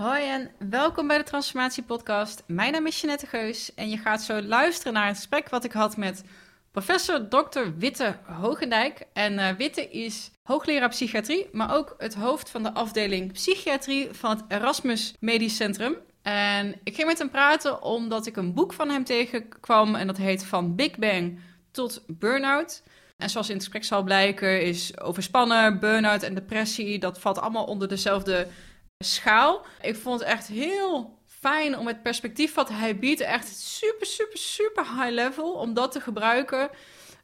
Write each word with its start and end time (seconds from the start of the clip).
Hoi 0.00 0.28
en 0.28 0.50
welkom 0.70 1.06
bij 1.06 1.18
de 1.18 1.24
Transformatie 1.24 1.82
Podcast. 1.82 2.42
Mijn 2.46 2.72
naam 2.72 2.86
is 2.86 3.00
Jeanette 3.00 3.26
Geus 3.26 3.74
en 3.74 3.90
je 3.90 3.96
gaat 3.96 4.22
zo 4.22 4.42
luisteren 4.42 4.92
naar 4.92 5.08
een 5.08 5.14
gesprek 5.14 5.48
wat 5.48 5.64
ik 5.64 5.72
had 5.72 5.96
met 5.96 6.24
professor 6.70 7.28
Dr. 7.28 7.60
Witte 7.78 8.16
Hogendijk. 8.40 9.06
En 9.12 9.32
uh, 9.32 9.48
Witte 9.48 9.90
is 9.90 10.30
hoogleraar 10.42 10.88
psychiatrie, 10.88 11.48
maar 11.52 11.74
ook 11.74 11.94
het 11.98 12.14
hoofd 12.14 12.50
van 12.50 12.62
de 12.62 12.72
afdeling 12.72 13.32
psychiatrie 13.32 14.08
van 14.12 14.30
het 14.30 14.44
Erasmus 14.48 15.14
Medisch 15.20 15.56
Centrum. 15.56 15.96
En 16.22 16.74
ik 16.84 16.94
ging 16.94 17.06
met 17.06 17.18
hem 17.18 17.30
praten 17.30 17.82
omdat 17.82 18.26
ik 18.26 18.36
een 18.36 18.54
boek 18.54 18.72
van 18.72 18.88
hem 18.88 19.04
tegenkwam 19.04 19.94
en 19.94 20.06
dat 20.06 20.16
heet 20.16 20.44
Van 20.44 20.74
Big 20.74 20.96
Bang 20.96 21.40
tot 21.70 22.02
Burnout. 22.06 22.82
En 23.16 23.30
zoals 23.30 23.48
in 23.48 23.54
het 23.54 23.62
gesprek 23.62 23.84
zal 23.84 24.02
blijken, 24.02 24.62
is 24.62 25.00
overspannen, 25.00 25.78
burn-out 25.78 26.22
en 26.22 26.34
depressie, 26.34 26.98
dat 26.98 27.20
valt 27.20 27.38
allemaal 27.38 27.64
onder 27.64 27.88
dezelfde 27.88 28.46
schaal. 29.04 29.66
Ik 29.80 29.96
vond 29.96 30.20
het 30.20 30.28
echt 30.28 30.46
heel 30.46 31.18
fijn 31.26 31.78
om 31.78 31.86
het 31.86 32.02
perspectief 32.02 32.54
wat 32.54 32.68
hij 32.68 32.98
biedt, 32.98 33.20
echt 33.20 33.56
super, 33.56 34.06
super, 34.06 34.38
super 34.38 34.84
high 34.84 35.10
level, 35.10 35.52
om 35.52 35.74
dat 35.74 35.92
te 35.92 36.00
gebruiken 36.00 36.70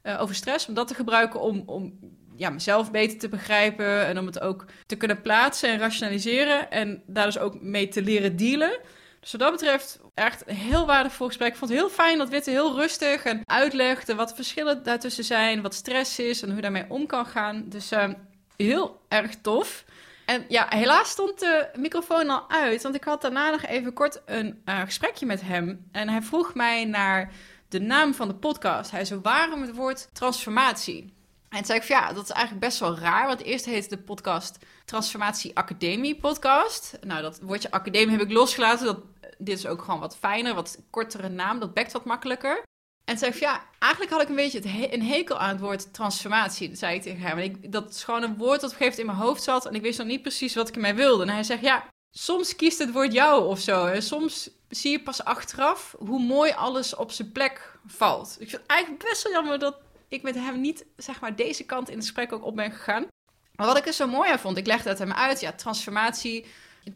uh, 0.02 0.20
over 0.20 0.34
stress, 0.34 0.69
om 0.69 0.74
dat 0.74 0.88
te 0.88 0.95
gebruiken 0.95 1.41
om, 1.41 1.62
om 1.66 1.98
ja, 2.37 2.50
mezelf 2.50 2.91
beter 2.91 3.19
te 3.19 3.28
begrijpen 3.28 4.06
en 4.06 4.19
om 4.19 4.27
het 4.27 4.41
ook 4.41 4.64
te 4.87 4.97
kunnen 4.97 5.20
plaatsen 5.20 5.69
en 5.69 5.78
rationaliseren 5.78 6.70
en 6.70 7.02
daar 7.06 7.27
dus 7.27 7.38
ook 7.38 7.61
mee 7.61 7.89
te 7.89 8.02
leren 8.02 8.36
dealen. 8.36 8.78
Dus 9.20 9.33
wat 9.33 9.41
dat 9.41 9.50
betreft 9.50 10.00
echt 10.14 10.42
een 10.47 10.55
heel 10.55 10.86
waardevol 10.86 11.27
gesprek. 11.27 11.48
Ik 11.48 11.56
vond 11.56 11.70
het 11.70 11.80
heel 11.80 11.91
fijn 11.91 12.19
dat 12.19 12.28
Witte 12.28 12.50
heel 12.50 12.75
rustig 12.75 13.25
en 13.25 13.41
uitlegde 13.45 14.14
wat 14.14 14.28
de 14.28 14.34
verschillen 14.34 14.83
daartussen 14.83 15.25
zijn, 15.25 15.62
wat 15.62 15.75
stress 15.75 16.19
is 16.19 16.42
en 16.42 16.47
hoe 16.47 16.56
je 16.56 16.62
daarmee 16.62 16.84
om 16.89 17.06
kan 17.06 17.27
gaan. 17.27 17.64
Dus 17.69 17.92
uh, 17.92 18.09
heel 18.56 19.00
erg 19.09 19.34
tof. 19.42 19.84
En 20.32 20.45
ja, 20.48 20.66
helaas 20.68 21.10
stond 21.10 21.41
de 21.41 21.68
microfoon 21.77 22.30
al 22.30 22.50
uit, 22.50 22.82
want 22.82 22.95
ik 22.95 23.04
had 23.04 23.22
daarna 23.22 23.50
nog 23.50 23.62
even 23.62 23.92
kort 23.92 24.22
een 24.24 24.62
uh, 24.64 24.80
gesprekje 24.80 25.27
met 25.27 25.41
hem. 25.41 25.88
En 25.91 26.08
hij 26.08 26.22
vroeg 26.22 26.55
mij 26.55 26.84
naar 26.84 27.33
de 27.69 27.80
naam 27.80 28.14
van 28.14 28.28
de 28.28 28.34
podcast. 28.34 28.91
Hij 28.91 29.05
zei, 29.05 29.20
waarom 29.20 29.62
het 29.62 29.74
woord 29.74 30.08
transformatie? 30.12 31.14
En 31.48 31.56
toen 31.56 31.66
zei 31.66 31.78
ik 31.78 31.84
ja, 31.84 32.12
dat 32.12 32.24
is 32.24 32.30
eigenlijk 32.30 32.66
best 32.66 32.78
wel 32.78 32.98
raar, 32.98 33.27
want 33.27 33.42
eerst 33.42 33.64
heette 33.64 33.89
de 33.89 34.02
podcast 34.02 34.58
Transformatie 34.84 35.56
Academie 35.56 36.16
Podcast. 36.16 36.98
Nou, 37.00 37.22
dat 37.22 37.41
woordje 37.41 37.70
academie 37.70 38.17
heb 38.17 38.27
ik 38.27 38.33
losgelaten, 38.33 38.86
dat, 38.86 39.00
dit 39.39 39.58
is 39.58 39.67
ook 39.67 39.83
gewoon 39.83 40.00
wat 40.00 40.17
fijner, 40.17 40.55
wat 40.55 40.78
kortere 40.91 41.28
naam, 41.28 41.58
dat 41.58 41.74
bekt 41.74 41.92
wat 41.92 42.05
makkelijker. 42.05 42.62
En 43.05 43.19
zei 43.19 43.31
ik 43.31 43.39
ja, 43.39 43.64
eigenlijk 43.78 44.12
had 44.12 44.22
ik 44.22 44.28
een 44.28 44.34
beetje 44.34 44.58
het 44.58 44.92
een 44.92 45.03
hekel 45.03 45.39
aan 45.39 45.48
het 45.48 45.61
woord 45.61 45.92
transformatie. 45.92 46.69
Dat 46.69 46.78
zei 46.78 46.95
ik 46.95 47.03
tegen 47.03 47.20
hem. 47.20 47.39
En 47.39 47.45
ik, 47.45 47.72
dat 47.72 47.91
is 47.91 48.05
gewoon 48.05 48.22
een 48.22 48.36
woord 48.36 48.61
dat 48.61 48.70
op 48.70 48.77
een 48.81 48.83
gegeven 48.83 48.84
moment 48.84 48.98
in 48.98 49.06
mijn 49.06 49.19
hoofd 49.19 49.42
zat. 49.42 49.67
En 49.67 49.75
ik 49.75 49.83
wist 49.83 49.98
nog 49.98 50.06
niet 50.06 50.22
precies 50.22 50.55
wat 50.55 50.69
ik 50.69 50.75
ermee 50.75 50.95
wilde. 50.95 51.23
En 51.23 51.28
hij 51.28 51.42
zegt 51.42 51.62
ja, 51.62 51.84
soms 52.11 52.56
kiest 52.56 52.78
het 52.78 52.92
woord 52.92 53.12
jou 53.12 53.47
of 53.47 53.61
zo. 53.61 53.86
En 53.86 54.03
soms 54.03 54.50
zie 54.69 54.91
je 54.91 55.03
pas 55.03 55.25
achteraf 55.25 55.95
hoe 55.98 56.23
mooi 56.23 56.53
alles 56.53 56.95
op 56.95 57.11
zijn 57.11 57.33
plek 57.33 57.78
valt. 57.86 58.36
Ik 58.41 58.48
vind 58.48 58.62
het 58.62 58.70
eigenlijk 58.70 59.05
best 59.05 59.23
wel 59.23 59.33
jammer 59.33 59.58
dat 59.58 59.77
ik 60.08 60.23
met 60.23 60.34
hem 60.34 60.61
niet, 60.61 60.84
zeg 60.97 61.20
maar, 61.20 61.36
deze 61.36 61.64
kant 61.64 61.89
in 61.89 61.95
het 61.95 62.05
gesprek 62.05 62.33
ook 62.33 62.45
op 62.45 62.56
ben 62.56 62.73
gegaan. 62.73 63.06
Maar 63.55 63.67
wat 63.67 63.77
ik 63.77 63.86
er 63.86 63.92
zo 63.92 64.06
mooi 64.06 64.30
aan 64.30 64.39
vond, 64.39 64.56
ik 64.56 64.67
legde 64.67 64.89
het 64.89 64.98
hem 64.98 65.12
uit. 65.12 65.41
Ja, 65.41 65.53
transformatie, 65.53 66.47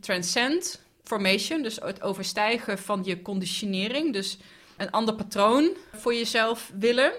transcend 0.00 0.82
formation. 1.04 1.62
Dus 1.62 1.76
het 1.76 2.02
overstijgen 2.02 2.78
van 2.78 3.04
je 3.04 3.22
conditionering. 3.22 4.12
Dus 4.12 4.38
een 4.76 4.90
ander 4.90 5.14
patroon 5.14 5.70
voor 5.92 6.14
jezelf 6.14 6.70
willen. 6.78 7.12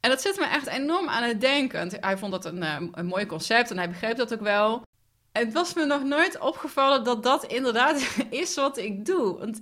En 0.00 0.10
dat 0.10 0.20
zet 0.20 0.38
me 0.38 0.44
echt 0.44 0.66
enorm 0.66 1.08
aan 1.08 1.22
het 1.22 1.40
denken. 1.40 1.90
Hij 2.00 2.18
vond 2.18 2.32
dat 2.32 2.44
een, 2.44 2.62
eh, 2.62 2.76
een 2.92 3.06
mooi 3.06 3.26
concept 3.26 3.70
en 3.70 3.78
hij 3.78 3.88
begreep 3.88 4.16
dat 4.16 4.32
ook 4.32 4.40
wel. 4.40 4.82
Het 5.32 5.52
was 5.52 5.74
me 5.74 5.84
nog 5.84 6.04
nooit 6.04 6.38
opgevallen 6.38 7.04
dat 7.04 7.22
dat 7.22 7.44
inderdaad 7.44 8.16
is 8.30 8.54
wat 8.54 8.78
ik 8.78 9.06
doe. 9.06 9.38
Want 9.38 9.60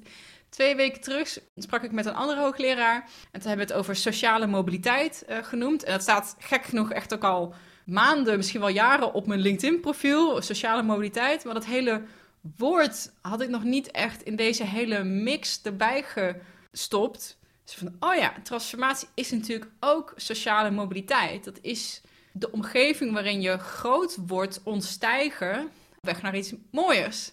twee 0.48 0.76
weken 0.76 1.00
terug 1.00 1.38
sprak 1.56 1.82
ik 1.82 1.92
met 1.92 2.06
een 2.06 2.14
andere 2.14 2.40
hoogleraar. 2.40 3.02
En 3.30 3.40
toen 3.40 3.48
hebben 3.48 3.66
we 3.66 3.72
het 3.72 3.82
over 3.82 3.96
sociale 3.96 4.46
mobiliteit 4.46 5.24
uh, 5.28 5.36
genoemd. 5.42 5.84
En 5.84 5.92
dat 5.92 6.02
staat 6.02 6.36
gek 6.38 6.64
genoeg 6.64 6.92
echt 6.92 7.14
ook 7.14 7.24
al 7.24 7.54
maanden, 7.84 8.36
misschien 8.36 8.60
wel 8.60 8.68
jaren 8.68 9.12
op 9.12 9.26
mijn 9.26 9.40
LinkedIn-profiel. 9.40 10.42
Sociale 10.42 10.82
mobiliteit. 10.82 11.44
Maar 11.44 11.54
dat 11.54 11.66
hele 11.66 12.02
woord 12.56 13.12
had 13.20 13.40
ik 13.40 13.48
nog 13.48 13.64
niet 13.64 13.90
echt 13.90 14.22
in 14.22 14.36
deze 14.36 14.64
hele 14.64 15.04
mix 15.04 15.62
erbij 15.62 16.02
ge 16.02 16.36
stopt. 16.72 17.38
Dus 17.64 17.74
van, 17.74 17.96
oh 18.00 18.14
ja, 18.14 18.34
transformatie 18.42 19.08
is 19.14 19.30
natuurlijk 19.30 19.70
ook 19.80 20.12
sociale 20.16 20.70
mobiliteit. 20.70 21.44
Dat 21.44 21.58
is 21.60 22.00
de 22.32 22.52
omgeving 22.52 23.12
waarin 23.12 23.40
je 23.40 23.58
groot 23.58 24.16
wordt 24.26 24.60
ontstijgen, 24.64 25.70
weg 26.00 26.22
naar 26.22 26.36
iets 26.36 26.52
mooiers. 26.70 27.32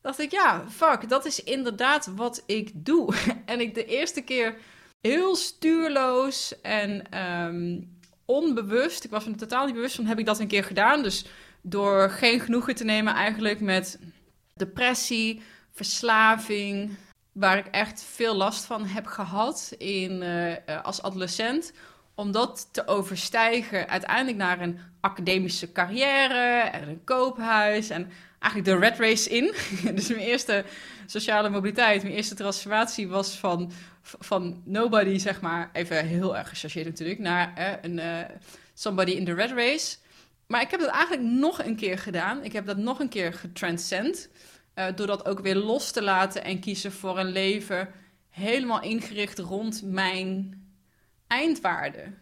Dacht 0.00 0.18
ik, 0.18 0.30
ja, 0.30 0.64
fuck, 0.70 1.08
dat 1.08 1.24
is 1.24 1.42
inderdaad 1.42 2.06
wat 2.06 2.42
ik 2.46 2.70
doe. 2.74 3.14
en 3.44 3.60
ik 3.60 3.74
de 3.74 3.84
eerste 3.84 4.20
keer 4.20 4.56
heel 5.00 5.36
stuurloos 5.36 6.60
en 6.60 7.10
ehm, 7.10 7.80
onbewust, 8.24 9.04
ik 9.04 9.10
was 9.10 9.24
me 9.24 9.34
totaal 9.34 9.64
niet 9.64 9.74
bewust 9.74 9.94
van, 9.94 10.06
heb 10.06 10.18
ik 10.18 10.26
dat 10.26 10.38
een 10.38 10.46
keer 10.46 10.64
gedaan. 10.64 11.02
Dus 11.02 11.24
door 11.60 12.10
geen 12.10 12.40
genoegen 12.40 12.74
te 12.74 12.84
nemen 12.84 13.14
eigenlijk 13.14 13.60
met 13.60 13.98
depressie, 14.54 15.42
verslaving, 15.72 16.96
waar 17.32 17.58
ik 17.58 17.66
echt 17.66 18.04
veel 18.04 18.34
last 18.34 18.64
van 18.64 18.84
heb 18.84 19.06
gehad 19.06 19.74
in, 19.78 20.22
uh, 20.22 20.54
als 20.82 21.02
adolescent. 21.02 21.72
Om 22.14 22.32
dat 22.32 22.68
te 22.72 22.86
overstijgen 22.86 23.88
uiteindelijk 23.88 24.36
naar 24.36 24.60
een 24.60 24.78
academische 25.00 25.72
carrière 25.72 26.60
en 26.60 26.88
een 26.88 27.04
koophuis. 27.04 27.90
En 27.90 28.10
eigenlijk 28.38 28.64
de 28.64 28.86
red 28.86 28.98
race 28.98 29.30
in. 29.30 29.54
dus 29.96 30.08
mijn 30.08 30.20
eerste 30.20 30.64
sociale 31.06 31.48
mobiliteit, 31.48 32.02
mijn 32.02 32.14
eerste 32.14 32.34
transformatie 32.34 33.08
was 33.08 33.38
van, 33.38 33.72
van 34.02 34.62
nobody, 34.64 35.18
zeg 35.18 35.40
maar, 35.40 35.70
even 35.72 36.06
heel 36.06 36.36
erg 36.36 36.48
gechargeerd 36.48 36.86
natuurlijk, 36.86 37.18
naar 37.18 37.52
uh, 37.58 37.72
een 37.82 38.26
somebody 38.74 39.10
in 39.10 39.24
the 39.24 39.34
red 39.34 39.50
race. 39.50 39.96
Maar 40.46 40.60
ik 40.60 40.70
heb 40.70 40.80
dat 40.80 40.88
eigenlijk 40.88 41.22
nog 41.22 41.64
een 41.64 41.76
keer 41.76 41.98
gedaan. 41.98 42.44
Ik 42.44 42.52
heb 42.52 42.66
dat 42.66 42.76
nog 42.76 43.00
een 43.00 43.08
keer 43.08 43.32
getranscend. 43.32 44.28
Uh, 44.74 44.86
door 44.94 45.06
dat 45.06 45.26
ook 45.26 45.40
weer 45.40 45.56
los 45.56 45.90
te 45.90 46.02
laten 46.02 46.44
en 46.44 46.60
kiezen 46.60 46.92
voor 46.92 47.18
een 47.18 47.32
leven 47.32 47.88
helemaal 48.28 48.82
ingericht 48.82 49.38
rond 49.38 49.82
mijn 49.84 50.60
eindwaarde. 51.26 52.12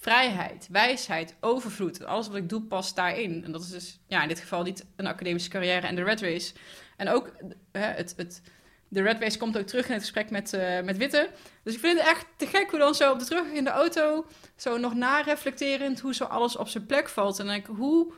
Vrijheid, 0.00 0.68
wijsheid, 0.70 1.34
overvloed. 1.40 2.04
Alles 2.04 2.26
wat 2.26 2.36
ik 2.36 2.48
doe 2.48 2.62
past 2.62 2.96
daarin. 2.96 3.44
En 3.44 3.52
dat 3.52 3.62
is 3.62 3.70
dus 3.70 4.00
ja, 4.06 4.22
in 4.22 4.28
dit 4.28 4.38
geval 4.38 4.62
niet 4.62 4.84
een 4.96 5.06
academische 5.06 5.50
carrière 5.50 5.86
en 5.86 5.94
de 5.94 6.02
red 6.02 6.20
race. 6.20 6.52
En 6.96 7.08
ook 7.08 7.32
het, 7.72 8.14
het, 8.16 8.42
de 8.88 9.02
red 9.02 9.20
race 9.20 9.38
komt 9.38 9.58
ook 9.58 9.66
terug 9.66 9.86
in 9.86 9.92
het 9.92 10.02
gesprek 10.02 10.30
met, 10.30 10.52
uh, 10.52 10.80
met 10.80 10.96
Witte. 10.96 11.30
Dus 11.62 11.74
ik 11.74 11.80
vind 11.80 11.98
het 11.98 12.08
echt 12.08 12.26
te 12.36 12.46
gek 12.46 12.70
hoe 12.70 12.78
dan 12.78 12.94
zo 12.94 13.12
op 13.12 13.18
de 13.18 13.24
terug 13.24 13.52
in 13.52 13.64
de 13.64 13.70
auto... 13.70 14.26
zo 14.56 14.78
nog 14.78 14.94
nareflecterend 14.94 16.00
hoe 16.00 16.14
zo 16.14 16.24
alles 16.24 16.56
op 16.56 16.68
zijn 16.68 16.86
plek 16.86 17.08
valt. 17.08 17.38
En 17.38 17.48
ik, 17.48 17.66
hoe 17.66 18.12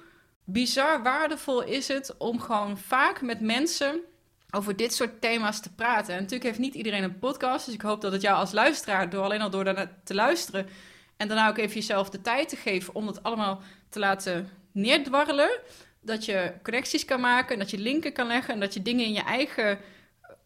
bizar 0.44 1.02
waardevol 1.02 1.62
is 1.62 1.88
het 1.88 2.16
om 2.16 2.40
gewoon 2.40 2.78
vaak 2.78 3.22
met 3.22 3.40
mensen 3.40 4.00
over 4.50 4.76
dit 4.76 4.94
soort 4.94 5.20
thema's 5.20 5.60
te 5.60 5.74
praten. 5.74 6.14
En 6.14 6.20
natuurlijk 6.20 6.44
heeft 6.44 6.58
niet 6.58 6.74
iedereen 6.74 7.02
een 7.02 7.18
podcast, 7.18 7.64
dus 7.64 7.74
ik 7.74 7.80
hoop 7.80 8.00
dat 8.00 8.12
het 8.12 8.22
jou 8.22 8.36
als 8.36 8.52
luisteraar, 8.52 9.10
door 9.10 9.24
alleen 9.24 9.40
al 9.40 9.50
door 9.50 9.64
daarna 9.64 9.90
te 10.04 10.14
luisteren 10.14 10.66
en 11.16 11.28
daarna 11.28 11.48
ook 11.48 11.58
even 11.58 11.74
jezelf 11.74 12.10
de 12.10 12.20
tijd 12.20 12.48
te 12.48 12.56
geven 12.56 12.94
om 12.94 13.06
dat 13.06 13.22
allemaal 13.22 13.60
te 13.88 13.98
laten 13.98 14.50
neerdwarrelen, 14.72 15.60
dat 16.00 16.24
je 16.24 16.52
connecties 16.62 17.04
kan 17.04 17.20
maken, 17.20 17.58
dat 17.58 17.70
je 17.70 17.78
linken 17.78 18.12
kan 18.12 18.26
leggen 18.26 18.54
en 18.54 18.60
dat 18.60 18.74
je 18.74 18.82
dingen 18.82 19.04
in 19.04 19.12
je 19.12 19.22
eigen 19.22 19.78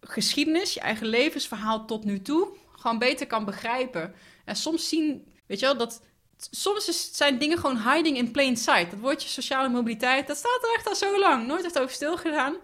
geschiedenis, 0.00 0.74
je 0.74 0.80
eigen 0.80 1.06
levensverhaal 1.06 1.86
tot 1.86 2.04
nu 2.04 2.22
toe 2.22 2.48
gewoon 2.72 2.98
beter 2.98 3.26
kan 3.26 3.44
begrijpen. 3.44 4.14
En 4.44 4.56
soms 4.56 4.88
zien, 4.88 5.32
weet 5.46 5.60
je 5.60 5.66
wel, 5.66 5.76
dat 5.76 6.02
soms 6.50 7.10
zijn 7.12 7.38
dingen 7.38 7.58
gewoon 7.58 7.92
hiding 7.92 8.16
in 8.16 8.30
plain 8.30 8.56
sight. 8.56 8.90
Dat 8.90 9.00
woordje 9.00 9.28
sociale 9.28 9.68
mobiliteit, 9.68 10.26
dat 10.26 10.36
staat 10.36 10.58
er 10.62 10.74
echt 10.74 10.88
al 10.88 10.94
zo 10.94 11.18
lang. 11.18 11.46
Nooit 11.46 11.64
echt 11.64 11.78
over 11.78 11.94
stilgedaan. 11.94 12.56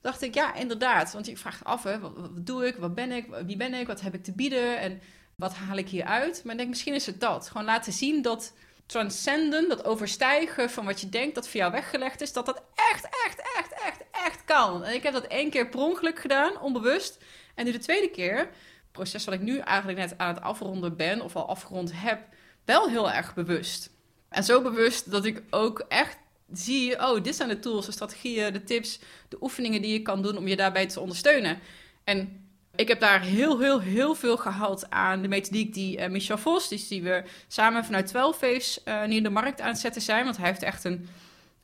Dacht 0.00 0.22
ik, 0.22 0.34
ja, 0.34 0.54
inderdaad. 0.54 1.12
Want 1.12 1.26
je 1.26 1.36
vraagt 1.36 1.64
af, 1.64 1.82
hè, 1.82 1.98
wat, 2.00 2.46
doe 2.46 2.66
ik, 2.66 2.76
wat 2.76 2.94
ben 2.94 3.12
ik, 3.12 3.26
wie 3.46 3.56
ben 3.56 3.74
ik, 3.74 3.86
wat 3.86 4.00
heb 4.00 4.14
ik 4.14 4.24
te 4.24 4.32
bieden 4.32 4.78
en 4.78 5.00
wat 5.36 5.54
haal 5.54 5.76
ik 5.76 5.88
hier 5.88 6.04
uit? 6.04 6.40
Maar 6.44 6.52
ik 6.52 6.58
denk, 6.58 6.70
misschien 6.70 6.94
is 6.94 7.06
het 7.06 7.20
dat. 7.20 7.48
Gewoon 7.48 7.66
laten 7.66 7.92
zien 7.92 8.22
dat 8.22 8.52
transcenden, 8.86 9.68
dat 9.68 9.84
overstijgen 9.84 10.70
van 10.70 10.84
wat 10.84 11.00
je 11.00 11.08
denkt 11.08 11.34
dat 11.34 11.48
voor 11.48 11.60
jou 11.60 11.72
weggelegd 11.72 12.20
is, 12.20 12.32
dat 12.32 12.46
dat 12.46 12.62
echt, 12.74 13.04
echt, 13.26 13.40
echt, 13.56 13.72
echt, 13.72 14.02
echt 14.10 14.44
kan. 14.44 14.84
En 14.84 14.94
ik 14.94 15.02
heb 15.02 15.12
dat 15.12 15.26
één 15.26 15.50
keer 15.50 15.68
per 15.68 15.80
ongeluk 15.80 16.18
gedaan, 16.18 16.60
onbewust. 16.60 17.18
En 17.54 17.64
nu 17.64 17.72
de 17.72 17.78
tweede 17.78 18.10
keer, 18.10 18.38
het 18.38 18.92
proces 18.92 19.24
wat 19.24 19.34
ik 19.34 19.40
nu 19.40 19.58
eigenlijk 19.58 19.98
net 19.98 20.18
aan 20.18 20.34
het 20.34 20.42
afronden 20.42 20.96
ben, 20.96 21.20
of 21.20 21.36
al 21.36 21.48
afgerond 21.48 21.90
heb, 21.94 22.20
wel 22.68 22.88
heel 22.88 23.10
erg 23.10 23.34
bewust. 23.34 23.90
En 24.28 24.44
zo 24.44 24.62
bewust 24.62 25.10
dat 25.10 25.24
ik 25.24 25.42
ook 25.50 25.84
echt 25.88 26.16
zie, 26.52 27.00
oh, 27.00 27.22
dit 27.22 27.36
zijn 27.36 27.48
de 27.48 27.58
tools, 27.58 27.86
de 27.86 27.92
strategieën, 27.92 28.52
de 28.52 28.64
tips, 28.64 28.98
de 29.28 29.36
oefeningen 29.40 29.82
die 29.82 29.92
je 29.92 30.02
kan 30.02 30.22
doen 30.22 30.36
om 30.36 30.48
je 30.48 30.56
daarbij 30.56 30.86
te 30.86 31.00
ondersteunen. 31.00 31.58
En 32.04 32.48
ik 32.74 32.88
heb 32.88 33.00
daar 33.00 33.20
heel, 33.20 33.60
heel, 33.60 33.80
heel 33.80 34.14
veel 34.14 34.36
gehaald 34.36 34.90
aan 34.90 35.22
de 35.22 35.28
methodiek 35.28 35.74
die 35.74 35.98
uh, 35.98 36.08
Michel 36.08 36.38
Vos, 36.38 36.68
dus 36.68 36.88
die 36.88 37.02
we 37.02 37.22
samen 37.46 37.84
vanuit 37.84 38.06
12 38.06 38.38
Face 38.38 38.80
uh, 38.84 39.04
nu 39.04 39.16
in 39.16 39.22
de 39.22 39.30
markt 39.30 39.60
aan 39.60 39.68
het 39.68 39.78
zetten 39.78 40.02
zijn. 40.02 40.24
Want 40.24 40.36
hij 40.36 40.46
heeft 40.46 40.62
echt 40.62 40.84
een, 40.84 41.08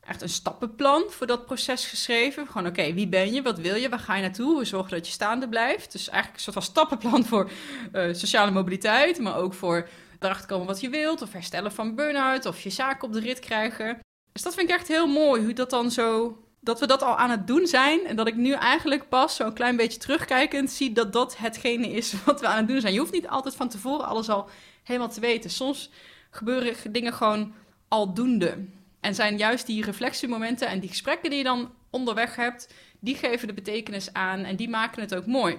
echt 0.07 0.21
een 0.21 0.29
stappenplan 0.29 1.03
voor 1.09 1.27
dat 1.27 1.45
proces 1.45 1.85
geschreven. 1.85 2.47
Gewoon, 2.47 2.67
oké, 2.67 2.93
wie 2.93 3.07
ben 3.07 3.33
je? 3.33 3.41
Wat 3.41 3.59
wil 3.59 3.75
je? 3.75 3.89
Waar 3.89 3.99
ga 3.99 4.15
je 4.15 4.21
naartoe? 4.21 4.53
Hoe 4.53 4.65
zorg 4.65 4.89
dat 4.89 5.07
je 5.07 5.13
staande 5.13 5.49
blijft? 5.49 5.91
Dus 5.91 6.09
eigenlijk 6.09 6.35
een 6.35 6.43
soort 6.43 6.65
van 6.65 6.73
stappenplan 6.73 7.25
voor 7.25 7.49
uh, 7.93 8.13
sociale 8.13 8.51
mobiliteit, 8.51 9.19
maar 9.19 9.35
ook 9.35 9.53
voor 9.53 9.87
erachter 10.19 10.47
komen 10.47 10.67
wat 10.67 10.81
je 10.81 10.89
wilt, 10.89 11.21
of 11.21 11.31
herstellen 11.31 11.71
van 11.71 11.95
burn-out, 11.95 12.45
of 12.45 12.61
je 12.61 12.69
zaken 12.69 13.07
op 13.07 13.13
de 13.13 13.19
rit 13.19 13.39
krijgen. 13.39 13.99
Dus 14.31 14.41
dat 14.41 14.53
vind 14.53 14.69
ik 14.69 14.75
echt 14.75 14.87
heel 14.87 15.07
mooi, 15.07 15.43
hoe 15.43 15.53
dat 15.53 15.69
dan 15.69 15.91
zo 15.91 16.37
dat 16.65 16.79
we 16.79 16.87
dat 16.87 17.03
al 17.03 17.17
aan 17.17 17.29
het 17.29 17.47
doen 17.47 17.67
zijn. 17.67 18.05
En 18.05 18.15
dat 18.15 18.27
ik 18.27 18.35
nu 18.35 18.51
eigenlijk 18.51 19.09
pas 19.09 19.35
zo'n 19.35 19.53
klein 19.53 19.75
beetje 19.75 19.99
terugkijkend 19.99 20.71
zie 20.71 20.91
dat 20.91 21.13
dat 21.13 21.37
hetgene 21.37 21.91
is 21.91 22.13
wat 22.25 22.41
we 22.41 22.47
aan 22.47 22.57
het 22.57 22.67
doen 22.67 22.81
zijn. 22.81 22.93
Je 22.93 22.99
hoeft 22.99 23.11
niet 23.11 23.27
altijd 23.27 23.55
van 23.55 23.69
tevoren 23.69 24.05
alles 24.05 24.29
al 24.29 24.49
helemaal 24.83 25.09
te 25.09 25.19
weten. 25.19 25.49
Soms 25.49 25.89
gebeuren 26.29 26.91
dingen 26.91 27.13
gewoon 27.13 27.53
aldoende. 27.87 28.65
En 28.99 29.15
zijn 29.15 29.37
juist 29.37 29.65
die 29.65 29.83
reflectiemomenten 29.83 30.67
en 30.67 30.79
die 30.79 30.89
gesprekken 30.89 31.29
die 31.29 31.37
je 31.37 31.43
dan 31.45 31.73
onderweg 31.89 32.35
hebt, 32.35 32.73
die 32.99 33.15
geven 33.15 33.47
de 33.47 33.53
betekenis 33.53 34.13
aan 34.13 34.43
en 34.43 34.55
die 34.55 34.69
maken 34.69 35.01
het 35.01 35.15
ook 35.15 35.25
mooi. 35.25 35.57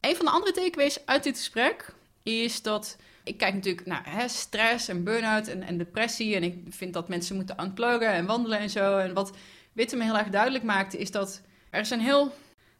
Een 0.00 0.16
van 0.16 0.24
de 0.24 0.30
andere 0.30 0.52
takeaways 0.52 1.06
uit 1.06 1.22
dit 1.22 1.36
gesprek 1.36 1.94
is 2.22 2.62
dat 2.62 2.96
ik 3.24 3.38
kijk 3.38 3.54
natuurlijk 3.54 3.86
naar 3.86 4.02
hè, 4.04 4.28
stress 4.28 4.88
en 4.88 5.04
burn-out 5.04 5.48
en, 5.48 5.62
en, 5.62 5.78
depressie. 5.78 6.34
En 6.34 6.42
ik 6.42 6.58
vind 6.68 6.92
dat 6.92 7.08
mensen 7.08 7.36
moeten 7.36 7.62
unpluggen 7.62 8.12
en 8.12 8.26
wandelen 8.26 8.58
en 8.58 8.70
zo. 8.70 8.98
En 8.98 9.14
wat 9.14 9.36
Witte 9.72 9.96
me 9.96 10.04
heel 10.04 10.18
erg 10.18 10.28
duidelijk 10.28 10.64
maakte, 10.64 10.98
is 10.98 11.10
dat 11.10 11.42
er 11.70 11.80
is 11.80 11.90
een 11.90 12.00
heel, 12.00 12.34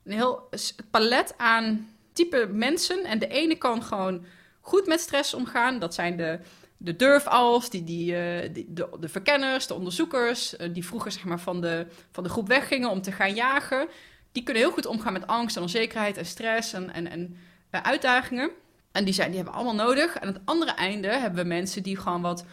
een 0.05 0.13
heel 0.13 0.49
palet 0.91 1.35
aan 1.37 1.89
type 2.13 2.49
mensen. 2.53 3.05
En 3.05 3.19
de 3.19 3.29
ene 3.29 3.57
kan 3.57 3.83
gewoon 3.83 4.25
goed 4.61 4.87
met 4.87 5.01
stress 5.01 5.35
omgaan. 5.35 5.79
Dat 5.79 5.95
zijn 5.95 6.17
de, 6.17 6.39
de 6.77 6.97
durfals, 6.97 7.71
die, 7.71 7.85
die, 7.85 8.07
uh, 8.07 8.65
de, 8.69 8.89
de 9.01 9.09
verkenners, 9.09 9.67
de 9.67 9.75
onderzoekers, 9.75 10.59
uh, 10.59 10.75
die 10.75 10.87
vroeger 10.87 11.13
zeg 11.13 11.25
maar, 11.25 11.41
van, 11.41 11.61
de, 11.61 11.87
van 12.11 12.23
de 12.23 12.31
groep 12.31 12.49
weggingen 12.49 12.91
om 12.91 13.03
te 13.03 13.13
gaan 13.13 13.35
jagen. 13.35 13.89
Die 14.33 14.43
kunnen 14.43 14.63
heel 14.63 14.73
goed 14.73 14.87
omgaan 14.87 15.13
met 15.13 15.27
angst 15.27 15.57
en 15.57 15.63
onzekerheid 15.63 16.17
en 16.17 16.27
stress 16.27 16.73
en, 16.73 16.93
en, 16.93 17.11
en 17.11 17.37
uh, 17.71 17.81
uitdagingen. 17.81 18.51
En 18.93 19.05
die, 19.05 19.15
zijn, 19.15 19.27
die 19.27 19.37
hebben 19.37 19.55
we 19.55 19.61
allemaal 19.61 19.87
nodig. 19.87 20.21
Aan 20.21 20.29
het 20.29 20.41
andere 20.45 20.73
einde 20.73 21.09
hebben 21.09 21.43
we 21.43 21.49
mensen 21.49 21.83
die 21.83 21.97
gewoon 21.97 22.23
wat 22.23 22.45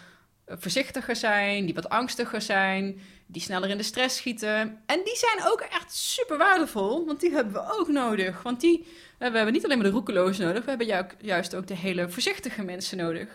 voorzichtiger 0.47 1.15
zijn, 1.15 1.65
die 1.65 1.73
wat 1.73 1.89
angstiger 1.89 2.41
zijn, 2.41 3.01
die 3.25 3.41
sneller 3.41 3.69
in 3.69 3.77
de 3.77 3.83
stress 3.83 4.17
schieten. 4.17 4.81
En 4.85 5.01
die 5.03 5.17
zijn 5.17 5.51
ook 5.51 5.61
echt 5.61 5.95
super 5.95 6.37
waardevol, 6.37 7.05
want 7.05 7.19
die 7.19 7.31
hebben 7.31 7.53
we 7.53 7.77
ook 7.79 7.87
nodig. 7.87 8.41
Want 8.41 8.61
die, 8.61 8.87
we 9.17 9.25
hebben 9.25 9.53
niet 9.53 9.63
alleen 9.63 9.77
maar 9.77 9.87
de 9.87 9.93
roekelozen 9.93 10.45
nodig, 10.45 10.63
we 10.63 10.69
hebben 10.69 11.15
juist 11.21 11.55
ook 11.55 11.67
de 11.67 11.75
hele 11.75 12.09
voorzichtige 12.09 12.63
mensen 12.63 12.97
nodig. 12.97 13.27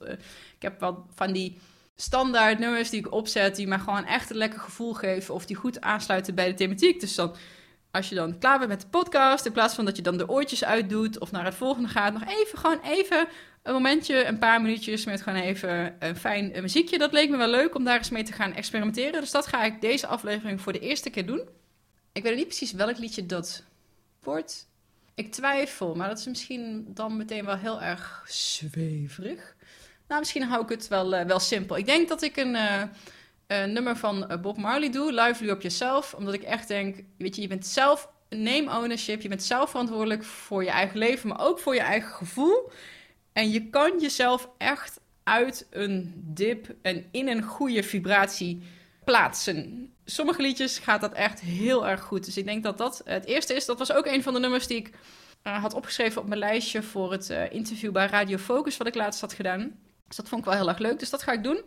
ik 0.55 0.61
heb 0.61 0.79
wat 0.79 0.99
van 1.15 1.31
die 1.33 1.59
standaard 1.95 2.59
nummers 2.59 2.89
die 2.89 2.99
ik 2.99 3.11
opzet, 3.11 3.55
die 3.55 3.67
mij 3.67 3.79
gewoon 3.79 4.05
echt 4.05 4.29
een 4.29 4.37
lekker 4.37 4.59
gevoel 4.59 4.93
geven. 4.93 5.33
Of 5.33 5.45
die 5.45 5.55
goed 5.55 5.81
aansluiten 5.81 6.35
bij 6.35 6.47
de 6.47 6.53
thematiek. 6.53 6.99
Dus 6.99 7.15
dan 7.15 7.35
als 7.91 8.09
je 8.09 8.15
dan 8.15 8.37
klaar 8.37 8.57
bent 8.57 8.69
met 8.69 8.81
de 8.81 8.87
podcast, 8.87 9.45
in 9.45 9.51
plaats 9.51 9.75
van 9.75 9.85
dat 9.85 9.95
je 9.95 10.01
dan 10.01 10.17
de 10.17 10.29
oortjes 10.29 10.63
uitdoet 10.63 11.19
of 11.19 11.31
naar 11.31 11.45
het 11.45 11.55
volgende 11.55 11.89
gaat, 11.89 12.13
nog 12.13 12.23
even, 12.27 12.57
gewoon 12.57 12.79
even 12.83 13.27
een 13.63 13.73
momentje, 13.73 14.25
een 14.25 14.37
paar 14.37 14.61
minuutjes 14.61 15.05
met 15.05 15.21
gewoon 15.21 15.39
even 15.39 15.95
een 15.99 16.15
fijn 16.15 16.51
muziekje. 16.61 16.97
Dat 16.97 17.11
leek 17.11 17.29
me 17.29 17.37
wel 17.37 17.47
leuk 17.47 17.75
om 17.75 17.83
daar 17.83 17.97
eens 17.97 18.09
mee 18.09 18.23
te 18.23 18.31
gaan 18.31 18.53
experimenteren. 18.53 19.21
Dus 19.21 19.31
dat 19.31 19.47
ga 19.47 19.63
ik 19.63 19.81
deze 19.81 20.07
aflevering 20.07 20.61
voor 20.61 20.73
de 20.73 20.79
eerste 20.79 21.09
keer 21.09 21.25
doen. 21.25 21.49
Ik 22.11 22.23
weet 22.23 22.35
niet 22.35 22.47
precies 22.47 22.71
welk 22.71 22.97
liedje 22.97 23.25
dat 23.25 23.63
wordt. 24.23 24.69
Ik 25.15 25.31
twijfel, 25.31 25.95
maar 25.95 26.07
dat 26.07 26.19
is 26.19 26.25
misschien 26.25 26.85
dan 26.87 27.17
meteen 27.17 27.45
wel 27.45 27.57
heel 27.57 27.81
erg 27.81 28.23
zweverig. 28.27 29.55
Nou, 30.07 30.19
misschien 30.19 30.43
hou 30.43 30.63
ik 30.63 30.69
het 30.69 30.87
wel, 30.87 31.13
uh, 31.13 31.21
wel 31.21 31.39
simpel. 31.39 31.77
Ik 31.77 31.85
denk 31.85 32.07
dat 32.07 32.21
ik 32.21 32.37
een, 32.37 32.55
uh, 32.55 32.83
een 33.51 33.73
nummer 33.73 33.97
van 33.97 34.29
eh, 34.29 34.39
Bob 34.39 34.57
Marley 34.57 34.89
doe, 34.89 35.13
Lively 35.13 35.49
Up 35.49 35.61
Yourself. 35.61 36.13
Omdat 36.13 36.33
ik 36.33 36.43
echt 36.43 36.67
denk, 36.67 37.03
weet 37.17 37.35
je, 37.35 37.41
je 37.41 37.47
bent 37.47 37.65
zelf, 37.65 38.09
neem 38.29 38.69
ownership. 38.69 39.21
Je 39.21 39.29
bent 39.29 39.43
zelf 39.43 39.69
verantwoordelijk 39.69 40.23
voor 40.23 40.63
je 40.63 40.69
eigen 40.69 40.97
leven, 40.97 41.29
maar 41.29 41.41
ook 41.41 41.59
voor 41.59 41.73
je 41.73 41.81
eigen 41.81 42.11
gevoel. 42.11 42.71
En 43.33 43.51
je 43.51 43.69
kan 43.69 43.99
jezelf 43.99 44.49
echt 44.57 44.99
uit 45.23 45.67
een 45.69 46.13
dip 46.15 46.75
en 46.81 47.05
in 47.11 47.27
een 47.27 47.43
goede 47.43 47.83
vibratie 47.83 48.61
plaatsen. 49.03 49.89
Sommige 50.05 50.41
liedjes 50.41 50.77
gaat 50.77 51.01
dat 51.01 51.13
echt 51.13 51.39
heel 51.39 51.87
erg 51.87 52.01
goed. 52.01 52.25
Dus 52.25 52.37
ik 52.37 52.45
denk 52.45 52.63
dat 52.63 52.77
dat 52.77 53.01
het 53.05 53.25
eerste 53.25 53.53
is. 53.53 53.65
Dat 53.65 53.79
was 53.79 53.91
ook 53.91 54.05
een 54.05 54.23
van 54.23 54.33
de 54.33 54.39
nummers 54.39 54.67
die 54.67 54.77
ik 54.77 54.89
uh, 55.43 55.61
had 55.61 55.73
opgeschreven 55.73 56.21
op 56.21 56.27
mijn 56.27 56.39
lijstje 56.39 56.83
voor 56.83 57.11
het 57.11 57.29
interview 57.49 57.91
bij 57.91 58.07
Radio 58.07 58.37
Focus, 58.37 58.77
wat 58.77 58.87
ik 58.87 58.95
laatst 58.95 59.21
had 59.21 59.33
gedaan. 59.33 59.79
Dus 60.07 60.15
dat 60.15 60.29
vond 60.29 60.41
ik 60.41 60.47
wel 60.47 60.57
heel 60.59 60.69
erg 60.69 60.77
leuk. 60.77 60.99
Dus 60.99 61.09
dat 61.09 61.23
ga 61.23 61.31
ik 61.31 61.43
doen. 61.43 61.61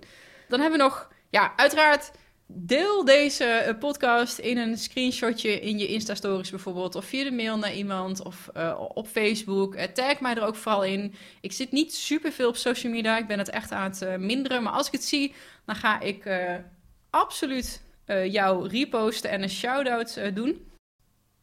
Dan 0.48 0.60
hebben 0.60 0.78
we 0.78 0.84
nog, 0.84 1.08
ja, 1.34 1.52
uiteraard 1.56 2.10
Deel 2.46 3.04
deze 3.04 3.44
eh, 3.44 3.78
podcast 3.78 4.38
in 4.38 4.58
een 4.58 4.78
screenshotje 4.78 5.60
in 5.60 5.78
je 5.78 5.86
Insta-stories 5.86 6.50
bijvoorbeeld. 6.50 6.94
Of 6.94 7.04
via 7.04 7.24
de 7.24 7.32
mail 7.32 7.58
naar 7.58 7.74
iemand 7.74 8.22
of 8.22 8.50
uh, 8.56 8.80
op 8.94 9.08
Facebook. 9.08 9.74
Uh, 9.74 9.82
tag 9.82 10.20
mij 10.20 10.34
er 10.34 10.46
ook 10.46 10.56
vooral 10.56 10.84
in. 10.84 11.14
Ik 11.40 11.52
zit 11.52 11.72
niet 11.72 11.94
super 11.94 12.32
veel 12.32 12.48
op 12.48 12.56
social 12.56 12.92
media. 12.92 13.18
Ik 13.18 13.26
ben 13.26 13.38
het 13.38 13.50
echt 13.50 13.72
aan 13.72 13.90
het 13.90 14.18
minderen. 14.18 14.62
Maar 14.62 14.72
als 14.72 14.86
ik 14.86 14.92
het 14.92 15.04
zie, 15.04 15.34
dan 15.64 15.76
ga 15.76 16.00
ik 16.00 16.30
absoluut 17.10 17.82
jou 18.26 18.68
reposten 18.68 19.30
en 19.30 19.42
een 19.42 19.50
shout-out 19.50 20.20
doen. 20.34 20.70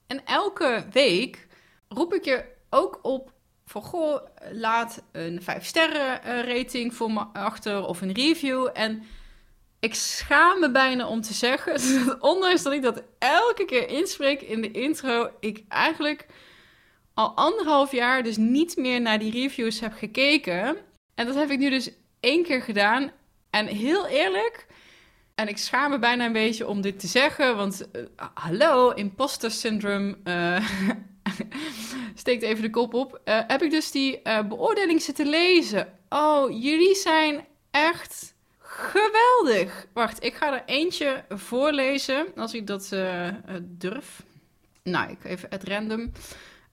En 0.07 0.25
elke 0.25 0.85
week 0.91 1.47
roep 1.87 2.13
ik 2.13 2.25
je 2.25 2.45
ook 2.69 2.99
op 3.01 3.33
voor 3.65 3.83
goh, 3.83 4.25
laat 4.51 5.03
een 5.11 5.41
5 5.41 5.65
sterren 5.65 6.21
rating 6.45 6.93
voor 6.93 7.11
me 7.11 7.25
achter 7.33 7.85
of 7.85 8.01
een 8.01 8.13
review. 8.13 8.69
En 8.73 9.03
ik 9.81 9.95
schaam 9.95 10.59
me 10.59 10.71
bijna 10.71 11.07
om 11.07 11.21
te 11.21 11.33
zeggen, 11.33 11.75
ondanks 12.31 12.63
dat 12.63 12.73
ik 12.73 12.81
dat 12.81 13.03
elke 13.19 13.65
keer 13.65 13.89
inspreek 13.89 14.41
in 14.41 14.61
de 14.61 14.71
intro, 14.71 15.29
ik 15.39 15.63
eigenlijk 15.67 16.25
al 17.13 17.35
anderhalf 17.35 17.91
jaar 17.91 18.23
dus 18.23 18.37
niet 18.37 18.77
meer 18.77 19.01
naar 19.01 19.19
die 19.19 19.31
reviews 19.31 19.79
heb 19.79 19.93
gekeken. 19.93 20.77
En 21.15 21.25
dat 21.25 21.35
heb 21.35 21.49
ik 21.49 21.59
nu 21.59 21.69
dus 21.69 21.91
één 22.19 22.43
keer 22.43 22.61
gedaan. 22.61 23.11
En 23.49 23.67
heel 23.67 24.07
eerlijk, 24.07 24.65
en 25.35 25.47
ik 25.47 25.57
schaam 25.57 25.89
me 25.89 25.99
bijna 25.99 26.25
een 26.25 26.33
beetje 26.33 26.67
om 26.67 26.81
dit 26.81 26.99
te 26.99 27.07
zeggen, 27.07 27.55
want 27.57 27.89
uh, 27.93 28.03
hallo, 28.33 28.89
imposter 28.89 29.51
syndrome 29.51 30.17
uh, 30.23 30.69
steekt 32.15 32.43
even 32.43 32.61
de 32.61 32.69
kop 32.69 32.93
op. 32.93 33.21
Uh, 33.25 33.39
heb 33.47 33.61
ik 33.61 33.71
dus 33.71 33.91
die 33.91 34.21
beoordeling 34.47 35.01
zitten 35.01 35.27
lezen. 35.27 35.99
Oh, 36.09 36.61
jullie 36.63 36.95
zijn 36.95 37.45
echt 37.71 38.30
Geweldig! 38.81 39.85
Wacht, 39.93 40.23
ik 40.23 40.33
ga 40.33 40.53
er 40.53 40.63
eentje 40.65 41.23
voorlezen 41.29 42.27
als 42.35 42.53
ik 42.53 42.67
dat 42.67 42.89
uh, 42.93 43.27
durf. 43.61 44.23
Nou, 44.83 45.11
ik 45.11 45.23
even 45.23 45.49
het 45.49 45.63
random. 45.63 46.11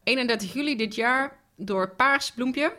31 0.05 0.53
juli 0.53 0.77
dit 0.77 0.95
jaar 0.95 1.37
door 1.57 1.91
Paars 1.91 2.33
Bloempje. 2.33 2.77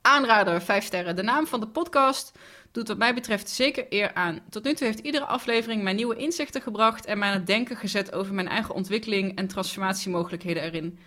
Aanrader 0.00 0.62
5 0.62 0.84
sterren. 0.84 1.16
De 1.16 1.22
naam 1.22 1.46
van 1.46 1.60
de 1.60 1.68
podcast 1.68 2.32
doet 2.72 2.88
wat 2.88 2.98
mij 2.98 3.14
betreft 3.14 3.48
zeker 3.48 3.86
eer 3.88 4.14
aan. 4.14 4.40
Tot 4.50 4.64
nu 4.64 4.74
toe 4.74 4.86
heeft 4.86 4.98
iedere 4.98 5.24
aflevering 5.24 5.82
mij 5.82 5.92
nieuwe 5.92 6.16
inzichten 6.16 6.62
gebracht 6.62 7.04
en 7.04 7.18
mij 7.18 7.28
aan 7.28 7.36
het 7.36 7.46
denken 7.46 7.76
gezet 7.76 8.12
over 8.12 8.34
mijn 8.34 8.48
eigen 8.48 8.74
ontwikkeling 8.74 9.36
en 9.36 9.46
transformatiemogelijkheden 9.46 10.62
erin. 10.62 10.98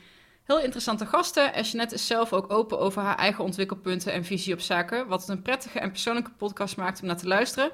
Heel 0.47 0.59
interessante 0.59 1.05
gasten 1.05 1.53
en 1.53 1.63
Jeanette 1.63 1.95
is 1.95 2.07
zelf 2.07 2.33
ook 2.33 2.51
open 2.51 2.79
over 2.79 3.01
haar 3.01 3.17
eigen 3.17 3.43
ontwikkelpunten 3.43 4.13
en 4.13 4.25
visie 4.25 4.53
op 4.53 4.59
zaken, 4.59 5.07
wat 5.07 5.19
het 5.19 5.29
een 5.29 5.41
prettige 5.41 5.79
en 5.79 5.91
persoonlijke 5.91 6.31
podcast 6.31 6.77
maakt 6.77 7.01
om 7.01 7.07
naar 7.07 7.17
te 7.17 7.27
luisteren 7.27 7.71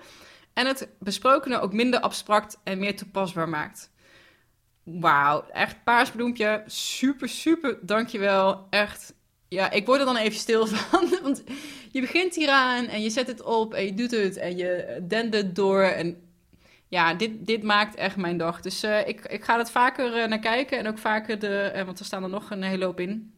en 0.54 0.68
het 0.68 0.90
besprokene 1.00 1.60
ook 1.60 1.74
minder 1.74 2.00
abstract 2.00 2.60
en 2.64 2.80
meer 2.80 2.96
toepasbaar 2.96 3.50
maakt. 3.50 3.92
Wauw, 4.84 5.46
echt 5.52 5.84
paarsbloempje. 5.84 6.64
Super, 6.66 7.30
super, 7.30 7.78
dankjewel. 7.82 8.68
Echt, 8.70 9.14
ja, 9.48 9.72
ik 9.72 9.86
word 9.86 10.00
er 10.00 10.06
dan 10.06 10.18
even 10.18 10.40
stil 10.40 10.68
van. 10.76 11.18
Want 11.22 11.44
je 11.92 12.02
begint 12.02 12.36
hieraan 12.36 12.88
en 12.88 13.02
je 13.02 13.10
zet 13.10 13.28
het 13.28 13.42
op 13.42 13.74
en 13.74 13.86
je 13.86 13.94
doet 13.94 14.12
het 14.12 14.38
en 14.38 14.58
je 14.58 15.04
dendt 15.08 15.36
het 15.36 15.56
door. 15.56 15.82
En 15.82 16.33
ja, 16.94 17.14
dit, 17.14 17.46
dit 17.46 17.64
maakt 17.64 17.96
echt 17.96 18.16
mijn 18.16 18.38
dag. 18.38 18.62
Dus 18.62 18.84
uh, 18.84 19.08
ik, 19.08 19.26
ik 19.26 19.44
ga 19.44 19.60
er 19.60 19.68
vaker 19.68 20.18
uh, 20.18 20.28
naar 20.28 20.40
kijken 20.40 20.78
en 20.78 20.88
ook 20.88 20.98
vaker 20.98 21.40
de... 21.40 21.72
Uh, 21.76 21.84
want 21.84 22.00
er 22.00 22.06
staan 22.06 22.24
er 22.24 22.30
nog 22.30 22.50
een 22.50 22.64
hele 22.64 22.86
hoop 22.86 23.00
in. 23.00 23.34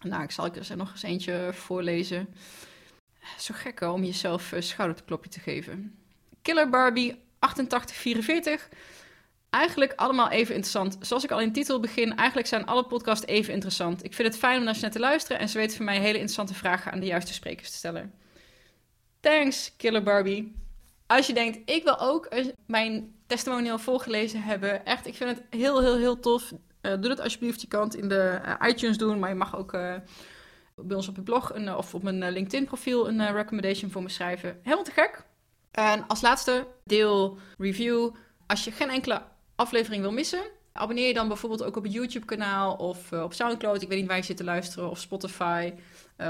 Nou, 0.00 0.22
ik 0.22 0.30
zal 0.30 0.46
ik 0.46 0.56
er 0.56 0.76
nog 0.76 0.90
eens 0.90 1.02
eentje 1.02 1.50
voorlezen. 1.52 2.34
Zo 3.38 3.54
gek 3.56 3.80
om 3.80 4.04
jezelf 4.04 4.54
schouderklopje 4.58 5.30
te 5.30 5.40
geven. 5.40 5.98
Killer 6.42 6.68
Barbie 6.68 7.20
8844 7.38 8.68
eigenlijk 9.50 9.92
allemaal 9.96 10.30
even 10.30 10.54
interessant. 10.54 10.96
Zoals 11.00 11.24
ik 11.24 11.30
al 11.30 11.40
in 11.40 11.52
titel 11.52 11.80
begin, 11.80 12.16
eigenlijk 12.16 12.48
zijn 12.48 12.66
alle 12.66 12.84
podcasts 12.84 13.26
even 13.26 13.52
interessant. 13.52 14.04
Ik 14.04 14.14
vind 14.14 14.28
het 14.28 14.38
fijn 14.38 14.58
om 14.58 14.64
naar 14.64 14.74
ze 14.74 14.82
net 14.82 14.92
te 14.92 14.98
luisteren 14.98 15.38
en 15.38 15.48
ze 15.48 15.58
weten 15.58 15.76
voor 15.76 15.84
mij 15.84 15.98
hele 15.98 16.12
interessante 16.12 16.54
vragen 16.54 16.92
aan 16.92 17.00
de 17.00 17.06
juiste 17.06 17.32
sprekers 17.32 17.70
te 17.70 17.76
stellen. 17.76 18.12
Thanks, 19.20 19.72
Killer 19.76 20.02
Barbie. 20.02 20.67
Als 21.08 21.26
je 21.26 21.34
denkt, 21.34 21.70
ik 21.70 21.84
wil 21.84 22.00
ook 22.00 22.28
mijn 22.66 23.14
testimonial 23.26 23.78
voorgelezen 23.78 24.42
hebben. 24.42 24.84
Echt, 24.84 25.06
ik 25.06 25.14
vind 25.14 25.30
het 25.30 25.42
heel, 25.50 25.80
heel, 25.80 25.96
heel 25.96 26.20
tof. 26.20 26.52
Uh, 26.82 26.92
doe 27.00 27.10
het 27.10 27.20
alsjeblieft. 27.20 27.60
Je 27.60 27.66
kan 27.66 27.82
het 27.82 27.94
in 27.94 28.08
de 28.08 28.40
uh, 28.44 28.68
iTunes 28.68 28.98
doen, 28.98 29.18
maar 29.18 29.28
je 29.28 29.34
mag 29.34 29.56
ook 29.56 29.72
uh, 29.72 29.94
bij 30.74 30.96
ons 30.96 31.08
op 31.08 31.16
je 31.16 31.22
blog 31.22 31.54
een, 31.54 31.74
of 31.74 31.94
op 31.94 32.02
mijn 32.02 32.30
LinkedIn 32.30 32.64
profiel 32.64 33.08
een 33.08 33.32
recommendation 33.32 33.90
voor 33.90 34.02
me 34.02 34.08
schrijven. 34.08 34.58
Helemaal 34.62 34.84
te 34.84 34.90
gek. 34.90 35.24
En 35.70 36.06
als 36.06 36.20
laatste, 36.20 36.66
deel, 36.84 37.38
review. 37.58 38.10
Als 38.46 38.64
je 38.64 38.70
geen 38.70 38.90
enkele 38.90 39.22
aflevering 39.54 40.02
wil 40.02 40.12
missen, 40.12 40.42
abonneer 40.72 41.06
je 41.06 41.14
dan 41.14 41.28
bijvoorbeeld 41.28 41.62
ook 41.62 41.76
op 41.76 41.82
het 41.82 41.92
YouTube-kanaal 41.92 42.74
of 42.74 43.12
op 43.12 43.32
Soundcloud. 43.32 43.82
Ik 43.82 43.88
weet 43.88 43.98
niet 43.98 44.08
waar 44.08 44.16
je 44.16 44.22
zit 44.22 44.36
te 44.36 44.44
luisteren, 44.44 44.90
of 44.90 44.98
Spotify 44.98 45.72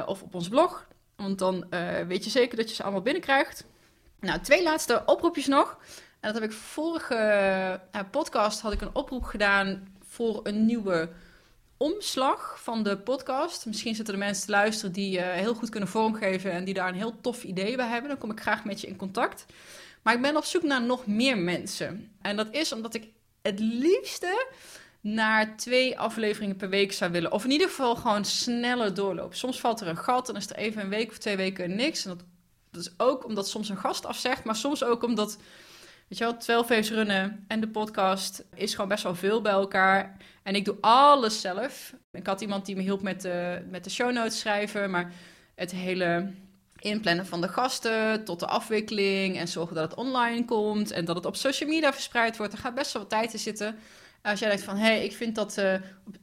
of 0.06 0.23
op 0.23 0.35
ons 0.35 0.49
blog. 0.49 0.88
Want 1.16 1.38
dan 1.38 1.66
weet 2.06 2.25
je 2.25 2.30
zeker 2.30 2.56
dat 2.56 2.68
je 2.68 2.75
ze 2.75 2.82
allemaal 2.82 3.02
binnenkrijgt. 3.02 3.66
Nou, 4.20 4.40
twee 4.40 4.62
laatste 4.62 5.02
oproepjes 5.06 5.46
nog. 5.46 5.78
En 6.20 6.32
dat 6.32 6.42
heb 6.42 6.50
ik 6.50 6.56
vorige 6.56 7.80
podcast 8.10 8.60
had 8.60 8.72
ik 8.72 8.80
een 8.80 8.94
oproep 8.94 9.25
gedaan 9.25 9.88
voor 10.08 10.40
een 10.42 10.66
nieuwe 10.66 11.08
omslag 11.76 12.62
van 12.62 12.82
de 12.82 12.98
podcast. 12.98 13.66
Misschien 13.66 13.94
zitten 13.94 14.14
er 14.14 14.20
mensen 14.20 14.46
te 14.46 14.50
luisteren 14.50 14.92
die 14.92 15.20
heel 15.20 15.54
goed 15.54 15.68
kunnen 15.68 15.88
vormgeven 15.88 16.52
en 16.52 16.64
die 16.64 16.75
daar 16.75 16.88
een 16.88 16.94
heel 16.94 17.20
tof 17.20 17.44
idee 17.44 17.76
bij 17.76 17.88
hebben. 17.88 18.08
Dan 18.08 18.18
kom 18.18 18.30
ik 18.30 18.40
graag 18.40 18.64
met 18.64 18.80
je 18.80 18.87
in 18.87 18.96
contact. 18.96 19.46
Maar 20.02 20.14
ik 20.14 20.22
ben 20.22 20.37
op 20.37 20.44
zoek 20.44 20.62
naar 20.62 20.82
nog 20.82 21.06
meer 21.06 21.38
mensen. 21.38 22.12
En 22.22 22.37
dat 22.37 22.48
is 22.50 22.72
omdat 22.72 22.94
ik 22.94 23.08
het 23.42 23.60
liefste 23.60 24.46
naar 25.00 25.56
twee 25.56 25.98
afleveringen 25.98 26.56
per 26.56 26.68
week 26.68 26.92
zou 26.92 27.12
willen. 27.12 27.32
Of 27.32 27.44
in 27.44 27.50
ieder 27.50 27.68
geval 27.68 27.96
gewoon 27.96 28.25
sneller 28.25 28.94
doorlopen. 28.94 29.37
Soms 29.37 29.60
valt 29.60 29.80
er 29.80 29.88
een 29.88 29.96
gat 29.96 30.28
en 30.28 30.37
is 30.37 30.50
er 30.50 30.56
even 30.56 30.82
een 30.82 30.88
week 30.88 31.10
of 31.10 31.18
twee 31.18 31.37
weken 31.37 31.76
niks. 31.76 32.04
En 32.04 32.10
dat, 32.10 32.25
dat 32.70 32.80
is 32.80 32.92
ook 32.96 33.25
omdat 33.25 33.48
soms 33.48 33.68
een 33.68 33.76
gast 33.76 34.06
afzegt, 34.06 34.44
maar 34.44 34.56
soms 34.56 34.84
ook 34.84 35.02
omdat, 35.02 35.37
weet 36.08 36.18
je 36.18 36.25
wel, 36.25 36.37
12 36.37 36.68
Waves 36.68 36.90
runnen 36.90 37.44
en 37.48 37.60
de 37.60 37.68
podcast 37.68 38.44
is 38.54 38.75
gewoon 38.75 38.88
best 38.88 39.02
wel 39.02 39.14
veel 39.14 39.40
bij 39.40 39.52
elkaar. 39.52 40.16
En 40.42 40.54
ik 40.54 40.64
doe 40.64 40.76
alles 40.80 41.40
zelf. 41.40 41.94
Ik 42.10 42.26
had 42.26 42.40
iemand 42.40 42.66
die 42.66 42.76
me 42.76 42.82
hielp 42.82 43.02
met 43.02 43.20
de, 43.20 43.66
met 43.70 43.84
de 43.84 43.90
show 43.90 44.12
notes 44.12 44.38
schrijven, 44.38 44.90
maar 44.90 45.12
het 45.54 45.70
hele 45.70 46.32
inplannen 46.78 47.26
van 47.26 47.40
de 47.40 47.48
gasten 47.48 48.25
tot 48.25 48.40
de 48.40 48.46
afwikkeling 48.46 49.38
en 49.38 49.48
zorgen 49.48 49.75
dat 49.75 49.90
het 49.90 49.98
online 49.98 50.44
komt 50.44 50.90
en 50.90 51.04
dat 51.04 51.16
het 51.16 51.26
op 51.26 51.37
social 51.37 51.68
media 51.68 51.92
verspreid 51.92 52.37
wordt. 52.37 52.52
Er 52.52 52.58
gaat 52.58 52.75
best 52.75 52.92
wel 52.92 53.02
wat 53.02 53.10
tijd 53.10 53.32
in 53.32 53.38
zitten. 53.38 53.76
Als 54.22 54.38
jij 54.38 54.48
denkt 54.48 54.64
van, 54.64 54.76
hé, 54.76 54.87
hey, 54.87 55.04
ik 55.04 55.12
vind 55.12 55.34
dat 55.34 55.58
uh, 55.58 55.64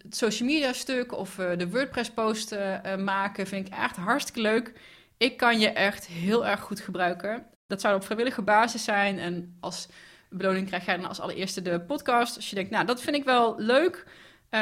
het 0.01 0.15
social 0.15 0.49
media 0.49 0.73
stuk 0.73 1.17
of 1.17 1.37
uh, 1.37 1.57
de 1.57 1.69
WordPress 1.69 2.09
post 2.09 2.53
uh, 2.53 2.95
maken, 2.95 3.47
vind 3.47 3.67
ik 3.67 3.73
echt 3.73 3.95
hartstikke 3.95 4.41
leuk. 4.41 4.73
Ik 5.17 5.37
kan 5.37 5.59
je 5.59 5.69
echt 5.69 6.05
heel 6.07 6.45
erg 6.45 6.59
goed 6.59 6.79
gebruiken. 6.79 7.45
Dat 7.67 7.81
zou 7.81 7.95
op 7.95 8.03
vrijwillige 8.03 8.41
basis 8.41 8.83
zijn 8.83 9.19
en 9.19 9.57
als 9.59 9.87
beloning 10.29 10.67
krijg 10.67 10.85
jij 10.85 10.97
dan 10.97 11.05
als 11.05 11.19
allereerste 11.19 11.61
de 11.61 11.81
podcast. 11.81 12.35
Als 12.35 12.49
je 12.49 12.55
denkt, 12.55 12.71
nou, 12.71 12.85
dat 12.85 13.01
vind 13.01 13.15
ik 13.15 13.23
wel 13.23 13.55
leuk, 13.57 14.05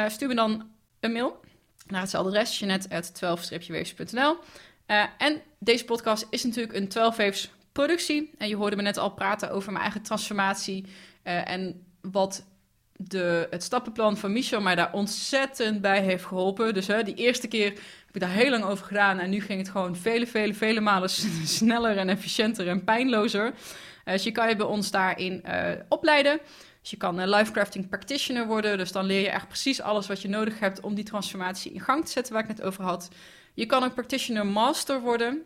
stuur 0.08 0.28
me 0.28 0.34
dan 0.34 0.70
een 1.00 1.12
mail 1.12 1.40
naar 1.86 2.00
hetzelfde 2.00 2.30
adres, 2.30 2.58
jeanette.12-weefs.nl. 2.58 4.36
Uh, 4.86 5.04
en 5.18 5.42
deze 5.58 5.84
podcast 5.84 6.26
is 6.30 6.44
natuurlijk 6.44 6.74
een 6.74 6.88
12 6.88 7.16
Waves 7.16 7.50
productie. 7.72 8.30
En 8.38 8.48
je 8.48 8.56
hoorde 8.56 8.76
me 8.76 8.82
net 8.82 8.96
al 8.96 9.10
praten 9.10 9.50
over 9.50 9.70
mijn 9.72 9.82
eigen 9.84 10.02
transformatie. 10.02 10.84
Uh, 11.24 11.50
en 11.50 11.86
wat 12.00 12.44
de, 13.08 13.46
het 13.50 13.62
stappenplan 13.62 14.16
van 14.16 14.32
Michel 14.32 14.60
mij 14.60 14.74
daar 14.74 14.92
ontzettend 14.92 15.80
bij 15.80 16.02
heeft 16.02 16.24
geholpen. 16.24 16.74
Dus 16.74 16.86
hè, 16.86 17.02
die 17.02 17.14
eerste 17.14 17.48
keer 17.48 17.68
heb 18.06 18.14
ik 18.14 18.20
daar 18.20 18.30
heel 18.30 18.50
lang 18.50 18.64
over 18.64 18.86
gedaan. 18.86 19.18
En 19.18 19.30
nu 19.30 19.40
ging 19.40 19.58
het 19.58 19.68
gewoon 19.68 19.96
vele, 19.96 20.26
vele, 20.26 20.54
vele 20.54 20.80
malen 20.80 21.10
sneller 21.60 21.96
en 21.96 22.08
efficiënter 22.08 22.68
en 22.68 22.84
pijnlozer. 22.84 23.46
Uh, 23.46 24.12
dus 24.12 24.22
je 24.22 24.32
kan 24.32 24.48
je 24.48 24.56
bij 24.56 24.66
ons 24.66 24.90
daarin 24.90 25.44
opleiden. 25.88 26.40
Dus 26.80 26.90
je 26.90 26.96
kan 26.96 27.18
een 27.18 27.52
crafting 27.52 27.88
practitioner 27.88 28.46
worden. 28.46 28.78
Dus 28.78 28.92
dan 28.92 29.04
leer 29.04 29.20
je 29.20 29.30
echt 29.30 29.48
precies 29.48 29.80
alles 29.80 30.06
wat 30.06 30.22
je 30.22 30.28
nodig 30.28 30.58
hebt 30.58 30.80
om 30.80 30.94
die 30.94 31.04
transformatie 31.04 31.72
in 31.72 31.80
gang 31.80 32.04
te 32.04 32.10
zetten, 32.10 32.32
waar 32.32 32.42
ik 32.42 32.48
net 32.48 32.62
over 32.62 32.84
had. 32.84 33.08
Je 33.54 33.66
kan 33.66 33.84
ook 33.84 33.94
practitioner 33.94 34.46
master 34.46 35.00
worden. 35.00 35.42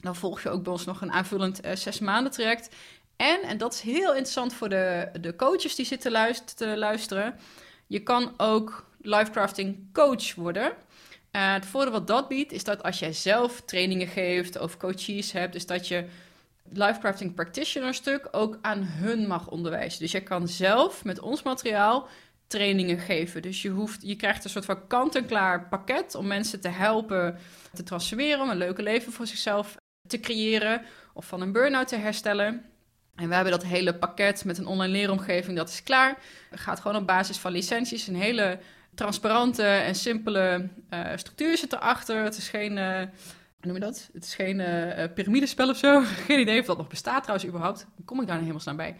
Dan 0.00 0.16
volg 0.16 0.42
je 0.42 0.48
ook 0.48 0.62
bij 0.62 0.72
ons 0.72 0.84
nog 0.84 1.00
een 1.00 1.12
aanvullend 1.12 1.60
zes 1.74 1.98
maanden 1.98 2.32
traject. 2.32 2.74
En, 3.22 3.42
en 3.42 3.58
dat 3.58 3.72
is 3.72 3.80
heel 3.80 4.10
interessant 4.10 4.54
voor 4.54 4.68
de, 4.68 5.08
de 5.20 5.36
coaches 5.36 5.74
die 5.74 5.86
zitten 5.86 6.34
te 6.54 6.76
luisteren. 6.76 7.34
Je 7.86 8.00
kan 8.00 8.34
ook 8.36 8.86
lifecrafting 9.00 9.92
coach 9.92 10.34
worden. 10.34 10.64
Uh, 10.64 11.52
het 11.52 11.66
voordeel 11.66 11.92
wat 11.92 12.06
dat 12.06 12.28
biedt, 12.28 12.52
is 12.52 12.64
dat 12.64 12.82
als 12.82 12.98
jij 12.98 13.12
zelf 13.12 13.60
trainingen 13.60 14.06
geeft 14.06 14.58
of 14.58 14.76
coaches 14.76 15.32
hebt, 15.32 15.54
is 15.54 15.66
dat 15.66 15.88
je 15.88 16.04
lifecrafting 16.72 17.34
practitioner 17.34 17.94
stuk 17.94 18.28
ook 18.30 18.58
aan 18.60 18.82
hun 18.82 19.26
mag 19.26 19.48
onderwijzen. 19.48 20.00
Dus 20.00 20.12
je 20.12 20.22
kan 20.22 20.48
zelf 20.48 21.04
met 21.04 21.20
ons 21.20 21.42
materiaal 21.42 22.08
trainingen 22.46 22.98
geven. 22.98 23.42
Dus 23.42 23.62
je, 23.62 23.68
hoeft, 23.68 24.02
je 24.02 24.16
krijgt 24.16 24.44
een 24.44 24.50
soort 24.50 24.64
van 24.64 24.86
kant-en-klaar 24.86 25.68
pakket 25.68 26.14
om 26.14 26.26
mensen 26.26 26.60
te 26.60 26.68
helpen 26.68 27.38
te 27.74 27.82
transformeren, 27.82 28.40
om 28.40 28.50
een 28.50 28.56
leuke 28.56 28.82
leven 28.82 29.12
voor 29.12 29.26
zichzelf 29.26 29.76
te 30.08 30.20
creëren 30.20 30.82
of 31.14 31.26
van 31.26 31.40
een 31.40 31.52
burn-out 31.52 31.88
te 31.88 31.96
herstellen. 31.96 32.71
En 33.16 33.28
we 33.28 33.34
hebben 33.34 33.52
dat 33.52 33.64
hele 33.64 33.94
pakket 33.94 34.44
met 34.44 34.58
een 34.58 34.66
online 34.66 34.92
leeromgeving, 34.92 35.56
dat 35.56 35.68
is 35.68 35.82
klaar. 35.82 36.18
Het 36.50 36.60
gaat 36.60 36.80
gewoon 36.80 36.96
op 36.96 37.06
basis 37.06 37.38
van 37.38 37.52
licenties. 37.52 38.06
Een 38.06 38.14
hele 38.16 38.58
transparante 38.94 39.62
en 39.62 39.94
simpele 39.94 40.68
uh, 40.90 41.10
structuur 41.16 41.56
zit 41.56 41.72
erachter. 41.72 42.24
Het 42.24 42.36
is 42.36 42.48
geen, 42.48 42.78
hoe 42.78 43.08
noem 43.60 43.74
je 43.74 43.80
dat? 43.80 44.10
Het 44.12 44.24
is 44.24 44.34
geen 44.34 44.58
uh, 44.58 45.04
piramidespel 45.14 45.68
of 45.68 45.76
zo. 45.76 46.02
geen 46.26 46.40
idee 46.40 46.60
of 46.60 46.66
dat 46.66 46.76
nog 46.76 46.88
bestaat 46.88 47.22
trouwens 47.22 47.48
überhaupt. 47.48 47.86
Kom 48.04 48.20
ik 48.20 48.26
daar 48.26 48.40
nou 48.40 48.40
helemaal 48.40 48.60
snel 48.60 48.74
bij? 48.74 48.96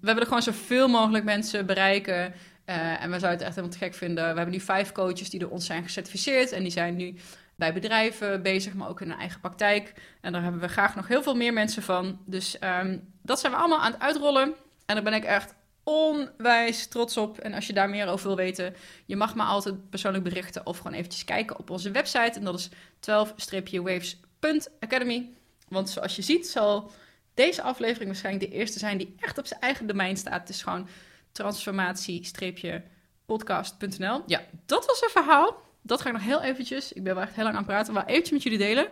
We 0.00 0.06
willen 0.06 0.26
gewoon 0.26 0.42
zoveel 0.42 0.88
mogelijk 0.88 1.24
mensen 1.24 1.66
bereiken 1.66 2.34
en 2.64 3.10
we 3.10 3.18
zouden 3.18 3.30
het 3.30 3.40
echt 3.40 3.54
helemaal 3.54 3.70
te 3.70 3.78
gek 3.78 3.94
vinden. 3.94 4.28
We 4.30 4.36
hebben 4.36 4.50
nu 4.50 4.60
vijf 4.60 4.92
coaches 4.92 5.30
die 5.30 5.40
door 5.40 5.50
ons 5.50 5.66
zijn 5.66 5.82
gecertificeerd. 5.82 6.52
En 6.52 6.62
die 6.62 6.72
zijn 6.72 6.96
nu 6.96 7.14
bij 7.56 7.72
bedrijven 7.72 8.42
bezig, 8.42 8.74
maar 8.74 8.88
ook 8.88 9.00
in 9.00 9.08
hun 9.08 9.18
eigen 9.18 9.40
praktijk. 9.40 9.92
En 10.20 10.32
daar 10.32 10.42
hebben 10.42 10.60
we 10.60 10.68
graag 10.68 10.94
nog 10.94 11.08
heel 11.08 11.22
veel 11.22 11.34
meer 11.34 11.52
mensen 11.52 11.82
van. 11.82 12.18
Dus 12.24 12.56
um, 12.64 13.12
dat 13.22 13.40
zijn 13.40 13.52
we 13.52 13.58
allemaal 13.58 13.80
aan 13.80 13.92
het 13.92 14.00
uitrollen. 14.00 14.54
En 14.86 14.94
daar 14.94 15.02
ben 15.02 15.14
ik 15.14 15.24
echt 15.24 15.54
onwijs 15.82 16.86
trots 16.86 17.16
op. 17.16 17.38
En 17.38 17.54
als 17.54 17.66
je 17.66 17.72
daar 17.72 17.90
meer 17.90 18.08
over 18.08 18.26
wil 18.26 18.36
weten, 18.36 18.74
je 19.06 19.16
mag 19.16 19.34
me 19.34 19.42
altijd 19.42 19.90
persoonlijk 19.90 20.24
berichten 20.24 20.66
of 20.66 20.76
gewoon 20.76 20.92
eventjes 20.92 21.24
kijken 21.24 21.58
op 21.58 21.70
onze 21.70 21.90
website. 21.90 22.38
En 22.38 22.44
dat 22.44 22.58
is 22.58 22.68
12-waves.academy. 23.10 25.30
Want 25.68 25.90
zoals 25.90 26.16
je 26.16 26.22
ziet 26.22 26.48
zal 26.48 26.90
deze 27.34 27.62
aflevering 27.62 28.06
waarschijnlijk 28.06 28.50
de 28.50 28.56
eerste 28.56 28.78
zijn 28.78 28.98
die 28.98 29.14
echt 29.18 29.38
op 29.38 29.46
zijn 29.46 29.60
eigen 29.60 29.86
domein 29.86 30.16
staat. 30.16 30.40
Het 30.40 30.48
is 30.48 30.62
gewoon 30.62 30.88
transformatie-podcast.nl. 31.32 34.22
Ja, 34.26 34.42
dat 34.66 34.86
was 34.86 35.02
een 35.02 35.10
verhaal. 35.10 35.70
Dat 35.82 36.00
ga 36.00 36.08
ik 36.08 36.14
nog 36.14 36.24
heel 36.24 36.42
eventjes, 36.42 36.92
ik 36.92 37.02
ben 37.02 37.14
wel 37.14 37.22
echt 37.22 37.34
heel 37.34 37.44
lang 37.44 37.56
aan 37.56 37.62
het 37.62 37.70
praten, 37.70 37.94
maar 37.94 38.06
eventjes 38.06 38.30
met 38.30 38.42
jullie 38.42 38.58
delen. 38.58 38.88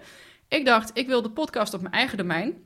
Ik 0.49 0.65
dacht, 0.65 0.91
ik 0.95 1.07
wil 1.07 1.23
de 1.23 1.31
podcast 1.31 1.75
op 1.75 1.81
mijn 1.81 1.95
eigen 1.95 2.19
domein. 2.19 2.65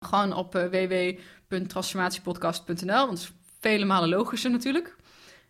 Gewoon 0.00 0.32
op 0.32 0.54
uh, 0.54 0.64
www.transformatiepodcast.nl, 0.64 3.06
want 3.06 3.18
is 3.18 3.32
vele 3.60 3.84
malen 3.84 4.08
logischer 4.08 4.50
natuurlijk. 4.50 4.96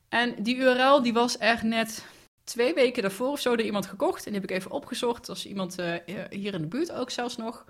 En 0.09 0.42
die 0.42 0.56
URL 0.56 1.02
die 1.02 1.12
was 1.12 1.38
echt 1.38 1.62
net 1.62 2.06
twee 2.45 2.75
weken 2.75 3.02
daarvoor 3.02 3.30
of 3.30 3.40
zo 3.40 3.56
door 3.56 3.66
iemand 3.66 3.87
gekocht. 3.87 4.26
En 4.26 4.33
die 4.33 4.40
heb 4.40 4.50
ik 4.50 4.56
even 4.56 4.71
opgezocht. 4.71 5.28
als 5.28 5.47
iemand 5.47 5.80
uh, 5.80 5.95
hier 6.30 6.54
in 6.54 6.61
de 6.61 6.66
buurt 6.66 6.92
ook 6.92 7.11
zelfs 7.11 7.37
nog. 7.37 7.64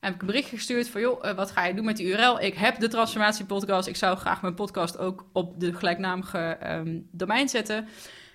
heb 0.00 0.14
ik 0.14 0.20
een 0.20 0.26
berichtje 0.26 0.56
gestuurd 0.56 0.88
van, 0.88 1.00
joh, 1.00 1.24
eh, 1.24 1.36
wat 1.36 1.50
ga 1.50 1.64
je 1.64 1.74
doen 1.74 1.84
met 1.84 1.96
die 1.96 2.06
URL? 2.06 2.40
Ik 2.40 2.54
heb 2.54 2.78
de 2.78 2.88
Transformatie 2.88 3.44
Podcast. 3.44 3.88
Ik 3.88 3.96
zou 3.96 4.16
graag 4.16 4.42
mijn 4.42 4.54
podcast 4.54 4.98
ook 4.98 5.24
op 5.32 5.60
de 5.60 5.74
gelijknamige 5.74 6.38
ehm, 6.38 7.00
domein 7.10 7.48
zetten. 7.48 7.88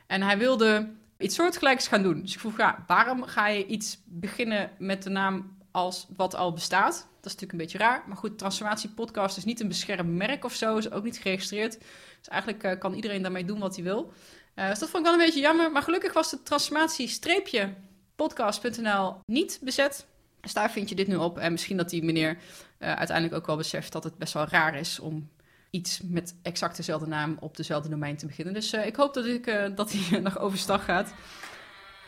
En 0.08 0.22
hij 0.22 0.38
wilde 0.38 0.90
iets 1.24 1.36
soortgelijks 1.36 1.88
gaan 1.88 2.04
doen. 2.04 2.22
Dus 2.22 2.34
ik 2.34 2.40
vroeg, 2.40 2.58
ja, 2.58 2.84
waarom 2.88 3.24
ga 3.24 3.48
je 3.48 3.66
iets 3.66 3.98
beginnen 4.06 4.72
met 4.78 5.04
de 5.04 5.10
naam 5.10 5.58
als 5.72 6.08
wat 6.16 6.36
al 6.36 6.54
bestaat? 6.54 6.94
Dat 6.94 7.32
is 7.32 7.40
natuurlijk 7.40 7.52
een 7.52 7.58
beetje 7.58 7.78
raar. 7.78 8.04
Maar 8.08 8.18
goed, 8.18 8.38
Transformatie 8.38 8.90
Podcast 8.90 9.38
is 9.38 9.46
niet 9.46 9.60
een 9.60 9.68
beschermd 9.68 10.16
merk 10.16 10.46
of 10.46 10.54
zo. 10.54 10.78
Is 10.78 10.92
ook 10.92 11.04
niet 11.04 11.18
geregistreerd. 11.18 11.80
Dus 12.18 12.28
eigenlijk 12.28 12.64
eh, 12.64 12.80
kan 12.80 12.94
iedereen 12.94 13.22
daarmee 13.22 13.46
doen 13.46 13.60
wat 13.60 13.76
hij 13.76 13.84
wil. 13.84 14.14
Uh, 14.56 14.70
dus 14.70 14.80
dat 14.80 14.90
vond 14.90 15.06
ik 15.06 15.12
wel 15.12 15.20
een 15.20 15.26
beetje 15.26 15.42
jammer. 15.42 15.72
Maar 15.72 15.82
gelukkig 15.82 16.14
was 16.14 16.30
de 16.30 16.44
transformatie-podcast.nl 16.44 19.16
niet 19.26 19.60
bezet. 19.62 20.06
Dus 20.42 20.54
daar 20.54 20.72
vind 20.72 20.90
je 20.90 20.96
dit 20.96 21.08
nu 21.08 21.16
op. 21.16 21.38
En 21.38 21.52
misschien 21.52 21.78
dat 21.78 21.90
die 21.90 22.04
meneer 22.04 22.38
uh, 22.80 22.94
uiteindelijk 22.94 23.38
ook 23.38 23.46
wel 23.46 23.58
beseft 23.58 23.92
dat 23.92 24.04
het 24.04 24.18
best 24.18 24.34
wel 24.34 24.48
raar 24.48 24.76
is 24.76 25.00
om 25.00 25.30
iets 25.74 26.02
met 26.04 26.36
exact 26.42 26.76
dezelfde 26.76 27.08
naam 27.08 27.38
op 27.40 27.58
dezelfde 27.58 27.90
domein 27.90 28.18
te 28.18 28.26
beginnen. 28.26 28.54
Dus 28.54 28.74
uh, 28.74 28.86
ik 28.86 28.96
hoop 28.96 29.14
dat, 29.14 29.26
ik, 29.26 29.48
uh, 29.48 29.66
dat 29.76 29.92
hij 29.92 30.20
nog 30.20 30.40
overstag 30.40 30.86
gaat. 30.86 31.14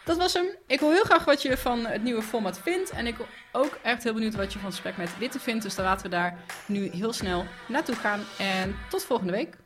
Dat 0.03 0.17
was 0.17 0.33
hem. 0.33 0.45
Ik 0.67 0.79
wil 0.79 0.91
heel 0.91 1.03
graag 1.03 1.25
wat 1.25 1.41
je 1.41 1.57
van 1.57 1.85
het 1.85 2.03
nieuwe 2.03 2.21
format 2.21 2.59
vindt. 2.59 2.89
En 2.89 3.07
ik 3.07 3.15
ook 3.51 3.79
echt 3.83 4.03
heel 4.03 4.13
benieuwd 4.13 4.35
wat 4.35 4.53
je 4.53 4.59
van 4.59 4.67
het 4.67 4.79
gesprek 4.79 4.97
met 4.97 5.17
Witte 5.17 5.39
vindt. 5.39 5.63
Dus 5.63 5.75
dan 5.75 5.85
laten 5.85 6.05
we 6.05 6.11
daar 6.11 6.37
nu 6.67 6.89
heel 6.89 7.13
snel 7.13 7.45
naartoe 7.67 7.95
gaan. 7.95 8.21
En 8.37 8.75
tot 8.89 9.03
volgende 9.03 9.31
week. 9.31 9.57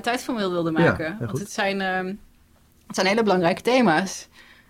Tijd 0.00 0.22
van 0.22 0.36
wilde 0.36 0.70
maken. 0.70 1.16
Ja, 1.20 1.26
Want 1.26 1.38
het 1.38 1.52
zijn, 1.52 1.80
uh, 1.80 2.12
het 2.86 2.94
zijn 2.94 3.06
hele 3.06 3.22
belangrijke 3.22 3.62
thema's. 3.62 4.28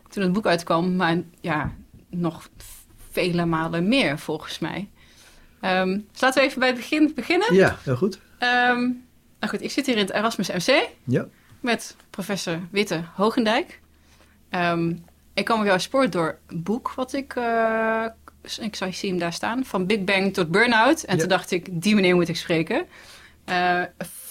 Toen 0.08 0.22
het 0.22 0.32
boek 0.32 0.46
uitkwam, 0.46 0.96
maar 0.96 1.16
ja, 1.40 1.72
nog 2.08 2.48
vele 3.10 3.44
malen 3.44 3.88
meer 3.88 4.18
volgens 4.18 4.58
mij. 4.58 4.88
Um, 5.62 6.06
dus 6.12 6.20
laten 6.20 6.40
we 6.42 6.48
even 6.48 6.58
bij 6.58 6.68
het 6.68 6.76
begin 6.76 7.12
beginnen. 7.14 7.54
Ja, 7.54 7.78
heel 7.82 7.96
goed. 7.96 8.14
Um, 8.14 9.04
nou 9.40 9.52
goed, 9.52 9.62
ik 9.62 9.70
zit 9.70 9.86
hier 9.86 9.94
in 9.96 10.00
het 10.00 10.12
Erasmus 10.12 10.48
MC 10.50 10.88
ja. 11.04 11.26
met 11.60 11.96
professor 12.10 12.58
Witte 12.70 13.04
Hogendijk. 13.14 13.80
Um, 14.50 15.04
ik 15.34 15.44
kwam 15.44 15.60
op 15.60 15.66
jouw 15.66 15.78
spoor 15.78 16.10
door 16.10 16.38
een 16.46 16.62
boek 16.62 16.92
wat 16.94 17.12
ik, 17.12 17.34
uh, 17.34 18.04
ik 18.60 18.76
zou 18.76 18.92
zien 18.92 19.18
daar 19.18 19.32
staan, 19.32 19.64
van 19.64 19.86
Big 19.86 20.04
Bang 20.04 20.34
tot 20.34 20.50
Burnout. 20.50 21.02
En 21.02 21.14
Ja. 21.14 21.20
toen 21.20 21.28
dacht 21.28 21.50
ik, 21.50 21.66
die 21.70 21.94
meneer 21.94 22.14
moet 22.14 22.28
ik 22.28 22.36
spreken. 22.36 22.86
Uh, 23.50 23.82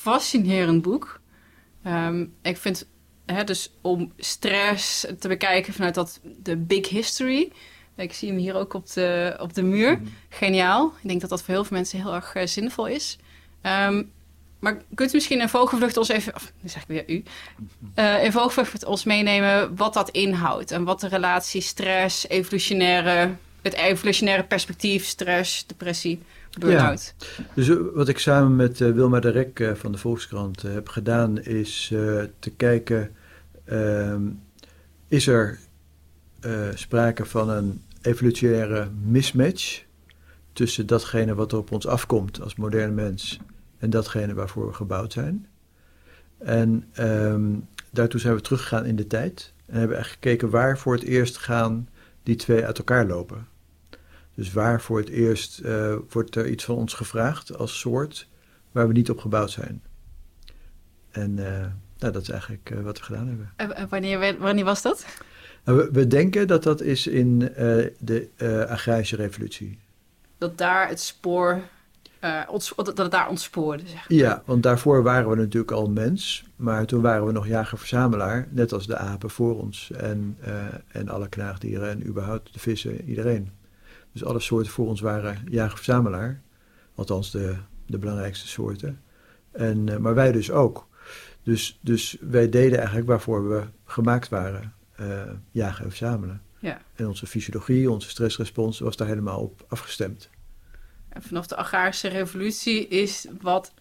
fascinerend 0.02 0.82
boek. 0.82 1.20
Um, 1.88 2.34
ik 2.42 2.58
vind, 2.58 2.88
hè, 3.26 3.44
dus 3.44 3.72
om 3.82 4.14
stress 4.18 5.06
te 5.20 5.28
bekijken 5.28 5.74
vanuit 5.74 5.96
dat, 5.96 6.20
de 6.24 6.58
big 6.58 6.90
history. 6.90 7.52
Ik 7.96 8.14
zie 8.14 8.30
hem 8.30 8.38
hier 8.38 8.56
ook 8.56 8.74
op 8.74 8.92
de, 8.92 9.38
op 9.40 9.54
de 9.54 9.64
muur. 9.64 10.02
Geniaal. 10.30 10.94
Ik 11.02 11.08
denk 11.08 11.22
dat 11.22 11.30
dat 11.30 11.44
voor 11.44 11.54
heel 11.54 11.64
veel 11.64 11.78
mensen 11.78 12.02
heel 12.02 12.14
erg 12.14 12.36
uh, 12.36 12.46
zinvol 12.46 12.88
is. 12.88 13.18
Um, 13.62 14.12
maar 14.60 14.82
kunt 14.94 15.12
u 15.12 15.16
misschien 15.16 15.42
in 15.42 15.50
vogelvlucht 15.50 15.98
ons 15.98 16.10
even, 16.10 16.36
of 16.36 16.52
nu 16.62 16.70
zeg 16.70 16.82
ik 16.82 16.88
weer 16.88 17.04
u, 17.08 17.24
uh, 17.96 18.24
in 18.24 18.32
vogelvlucht 18.32 18.86
ons 18.86 19.04
meenemen 19.04 19.76
wat 19.76 19.94
dat 19.94 20.10
inhoudt 20.10 20.72
en 20.72 20.84
wat 20.84 21.00
de 21.00 21.08
relatie 21.08 21.62
stress, 21.62 22.28
evolutionaire, 22.28 23.36
het 23.62 23.74
evolutionaire 23.74 24.44
perspectief, 24.44 25.06
stress, 25.06 25.66
depressie, 25.68 26.22
Ja. 26.50 26.96
Dus 27.54 27.68
uh, 27.68 27.78
wat 27.94 28.08
ik 28.08 28.20
samen 28.20 28.56
met 28.56 28.80
uh, 28.80 28.92
Wilma 28.92 29.20
de 29.20 29.30
Rek 29.30 29.60
uh, 29.60 29.74
van 29.74 29.92
de 29.92 29.98
Volkskrant 29.98 30.62
heb 30.62 30.90
gedaan 30.90 31.40
is 31.42 31.88
te 32.40 32.50
kijken, 32.58 33.12
ehm, 33.66 34.22
is 35.08 35.28
er 35.28 35.60
sprake 36.74 37.26
van 37.26 37.50
een 37.50 37.82
evolutionaire 38.02 38.88
mismatch 39.04 39.84
tussen 40.54 40.88
datgene 40.88 41.36
wat 41.36 41.52
er 41.52 41.58
op 41.58 41.72
ons 41.72 41.88
afkomt 41.88 42.42
als 42.42 42.56
moderne 42.56 42.94
mens 42.94 43.40
en 43.78 43.90
datgene 43.90 44.34
waarvoor 44.34 44.68
we 44.68 44.74
gebouwd 44.74 45.14
zijn. 45.14 45.48
En 46.38 46.86
um, 47.00 47.68
daartoe 47.92 48.20
zijn 48.20 48.36
we 48.36 48.42
teruggegaan 48.42 48.86
in 48.86 48.96
de 48.96 49.08
tijd 49.08 49.54
en 49.66 49.80
hebben 49.80 49.98
echt 49.98 50.10
gekeken 50.10 50.50
waar 50.50 50.78
voor 50.78 50.94
het 50.94 51.04
eerst 51.04 51.38
gaan 51.38 51.90
die 52.24 52.36
twee 52.36 52.66
uit 52.66 52.78
elkaar 52.78 53.06
lopen. 53.06 53.48
Dus 54.40 54.54
waar 54.54 54.82
voor 54.82 54.98
het 54.98 55.10
eerst 55.10 55.62
uh, 55.66 55.96
wordt 56.10 56.36
er 56.36 56.50
iets 56.50 56.64
van 56.64 56.76
ons 56.76 56.94
gevraagd 56.94 57.58
als 57.58 57.80
soort 57.80 58.28
waar 58.72 58.88
we 58.88 58.94
niet 58.94 59.10
op 59.10 59.20
gebouwd 59.20 59.52
zijn. 59.52 59.82
En 61.12 61.38
uh, 61.38 61.46
nou, 61.98 62.14
dat 62.14 62.22
is 62.22 62.30
eigenlijk 62.30 62.70
uh, 62.70 62.82
wat 62.82 62.98
we 62.98 63.04
gedaan 63.04 63.28
hebben. 63.28 63.52
En 63.56 63.90
wanneer, 63.90 64.38
wanneer 64.40 64.66
was 64.66 64.82
dat? 64.82 65.06
Nou, 65.64 65.78
we, 65.78 65.90
we, 65.92 66.08
denken 66.08 66.48
dat 66.48 66.64
dat 66.64 66.82
is 66.82 67.08
in 67.08 67.40
de 68.00 68.30
agrarische 68.70 69.16
revolutie. 69.16 69.80
Dat 70.38 70.58
daar 70.58 70.88
het 70.88 71.00
spoor, 71.00 71.62
dat 72.76 72.98
het 72.98 73.12
daar 73.12 73.30
ontspoorde, 73.30 73.84
zeg 73.86 74.10
maar. 74.10 74.18
Ja, 74.18 74.44
want 74.46 74.64
daarvoor 74.64 75.04
waren 75.04 75.30
we 75.30 75.36
natuurlijk 75.36 75.72
al 75.72 75.90
mens, 75.90 76.46
maar 76.56 76.86
toen 76.86 77.02
waren 77.02 77.26
we 77.26 77.32
nog 77.32 77.48
jager-verzamelaar, 77.48 78.48
net 78.50 78.74
als 78.74 78.88
de 78.88 78.98
apen 78.98 79.30
voor 79.30 79.60
ons 79.60 79.92
en, 79.92 80.38
en 80.88 81.10
alle 81.10 81.30
knaagdieren 81.30 81.90
en 81.90 82.08
überhaupt 82.08 82.54
de 82.54 82.60
vissen, 82.60 83.10
iedereen. 83.10 83.58
Dus 84.12 84.24
alle 84.24 84.40
soorten 84.40 84.72
voor 84.72 84.88
ons 84.88 85.02
waren 85.02 85.46
jager-verzamelaar. 85.50 86.42
Althans, 86.96 87.32
de, 87.32 87.56
de 87.86 87.98
belangrijkste 87.98 88.48
soorten. 88.48 89.02
En, 89.52 89.88
uh, 89.88 89.98
maar 89.98 90.16
wij 90.16 90.32
dus 90.32 90.52
ook. 90.52 90.88
Dus, 91.44 91.80
dus 91.82 92.18
wij 92.22 92.50
deden 92.50 92.78
eigenlijk 92.78 93.08
waarvoor 93.08 93.50
we 93.50 93.64
gemaakt 93.86 94.30
waren: 94.30 94.74
uh, 95.00 95.22
jagen 95.52 95.84
en 95.84 95.90
verzamelen. 95.90 96.42
Ja. 96.60 96.82
En 96.96 97.08
onze 97.08 97.28
fysiologie, 97.28 97.92
onze 97.92 98.10
stressrespons 98.10 98.80
was 98.80 98.98
daar 98.98 99.08
helemaal 99.08 99.40
op 99.40 99.66
afgestemd. 99.68 100.30
En 101.10 101.22
vanaf 101.22 101.48
de 101.48 101.56
agrarische 101.56 102.08
revolutie 102.08 102.88
is 102.88 103.28
wat 103.42 103.74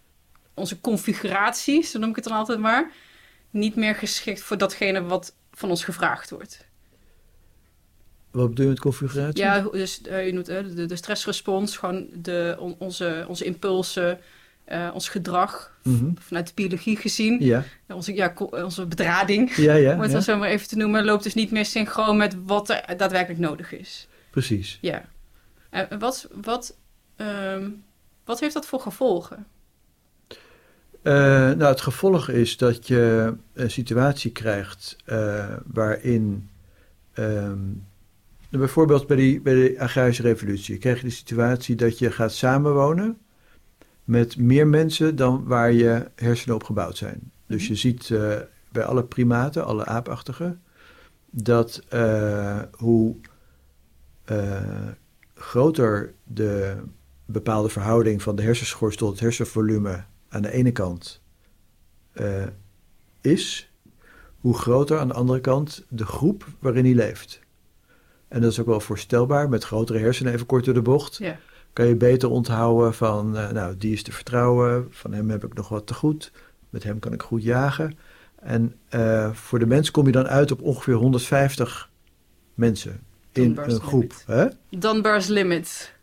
onze 0.55 0.81
configuratie, 0.81 1.83
zo 1.83 1.99
noem 1.99 2.11
ik 2.11 2.17
het 2.17 2.25
dan 2.25 2.37
altijd 2.37 2.59
maar, 2.59 2.93
niet 3.51 3.77
meer 3.77 3.95
geschikt 3.95 4.43
voor 4.43 4.59
datgene 4.59 5.03
wat 5.03 5.35
van 5.53 5.71
ons 5.71 5.85
gevraagd 5.85 6.31
wordt. 6.31 6.68
Wat 8.31 8.49
bedoel 8.49 8.65
je 8.65 8.71
met 8.71 8.81
configuratie? 8.81 9.45
Ja, 9.45 9.61
dus 9.61 10.01
uh, 10.09 10.27
je 10.27 10.33
noemt 10.33 10.49
uh, 10.49 10.59
de, 10.75 10.87
de 10.87 10.97
stressrespons, 10.97 11.77
gewoon 11.77 12.07
de, 12.13 12.57
on, 12.59 12.75
onze, 12.79 13.25
onze 13.29 13.45
impulsen, 13.45 14.19
uh, 14.73 14.91
ons 14.95 15.09
gedrag, 15.09 15.79
mm 15.83 15.99
-hmm. 15.99 16.15
vanuit 16.21 16.47
de 16.47 16.53
biologie 16.55 16.97
gezien. 16.97 17.45
Ja. 17.45 17.65
Onze, 17.89 18.15
ja, 18.15 18.35
onze 18.51 18.87
bedrading, 18.87 19.55
ja, 19.55 19.75
ja, 19.75 19.93
om 19.95 20.01
het 20.01 20.13
ja. 20.13 20.21
zo 20.21 20.37
maar 20.37 20.49
even 20.49 20.69
te 20.69 20.77
noemen, 20.77 21.05
loopt 21.05 21.23
dus 21.23 21.35
niet 21.35 21.51
meer 21.51 21.65
synchroon 21.65 22.17
met 22.17 22.37
wat 22.45 22.69
er 22.69 22.97
daadwerkelijk 22.97 23.41
nodig 23.41 23.73
is. 23.73 24.09
Precies. 24.31 24.79
Ja. 24.81 25.05
En 25.71 25.99
wat, 25.99 26.29
wat, 26.43 26.77
um, 27.17 27.83
wat 28.25 28.41
heeft 28.41 28.55
dat 28.55 28.67
voor 28.67 28.81
gevolgen? 28.81 29.47
Uh, 31.03 31.15
nou, 31.15 31.65
het 31.65 31.81
gevolg 31.81 32.29
is 32.29 32.57
dat 32.57 32.87
je 32.87 33.35
een 33.53 33.71
situatie 33.71 34.31
krijgt 34.31 34.97
uh, 35.07 35.57
waarin, 35.67 36.51
um, 37.15 37.87
bijvoorbeeld 38.49 39.07
bij, 39.07 39.17
die, 39.17 39.41
bij 39.41 39.55
de 39.55 39.75
agrarische 39.79 40.23
revolutie, 40.23 40.79
krijg 40.79 41.01
je 41.01 41.07
de 41.07 41.13
situatie 41.13 41.77
dat 41.77 41.99
je 41.99 42.11
gaat 42.11 42.33
samenwonen 42.33 43.19
met 44.05 44.37
meer 44.37 44.67
mensen 44.67 45.17
dan 45.17 45.45
waar 45.45 45.73
je 45.73 46.11
hersenen 46.15 46.55
op 46.55 46.65
gebouwd 46.65 46.97
zijn. 46.97 47.31
Dus 47.47 47.67
je 47.67 47.75
ziet 47.75 48.09
uh, 48.09 48.37
bij 48.73 48.85
alle 48.85 49.05
primaten, 49.05 49.65
alle 49.65 49.85
aapachtigen, 49.85 50.63
dat 51.31 51.83
hoe 52.77 53.17
groter 55.35 56.15
de 56.25 56.77
bepaalde 57.25 57.69
verhouding 57.69 58.23
van 58.23 58.37
de 58.37 58.43
hersenschors 58.43 58.97
tot 58.97 59.11
het 59.11 59.21
hersenvolume 59.21 60.05
aan 60.29 60.43
de 60.43 60.53
ene 60.53 60.73
kant 60.73 61.21
is, 63.21 63.73
hoe 64.41 64.59
groter 64.59 64.99
aan 64.99 65.09
de 65.09 65.15
andere 65.15 65.41
kant 65.41 65.87
de 65.89 66.07
groep 66.07 66.47
waarin 66.59 66.85
hij 66.85 66.95
leeft. 66.95 67.41
En 68.29 68.41
dat 68.41 68.51
is 68.53 68.61
ook 68.61 68.67
wel 68.67 68.81
voorstelbaar, 68.81 69.49
met 69.49 69.65
grotere 69.65 69.99
hersenen, 69.99 70.33
even 70.33 70.47
kort 70.47 70.65
door 70.65 70.75
de 70.75 70.83
bocht, 70.83 71.17
ja. 71.17 71.39
kan 71.73 71.87
je 71.87 71.97
beter 71.97 72.31
onthouden 72.31 72.95
van, 72.95 73.37
uh, 73.37 73.51
nou, 73.51 73.77
die 73.77 73.93
is 73.93 74.03
te 74.03 74.13
vertrouwen, 74.13 74.87
van 74.91 75.13
hem 75.13 75.31
heb 75.31 75.45
ik 75.45 75.55
nog 75.55 75.69
wat 75.69 75.87
te 75.87 75.95
goed, 75.95 76.33
met 76.71 76.83
hem 76.83 76.99
kan 76.99 77.13
ik 77.13 77.23
goed 77.23 77.43
jagen. 77.43 77.99
En 78.41 78.75
uh, 78.95 79.33
voor 79.33 79.59
de 79.59 79.67
mens 79.67 79.91
kom 79.91 80.07
je 80.07 80.13
dan 80.13 80.27
uit 80.27 80.51
op 80.51 80.63
ongeveer 80.63 80.95
150 80.95 81.91
mensen 82.55 83.01
in 83.33 83.43
Dunbar's 83.43 83.75
een 83.75 83.81
groep. 83.81 84.15
Hè? 84.27 84.47
Dunbar's 84.71 85.27
limit 85.27 85.97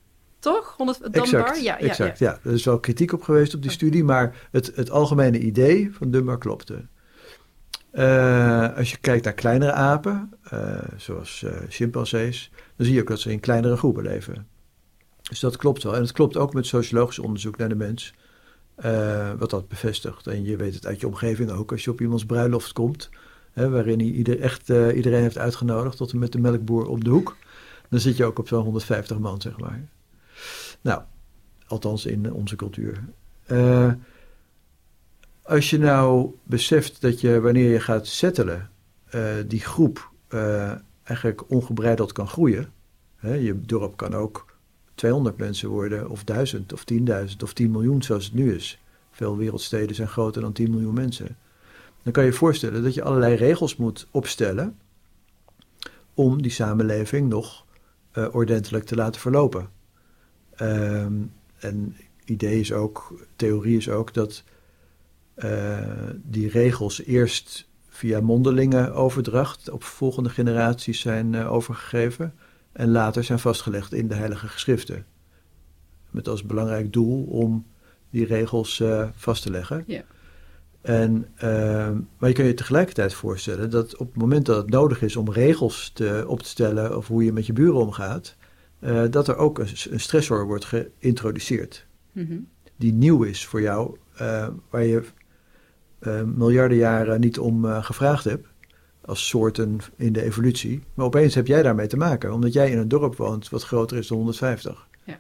toch? 0.46 0.74
100, 0.78 1.00
Dunbar? 1.02 1.22
Exact, 1.22 1.62
ja, 1.62 1.80
exact 1.80 2.20
ja. 2.20 2.30
ja. 2.30 2.50
Er 2.50 2.54
is 2.54 2.66
wel 2.66 2.80
kritiek 2.80 3.14
op 3.14 3.22
geweest 3.22 3.54
op 3.54 3.62
die 3.62 3.72
studie, 3.72 4.04
maar 4.04 4.48
het, 4.52 4.72
het 4.76 4.90
algemene 4.90 5.40
idee 5.40 5.90
van 5.94 6.12
Dunbar 6.12 6.38
klopte. 6.38 6.86
Uh, 7.95 8.77
als 8.77 8.91
je 8.91 8.97
kijkt 8.97 9.23
naar 9.23 9.34
kleinere 9.34 9.71
apen, 9.71 10.34
uh, 10.53 10.77
zoals 10.97 11.41
uh, 11.45 11.51
chimpansees, 11.69 12.51
dan 12.75 12.86
zie 12.86 12.95
je 12.95 13.01
ook 13.01 13.08
dat 13.08 13.19
ze 13.19 13.31
in 13.31 13.39
kleinere 13.39 13.77
groepen 13.77 14.03
leven. 14.03 14.47
Dus 15.21 15.39
dat 15.39 15.58
klopt 15.58 15.84
wel. 15.84 15.95
En 15.95 16.01
het 16.01 16.12
klopt 16.12 16.38
ook 16.38 16.53
met 16.53 16.65
sociologisch 16.65 17.19
onderzoek 17.19 17.58
naar 17.58 17.69
de 17.69 17.75
mens, 17.75 18.13
wat 19.38 19.49
dat 19.49 19.67
bevestigt. 19.67 20.27
En 20.27 20.43
je 20.43 20.55
weet 20.55 20.73
het 20.73 20.86
uit 20.86 20.99
je 20.99 21.08
omgeving 21.08 21.51
ook 21.51 21.71
als 21.71 21.84
je 21.84 21.91
op 21.91 22.01
iemands 22.01 22.25
bruiloft 22.25 22.73
komt, 22.73 23.10
hè, 23.51 23.69
waarin 23.69 23.99
hij 23.99 24.08
ieder, 24.08 24.39
echt 24.39 24.69
iedereen 24.69 25.21
heeft 25.21 25.38
uitgenodigd, 25.38 25.97
tot 25.97 26.12
en 26.12 26.19
met 26.19 26.31
de 26.31 26.39
melkboer 26.39 26.88
op 26.88 27.03
de 27.03 27.10
hoek. 27.10 27.36
Dan 27.89 27.99
zit 27.99 28.17
je 28.17 28.25
ook 28.25 28.39
op 28.39 28.47
zo'n 28.47 28.63
150 28.63 29.19
man, 29.19 29.41
zeg 29.41 29.60
maar. 29.60 29.88
Nou, 30.81 31.01
althans 31.67 32.05
in 32.05 32.34
onze 32.34 32.55
cultuur. 32.55 33.03
Als 35.45 35.69
je 35.69 35.77
nou 35.77 36.36
beseft 36.43 37.01
dat 37.01 37.21
je 37.21 37.41
wanneer 37.41 37.71
je 37.71 37.79
gaat 37.79 38.08
settelen, 38.08 38.69
uh, 39.15 39.34
die 39.47 39.60
groep 39.60 40.12
uh, 40.29 40.71
eigenlijk 41.03 41.49
ongebreideld 41.49 42.12
kan 42.12 42.27
groeien. 42.27 42.71
Hè, 43.15 43.34
je 43.34 43.62
dorp 43.62 43.97
kan 43.97 44.13
ook 44.13 44.58
200 44.95 45.38
mensen 45.38 45.69
worden, 45.69 46.10
of 46.10 46.23
1000, 46.23 46.73
of 46.73 46.84
10.000, 46.93 47.36
of 47.43 47.53
10 47.53 47.71
miljoen 47.71 48.03
zoals 48.03 48.25
het 48.25 48.34
nu 48.34 48.53
is. 48.53 48.81
Veel 49.12 49.38
wereldsteden 49.38 49.95
zijn 49.95 50.08
groter 50.08 50.41
dan 50.41 50.53
10 50.53 50.69
miljoen 50.71 50.93
mensen. 50.93 51.38
Dan 52.03 52.13
kan 52.13 52.23
je 52.23 52.29
je 52.29 52.36
voorstellen 52.36 52.84
dat 52.84 52.93
je 52.93 53.03
allerlei 53.03 53.36
regels 53.36 53.75
moet 53.75 54.08
opstellen 54.12 54.77
om 56.13 56.41
die 56.41 56.51
samenleving 56.51 57.29
nog 57.29 57.65
uh, 58.13 58.27
ordentelijk 58.36 58.86
te 58.86 58.95
laten 58.95 59.21
verlopen. 59.21 59.69
Um, 60.62 61.31
en 61.58 61.95
idee 62.25 62.60
is 62.60 62.73
ook, 62.73 63.25
theorie 63.36 63.77
is 63.77 63.89
ook 63.89 64.13
dat 64.13 64.43
die 66.24 66.50
regels 66.50 67.04
eerst 67.04 67.67
via 67.95 68.21
mondelinge 68.21 68.91
overdracht 68.91 69.69
op 69.69 69.84
volgende 69.84 70.30
generaties 70.30 71.00
zijn 71.00 71.34
uh, 71.34 71.52
overgegeven 71.52 72.34
en 72.71 72.91
later 72.91 73.24
zijn 73.24 73.39
vastgelegd 73.39 73.93
in 73.93 74.08
de 74.08 74.15
Heilige 74.15 74.48
Geschriften. 74.48 75.06
Met 76.10 76.28
als 76.28 76.43
belangrijk 76.43 76.93
doel 76.93 77.24
om 77.24 77.65
die 78.10 78.26
regels 78.26 78.80
uh, 78.80 79.08
vast 79.15 79.43
te 79.43 79.52
leggen. 79.52 79.84
Ja. 79.88 80.04
En, 80.82 81.28
maar 82.17 82.30
je 82.30 82.34
kan 82.34 82.45
je 82.45 82.54
tegelijkertijd 82.54 83.13
voorstellen 83.13 83.69
dat 83.69 83.98
op 83.98 84.08
het 84.08 84.21
moment 84.21 84.45
dat 84.45 84.58
het 84.58 84.69
nodig 84.69 85.02
is 85.02 85.15
om 85.15 85.32
regels 85.32 85.91
te, 85.93 86.26
op 86.28 86.41
te 86.41 86.50
stellen 86.50 86.98
of 86.98 87.08
hoe 87.08 87.24
je 87.24 87.34
met 87.34 87.45
je 87.45 87.54
buren 87.54 87.80
omgaat, 87.80 88.36
dat 89.10 89.28
er 89.28 89.36
ook 89.36 89.60
een, 89.60 89.67
een 89.89 90.00
stressor 90.00 90.45
wordt 90.45 90.65
geïntroduceerd. 90.65 91.86
Mm 92.12 92.28
-hmm. 92.28 92.48
Die 92.76 92.93
nieuw 92.93 93.24
is 93.24 93.45
voor 93.45 93.62
jou, 93.62 93.98
waar 94.69 94.84
je 94.84 95.04
uh, 96.08 96.22
miljarden 96.22 96.78
jaren 96.78 97.20
niet 97.20 97.39
om 97.39 97.65
uh, 97.65 97.84
gevraagd 97.84 98.24
heb. 98.24 98.48
Als 99.02 99.28
soorten 99.28 99.80
in 99.96 100.13
de 100.13 100.22
evolutie. 100.22 100.84
Maar 100.94 101.06
opeens 101.06 101.36
heb 101.36 101.48
jij 101.48 101.63
daarmee 101.63 101.88
te 101.88 101.98
maken. 101.98 102.34
Omdat 102.34 102.54
jij 102.54 102.72
in 102.72 102.78
een 102.78 102.88
dorp 102.88 103.15
woont 103.15 103.50
wat 103.50 103.63
groter 103.63 103.98
is 103.98 104.08
dan 104.08 104.18
150. 104.18 104.88
Ja. 105.04 105.20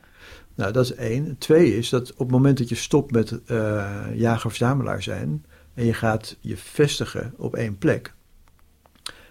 Nou, 0.55 0.71
dat 0.71 0.83
is 0.83 0.93
één. 0.93 1.37
Twee 1.37 1.77
is 1.77 1.89
dat 1.89 2.11
op 2.11 2.19
het 2.19 2.31
moment 2.31 2.57
dat 2.57 2.69
je 2.69 2.75
stopt 2.75 3.11
met 3.11 3.39
uh, 3.47 3.91
jager-verzamelaar 4.13 5.03
zijn. 5.03 5.45
En 5.73 5.85
je 5.85 5.93
gaat 5.93 6.37
je 6.39 6.57
vestigen 6.57 7.33
op 7.37 7.55
één 7.55 7.77
plek. 7.77 8.13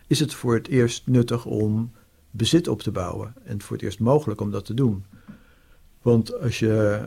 Is 0.06 0.20
het 0.20 0.34
voor 0.34 0.54
het 0.54 0.68
eerst 0.68 1.06
nuttig 1.06 1.44
om 1.44 1.92
bezit 2.30 2.68
op 2.68 2.82
te 2.82 2.90
bouwen. 2.90 3.34
En 3.44 3.62
voor 3.62 3.76
het 3.76 3.84
eerst 3.84 4.00
mogelijk 4.00 4.40
om 4.40 4.50
dat 4.50 4.64
te 4.64 4.74
doen. 4.74 5.04
Want 6.02 6.40
als 6.40 6.58
je 6.58 7.00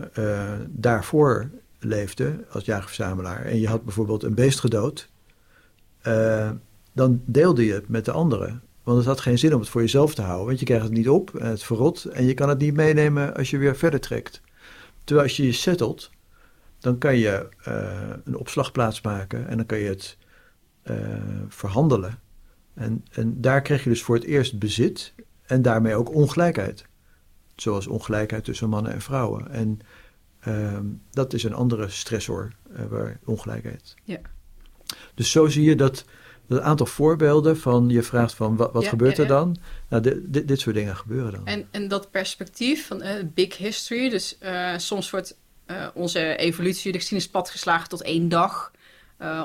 daarvoor 0.69 1.49
leefde 1.79 2.45
als 2.49 2.65
jager-verzamelaar 2.65 3.45
en 3.45 3.59
je 3.59 3.67
had 3.67 3.83
bijvoorbeeld 3.83 4.23
een 4.23 4.35
beest 4.35 4.59
gedood, 4.59 5.09
uh, 6.07 6.51
dan 6.93 7.21
deelde 7.25 7.65
je 7.65 7.73
het 7.73 7.87
met 7.87 8.05
de 8.05 8.11
anderen. 8.11 8.61
Want 8.83 8.97
het 8.97 9.07
had 9.07 9.19
geen 9.19 9.37
zin 9.37 9.53
om 9.53 9.59
het 9.59 9.69
voor 9.69 9.81
jezelf 9.81 10.15
te 10.15 10.21
houden, 10.21 10.45
want 10.45 10.59
je 10.59 10.65
krijgt 10.65 10.83
het 10.83 10.93
niet 10.93 11.09
op 11.09 11.35
en 11.35 11.49
het 11.49 11.63
verrot 11.63 12.05
en 12.05 12.25
je 12.25 12.33
kan 12.33 12.49
het 12.49 12.59
niet 12.59 12.73
meenemen 12.73 13.35
als 13.35 13.49
je 13.49 13.57
weer 13.57 13.75
verder 13.75 13.99
trekt. 13.99 14.41
Terwijl 15.03 15.27
als 15.27 15.37
je 15.37 15.45
je 15.45 15.51
settelt, 15.51 16.09
dan 16.79 16.97
kan 16.97 17.17
je 17.17 17.47
uh, 17.67 18.09
een 18.23 18.37
opslagplaats 18.37 19.01
maken 19.01 19.47
en 19.47 19.57
dan 19.57 19.65
kan 19.65 19.77
je 19.77 19.89
het 19.89 20.17
uh, 20.83 20.95
verhandelen. 21.47 22.19
En, 22.73 23.05
en 23.11 23.41
daar 23.41 23.61
krijg 23.61 23.83
je 23.83 23.89
dus 23.89 24.03
voor 24.03 24.15
het 24.15 24.23
eerst 24.23 24.59
bezit 24.59 25.13
en 25.45 25.61
daarmee 25.61 25.95
ook 25.95 26.13
ongelijkheid. 26.13 26.85
Zoals 27.55 27.87
ongelijkheid 27.87 28.43
tussen 28.43 28.69
mannen 28.69 28.91
en 28.91 29.01
vrouwen. 29.01 29.51
En 29.51 29.79
Um, 30.47 31.01
dat 31.11 31.33
is 31.33 31.43
een 31.43 31.53
andere 31.53 31.89
stressor, 31.89 32.51
uh, 32.71 32.85
waar 32.85 33.19
ongelijkheid. 33.25 33.95
Ja. 34.03 34.19
Dus 35.13 35.31
zo 35.31 35.47
zie 35.47 35.63
je 35.63 35.75
dat, 35.75 36.05
dat 36.47 36.61
aantal 36.61 36.85
voorbeelden 36.85 37.57
van 37.57 37.89
je 37.89 38.03
vraagt 38.03 38.33
van 38.33 38.55
wat, 38.55 38.73
wat 38.73 38.83
ja, 38.83 38.89
gebeurt 38.89 39.17
ja, 39.17 39.23
er 39.23 39.29
dan? 39.29 39.57
Nou, 39.89 40.03
dit, 40.03 40.33
dit, 40.33 40.47
dit, 40.47 40.59
soort 40.59 40.75
dingen 40.75 40.95
gebeuren 40.95 41.31
dan. 41.31 41.45
En, 41.45 41.67
en 41.71 41.87
dat 41.87 42.11
perspectief 42.11 42.87
van 42.87 43.03
uh, 43.03 43.11
big 43.33 43.57
history, 43.57 44.09
dus 44.09 44.37
uh, 44.43 44.77
soms 44.77 45.09
wordt 45.09 45.37
onze 45.93 46.35
evolutie, 46.35 46.91
de 46.91 46.97
geschiedenispad 46.97 47.49
geslagen 47.49 47.89
tot 47.89 48.01
één 48.01 48.29
dag. 48.29 48.71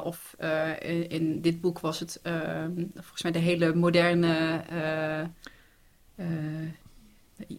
of 0.05 0.37
in, 0.81 1.09
in, 1.09 1.41
dit 1.41 1.61
boek 1.61 1.81
was 1.81 1.99
het 1.99 2.21
ehm, 2.23 2.85
volgens 2.95 3.23
mij 3.23 3.33
de 3.33 3.39
hele 3.39 3.75
moderne 3.75 4.63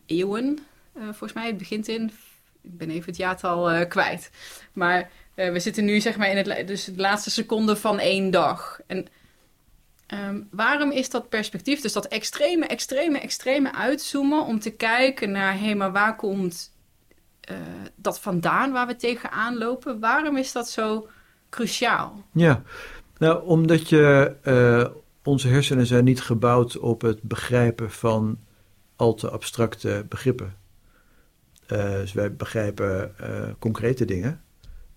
eeuwen. 0.06 0.60
volgens 0.96 1.34
mij, 1.34 1.48
het 1.48 1.58
begint 1.58 1.88
in 1.88 2.12
ik 2.64 2.78
ben 2.78 2.90
even 2.90 3.06
het 3.06 3.18
jaartal 3.18 3.74
uh, 3.74 3.88
kwijt. 3.88 4.32
Maar 4.74 5.10
uh, 5.36 5.52
we 5.52 5.60
zitten 5.60 5.86
nu 5.86 6.00
zeg 6.00 6.18
maar 6.18 6.30
in 6.30 6.38
het, 6.38 6.68
dus 6.68 6.86
de 6.86 7.02
laatste 7.02 7.32
seconde 7.32 7.76
van 7.76 8.00
één 8.00 8.32
dag. 8.32 8.80
En 8.88 9.08
um, 10.08 10.48
waarom 10.52 10.92
is 10.92 11.10
dat 11.10 11.30
perspectief, 11.30 11.82
dus 11.82 11.94
dat 11.94 12.08
extreme, 12.08 12.66
extreme, 12.66 13.20
extreme 13.20 13.74
uitzoomen 13.74 14.46
om 14.46 14.60
te 14.60 14.72
kijken 14.72 15.32
naar, 15.32 15.60
hé, 15.60 15.74
maar 15.74 15.92
waar 15.92 16.16
komt 16.16 16.72
uh, 17.52 17.58
dat 17.96 18.20
vandaan 18.20 18.72
waar 18.72 18.88
we 18.88 18.96
tegenaan 18.96 19.58
lopen? 19.58 20.00
Waarom 20.00 20.38
is 20.38 20.52
dat 20.52 20.70
zo 20.70 21.10
cruciaal? 21.50 22.24
Ja, 22.32 22.62
nou, 23.18 23.46
omdat 23.46 23.90
je, 23.90 24.92
onze 25.24 25.48
hersenen 25.48 25.86
zijn 25.86 26.04
niet 26.04 26.22
gebouwd 26.22 26.78
op 26.78 27.02
het 27.02 27.22
begrijpen 27.22 27.92
van 27.92 28.40
al 28.96 29.14
te 29.14 29.30
abstracte 29.30 30.06
begrippen. 30.10 30.63
Uh, 31.72 31.92
dus 31.92 32.14
wij 32.14 32.36
begrijpen 32.36 33.12
uh, 33.22 33.28
concrete 33.60 34.06
dingen. 34.06 34.42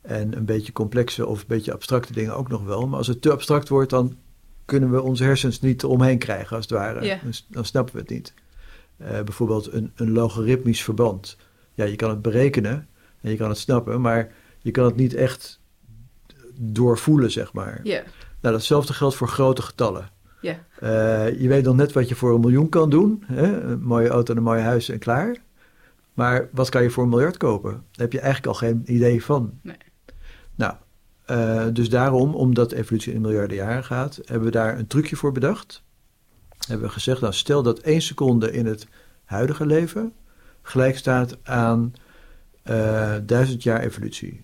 En 0.01 0.37
een 0.37 0.45
beetje 0.45 0.73
complexe 0.73 1.27
of 1.27 1.41
een 1.41 1.47
beetje 1.49 1.73
abstracte 1.73 2.13
dingen 2.13 2.37
ook 2.37 2.49
nog 2.49 2.65
wel. 2.65 2.87
Maar 2.87 2.99
als 2.99 3.07
het 3.07 3.23
te 3.23 3.33
abstract 3.33 3.69
wordt, 3.69 3.91
dan 3.91 4.17
kunnen 4.65 4.91
we 4.91 5.03
onze 5.03 5.25
hersens 5.25 5.61
niet 5.61 5.85
omheen 5.85 6.19
krijgen, 6.19 6.57
als 6.57 6.65
het 6.65 6.79
ware. 6.79 7.05
Ja. 7.05 7.19
Dan, 7.23 7.33
dan, 7.49 7.65
snappen 7.65 7.95
we 7.95 8.01
het 8.01 8.11
niet. 8.11 8.35
Uh, 9.01 9.09
bijvoorbeeld 9.09 9.73
een, 9.73 9.93
een 9.95 10.13
logaritmisch 10.13 10.83
verband. 10.83 11.37
Ja, 11.75 11.85
je 11.85 11.97
kan 11.97 12.11
het 12.11 12.23
berekenen 12.23 12.89
en 13.21 13.31
je 13.31 13.37
kan 13.37 13.49
het 13.49 13.59
snappen, 13.59 14.01
maar 14.01 14.33
je 14.59 14.71
kan 14.71 14.85
het 14.85 14.97
niet 14.97 15.15
echt 15.15 15.61
doorvoelen, 16.55 17.31
zeg 17.31 17.53
maar. 17.53 17.81
Ja. 17.83 18.03
Nou, 18.41 18.55
datzelfde 18.55 18.93
geldt 18.93 19.17
voor 19.17 19.29
grote 19.29 19.63
getallen. 19.63 20.11
Ja. 20.41 20.59
je 21.27 21.49
weet 21.49 21.65
dan 21.65 21.77
net 21.77 21.93
wat 21.93 22.09
je 22.09 22.15
voor 22.15 22.35
een 22.35 22.41
miljoen 22.41 22.69
kan 22.69 22.91
doen. 22.91 23.25
Hè? 23.27 23.63
Een 23.63 23.83
mooie 23.83 24.09
auto 24.09 24.33
en 24.33 24.39
een 24.39 24.45
mooi 24.45 24.61
huis 24.61 24.89
en 24.89 24.99
klaar. 24.99 25.37
Maar 26.17 26.49
wat 26.53 26.69
kan 26.69 26.83
je 26.83 26.91
voor 26.91 27.03
een 27.03 27.09
miljard 27.09 27.37
kopen? 27.37 27.71
Daar 27.71 27.81
heb 27.91 28.13
je 28.13 28.21
eigenlijk 28.21 28.47
al 28.47 28.69
geen 28.69 28.83
idee 28.85 29.25
van. 29.25 29.59
Nee. 29.63 29.77
Nou, 30.55 30.75
uh, 31.31 31.67
dus 31.73 31.89
daarom, 31.89 32.35
omdat 32.35 32.73
evolutie 32.73 33.13
in 33.13 33.21
miljarden 33.21 33.57
jaren 33.57 33.85
gaat, 33.85 34.17
hebben 34.25 34.45
we 34.45 34.51
daar 34.51 34.79
een 34.79 34.87
trucje 34.87 35.17
voor 35.17 35.33
bedacht. 35.33 35.83
Hebben 36.67 36.87
we 36.87 36.93
gezegd, 36.93 37.21
nou 37.21 37.33
stel 37.33 37.63
dat 37.63 37.79
één 37.79 38.01
seconde 38.01 38.53
in 38.53 38.67
het 38.67 38.87
huidige 39.25 39.67
leven 39.67 40.13
gelijk 40.63 40.97
staat 40.97 41.39
aan 41.43 41.93
uh, 42.65 43.15
duizend 43.25 43.63
jaar 43.63 43.81
evolutie. 43.81 44.43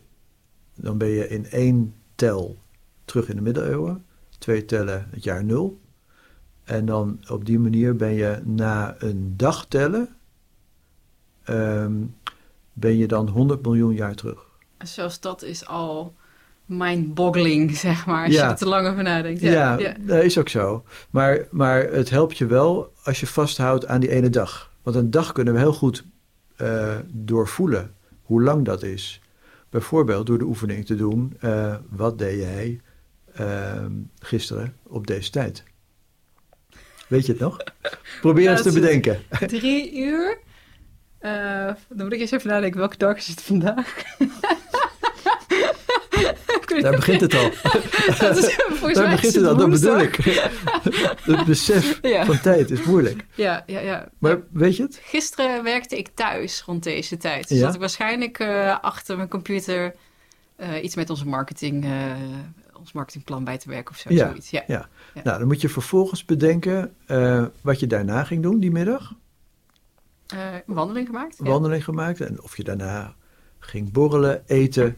Dan 0.74 0.98
ben 0.98 1.08
je 1.08 1.28
in 1.28 1.46
één 1.46 1.94
tel 2.14 2.58
terug 3.04 3.28
in 3.28 3.36
de 3.36 3.42
middeleeuwen, 3.42 4.04
twee 4.38 4.64
tellen 4.64 5.06
het 5.10 5.24
jaar 5.24 5.44
nul. 5.44 5.80
En 6.64 6.86
dan 6.86 7.20
op 7.28 7.44
die 7.44 7.58
manier 7.58 7.96
ben 7.96 8.12
je 8.12 8.40
na 8.44 8.94
een 8.98 9.34
dag 9.36 9.66
tellen, 9.66 10.08
um, 11.48 12.14
ben 12.72 12.96
je 12.96 13.06
dan 13.06 13.28
100 13.28 13.62
miljoen 13.62 13.94
jaar 13.94 14.14
terug. 14.14 14.46
Zelfs 14.78 15.20
dat 15.20 15.42
is 15.42 15.66
al 15.66 16.14
mind-boggling, 16.66 17.76
zeg 17.76 18.06
maar, 18.06 18.24
als 18.24 18.34
Ja. 18.34 18.44
je 18.44 18.50
er 18.50 18.56
te 18.56 18.68
lang 18.68 18.88
over 18.88 19.02
nadenkt. 19.02 19.40
Ja, 19.40 19.78
ja. 19.78 19.94
dat 20.00 20.22
is 20.22 20.38
ook 20.38 20.48
zo. 20.48 20.84
Maar, 21.10 21.46
maar 21.50 21.82
het 21.82 22.10
helpt 22.10 22.38
je 22.38 22.46
wel 22.46 22.92
als 23.04 23.20
je 23.20 23.26
vasthoudt 23.26 23.86
aan 23.86 24.00
die 24.00 24.10
ene 24.10 24.30
dag. 24.30 24.70
Want 24.82 24.96
een 24.96 25.10
dag 25.10 25.32
kunnen 25.32 25.54
we 25.54 25.60
heel 25.60 25.72
goed 25.72 26.04
eh, 26.56 26.96
doorvoelen 27.08 27.94
hoe 28.22 28.42
lang 28.42 28.64
dat 28.64 28.82
is. 28.82 29.20
Bijvoorbeeld 29.70 30.26
door 30.26 30.38
de 30.38 30.44
oefening 30.44 30.86
te 30.86 30.94
doen, 30.94 31.36
eh, 31.40 31.74
wat 31.90 32.18
deed 32.18 32.38
jij 32.40 32.80
ehm, 33.34 33.92
gisteren 34.18 34.76
op 34.82 35.06
deze 35.06 35.30
tijd? 35.30 35.62
Weet 37.08 37.26
je 37.26 37.32
het 37.32 37.40
nog? 37.40 37.56
Probeer 38.20 38.50
eens 38.50 38.62
te 38.62 38.72
bedenken. 38.72 39.20
Drie 39.46 39.96
uur. 39.98 40.38
Eh, 41.22 41.66
dan 41.88 42.04
moet 42.04 42.12
ik 42.12 42.20
eens 42.20 42.30
even 42.30 42.50
nadenken, 42.50 42.78
welke 42.78 42.96
dag 42.96 43.16
is 43.16 43.26
het 43.26 43.42
vandaag? 43.42 43.94
Daar 46.80 46.94
begint 46.96 47.20
het 47.20 47.34
al. 47.34 47.50
Dat 48.18 48.36
is, 48.36 48.56
Daar 48.80 49.02
mij 49.02 49.10
begint 49.10 49.34
het 49.34 49.44
al, 49.46 49.56
dat 49.56 49.70
bedoel 49.70 49.98
ik. 50.00 50.16
Het 51.30 51.44
besef 51.44 51.98
Ja. 52.02 52.24
van 52.24 52.40
tijd 52.40 52.70
is 52.70 52.82
moeilijk. 52.82 53.24
Ja, 53.34 53.62
ja, 53.66 53.80
ja. 53.80 54.08
Maar 54.18 54.40
weet 54.52 54.76
je 54.76 54.82
het? 54.82 55.00
Gisteren 55.04 55.62
werkte 55.64 55.98
ik 55.98 56.08
thuis 56.14 56.62
rond 56.66 56.82
deze 56.82 57.16
tijd. 57.16 57.48
Dus 57.48 57.58
Ja? 57.58 57.64
zat 57.64 57.74
ik 57.74 57.80
waarschijnlijk 57.80 58.38
eh, 58.38 58.78
achter 58.80 59.16
mijn 59.16 59.28
computer 59.28 59.94
eh, 60.56 60.82
iets 60.84 60.94
met 60.94 61.10
onze 61.10 61.26
marketing, 61.26 61.86
ons 62.78 62.92
marketingplan 62.92 63.44
bij 63.44 63.58
te 63.58 63.68
werken 63.68 63.90
of 63.94 64.00
zo. 64.00 64.12
Ja, 64.12 64.26
Zoiets. 64.28 64.50
Ja. 64.50 64.62
ja. 64.66 64.88
Ja. 65.14 65.20
Nou, 65.24 65.38
dan 65.38 65.46
moet 65.46 65.60
je 65.60 65.68
vervolgens 65.68 66.24
bedenken 66.24 66.94
wat 67.60 67.80
je 67.80 67.86
daarna 67.86 68.24
ging 68.24 68.42
doen 68.42 68.60
die 68.60 68.70
middag. 68.70 69.12
Eh, 70.32 70.38
een 70.66 70.74
wandeling 70.74 71.06
gemaakt? 71.06 71.36
Ja. 71.42 71.50
Wandeling 71.50 71.84
gemaakt. 71.84 72.20
En 72.20 72.42
of 72.42 72.56
je 72.56 72.64
daarna 72.64 73.14
ging 73.58 73.92
borrelen, 73.92 74.42
eten. 74.46 74.96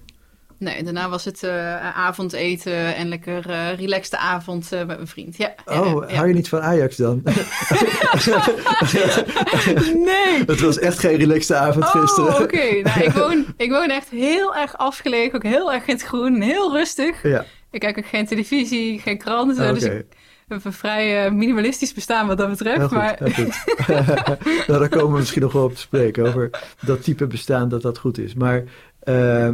Nee, 0.58 0.82
daarna 0.82 1.08
was 1.08 1.24
het 1.24 1.42
eh, 1.42 1.96
avondeten 1.96 2.94
en 2.96 3.08
lekker 3.08 3.50
eh 3.50 3.78
relaxte 3.78 4.18
avond 4.18 4.72
eh, 4.72 4.78
met 4.78 4.86
mijn 4.96 5.06
vriend. 5.08 5.36
Ja, 5.36 5.54
Oh, 5.64 5.74
ja, 6.02 6.08
ja. 6.08 6.14
hou 6.16 6.28
je 6.28 6.34
niet 6.34 6.48
van 6.48 6.60
Ajax 6.60 6.96
dan? 6.96 7.22
Nee! 9.94 10.42
Het 10.46 10.60
was 10.60 10.78
echt 10.78 10.98
geen 10.98 11.16
relaxte 11.16 11.54
avond 11.54 11.84
Oh, 11.84 11.90
gisteren. 12.00 12.42
oké. 12.42 12.80
Nou, 12.82 13.00
ik, 13.00 13.12
woon, 13.22 13.44
ik 13.56 13.70
woon 13.70 13.88
echt 13.90 14.08
heel 14.10 14.56
erg 14.56 14.76
afgelegen, 14.78 15.34
ook 15.34 15.42
heel 15.42 15.72
erg 15.72 15.86
in 15.86 15.94
het 15.94 16.02
groen, 16.04 16.40
heel 16.40 16.72
rustig. 16.72 17.22
Ja, 17.22 17.44
Ik 17.70 17.80
kijk 17.80 17.98
ook 17.98 18.06
geen 18.06 18.26
televisie, 18.26 18.98
geen 19.00 19.18
kranten, 19.18 19.74
dus 19.74 19.82
ik 19.84 20.06
heb 20.48 20.64
een 20.64 20.72
vrij 20.72 21.24
eh, 21.24 21.32
minimalistisch 21.32 21.94
bestaan 21.94 22.26
wat 22.26 22.38
dat 22.38 22.48
betreft. 22.48 22.82
Goed. 22.82 22.92
maar 22.92 23.18
nou, 24.66 24.78
daar 24.78 24.88
komen 24.88 25.12
we 25.12 25.18
misschien 25.18 25.42
nog 25.42 25.52
wel 25.52 25.64
op 25.64 25.74
te 25.74 25.80
spreken 25.80 26.26
over 26.26 26.50
dat 26.80 27.02
type 27.02 27.26
bestaan, 27.26 27.68
dat 27.68 27.82
dat 27.82 27.98
goed 27.98 28.18
is. 28.18 28.34
Maar, 28.34 28.64
eh, 28.98 29.50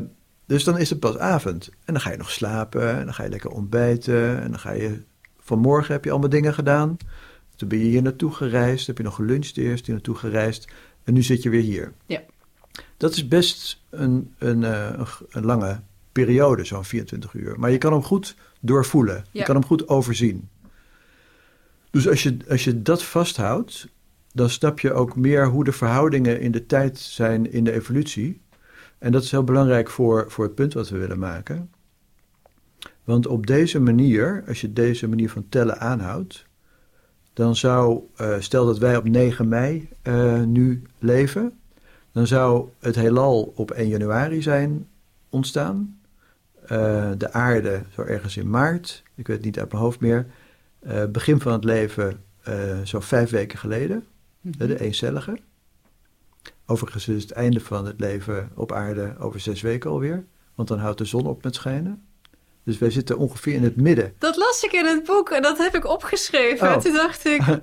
dus 0.46 0.64
dan 0.64 0.79
is 0.79 0.90
het 0.90 1.00
pas 1.00 1.18
avond. 1.18 1.68
En 1.85 1.92
dan 1.92 2.00
ga 2.03 2.11
je 2.11 2.16
nog 2.16 2.31
slapen, 2.31 2.98
en 2.98 3.05
dan 3.05 3.14
ga 3.14 3.22
je 3.22 3.31
lekker 3.31 3.50
ontbijten. 3.50 4.42
En 4.42 4.50
dan 4.50 4.59
ga 4.59 4.72
je, 4.72 5.03
vanmorgen 5.38 5.92
heb 5.92 6.05
je 6.05 6.11
allemaal 6.11 6.29
dingen 6.29 6.55
gedaan. 6.55 6.96
Toen 7.57 7.68
ben 7.68 7.79
je 7.79 7.85
hier 7.85 8.03
naartoe 8.03 8.33
gereisd, 8.33 8.87
heb 8.87 8.96
je 8.96 9.03
nog 9.03 9.14
geluncht 9.14 9.57
eerst, 9.57 9.87
hier 9.87 9.94
naartoe 9.94 10.14
gereisd. 10.14 10.68
En 11.05 11.14
nu 11.14 11.22
zit 11.22 11.42
je 11.42 11.50
weer 11.50 11.62
hier. 11.62 11.92
Ja. 12.07 12.20
Dat 12.96 13.12
is 13.12 13.29
best 13.29 13.83
een, 13.90 14.35
een, 14.38 14.64
eh, 14.64 15.00
een, 15.31 15.44
lange 15.44 15.81
periode, 16.12 16.64
zo'n 16.64 16.85
24 16.85 17.35
uur. 17.35 17.59
Maar 17.59 17.70
je 17.70 17.79
kan 17.79 17.92
hem 17.92 18.03
goed 18.03 18.37
doorvoelen. 18.61 19.24
Je 19.31 19.42
kan 19.42 19.55
hem 19.55 19.64
goed 19.64 19.88
overzien. 19.88 20.48
Dus 21.90 22.09
als 22.09 22.22
je, 22.22 22.37
als 22.48 22.64
je 22.64 22.83
dat 22.83 23.03
vasthoudt, 23.03 23.88
dan 24.33 24.50
snap 24.50 24.81
je 24.81 24.92
ook 24.92 25.16
meer 25.16 25.46
hoe 25.46 25.64
de 25.64 25.72
verhoudingen 25.72 26.40
in 26.40 26.53
de 26.53 26.66
tijd 26.66 26.98
zijn 26.98 27.53
in 27.53 27.64
de 27.64 27.72
evolutie. 27.72 28.40
En 28.98 29.12
dat 29.12 29.22
is 29.22 29.31
heel 29.31 29.44
belangrijk 29.44 29.90
voor, 29.90 30.24
voor 30.29 30.44
het 30.44 30.55
punt 30.55 30.72
wat 30.72 30.88
we 30.88 30.98
willen 30.98 31.18
maken. 31.18 31.70
Want 33.05 33.26
op 33.26 33.46
deze 33.46 33.81
manier, 33.81 34.44
als 34.48 34.61
je 34.61 34.72
deze 34.72 35.09
manier 35.09 35.31
van 35.31 35.48
tellen 35.48 35.79
aanhoudt, 35.79 36.46
dan 37.33 37.57
zou, 37.57 38.03
eh, 38.16 38.37
stel 38.38 38.66
dat 38.66 38.79
wij 38.79 38.96
op 38.96 39.09
9 39.09 39.48
mei 39.48 39.88
eh, 40.03 40.42
nu 40.42 40.83
leven, 40.98 41.59
dan 42.12 42.26
zou 42.26 42.68
het 42.79 42.94
heelal 42.94 43.53
op 43.57 43.70
1 43.70 43.88
januari 43.88 44.42
zijn 44.42 44.88
ontstaan. 45.29 45.98
Eh, 46.66 47.11
de 47.16 47.33
aarde 47.33 47.83
zo 47.94 48.03
ergens 48.03 48.37
in 48.37 48.50
maart, 48.50 49.03
ik 49.14 49.26
weet 49.26 49.37
het 49.37 49.44
niet 49.44 49.59
uit 49.59 49.70
mijn 49.70 49.83
hoofd 49.83 50.00
meer. 50.00 50.26
Eh, 50.81 51.05
begin 51.05 51.40
van 51.40 51.53
het 51.53 51.64
leven 51.64 52.25
eh, 52.43 52.81
zo 52.85 53.01
vijf 53.01 53.31
weken 53.31 53.59
geleden, 53.59 54.07
Mhm. 54.40 54.66
de 54.66 54.81
eencellige. 54.81 55.38
Overigens 56.66 57.09
is 57.09 57.23
het 57.23 57.33
einde 57.33 57.61
van 57.61 57.87
het 57.87 58.01
leven 58.01 58.51
op 58.55 58.73
aarde 58.73 59.14
over 59.19 59.40
zes 59.40 59.61
weken 59.61 59.90
alweer, 59.90 60.25
want 60.55 60.69
dan 60.69 60.79
houdt 60.79 60.99
de 60.99 61.05
zon 61.05 61.27
op 61.27 61.43
met 61.43 61.55
schijnen. 61.55 62.05
Dus 62.64 62.79
wij 62.79 62.90
zitten 62.90 63.19
ongeveer 63.19 63.55
in 63.55 63.62
het 63.64 63.77
midden. 63.77 64.14
Dat 64.19 64.37
las 64.37 64.62
ik 64.64 64.73
in 64.73 64.87
het 64.87 65.05
boek 65.05 65.31
en 65.31 65.43
dat 65.43 65.59
heb 65.59 65.75
ik 65.75 65.87
opgeschreven. 65.87 66.69
Oh. 66.69 66.75
En 66.75 66.81
toen 66.81 66.93
dacht 66.93 67.25
ik, 67.27 67.43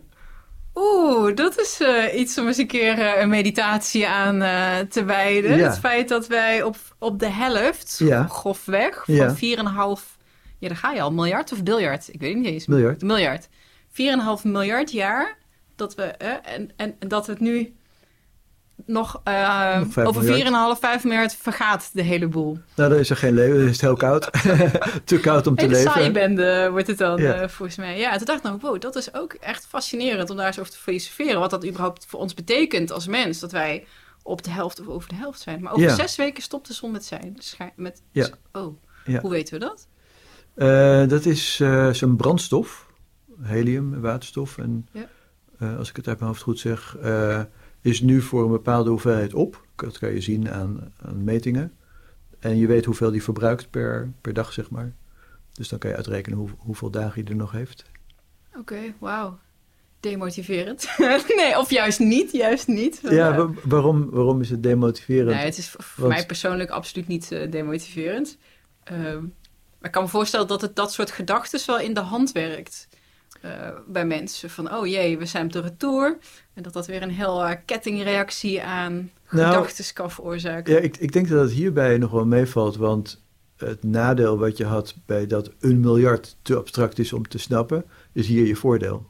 oeh, 0.76 1.36
dat 1.36 1.60
is 1.60 1.80
eh, 1.82 2.20
iets 2.20 2.38
om 2.38 2.48
eens 2.48 2.58
een 2.58 2.68
keer 2.68 3.20
een 3.22 3.30
meditatie 3.30 4.08
aan 4.08 4.40
te 4.90 5.04
wijden. 5.06 5.58
Ja. 5.58 5.68
Het 5.70 5.80
feit 5.80 6.10
dat 6.10 6.28
wij 6.28 6.64
op, 6.64 6.76
op 6.98 7.20
de 7.20 7.30
helft, 7.30 7.96
Ja. 8.00 8.28
grofweg, 8.28 9.04
van 9.06 9.14
Ja. 9.16 9.36
4,5, 9.36 10.17
ja 10.58 10.68
daar 10.68 10.78
ga 10.78 10.92
je 10.92 11.02
al, 11.02 11.12
miljard 11.12 11.52
of 11.52 11.64
biljard? 11.64 12.14
Ik 12.14 12.20
weet 12.20 12.34
het 12.34 12.40
niet 12.44 12.52
eens. 12.52 12.66
Miljard. 12.68 13.02
Miljard. 13.02 13.48
4,5 14.40 14.44
miljard 14.44 14.92
jaar, 14.92 15.38
dat 15.76 15.96
we, 15.96 16.04
eh, 16.04 16.54
en, 16.54 16.72
en, 16.76 16.96
dat 17.00 17.26
we 17.26 17.32
het 17.32 17.42
nu 17.42 17.76
nog, 18.86 19.22
eh, 19.24 19.80
Nog 19.80 19.98
over 20.08 20.24
miljard. 20.24 20.76
4,5, 20.78 20.80
5 20.80 21.04
miljard 21.04 21.36
vergaat 21.36 21.90
de 21.94 22.02
hele 22.02 22.28
boel. 22.28 22.58
Nou, 22.76 22.90
dan 22.90 23.00
is 23.00 23.10
er 23.10 23.18
geen 23.18 23.34
leven, 23.34 23.58
dan 23.58 23.64
is 23.66 23.72
het 23.72 23.82
heel 23.82 23.96
koud. 23.96 24.30
Te 25.06 25.20
koud 25.20 25.48
om 25.48 25.56
te 25.56 25.68
leven. 25.68 25.92
saaibende 25.92 26.68
wordt 26.72 26.88
het 26.88 26.98
dan, 26.98 27.22
Ja. 27.22 27.34
eh, 27.34 27.48
volgens 27.50 27.78
mij. 27.78 27.98
Ja, 28.00 28.12
en 28.12 28.18
toen 28.18 28.26
dacht 28.26 28.40
ik 28.40 28.46
nou, 28.46 28.58
wow, 28.62 28.82
dat 28.82 28.96
is 28.96 29.14
ook 29.14 29.34
echt 29.34 29.66
fascinerend 29.66 30.30
om 30.30 30.38
daar 30.38 30.48
eens 30.48 30.60
over 30.60 30.72
te 30.72 30.78
filosoferen. 30.78 31.40
Wat 31.40 31.50
dat 31.50 31.66
überhaupt 31.66 32.06
voor 32.06 32.20
ons 32.20 32.34
betekent 32.34 32.92
als 32.92 33.08
mens. 33.08 33.40
Dat 33.40 33.52
wij 33.52 33.86
op 34.24 34.44
de 34.44 34.50
helft 34.50 34.80
of 34.80 34.88
over 34.88 35.10
de 35.10 35.16
helft 35.16 35.42
zijn. 35.42 35.62
Maar 35.62 35.72
over 35.74 35.88
Ja. 35.88 35.96
zes 35.96 36.16
weken 36.16 36.44
stopt 36.44 36.68
de 36.68 36.74
zon 36.74 36.92
met 36.92 37.06
zijn. 37.06 37.36
Schij- 37.40 37.74
Met, 37.76 38.02
Ja. 38.12 38.28
Oh, 38.52 38.78
hoe 39.22 39.30
weten 39.32 39.54
we 39.54 39.66
dat? 39.66 39.88
Eh, 40.58 41.08
dat 41.08 41.26
is 41.26 41.60
eh, 41.60 41.90
zo'n 41.94 42.16
brandstof, 42.16 42.92
helium, 43.42 43.94
en 43.94 44.02
waterstof. 44.02 44.58
En 44.58 44.88
Ja. 44.92 45.08
eh, 45.60 45.78
als 45.78 45.90
ik 45.90 45.96
het 45.96 46.08
uit 46.08 46.18
mijn 46.20 46.30
hoofd 46.32 46.42
goed 46.44 46.60
zeg, 46.60 46.98
is 47.82 48.02
nu 48.02 48.22
voor 48.22 48.44
een 48.44 48.52
bepaalde 48.52 48.90
hoeveelheid 48.90 49.34
op. 49.34 49.66
Dat 49.76 49.98
kan 49.98 50.14
je 50.14 50.22
zien 50.22 50.52
aan, 50.52 50.94
aan 51.02 51.24
metingen. 51.24 51.72
En 52.40 52.58
je 52.58 52.68
weet 52.68 52.86
hoeveel 52.86 53.12
die 53.12 53.24
verbruikt 53.24 53.70
per, 53.70 54.12
per 54.22 54.34
dag, 54.34 54.54
zeg 54.54 54.70
maar. 54.70 54.94
Dus 55.54 55.70
dan 55.70 55.80
kan 55.80 55.90
je 55.90 55.96
uitrekenen 55.96 56.38
hoe, 56.40 56.50
hoeveel 56.58 56.90
dagen 56.90 57.22
hij 57.22 57.32
er 57.32 57.36
nog 57.38 57.52
heeft. 57.52 57.84
Oké, 58.58 58.80
wauw. 59.00 59.38
Demotiverend. 60.00 60.90
nee, 61.38 61.58
of 61.58 61.70
juist 61.70 62.00
niet, 62.00 62.32
juist 62.32 62.68
niet. 62.68 63.00
Ja, 63.10 63.36
wa- 63.36 63.50
waarom, 63.64 64.10
waarom 64.10 64.42
is 64.42 64.50
het 64.50 64.64
demotiverend? 64.64 65.36
Nee, 65.36 65.46
het 65.46 65.58
is 65.58 65.70
voor 65.70 65.86
Want- 66.04 66.14
mij 66.14 66.26
persoonlijk 66.26 66.70
absoluut 66.70 67.08
niet 67.08 67.30
demotiverend. 67.50 68.38
Ehm, 68.84 69.24
maar 69.80 69.86
ik 69.88 69.92
kan 69.92 70.04
me 70.04 70.10
voorstellen 70.10 70.48
dat 70.48 70.62
het 70.62 70.76
dat 70.76 70.92
soort 70.94 71.12
gedachten 71.12 71.60
wel 71.66 71.80
in 71.80 71.94
de 71.94 72.00
hand 72.00 72.32
werkt. 72.32 72.88
eh, 73.42 73.70
bij 73.88 74.06
mensen 74.06 74.50
van, 74.50 74.74
oh 74.74 74.88
jee, 74.88 75.18
we 75.18 75.26
zijn 75.26 75.46
op 75.46 75.52
de 75.52 75.62
retour. 75.62 76.18
En 76.54 76.64
dat 76.64 76.74
dat 76.74 76.88
weer 76.88 77.02
een 77.02 77.10
heel 77.12 77.46
eh, 77.46 77.56
kettingreactie 77.66 78.62
aan 78.64 79.12
Nou, 79.30 79.48
gedachten 79.48 79.94
kan 79.94 80.12
veroorzaken. 80.12 80.74
Ja, 80.74 80.80
ik, 80.80 80.98
ik 80.98 81.12
denk 81.12 81.28
dat 81.30 81.42
het 81.42 81.52
hierbij 81.52 81.98
nog 81.98 82.12
wel 82.12 82.26
meevalt, 82.26 82.76
want 82.76 83.24
het 83.58 83.84
nadeel 83.84 84.38
wat 84.38 84.58
je 84.58 84.66
had 84.66 84.96
bij 85.06 85.28
dat 85.28 85.52
een 85.60 85.80
miljard 85.80 86.38
te 86.42 86.56
abstract 86.56 87.00
is 87.00 87.14
om 87.14 87.28
te 87.28 87.38
snappen, 87.38 87.86
is 88.12 88.28
hier 88.28 88.46
je 88.46 88.56
voordeel. 88.56 89.06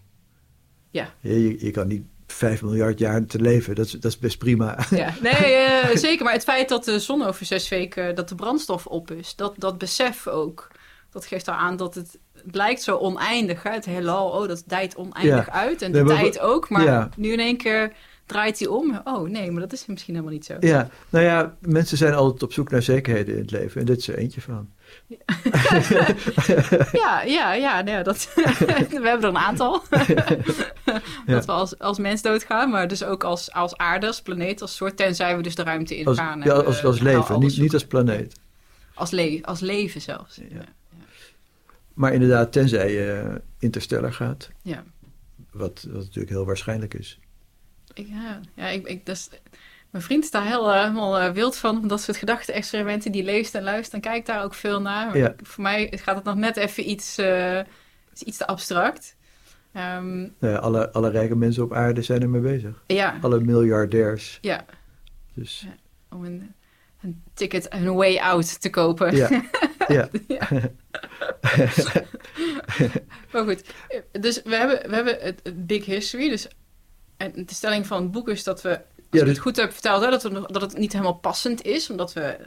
Ja. 0.89 1.13
Je, 1.19 1.65
je 1.65 1.71
kan 1.71 1.87
niet 1.87 2.03
5 2.27 2.61
miljard 2.61 2.99
jaar 2.99 3.25
te 3.25 3.39
leven, 3.41 3.75
dat 3.75 3.85
is, 3.85 3.91
dat 3.91 4.11
is 4.11 4.17
best 4.17 4.37
prima. 4.37 4.77
Ja, 4.89 5.13
nee, 5.21 5.33
eh, 5.53 5.95
zeker. 6.07 6.23
Maar 6.23 6.33
het 6.33 6.43
feit 6.43 6.69
dat 6.69 6.85
de 6.85 6.99
zon 6.99 7.23
over 7.25 7.45
zes 7.45 7.69
weken, 7.69 8.15
dat 8.15 8.29
de 8.29 8.35
brandstof 8.35 8.85
op 8.85 9.11
is, 9.11 9.35
dat, 9.35 9.53
dat 9.57 9.77
besef 9.77 10.27
ook. 10.27 10.67
Dat 11.11 11.25
geeft 11.25 11.47
aan 11.49 11.77
dat 11.77 11.95
het, 11.95 12.17
het 12.33 12.55
lijkt 12.55 12.81
zo 12.81 12.95
oneindig. 12.97 13.63
Hè? 13.63 13.71
Het 13.71 13.85
heelal, 13.85 14.29
oh, 14.29 14.47
dat 14.47 14.63
dijt 14.65 14.95
oneindig 14.95 15.45
Ja. 15.45 15.51
uit. 15.51 15.81
En 15.81 15.91
de 15.91 16.03
tijd 16.03 16.39
ook. 16.39 16.69
Maar 16.69 16.83
Ja. 16.83 17.09
nu 17.17 17.31
in 17.31 17.39
één 17.39 17.57
keer 17.57 17.93
draait 18.25 18.59
hij 18.59 18.67
om. 18.67 19.01
Oh 19.03 19.29
nee, 19.29 19.51
maar 19.51 19.61
dat 19.61 19.73
is 19.73 19.85
misschien 19.85 20.13
helemaal 20.13 20.33
niet 20.35 20.45
zo. 20.45 20.53
Ja, 20.59 20.89
nou 21.09 21.25
ja, 21.25 21.55
mensen 21.61 21.97
zijn 21.97 22.13
altijd 22.13 22.43
op 22.43 22.53
zoek 22.53 22.69
naar 22.71 22.81
zekerheden 22.81 23.33
in 23.35 23.41
het 23.41 23.51
leven 23.51 23.79
en 23.79 23.85
dit 23.85 23.97
is 23.97 24.07
er 24.07 24.17
eentje 24.17 24.41
van. 24.41 24.69
Ja, 26.91 27.21
ja, 27.21 27.53
ja. 27.53 27.81
Ja 27.85 28.03
dat, 28.03 28.31
we 28.35 28.87
hebben 28.89 29.21
er 29.21 29.23
een 29.23 29.37
aantal. 29.37 29.83
Dat 31.25 31.45
we 31.45 31.51
als, 31.51 31.79
als 31.79 31.97
mens 31.97 32.21
doodgaan, 32.21 32.69
maar 32.69 32.87
dus 32.87 33.03
ook 33.03 33.23
als, 33.23 33.51
als 33.51 33.77
aarde, 33.77 34.07
als 34.07 34.21
planeet, 34.21 34.61
als 34.61 34.75
soort. 34.75 34.97
Tenzij 34.97 35.35
we 35.37 35.43
dus 35.43 35.55
de 35.55 35.63
ruimte 35.63 36.03
Als, 36.05 36.17
ingaan. 36.17 36.41
ja, 36.41 36.53
en 36.55 36.65
als, 36.65 36.81
we 36.81 36.87
als 36.87 36.95
gaan 36.97 37.05
leven, 37.05 37.39
niet, 37.39 37.57
niet 37.57 37.73
als 37.73 37.85
planeet. 37.85 38.39
Als, 38.93 39.11
le 39.11 39.39
als 39.41 39.59
leven 39.59 40.01
zelfs. 40.01 40.35
Ja. 40.35 40.43
Ja. 40.49 40.65
Maar 41.93 42.13
inderdaad, 42.13 42.51
tenzij 42.51 42.91
je 42.93 43.41
interstellar 43.59 44.13
gaat, 44.13 44.49
ja. 44.61 44.83
wat, 45.51 45.85
wat 45.89 46.01
natuurlijk 46.03 46.29
heel 46.29 46.45
waarschijnlijk 46.45 46.93
is. 46.93 47.19
Ja, 47.93 48.39
ja 48.53 48.67
ik, 48.67 48.87
ik, 48.87 49.05
dat 49.05 49.15
is- 49.15 49.29
mijn 49.97 50.09
vriend 50.09 50.23
is 50.23 50.31
daar 50.31 50.45
heel, 50.45 50.71
eh, 50.73 50.79
helemaal 50.81 51.19
eh, 51.19 51.31
wild 51.31 51.57
van. 51.57 51.87
Dat 51.87 52.01
soort 52.01 52.17
gedachte-experimenten. 52.17 53.11
Die 53.11 53.23
leest 53.23 53.55
en 53.55 53.63
luistert 53.63 53.93
en 53.93 54.01
kijkt 54.11 54.27
daar 54.27 54.43
ook 54.43 54.53
veel 54.53 54.81
naar. 54.81 55.17
Ja. 55.17 55.33
voor 55.43 55.63
mij 55.63 55.91
gaat 55.95 56.15
het 56.15 56.23
nog 56.23 56.35
net 56.35 56.57
even 56.57 56.89
iets, 56.89 57.17
eh, 57.17 57.59
iets 58.23 58.37
te 58.37 58.47
abstract. 58.47 59.15
Ehm, 59.73 60.27
alle, 60.41 60.91
alle 60.91 61.09
rijke 61.09 61.35
mensen 61.35 61.63
op 61.63 61.73
aarde 61.73 62.01
zijn 62.01 62.21
ermee 62.21 62.41
bezig. 62.41 62.83
ja, 62.87 63.17
Alle 63.21 63.39
miljardairs. 63.39 64.37
ja, 64.41 64.65
Dus 65.33 65.65
Ja. 65.65 65.75
om 66.17 66.25
een, 66.25 66.53
een 67.01 67.23
ticket, 67.33 67.73
een 67.73 67.93
way 67.95 68.17
out 68.17 68.61
te 68.61 68.69
kopen. 68.69 69.15
ja, 69.15 69.29
ja. 69.87 70.09
Ja. 70.27 70.47
maar 73.31 73.43
goed, 73.43 73.63
dus 74.11 74.41
we 74.43 74.55
hebben, 74.55 74.89
we 74.89 74.95
hebben 74.95 75.17
het, 75.19 75.39
het 75.43 75.67
Big 75.67 75.85
History. 75.85 76.29
Dus, 76.29 76.47
en 77.17 77.31
de 77.35 77.53
stelling 77.53 77.87
van 77.87 78.01
het 78.01 78.11
boek 78.11 78.29
is 78.29 78.43
dat 78.43 78.61
we, 78.61 78.79
als 79.09 79.19
Ja, 79.19 79.19
ik 79.19 79.25
dus- 79.25 79.29
het 79.35 79.39
goed 79.39 79.55
heb 79.55 79.71
verteld, 79.71 80.03
hè, 80.03 80.09
dat, 80.09 80.23
we, 80.23 80.29
dat 80.47 80.61
het 80.61 80.77
niet 80.77 80.91
helemaal 80.91 81.13
passend 81.15 81.61
is. 81.65 81.89
Omdat 81.89 82.13
we 82.13 82.37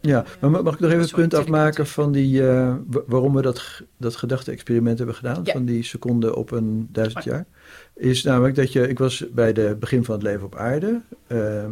Ja, 0.00 0.24
maar 0.40 0.50
mag 0.50 0.74
ik 0.74 0.80
nog 0.80 0.90
even 0.90 1.02
het 1.02 1.12
punt 1.14 1.34
afmaken 1.34 1.86
van 1.86 2.12
die, 2.12 2.48
eh, 2.48 2.74
wa- 2.86 3.02
waarom 3.06 3.34
we 3.34 3.42
dat, 3.42 3.82
dat 3.96 4.16
gedachte-experiment 4.16 4.98
hebben 4.98 5.16
gedaan, 5.16 5.40
Ja. 5.44 5.52
van 5.52 5.64
die 5.64 5.82
seconde 5.82 6.36
op 6.36 6.50
een 6.50 6.88
duizend 6.92 7.24
ja. 7.24 7.32
jaar? 7.32 7.46
Is 7.94 8.22
namelijk 8.22 8.54
dat 8.54 8.72
je, 8.72 8.88
ik 8.88 8.98
was 8.98 9.24
bij 9.32 9.50
het 9.54 9.78
begin 9.78 10.04
van 10.04 10.14
het 10.14 10.22
leven 10.22 10.44
op 10.46 10.54
aarde. 10.56 11.00
ehm, 11.26 11.70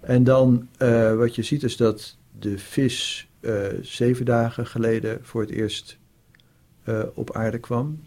en 0.00 0.24
dan 0.24 0.68
eh, 0.78 1.14
wat 1.14 1.34
je 1.34 1.42
ziet 1.42 1.62
is 1.62 1.76
dat 1.76 2.16
de 2.38 2.58
vis 2.58 3.28
eh, 3.40 3.52
zeven 3.82 4.24
dagen 4.24 4.66
geleden 4.66 5.18
voor 5.22 5.40
het 5.40 5.50
eerst 5.50 5.98
eh, 6.84 7.02
op 7.14 7.32
aarde 7.36 7.58
kwam. 7.58 8.00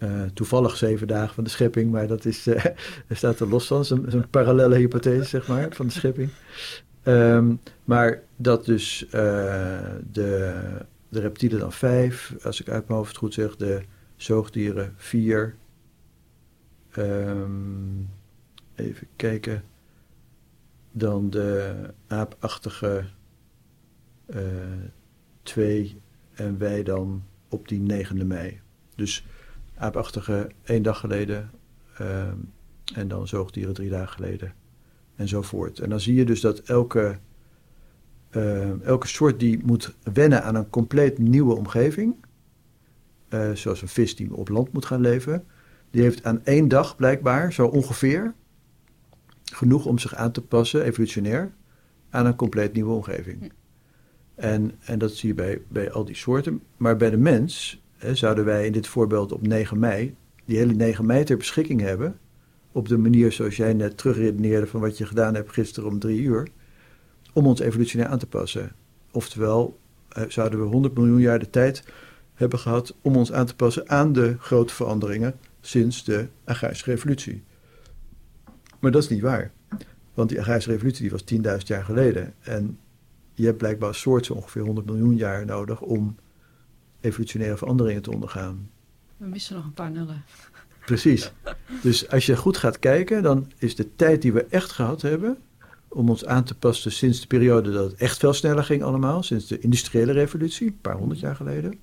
Eh, 0.00 0.22
toevallig 0.34 0.76
zeven 0.76 1.06
dagen 1.06 1.34
van 1.34 1.44
de 1.44 1.50
schepping, 1.50 1.90
maar 1.90 2.06
dat 2.06 2.24
is, 2.24 2.46
er 3.08 3.16
staat 3.16 3.40
er 3.40 3.48
los 3.48 3.66
van. 3.66 3.84
Zo'n 3.84 4.04
zo'n 4.08 4.30
parallele 4.30 4.76
hypothese, 4.76 5.28
zeg 5.28 5.48
maar, 5.48 5.66
van 5.70 5.86
de 5.86 5.92
schepping. 5.92 6.30
Ehm, 7.02 7.54
maar 7.84 8.22
dat 8.36 8.64
dus 8.64 9.06
eh, 9.06 9.10
de, 10.12 10.60
de 11.08 11.20
reptielen 11.20 11.58
dan 11.58 11.72
vijf, 11.72 12.34
als 12.42 12.60
ik 12.60 12.68
uit 12.68 12.88
mijn 12.88 12.98
hoofd 12.98 13.16
goed 13.16 13.34
zeg, 13.34 13.56
de 13.56 13.82
zoogdieren 14.16 14.94
vier. 14.96 15.56
Ehm, 16.90 18.00
even 18.74 19.06
kijken. 19.16 19.62
Dan 20.92 21.30
de 21.30 21.74
aapachtige 22.06 23.04
twee 25.42 26.00
en 26.34 26.58
wij 26.58 26.82
dan 26.82 27.22
op 27.48 27.68
die 27.68 27.80
9e 27.80 28.24
mei. 28.26 28.60
Dus 28.94 29.24
aapachtige 29.80 30.50
één 30.62 30.82
dag 30.82 30.98
geleden 30.98 31.50
ehm, 31.98 32.36
en 32.94 33.08
dan 33.08 33.28
zoogdieren 33.28 33.74
drie 33.74 33.90
dagen 33.90 34.08
geleden 34.08 34.54
enzovoort. 35.16 35.78
En 35.78 35.90
dan 35.90 36.00
zie 36.00 36.14
je 36.14 36.24
dus 36.24 36.40
dat 36.40 36.58
elke, 36.58 37.18
eh, 38.30 38.80
elke 38.82 39.06
soort 39.06 39.40
die 39.40 39.64
moet 39.64 39.94
wennen 40.12 40.42
aan 40.42 40.54
een 40.54 40.70
compleet 40.70 41.18
nieuwe 41.18 41.54
omgeving, 41.54 42.14
eh, 43.28 43.52
zoals 43.52 43.82
een 43.82 43.88
vis 43.88 44.16
die 44.16 44.34
op 44.34 44.48
land 44.48 44.72
moet 44.72 44.84
gaan 44.84 45.00
leven, 45.00 45.44
die 45.90 46.02
heeft 46.02 46.24
aan 46.24 46.44
één 46.44 46.68
dag 46.68 46.96
blijkbaar 46.96 47.52
zo 47.52 47.66
ongeveer 47.66 48.34
genoeg 49.44 49.86
om 49.86 49.98
zich 49.98 50.14
aan 50.14 50.32
te 50.32 50.42
passen, 50.42 50.82
evolutionair, 50.82 51.52
aan 52.10 52.26
een 52.26 52.36
compleet 52.36 52.72
nieuwe 52.72 52.92
omgeving. 52.92 53.40
Hm. 53.40 53.48
En, 54.34 54.72
en 54.80 54.98
dat 54.98 55.12
zie 55.12 55.28
je 55.28 55.34
bij, 55.34 55.62
bij 55.68 55.90
al 55.90 56.04
die 56.04 56.14
soorten. 56.14 56.62
Maar 56.76 56.96
bij 56.96 57.10
de 57.10 57.16
mens 57.16 57.82
zouden 58.12 58.44
wij 58.44 58.66
in 58.66 58.72
dit 58.72 58.86
voorbeeld 58.86 59.32
op 59.32 59.46
9 59.46 59.78
mei 59.78 60.14
die 60.44 60.58
hele 60.58 60.74
9 60.74 61.06
mei 61.06 61.24
ter 61.24 61.36
beschikking 61.36 61.80
hebben. 61.80 62.18
Op 62.72 62.88
de 62.88 62.98
manier 62.98 63.32
zoals 63.32 63.56
jij 63.56 63.72
net 63.72 63.96
terugredeneerde 63.96 64.66
van 64.66 64.80
wat 64.80 64.98
je 64.98 65.06
gedaan 65.06 65.34
hebt 65.34 65.52
gisteren 65.52 65.88
om 65.88 65.98
drie 65.98 66.20
uur. 66.20 66.48
Om 67.32 67.46
ons 67.46 67.60
evolutionair 67.60 68.08
aan 68.08 68.18
te 68.18 68.26
passen. 68.26 68.72
Oftewel, 69.10 69.78
eh, 70.08 70.24
zouden 70.28 70.60
we 70.60 70.66
100 70.66 70.94
miljoen 70.94 71.20
jaar 71.20 71.38
de 71.38 71.50
tijd 71.50 71.84
hebben 72.34 72.58
gehad 72.58 72.96
om 73.02 73.16
ons 73.16 73.32
aan 73.32 73.46
te 73.46 73.56
passen 73.56 73.88
aan 73.88 74.12
de 74.12 74.36
grote 74.38 74.74
veranderingen 74.74 75.34
sinds 75.60 76.04
de 76.04 76.26
agrarische 76.44 76.90
revolutie. 76.90 77.42
Maar 78.78 78.90
dat 78.90 79.02
is 79.02 79.08
niet 79.08 79.20
waar. 79.20 79.52
Want 80.14 80.28
die 80.28 80.40
agrarische 80.40 80.70
revolutie 80.70 81.02
die 81.02 81.10
was 81.10 81.24
10.000 81.24 81.68
jaar 81.68 81.84
geleden. 81.84 82.34
En 82.40 82.78
je 83.34 83.44
hebt 83.44 83.58
blijkbaar 83.58 83.88
als 83.88 84.00
soort 84.00 84.26
zo 84.26 84.32
ongeveer 84.32 84.62
100 84.62 84.86
miljoen 84.86 85.16
jaar 85.16 85.44
nodig 85.44 85.80
om 85.80 86.16
evolutionaire 87.00 87.56
veranderingen 87.56 88.02
te 88.02 88.10
ondergaan. 88.10 88.70
We 89.16 89.26
missen 89.26 89.56
nog 89.56 89.64
een 89.64 89.72
paar 89.72 89.90
nullen. 89.90 90.24
Precies. 90.86 91.32
Dus 91.82 92.08
als 92.08 92.26
je 92.26 92.36
goed 92.36 92.56
gaat 92.56 92.78
kijken, 92.78 93.22
dan 93.22 93.52
is 93.58 93.76
de 93.76 93.96
tijd 93.96 94.22
die 94.22 94.32
we 94.32 94.44
echt 94.44 94.70
gehad 94.70 95.02
hebben 95.02 95.38
om 95.88 96.08
ons 96.10 96.26
aan 96.26 96.44
te 96.44 96.54
passen 96.54 96.92
sinds 96.92 97.20
de 97.20 97.26
periode 97.26 97.70
dat 97.70 97.90
het 97.90 98.00
echt 98.00 98.18
veel 98.18 98.32
sneller 98.32 98.64
ging 98.64 98.82
allemaal, 98.82 99.22
sinds 99.22 99.46
de 99.46 99.58
industriële 99.58 100.12
revolutie, 100.12 100.66
een 100.66 100.80
paar 100.80 100.96
honderd 100.96 101.20
jaar 101.20 101.36
geleden, 101.36 101.80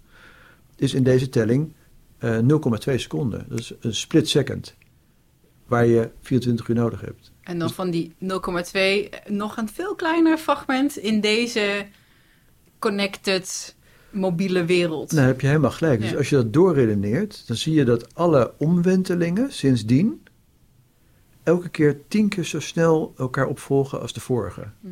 is 0.76 0.94
in 0.94 1.04
deze 1.04 1.30
telling 1.30 1.74
eh 2.18 2.38
0,2 2.40 2.96
seconden. 2.96 3.46
Dat 3.50 3.60
is 3.60 3.74
een 3.80 3.96
split 3.96 4.30
second, 4.30 4.76
waar 5.66 5.86
je 5.86 6.10
24 6.22 6.68
uur 6.68 6.76
nodig 6.76 7.02
hebt. 7.02 7.32
En 7.44 7.60
dan 7.60 7.70
van 7.70 7.90
die 7.90 8.16
0,2 8.20 8.28
nog 9.28 9.58
een 9.58 9.70
veel 9.70 9.96
kleiner 9.96 10.38
fragment 10.38 10.98
in 10.98 11.22
deze 11.22 11.86
connected 12.80 13.76
mobiele 14.18 14.66
wereld. 14.66 15.12
Nou, 15.12 15.28
heb 15.28 15.42
je 15.42 15.48
helemaal 15.48 15.72
gelijk. 15.72 16.02
Dus 16.02 16.10
Ja. 16.10 16.18
als 16.18 16.30
je 16.30 16.36
dat 16.36 16.54
doorredeneert, 16.54 17.48
dan 17.48 17.56
zie 17.56 17.74
je 17.74 17.86
dat 17.86 18.16
alle 18.16 18.54
omwentelingen 18.58 19.52
sindsdien 19.52 20.22
elke 21.44 21.70
keer 21.70 21.98
tien 22.08 22.30
keer 22.30 22.44
zo 22.44 22.60
snel 22.60 23.14
elkaar 23.18 23.48
opvolgen 23.48 24.02
als 24.02 24.14
de 24.14 24.20
vorige. 24.20 24.68
Hm. 24.82 24.88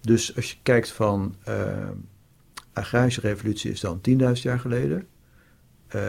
Dus 0.00 0.36
als 0.36 0.50
je 0.50 0.56
kijkt 0.62 0.90
van 0.90 1.34
eh 1.44 1.88
agrarische 2.72 3.20
revolutie 3.20 3.70
is 3.70 3.80
dan 3.80 4.00
10.000 4.00 4.42
jaar 4.42 4.60
geleden. 4.60 5.06
Eh, 5.86 6.00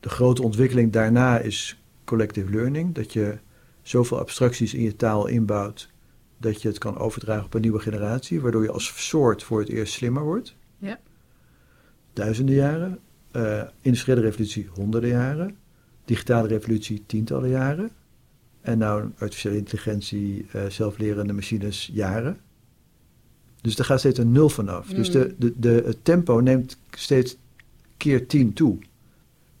de 0.00 0.08
grote 0.08 0.42
ontwikkeling 0.42 0.92
daarna 0.92 1.38
is 1.38 1.82
collective 2.04 2.50
learning. 2.50 2.94
Dat 2.94 3.12
je 3.12 3.38
zoveel 3.82 4.18
abstracties 4.18 4.74
in 4.74 4.82
je 4.82 4.96
taal 4.96 5.26
inbouwt 5.26 5.90
dat 6.36 6.62
je 6.62 6.68
het 6.68 6.78
kan 6.78 6.98
overdragen 6.98 7.44
op 7.44 7.54
een 7.54 7.60
nieuwe 7.60 7.78
generatie, 7.80 8.40
waardoor 8.40 8.62
je 8.62 8.70
als 8.70 9.08
soort 9.08 9.42
voor 9.42 9.60
het 9.60 9.68
eerst 9.68 9.92
slimmer 9.92 10.22
wordt. 10.22 10.54
Ja. 10.78 10.98
Duizenden 12.18 12.54
jaren. 12.54 12.98
Eh 13.30 13.62
industriële 13.80 14.20
revolutie 14.20 14.68
honderden 14.74 15.10
jaren. 15.10 15.56
Digitale 16.04 16.48
revolutie 16.48 17.02
tientallen 17.06 17.48
jaren. 17.48 17.90
En 18.60 18.78
nou 18.78 19.10
artificiële 19.18 19.56
intelligentie, 19.56 20.46
eh, 20.52 20.62
zelflerende 20.68 21.32
machines 21.32 21.90
jaren. 21.92 22.38
Dus 23.60 23.76
daar 23.76 23.86
gaat 23.86 23.98
steeds 23.98 24.18
een 24.18 24.32
nul 24.32 24.48
vanaf. 24.48 24.86
Dus 24.86 25.10
de, 25.10 25.34
de, 25.38 25.52
de, 25.56 25.82
het 25.86 26.04
tempo 26.04 26.40
neemt 26.40 26.76
steeds 26.90 27.36
keer 27.96 28.26
tien 28.26 28.52
toe. 28.52 28.78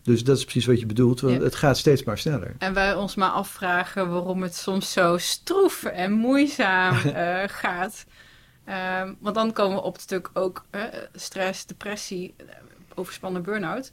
Dus 0.02 0.24
dat 0.24 0.36
is 0.36 0.44
precies 0.44 0.66
wat 0.66 0.80
je 0.80 0.86
bedoelt. 0.86 1.20
Want 1.20 1.36
Ja. 1.36 1.42
het 1.42 1.54
gaat 1.54 1.78
steeds 1.78 2.04
maar 2.04 2.18
sneller. 2.18 2.54
En 2.58 2.74
wij 2.74 2.94
ons 2.94 3.14
maar 3.14 3.30
afvragen 3.30 4.10
waarom 4.10 4.42
het 4.42 4.54
soms 4.54 4.92
zo 4.92 5.18
stroef 5.18 5.84
en 5.84 6.12
moeizaam 6.12 6.94
eh, 7.08 7.42
gaat. 7.46 8.04
Ehm, 8.68 9.14
want 9.18 9.34
dan 9.34 9.52
komen 9.52 9.76
we 9.76 9.82
op 9.82 9.92
het 9.92 10.02
stuk 10.02 10.30
ook 10.32 10.64
stress, 11.14 11.66
depressie, 11.66 12.34
overspannen 12.94 13.42
burn-out. 13.42 13.92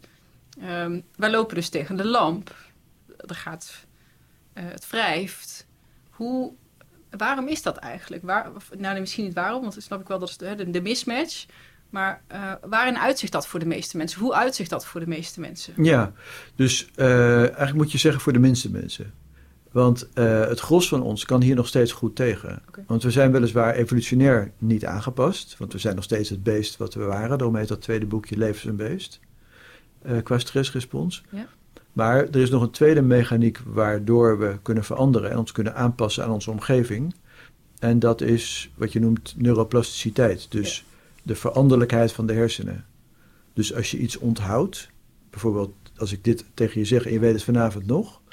Ehm, 0.62 1.00
wij 1.16 1.30
lopen 1.30 1.56
dus 1.56 1.70
tegen 1.70 1.96
de 1.96 2.06
lamp. 2.06 2.56
Er 3.18 3.36
gaat, 3.36 3.86
eh, 4.54 4.64
het 4.68 4.90
wrijft. 4.90 5.68
Hoe, 6.10 6.54
waarom 7.10 7.48
is 7.48 7.62
dat 7.62 7.78
eigenlijk? 7.78 8.24
Waar, 8.24 8.52
nou, 8.78 9.00
misschien 9.00 9.24
niet 9.24 9.34
waarom, 9.34 9.62
want 9.62 9.74
dan 9.74 9.82
snap 9.82 10.02
ik 10.02 10.08
wel 10.08 10.20
dat 10.20 10.36
de, 10.38 10.56
de, 10.56 10.70
de 10.70 10.82
mismatch. 10.82 11.46
Maar 11.90 12.22
eh, 12.28 12.52
waarin 12.62 12.98
uitzicht 12.98 13.32
dat 13.32 13.48
voor 13.48 13.60
de 13.60 13.66
meeste 13.66 13.98
mensen? 13.98 14.20
Hoe 14.20 14.34
uitzicht 14.34 14.70
dat 14.70 14.86
voor 14.86 15.00
de 15.00 15.08
meeste 15.08 15.40
mensen? 15.40 15.84
Ja, 15.84 16.12
dus 16.56 16.90
eh, 16.96 17.38
eigenlijk 17.40 17.74
moet 17.74 17.92
je 17.92 17.98
zeggen 17.98 18.22
voor 18.22 18.34
de 18.34 18.40
minste 18.40 18.72
mensen. 18.72 19.14
Want 19.76 20.10
eh, 20.14 20.48
het 20.48 20.60
gros 20.60 20.88
van 20.88 21.02
ons 21.02 21.26
kan 21.26 21.42
hier 21.42 21.56
nog 21.56 21.68
steeds 21.68 21.92
goed 21.92 22.16
tegen. 22.16 22.62
Want 22.88 23.04
we 23.04 23.12
zijn 23.12 23.32
weliswaar 23.32 23.74
evolutionair 23.74 24.52
niet 24.58 24.86
aangepast. 24.86 25.56
Want 25.58 25.74
we 25.74 25.80
zijn 25.80 25.96
nog 25.96 26.04
steeds 26.04 26.30
het 26.30 26.44
beest 26.44 26.78
wat 26.78 26.94
we 26.94 27.04
waren. 27.04 27.38
Daarom 27.38 27.56
heet 27.56 27.68
dat 27.68 27.82
tweede 27.82 28.06
boekje 28.06 28.38
Leven 28.38 28.56
is 28.56 28.64
een 28.64 28.76
beest. 28.76 29.20
eh, 30.02 30.18
qua 30.24 30.38
stressrespons. 30.38 31.24
Ja. 31.30 31.48
Maar 31.94 32.18
er 32.18 32.36
is 32.36 32.50
nog 32.50 32.62
een 32.62 32.72
tweede 32.72 33.02
mechaniek 33.02 33.60
waardoor 33.66 34.40
we 34.40 34.58
kunnen 34.62 34.84
veranderen 34.84 35.32
en 35.32 35.38
ons 35.38 35.52
kunnen 35.52 35.76
aanpassen 35.76 36.24
aan 36.24 36.32
onze 36.32 36.52
omgeving. 36.52 37.16
En 37.80 38.00
dat 38.00 38.22
is 38.22 38.72
wat 38.76 38.94
je 38.94 39.00
noemt 39.00 39.34
neuroplasticiteit. 39.38 40.52
Dus 40.52 40.86
de 41.24 41.36
veranderlijkheid 41.36 42.12
van 42.12 42.26
de 42.26 42.34
hersenen. 42.34 42.86
Dus 43.54 43.74
als 43.74 43.92
je 43.92 43.98
iets 43.98 44.18
onthoudt, 44.18 44.90
bijvoorbeeld 45.30 45.74
als 45.98 46.12
ik 46.12 46.24
dit 46.24 46.46
tegen 46.54 46.80
je 46.80 46.86
zeg 46.86 47.06
en 47.06 47.14
je 47.14 47.20
weet 47.20 47.34
het 47.34 47.44
vanavond 47.44 47.86
nog, 47.86 48.24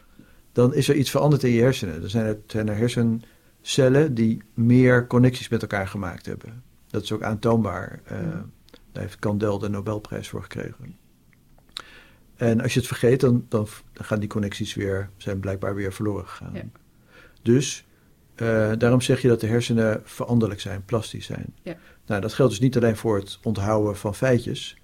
dan 0.52 0.74
is 0.74 0.88
er 0.88 0.94
iets 0.94 1.10
veranderd 1.10 1.42
in 1.42 1.50
je 1.50 1.60
hersenen. 1.60 2.02
Er 2.02 2.10
zijn 2.10 2.26
er, 2.26 2.38
zijn 2.46 2.68
er 2.68 2.76
hersencellen 2.76 4.14
die 4.14 4.42
meer 4.54 5.06
connecties 5.06 5.48
met 5.48 5.62
elkaar 5.62 5.88
gemaakt 5.88 6.26
hebben. 6.26 6.62
Dat 6.90 7.02
is 7.02 7.12
ook 7.12 7.22
aantoonbaar. 7.22 8.00
Ja. 8.08 8.44
Daar 8.92 9.02
heeft 9.02 9.18
Kandel 9.18 9.58
de 9.58 9.68
Nobelprijs 9.68 10.28
voor 10.28 10.42
gekregen. 10.42 10.96
En 12.36 12.60
als 12.60 12.72
je 12.74 12.78
het 12.78 12.88
vergeet, 12.88 13.20
dan, 13.20 13.46
dan, 13.48 13.66
dan 13.92 14.04
gaan 14.04 14.20
die 14.20 14.28
connecties 14.28 14.74
weer, 14.74 15.10
zijn 15.16 15.40
blijkbaar 15.40 15.74
weer 15.74 15.92
verloren 15.92 16.26
gegaan. 16.26 16.54
Ja. 16.54 16.64
Dus 17.42 17.86
eh, 18.34 18.72
daarom 18.78 19.00
zeg 19.00 19.22
je 19.22 19.28
dat 19.28 19.40
de 19.40 19.46
hersenen 19.46 20.00
veranderlijk 20.04 20.60
zijn, 20.60 20.84
plastisch 20.84 21.26
zijn. 21.26 21.54
Ja. 21.62 21.76
Nou, 22.06 22.20
dat 22.20 22.32
geldt 22.32 22.52
dus 22.52 22.60
niet 22.60 22.76
alleen 22.76 22.96
voor 22.96 23.16
het 23.16 23.38
onthouden 23.42 23.96
van 23.96 24.14
feitjes, 24.14 24.76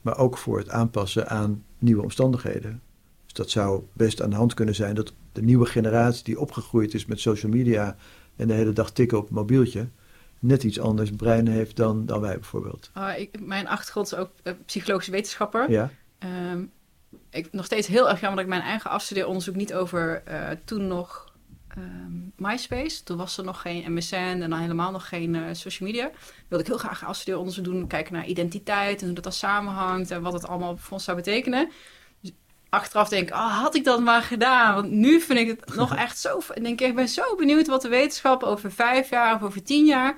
maar 0.00 0.18
ook 0.18 0.38
voor 0.38 0.58
het 0.58 0.68
aanpassen 0.68 1.28
aan 1.28 1.64
nieuwe 1.78 2.02
omstandigheden. 2.02 2.82
Dus 3.24 3.32
dat 3.32 3.50
zou 3.50 3.82
best 3.92 4.22
aan 4.22 4.30
de 4.30 4.36
hand 4.36 4.54
kunnen 4.54 4.74
zijn 4.74 4.94
dat 4.94 5.14
de 5.36 5.42
nieuwe 5.42 5.66
generatie 5.66 6.24
die 6.24 6.40
opgegroeid 6.40 6.94
is 6.94 7.06
met 7.06 7.20
social 7.20 7.52
media 7.52 7.96
en 8.36 8.48
de 8.48 8.54
hele 8.54 8.72
dag 8.72 8.90
tikken 8.90 9.18
op 9.18 9.24
het 9.24 9.32
mobieltje, 9.32 9.88
net 10.38 10.62
iets 10.62 10.80
anders 10.80 11.10
brein 11.10 11.48
heeft 11.48 11.76
dan, 11.76 12.06
dan 12.06 12.20
wij 12.20 12.34
bijvoorbeeld. 12.34 12.90
Ah, 12.92 13.18
ik, 13.18 13.40
mijn 13.40 13.68
achtergrond 13.68 14.06
is 14.12 14.18
ook 14.18 14.30
eh, 14.42 14.52
psychologische 14.66 15.12
wetenschapper. 15.12 15.70
Ja, 15.70 15.90
Ehm, 16.18 16.64
ik 17.30 17.52
nog 17.52 17.64
steeds 17.64 17.86
heel 17.86 18.08
erg 18.08 18.20
jammer 18.20 18.36
dat 18.36 18.52
ik 18.52 18.58
mijn 18.58 18.70
eigen 18.70 18.90
afstudeeronderzoek 18.90 19.54
niet 19.54 19.74
over 19.74 20.22
eh, 20.24 20.48
toen 20.64 20.86
nog 20.86 21.34
ehm, 21.68 22.12
MySpace. 22.36 23.02
Toen 23.02 23.16
was 23.16 23.38
er 23.38 23.44
nog 23.44 23.60
geen 23.60 23.92
MSN 23.92 24.14
en 24.14 24.50
dan 24.50 24.58
helemaal 24.58 24.90
nog 24.90 25.08
geen 25.08 25.34
uh, 25.34 25.42
social 25.52 25.88
media. 25.88 26.10
Wilde 26.48 26.64
ik 26.64 26.70
heel 26.70 26.78
graag 26.78 27.04
afstudeeronderzoek 27.04 27.64
doen, 27.64 27.86
kijken 27.86 28.12
naar 28.12 28.26
identiteit 28.26 29.00
en 29.00 29.06
hoe 29.06 29.14
dat 29.14 29.24
dan 29.24 29.32
samenhangt 29.32 30.10
en 30.10 30.22
wat 30.22 30.32
het 30.32 30.46
allemaal 30.46 30.76
voor 30.76 30.92
ons 30.92 31.04
zou 31.04 31.16
betekenen. 31.16 31.70
Achteraf 32.76 33.08
denk 33.08 33.28
ik, 33.28 33.34
oh, 33.34 33.60
had 33.60 33.74
ik 33.74 33.84
dat 33.84 34.00
maar 34.00 34.22
gedaan? 34.22 34.74
Want 34.74 34.90
nu 34.90 35.20
vind 35.20 35.38
ik 35.38 35.48
het 35.48 35.74
nog 35.82 35.96
echt 35.96 36.18
zo... 36.18 36.38
Ik 36.54 36.62
denk, 36.62 36.80
ik 36.80 36.94
ben 36.94 37.08
zo 37.08 37.36
benieuwd 37.36 37.66
wat 37.66 37.82
de 37.82 37.88
wetenschap 37.88 38.42
over 38.42 38.72
vijf 38.72 39.10
jaar 39.10 39.34
of 39.34 39.42
over 39.42 39.62
tien 39.62 39.84
jaar 39.84 40.16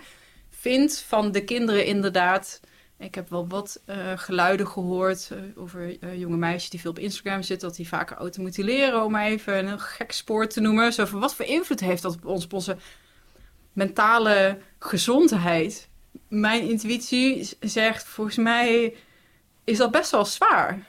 vindt 0.51 1.05
van 1.09 1.33
de 1.33 1.45
kinderen 1.45 1.85
inderdaad 1.85 2.61
ik 2.99 3.15
heb 3.15 3.29
wel 3.29 3.49
wat 3.49 3.83
uh, 3.87 3.97
geluiden 4.17 4.67
gehoord 4.67 5.31
uh, 5.33 5.39
over 5.63 6.05
uh, 6.05 6.19
jonge 6.19 6.37
meisjes 6.37 6.71
die 6.71 6.81
veel 6.81 6.91
op 6.91 6.99
Instagram 6.99 7.43
zitten, 7.43 7.69
dat 7.69 7.77
die 7.77 7.89
vaker 7.89 8.17
automutileren, 8.17 9.05
om 9.05 9.17
even 9.17 9.67
een 9.67 9.81
gek 9.81 10.13
spoor 10.13 10.47
te 10.47 10.61
noemen. 10.61 10.93
Zo 10.93 11.05
van, 11.05 11.21
wat 11.21 11.35
voor 11.35 11.45
invloed 11.45 11.81
heeft 11.81 12.03
dat 12.03 12.15
op, 12.15 12.25
ons, 12.25 12.45
op 12.45 12.53
onze 12.53 12.77
mentale 13.73 14.59
gezondheid? 14.79 15.89
Mijn 16.29 16.69
intuïtie 16.69 17.57
zegt, 17.61 18.05
volgens 18.05 18.37
mij 18.37 18.97
is 19.65 19.79
dat 19.79 19.91
best 19.91 20.11
wel 20.11 20.25
zwaar. 20.25 20.87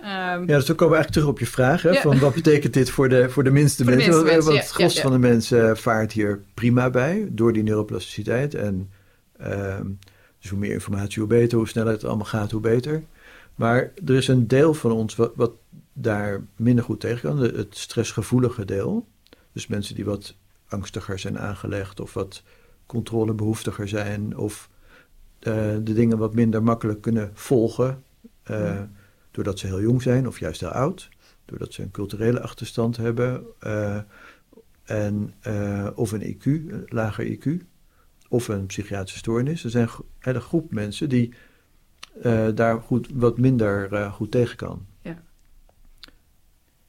Um, 0.00 0.06
ja, 0.06 0.56
dus 0.56 0.66
dan 0.66 0.76
komen 0.76 0.96
we 0.96 1.02
eigenlijk 1.02 1.10
terug 1.10 1.28
op 1.28 1.38
je 1.38 1.46
vraag. 1.46 1.82
Hè, 1.82 1.90
ja. 1.90 2.00
van 2.00 2.18
wat 2.18 2.34
betekent 2.34 2.74
dit 2.74 2.90
voor 2.90 3.08
de, 3.08 3.30
voor 3.30 3.44
de 3.44 3.50
minste 3.50 3.82
voor 3.84 3.94
mensen? 3.94 4.12
De 4.12 4.22
mensen 4.24 4.44
Want 4.44 4.58
het 4.58 4.70
gros 4.70 4.94
ja, 4.94 5.02
van 5.02 5.12
de 5.12 5.18
mensen 5.18 5.76
vaart 5.76 6.12
hier 6.12 6.40
prima 6.54 6.90
bij 6.90 7.28
door 7.30 7.52
die 7.52 7.62
neuroplasticiteit. 7.62 8.54
En 8.54 8.90
um, 9.40 9.98
dus 10.40 10.50
hoe 10.50 10.58
meer 10.58 10.72
informatie, 10.72 11.18
hoe 11.18 11.28
beter. 11.28 11.58
Hoe 11.58 11.68
sneller 11.68 11.92
het 11.92 12.04
allemaal 12.04 12.26
gaat, 12.26 12.50
hoe 12.50 12.60
beter. 12.60 13.02
Maar 13.54 13.92
er 14.06 14.14
is 14.14 14.28
een 14.28 14.46
deel 14.46 14.74
van 14.74 14.92
ons 14.92 15.16
wat, 15.16 15.32
wat 15.34 15.52
daar 15.92 16.44
minder 16.56 16.84
goed 16.84 17.00
tegen 17.00 17.20
kan. 17.20 17.38
Het 17.38 17.76
stressgevoelige 17.76 18.64
deel. 18.64 19.06
Dus 19.52 19.66
mensen 19.66 19.94
die 19.94 20.04
wat 20.04 20.34
angstiger 20.68 21.18
zijn 21.18 21.38
aangelegd 21.38 22.00
of 22.00 22.14
wat 22.14 22.42
controlebehoeftiger 22.86 23.88
zijn. 23.88 24.36
Of 24.36 24.68
uh, 25.40 25.54
de 25.82 25.92
dingen 25.92 26.18
wat 26.18 26.34
minder 26.34 26.62
makkelijk 26.62 27.00
kunnen 27.00 27.30
volgen. 27.34 28.02
Uh, 28.50 28.80
doordat 29.38 29.58
ze 29.58 29.66
heel 29.66 29.80
jong 29.80 30.02
zijn 30.02 30.26
of 30.26 30.38
juist 30.38 30.60
heel 30.60 30.68
oud. 30.68 31.08
Doordat 31.44 31.72
ze 31.72 31.82
een 31.82 31.90
culturele 31.90 32.40
achterstand 32.40 32.96
hebben. 32.96 33.44
Uh, 33.66 33.98
en, 34.84 35.34
of 35.94 36.12
een 36.12 36.36
IQ, 36.36 36.44
een 36.44 36.84
lager 36.86 37.38
IQ 37.38 37.64
of 38.28 38.48
een 38.48 38.66
psychiatrische 38.66 39.18
stoornis. 39.18 39.64
Er 39.64 39.70
zijn 39.70 39.88
een 39.88 40.04
hele 40.18 40.40
groep 40.40 40.72
mensen 40.72 41.08
die 41.08 41.34
uh, 42.22 42.48
daar 42.54 42.80
goed, 42.80 43.08
wat 43.12 43.38
minder 43.38 44.10
goed 44.10 44.30
tegen 44.30 44.56
kan. 44.56 44.86
Ja. 45.02 45.22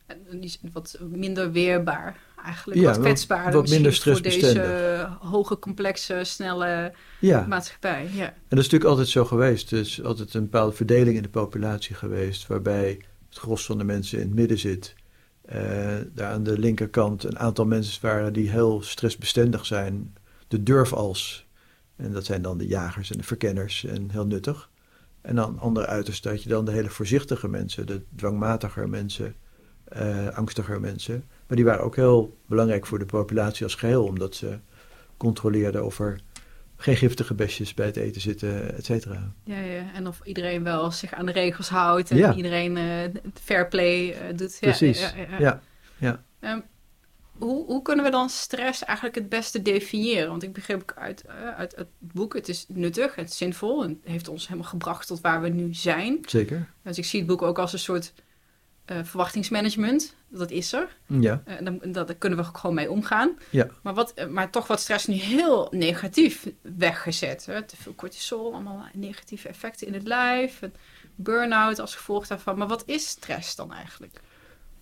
En 0.06 0.20
die 0.30 0.40
is 0.40 0.60
wat 0.72 1.00
minder 1.10 1.52
weerbaar 1.52 2.20
eigenlijk. 2.50 2.80
Ja, 2.80 2.88
wat 2.88 3.00
kwetsbaarder 3.00 3.54
wat, 3.54 3.62
wat 3.62 3.70
minder 3.70 3.94
voor 3.94 4.22
deze 4.22 5.18
hoge, 5.20 5.60
complexe, 5.60 6.20
snelle 6.24 6.94
ja. 7.20 7.46
maatschappij. 7.48 8.10
Ja. 8.14 8.26
En 8.26 8.34
dat 8.48 8.60
is 8.60 8.64
natuurlijk 8.64 8.90
altijd 8.90 9.08
zo 9.08 9.26
geweest. 9.26 9.72
Er 9.72 9.80
is 9.80 10.04
altijd 10.04 10.34
een 10.34 10.44
bepaalde 10.44 10.76
verdeling 10.76 11.16
in 11.16 11.22
de 11.22 11.30
populatie 11.30 11.96
geweest... 11.96 12.48
waarbij 12.48 13.00
het 13.30 13.38
gros 13.38 13.66
van 13.66 13.78
de 13.78 13.84
mensen 13.84 14.20
in 14.20 14.26
het 14.26 14.36
midden 14.36 14.60
zit... 14.60 14.96
Uh, 15.54 15.56
daar 16.14 16.32
aan 16.32 16.44
de 16.44 16.60
linkerkant 16.60 17.24
een 17.24 17.40
aantal 17.40 17.66
mensen 17.66 18.02
waren 18.02 18.34
die 18.34 18.50
heel 18.50 18.82
stressbestendig 18.82 19.66
zijn 19.66 20.16
de 20.48 20.64
durfals. 20.64 21.48
En 21.96 22.12
dat 22.12 22.26
zijn 22.26 22.42
dan 22.42 22.58
de 22.58 22.68
jagers 22.68 23.12
en 23.12 23.18
de 23.18 23.24
verkenners 23.24 23.86
en 23.86 24.12
heel 24.12 24.26
nuttig. 24.26 24.70
En 25.22 25.36
dan 25.36 25.60
andere 25.60 25.86
uiterste 25.86 26.30
had 26.30 26.44
je 26.44 26.50
dan 26.50 26.66
de 26.66 26.72
hele 26.72 26.90
voorzichtige 26.90 27.48
mensen, 27.48 27.88
de 27.88 28.02
dwangmatiger 28.16 28.90
mensen, 28.90 29.36
uh, 29.98 30.28
angstiger 30.28 30.80
mensen. 30.80 31.24
Maar 31.50 31.58
die 31.58 31.68
waren 31.68 31.84
ook 31.84 31.96
heel 31.96 32.38
belangrijk 32.46 32.86
voor 32.86 33.00
de 33.00 33.06
populatie 33.06 33.64
als 33.64 33.76
geheel, 33.76 34.04
omdat 34.04 34.36
ze 34.36 34.60
controleerden 35.18 35.86
of 35.86 36.00
er 36.00 36.22
geen 36.76 36.96
giftige 36.96 37.34
bestjes 37.34 37.74
bij 37.74 37.86
het 37.86 37.96
eten 37.96 38.22
zitten, 38.22 38.76
et 38.76 38.86
cetera. 38.86 39.34
Ja, 39.44 39.60
ja, 39.60 39.94
en 39.94 40.08
of 40.08 40.20
iedereen 40.24 40.64
wel 40.64 40.92
zich 40.92 41.14
aan 41.14 41.26
de 41.26 41.32
regels 41.32 41.70
houdt 41.70 42.12
en 42.12 42.18
ja. 42.18 42.34
iedereen 42.34 42.78
uh, 42.78 43.22
fair 43.42 43.68
play 43.68 44.08
uh, 44.10 44.38
doet. 44.38 44.58
Precies, 44.60 45.00
ja. 45.00 45.14
ja, 45.40 45.62
ja. 45.98 46.24
ja. 46.40 46.54
Um, 46.54 46.64
hoe, 47.38 47.66
hoe 47.66 47.82
kunnen 47.82 48.06
we 48.06 48.12
dan 48.12 48.30
stress 48.30 48.84
eigenlijk 48.84 49.18
het 49.18 49.30
beste 49.30 49.62
definiëren? 49.62 50.30
Want 50.30 50.44
ik 50.44 50.54
begreep 50.54 50.94
uit, 50.96 51.24
uh, 51.28 51.56
uit 51.56 51.76
het 51.76 51.88
boek, 51.98 52.34
het 52.34 52.50
is 52.50 52.66
nuttig, 52.68 53.16
het 53.16 53.30
is 53.30 53.38
zinvol 53.38 53.84
en 53.84 54.02
heeft 54.04 54.28
ons 54.28 54.48
helemaal 54.48 54.70
gebracht 54.70 55.08
tot 55.08 55.22
waar 55.22 55.42
we 55.42 55.50
nu 55.50 55.74
zijn. 55.74 56.20
Zeker. 56.22 56.70
Dus 56.84 56.98
ik 56.98 57.06
zie 57.06 57.20
het 57.20 57.28
boek 57.28 57.42
ook 57.42 57.60
als 57.60 57.74
een 57.74 57.80
soort 57.80 58.14
uh, 58.92 58.98
verwachtingsmanagement. 59.04 60.16
Dat 60.28 60.52
is 60.52 60.74
er. 60.74 60.88
Ja. 61.06 61.44
Uh, 61.48 61.54
dan, 61.64 61.80
dat, 61.92 62.08
daar 62.08 62.16
kunnen 62.16 62.40
we 62.40 62.46
ook 62.46 62.58
gewoon 62.58 62.76
mee 62.76 62.92
omgaan. 62.92 63.38
Ja. 63.50 63.68
Maar, 63.82 63.94
wat, 63.94 64.14
maar 64.30 64.50
toch 64.50 64.68
wordt 64.68 64.82
stress 64.82 65.06
nu 65.08 65.16
heel 65.16 65.68
negatief 65.72 66.48
weggezet. 66.62 67.46
Hè? 67.46 67.64
Te 67.64 67.76
veel 67.78 67.96
cortisol, 67.96 68.54
allemaal 68.54 68.86
negatieve 68.94 69.48
effecten 69.48 69.88
in 69.88 69.94
het 69.94 70.08
lijf. 70.08 70.60
Burn-out 71.16 71.80
als 71.80 71.96
gevolg 71.96 72.28
daarvan. 72.28 72.58
Maar 72.58 72.68
wat 72.68 72.84
is 72.86 73.08
stress 73.08 73.56
dan 73.56 73.74
eigenlijk? 73.74 74.22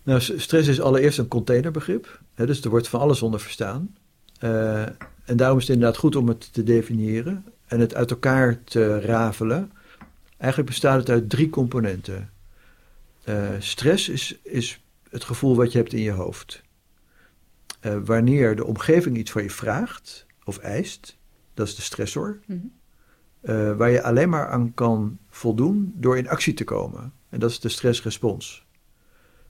Nou, 0.02 0.20
stress 0.20 0.68
is 0.68 0.80
allereerst 0.80 1.18
een 1.18 1.28
containerbegrip. 1.28 2.20
Hè, 2.34 2.46
dus 2.46 2.60
er 2.60 2.70
wordt 2.70 2.88
van 2.88 3.00
alles 3.00 3.22
onder 3.22 3.40
verstaan. 3.40 3.96
Uh, 4.40 4.82
en 5.24 5.36
daarom 5.36 5.58
is 5.58 5.66
het 5.66 5.74
inderdaad 5.74 5.98
goed 5.98 6.16
om 6.16 6.28
het 6.28 6.52
te 6.52 6.62
definiëren 6.62 7.44
en 7.66 7.80
het 7.80 7.94
uit 7.94 8.10
elkaar 8.10 8.64
te 8.64 9.00
rafelen. 9.00 9.72
Eigenlijk 10.36 10.70
bestaat 10.70 10.98
het 10.98 11.10
uit 11.10 11.30
drie 11.30 11.50
componenten. 11.50 12.30
Uh, 13.28 13.50
stress 13.58 14.08
is, 14.08 14.38
is 14.42 14.82
het 15.10 15.24
gevoel 15.24 15.56
wat 15.56 15.72
je 15.72 15.78
hebt 15.78 15.92
in 15.92 16.00
je 16.00 16.10
hoofd. 16.10 16.62
Uh, 17.80 17.98
wanneer 18.04 18.56
de 18.56 18.64
omgeving 18.64 19.16
iets 19.16 19.30
van 19.30 19.42
je 19.42 19.50
vraagt 19.50 20.26
of 20.44 20.58
eist, 20.58 21.16
dat 21.54 21.66
is 21.66 21.74
de 21.74 21.82
stressor. 21.82 22.40
Mm 22.46 22.72
-hmm. 23.40 23.76
waar 23.76 23.90
je 23.90 24.02
alleen 24.02 24.28
maar 24.28 24.48
aan 24.48 24.74
kan 24.74 25.18
voldoen 25.28 25.92
door 25.96 26.16
in 26.16 26.28
actie 26.28 26.54
te 26.54 26.64
komen. 26.64 27.12
En 27.28 27.40
dat 27.40 27.50
is 27.50 27.60
de 27.60 27.68
stressrespons. 27.68 28.66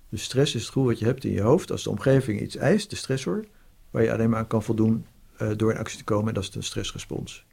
Dus 0.09 0.23
stress 0.23 0.55
is 0.55 0.61
het 0.61 0.69
gevoel 0.69 0.87
wat 0.87 0.99
je 0.99 1.05
hebt 1.05 1.25
in 1.25 1.33
je 1.33 1.41
hoofd 1.41 1.71
als 1.71 1.83
de 1.83 1.91
omgeving 1.91 2.41
iets 2.41 2.57
eist, 2.57 2.91
de 2.91 2.97
stressor, 2.97 3.45
waar 3.91 4.03
je 4.03 4.13
alleen 4.13 4.31
maar 4.31 4.39
aan 4.39 4.47
kan 4.47 4.63
voldoen 4.63 5.07
uh, 5.43 5.51
door 5.57 5.73
in 5.73 5.79
actie 5.79 5.99
te 5.99 6.05
komen, 6.05 6.29
en 6.29 6.35
dat 6.35 6.43
is 6.43 6.51
de 6.51 6.63
stressrespons. 6.63 7.47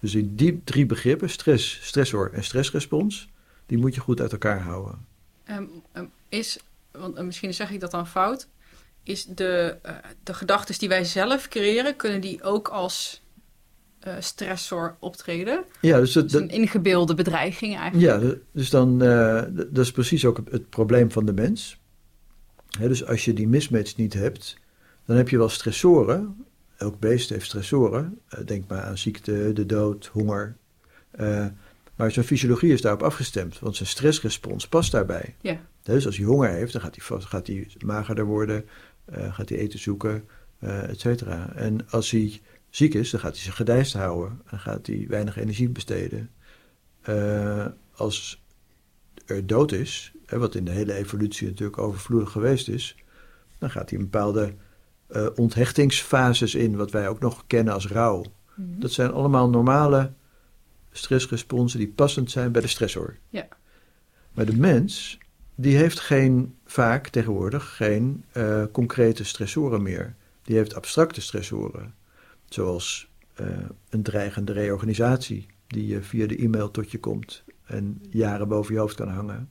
Dus 0.00 0.14
in 0.14 0.34
die 0.34 0.60
drie 0.64 0.86
begrippen, 0.86 1.30
stress, 1.30 1.86
stressor 1.86 2.32
en 2.32 2.44
stressrespons, 2.44 3.28
die 3.66 3.78
moet 3.78 3.94
je 3.94 4.00
goed 4.00 4.20
uit 4.20 4.32
elkaar 4.32 4.60
houden. 4.60 5.06
Um, 5.50 5.82
um, 5.92 6.10
is, 6.28 6.58
want 6.90 7.18
uh, 7.18 7.24
misschien 7.24 7.54
zeg 7.54 7.70
ik 7.70 7.80
dat 7.80 7.90
dan 7.90 8.06
fout, 8.06 8.48
is 9.02 9.24
de, 9.24 9.76
uh, 9.86 9.92
de 10.22 10.34
gedachten 10.34 10.78
die 10.78 10.88
wij 10.88 11.04
zelf 11.04 11.48
creëren, 11.48 11.96
kunnen 11.96 12.20
die 12.20 12.42
ook 12.42 12.68
als 12.68 13.22
uh, 14.06 14.14
stressor 14.18 14.96
optreden. 14.98 15.64
Ja, 15.80 15.98
dus 15.98 16.14
het, 16.14 16.32
een 16.32 16.50
ingebeelde 16.50 17.14
bedreiging 17.14 17.76
eigenlijk. 17.76 18.22
Ja, 18.22 18.34
dus 18.52 18.70
dan, 18.70 19.02
uh, 19.02 19.42
dat 19.52 19.84
is 19.84 19.90
precies 19.90 20.24
ook 20.24 20.40
het 20.50 20.70
probleem 20.70 21.10
van 21.10 21.26
de 21.26 21.32
mens 21.32 21.78
dus 22.78 23.06
als 23.06 23.24
je 23.24 23.32
die 23.32 23.48
mismatch 23.48 23.96
niet 23.96 24.12
hebt, 24.12 24.56
dan 25.04 25.16
heb 25.16 25.28
je 25.28 25.38
wel 25.38 25.48
stressoren. 25.48 26.44
Elk 26.76 26.98
beest 26.98 27.28
heeft 27.28 27.46
stressoren. 27.46 28.18
Denk 28.44 28.68
maar 28.68 28.82
aan 28.82 28.98
ziekte, 28.98 29.52
de 29.52 29.66
dood, 29.66 30.06
honger. 30.06 30.56
Uh, 31.96 32.02
maar 32.02 32.10
zijn 32.10 32.26
fysiologie 32.26 32.72
is 32.72 32.80
daarop 32.80 33.02
afgestemd, 33.02 33.58
want 33.58 33.76
zijn 33.76 33.88
stressrespons 33.88 34.68
past 34.68 34.92
daarbij. 34.92 35.34
Ja. 35.40 35.60
Dus 35.82 36.06
als 36.06 36.16
hij 36.16 36.26
honger 36.26 36.50
heeft, 36.50 36.72
dan 36.72 36.82
gaat 36.82 36.96
hij, 36.96 37.20
gaat 37.20 37.46
hij 37.46 37.68
magerder 37.84 38.24
worden, 38.24 38.64
uh, 39.16 39.34
gaat 39.34 39.48
hij 39.48 39.58
eten 39.58 39.78
zoeken, 39.78 40.24
et 40.60 41.00
cetera. 41.00 41.52
En 41.54 41.90
als 41.90 42.10
hij 42.10 42.40
ziek 42.70 42.94
is, 42.94 43.10
dan 43.10 43.20
gaat 43.20 43.34
hij 43.34 43.42
zich 43.42 43.56
gedijst 43.56 43.92
houden 43.92 44.40
en 44.46 44.58
gaat 44.58 44.86
hij 44.86 45.06
weinig 45.08 45.36
energie 45.36 45.68
besteden. 45.68 46.30
als 47.94 48.42
er 49.26 49.46
dood 49.46 49.72
is, 49.72 50.12
wat 50.28 50.54
in 50.54 50.64
de 50.64 50.70
hele 50.70 50.94
evolutie 50.94 51.46
natuurlijk 51.46 51.78
overvloedig 51.78 52.30
geweest 52.30 52.68
is, 52.68 52.96
dan 53.58 53.70
gaat 53.70 53.90
hij 53.90 53.98
een 53.98 54.04
bepaalde 54.04 54.54
uh, 55.10 55.26
onthechtingsfases 55.34 56.54
in, 56.54 56.76
wat 56.76 56.90
wij 56.90 57.08
ook 57.08 57.20
nog 57.20 57.44
kennen 57.46 57.74
als 57.74 57.88
rouw. 57.88 58.24
Mhm. 58.54 58.80
Dat 58.80 58.90
zijn 58.92 59.12
allemaal 59.12 59.50
normale 59.50 60.12
stressresponsen 60.96 61.78
die 61.78 61.88
passend 61.88 62.30
zijn 62.30 62.52
bij 62.52 62.60
de 62.60 62.68
stressor. 62.68 63.16
Ja. 63.28 63.48
Maar 64.32 64.46
de 64.46 64.56
mens, 64.56 65.18
die 65.54 65.76
heeft 65.76 66.00
geen, 66.00 66.56
vaak 66.64 67.08
tegenwoordig 67.08 67.76
geen 67.76 68.24
uh, 68.32 68.64
concrete 68.72 69.24
stressoren 69.24 69.82
meer. 69.82 70.14
Die 70.42 70.56
heeft 70.56 70.74
abstracte 70.74 71.20
stressoren, 71.20 71.94
zoals 72.48 73.10
uh, 73.40 73.46
een 73.88 74.02
dreigende 74.02 74.52
reorganisatie 74.52 75.46
die 75.66 76.00
via 76.00 76.26
de 76.26 76.36
e-mail 76.36 76.70
tot 76.70 76.90
je 76.90 76.98
komt 76.98 77.44
en 77.64 78.02
jaren 78.10 78.48
boven 78.48 78.74
je 78.74 78.80
hoofd 78.80 78.94
kan 78.94 79.08
hangen. 79.08 79.48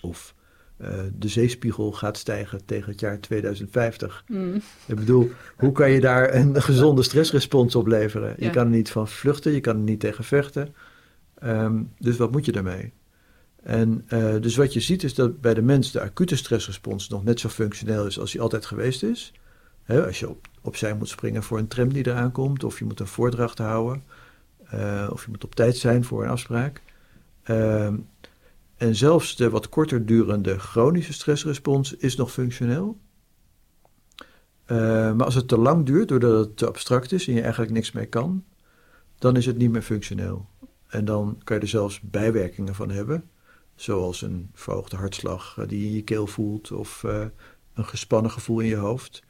Of 0.00 0.34
uh, 0.80 0.88
de 1.18 1.28
zeespiegel 1.28 1.92
gaat 1.92 2.16
stijgen 2.18 2.64
tegen 2.64 2.90
het 2.90 3.00
jaar 3.00 3.20
2050. 3.20 4.24
Mm. 4.28 4.54
Ik 4.86 4.96
bedoel, 4.96 5.30
hoe 5.56 5.72
kan 5.72 5.90
je 5.90 6.00
daar 6.00 6.34
een 6.34 6.62
gezonde 6.62 7.02
stressrespons 7.02 7.74
op 7.74 7.86
leveren? 7.86 8.28
Ja. 8.28 8.46
Je 8.46 8.50
kan 8.50 8.64
er 8.64 8.70
niet 8.70 8.90
van 8.90 9.08
vluchten, 9.08 9.52
je 9.52 9.60
kan 9.60 9.76
er 9.76 9.82
niet 9.82 10.00
tegen 10.00 10.24
vechten. 10.24 10.74
Um, 11.44 11.92
dus 11.98 12.16
wat 12.16 12.30
moet 12.30 12.44
je 12.44 12.52
daarmee? 12.52 12.92
En 13.62 14.04
uh, 14.08 14.34
dus 14.40 14.56
wat 14.56 14.72
je 14.72 14.80
ziet 14.80 15.02
is 15.02 15.14
dat 15.14 15.40
bij 15.40 15.54
de 15.54 15.62
mens 15.62 15.92
de 15.92 16.00
acute 16.00 16.36
stressrespons 16.36 17.08
nog 17.08 17.24
net 17.24 17.40
zo 17.40 17.48
functioneel 17.48 18.06
is 18.06 18.18
als 18.18 18.32
hij 18.32 18.42
altijd 18.42 18.66
geweest 18.66 19.02
is. 19.02 19.32
Als 19.86 20.20
je 20.20 20.28
op, 20.28 20.48
opzij 20.60 20.94
moet 20.94 21.08
springen 21.08 21.42
voor 21.42 21.58
een 21.58 21.68
tram 21.68 21.92
die 21.92 22.06
eraan 22.06 22.32
komt, 22.32 22.64
of 22.64 22.78
je 22.78 22.84
moet 22.84 23.00
een 23.00 23.06
voordracht 23.06 23.58
houden, 23.58 24.02
uh, 24.74 25.08
of 25.12 25.24
je 25.24 25.30
moet 25.30 25.44
op 25.44 25.54
tijd 25.54 25.76
zijn 25.76 26.04
voor 26.04 26.22
een 26.22 26.30
afspraak. 26.30 26.82
Ehm, 27.42 27.96
en 28.84 28.94
zelfs 28.94 29.36
de 29.36 29.50
wat 29.50 29.68
korter 29.68 30.06
durende 30.06 30.58
chronische 30.58 31.12
stressrespons 31.12 31.96
is 31.96 32.16
nog 32.16 32.32
functioneel. 32.32 32.98
Uh, 34.66 34.78
maar 35.12 35.24
als 35.24 35.34
het 35.34 35.48
te 35.48 35.58
lang 35.58 35.86
duurt, 35.86 36.08
doordat 36.08 36.44
het 36.44 36.56
te 36.56 36.66
abstract 36.66 37.12
is 37.12 37.28
en 37.28 37.34
je 37.34 37.40
eigenlijk 37.40 37.72
niks 37.72 37.92
meer 37.92 38.08
kan, 38.08 38.44
dan 39.18 39.36
is 39.36 39.46
het 39.46 39.56
niet 39.56 39.70
meer 39.70 39.82
functioneel. 39.82 40.48
En 40.86 41.04
dan 41.04 41.40
kan 41.44 41.56
je 41.56 41.62
er 41.62 41.68
zelfs 41.68 42.00
bijwerkingen 42.00 42.74
van 42.74 42.90
hebben, 42.90 43.30
zoals 43.74 44.22
een 44.22 44.50
verhoogde 44.52 44.96
hartslag 44.96 45.64
die 45.66 45.80
je 45.80 45.86
in 45.86 45.94
je 45.94 46.02
keel 46.02 46.26
voelt 46.26 46.72
of 46.72 47.02
uh, 47.06 47.24
een 47.74 47.86
gespannen 47.86 48.30
gevoel 48.30 48.60
in 48.60 48.68
je 48.68 48.76
hoofd. 48.76 49.22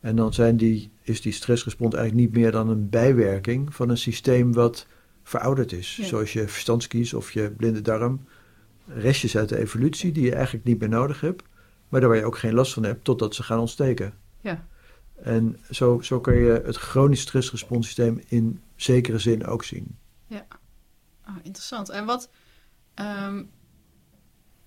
En 0.00 0.16
dan 0.16 0.32
zijn 0.32 0.56
die, 0.56 0.92
is 1.02 1.20
die 1.20 1.32
stressrespons 1.32 1.94
eigenlijk 1.94 2.26
niet 2.26 2.42
meer 2.42 2.50
dan 2.50 2.68
een 2.68 2.88
bijwerking 2.88 3.74
van 3.74 3.88
een 3.88 3.98
systeem 3.98 4.52
wat 4.52 4.86
verouderd 5.22 5.72
is. 5.72 5.98
Zoals 6.02 6.32
je 6.32 6.48
verstandskies 6.48 7.14
of 7.14 7.32
je 7.32 7.50
blinde 7.50 7.80
darm. 7.80 8.20
Restjes 8.86 9.36
uit 9.36 9.48
de 9.48 9.58
evolutie 9.58 10.12
die 10.12 10.24
je 10.24 10.34
eigenlijk 10.34 10.64
niet 10.64 10.78
meer 10.78 10.88
nodig 10.88 11.20
hebt, 11.20 11.42
maar 11.88 12.00
daar 12.00 12.08
waar 12.08 12.18
je 12.18 12.24
ook 12.24 12.38
geen 12.38 12.54
last 12.54 12.72
van 12.72 12.82
hebt 12.82 13.04
totdat 13.04 13.34
ze 13.34 13.42
gaan 13.42 13.58
ontsteken. 13.58 14.14
Ja. 14.40 14.66
En 15.14 15.60
zo, 15.70 16.00
zo 16.00 16.20
kun 16.20 16.34
je 16.34 16.62
het 16.64 16.76
chronisch 16.76 17.20
stressresponssysteem 17.20 18.22
in 18.26 18.62
zekere 18.76 19.18
zin 19.18 19.46
ook 19.46 19.64
zien. 19.64 19.98
Ja, 20.26 20.46
oh, 21.28 21.36
interessant. 21.42 21.88
En 21.88 22.04
wat, 22.04 22.30
um, 22.94 23.50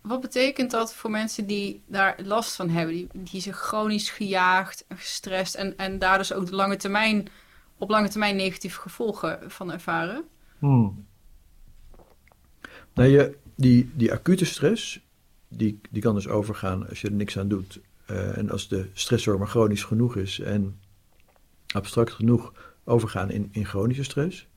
wat 0.02 0.22
betekent 0.22 0.72
dat 0.72 0.94
voor 0.94 1.10
mensen 1.12 1.46
die 1.46 1.84
daar 1.88 2.20
last 2.24 2.56
van 2.56 2.70
hebben, 2.70 2.96
die, 2.96 3.08
die 3.14 3.42
zich 3.42 3.58
chronisch 3.58 4.10
gejaagd 4.10 4.86
en 4.88 4.98
gestrest 4.98 5.56
en, 5.56 5.78
en 5.78 6.00
daar 6.00 6.18
dus 6.18 6.34
ook 6.34 6.46
de 6.46 6.56
lange 6.56 6.78
termijn, 6.78 7.28
op 7.78 7.90
lange 7.90 8.10
termijn 8.10 8.36
negatieve 8.36 8.80
gevolgen 8.80 9.52
van 9.52 9.72
ervaren? 9.72 10.24
Hmm. 10.60 11.06
Nou, 12.94 13.10
je, 13.10 13.38
die, 13.58 13.90
die 13.94 14.12
acute 14.12 14.46
stress, 14.46 15.00
die, 15.48 15.80
die 15.90 16.02
kan 16.02 16.16
dus 16.16 16.28
overgaan 16.28 16.90
als 16.90 17.02
je 17.02 17.08
er 17.08 17.14
niks 17.14 17.38
aan 17.38 17.48
doet. 17.48 17.80
Uh, 18.12 18.38
en 18.38 18.50
als 18.50 18.68
de 18.68 18.86
stressor 18.94 19.38
maar 19.38 19.48
chronisch 19.48 19.84
genoeg 19.84 20.16
is 20.16 20.40
en 20.40 20.80
abstract 21.74 22.12
genoeg 22.12 22.54
overgaan 22.84 23.32
in, 23.32 23.50
in 23.52 23.66
chronische 23.66 24.04
stress. 24.04 24.48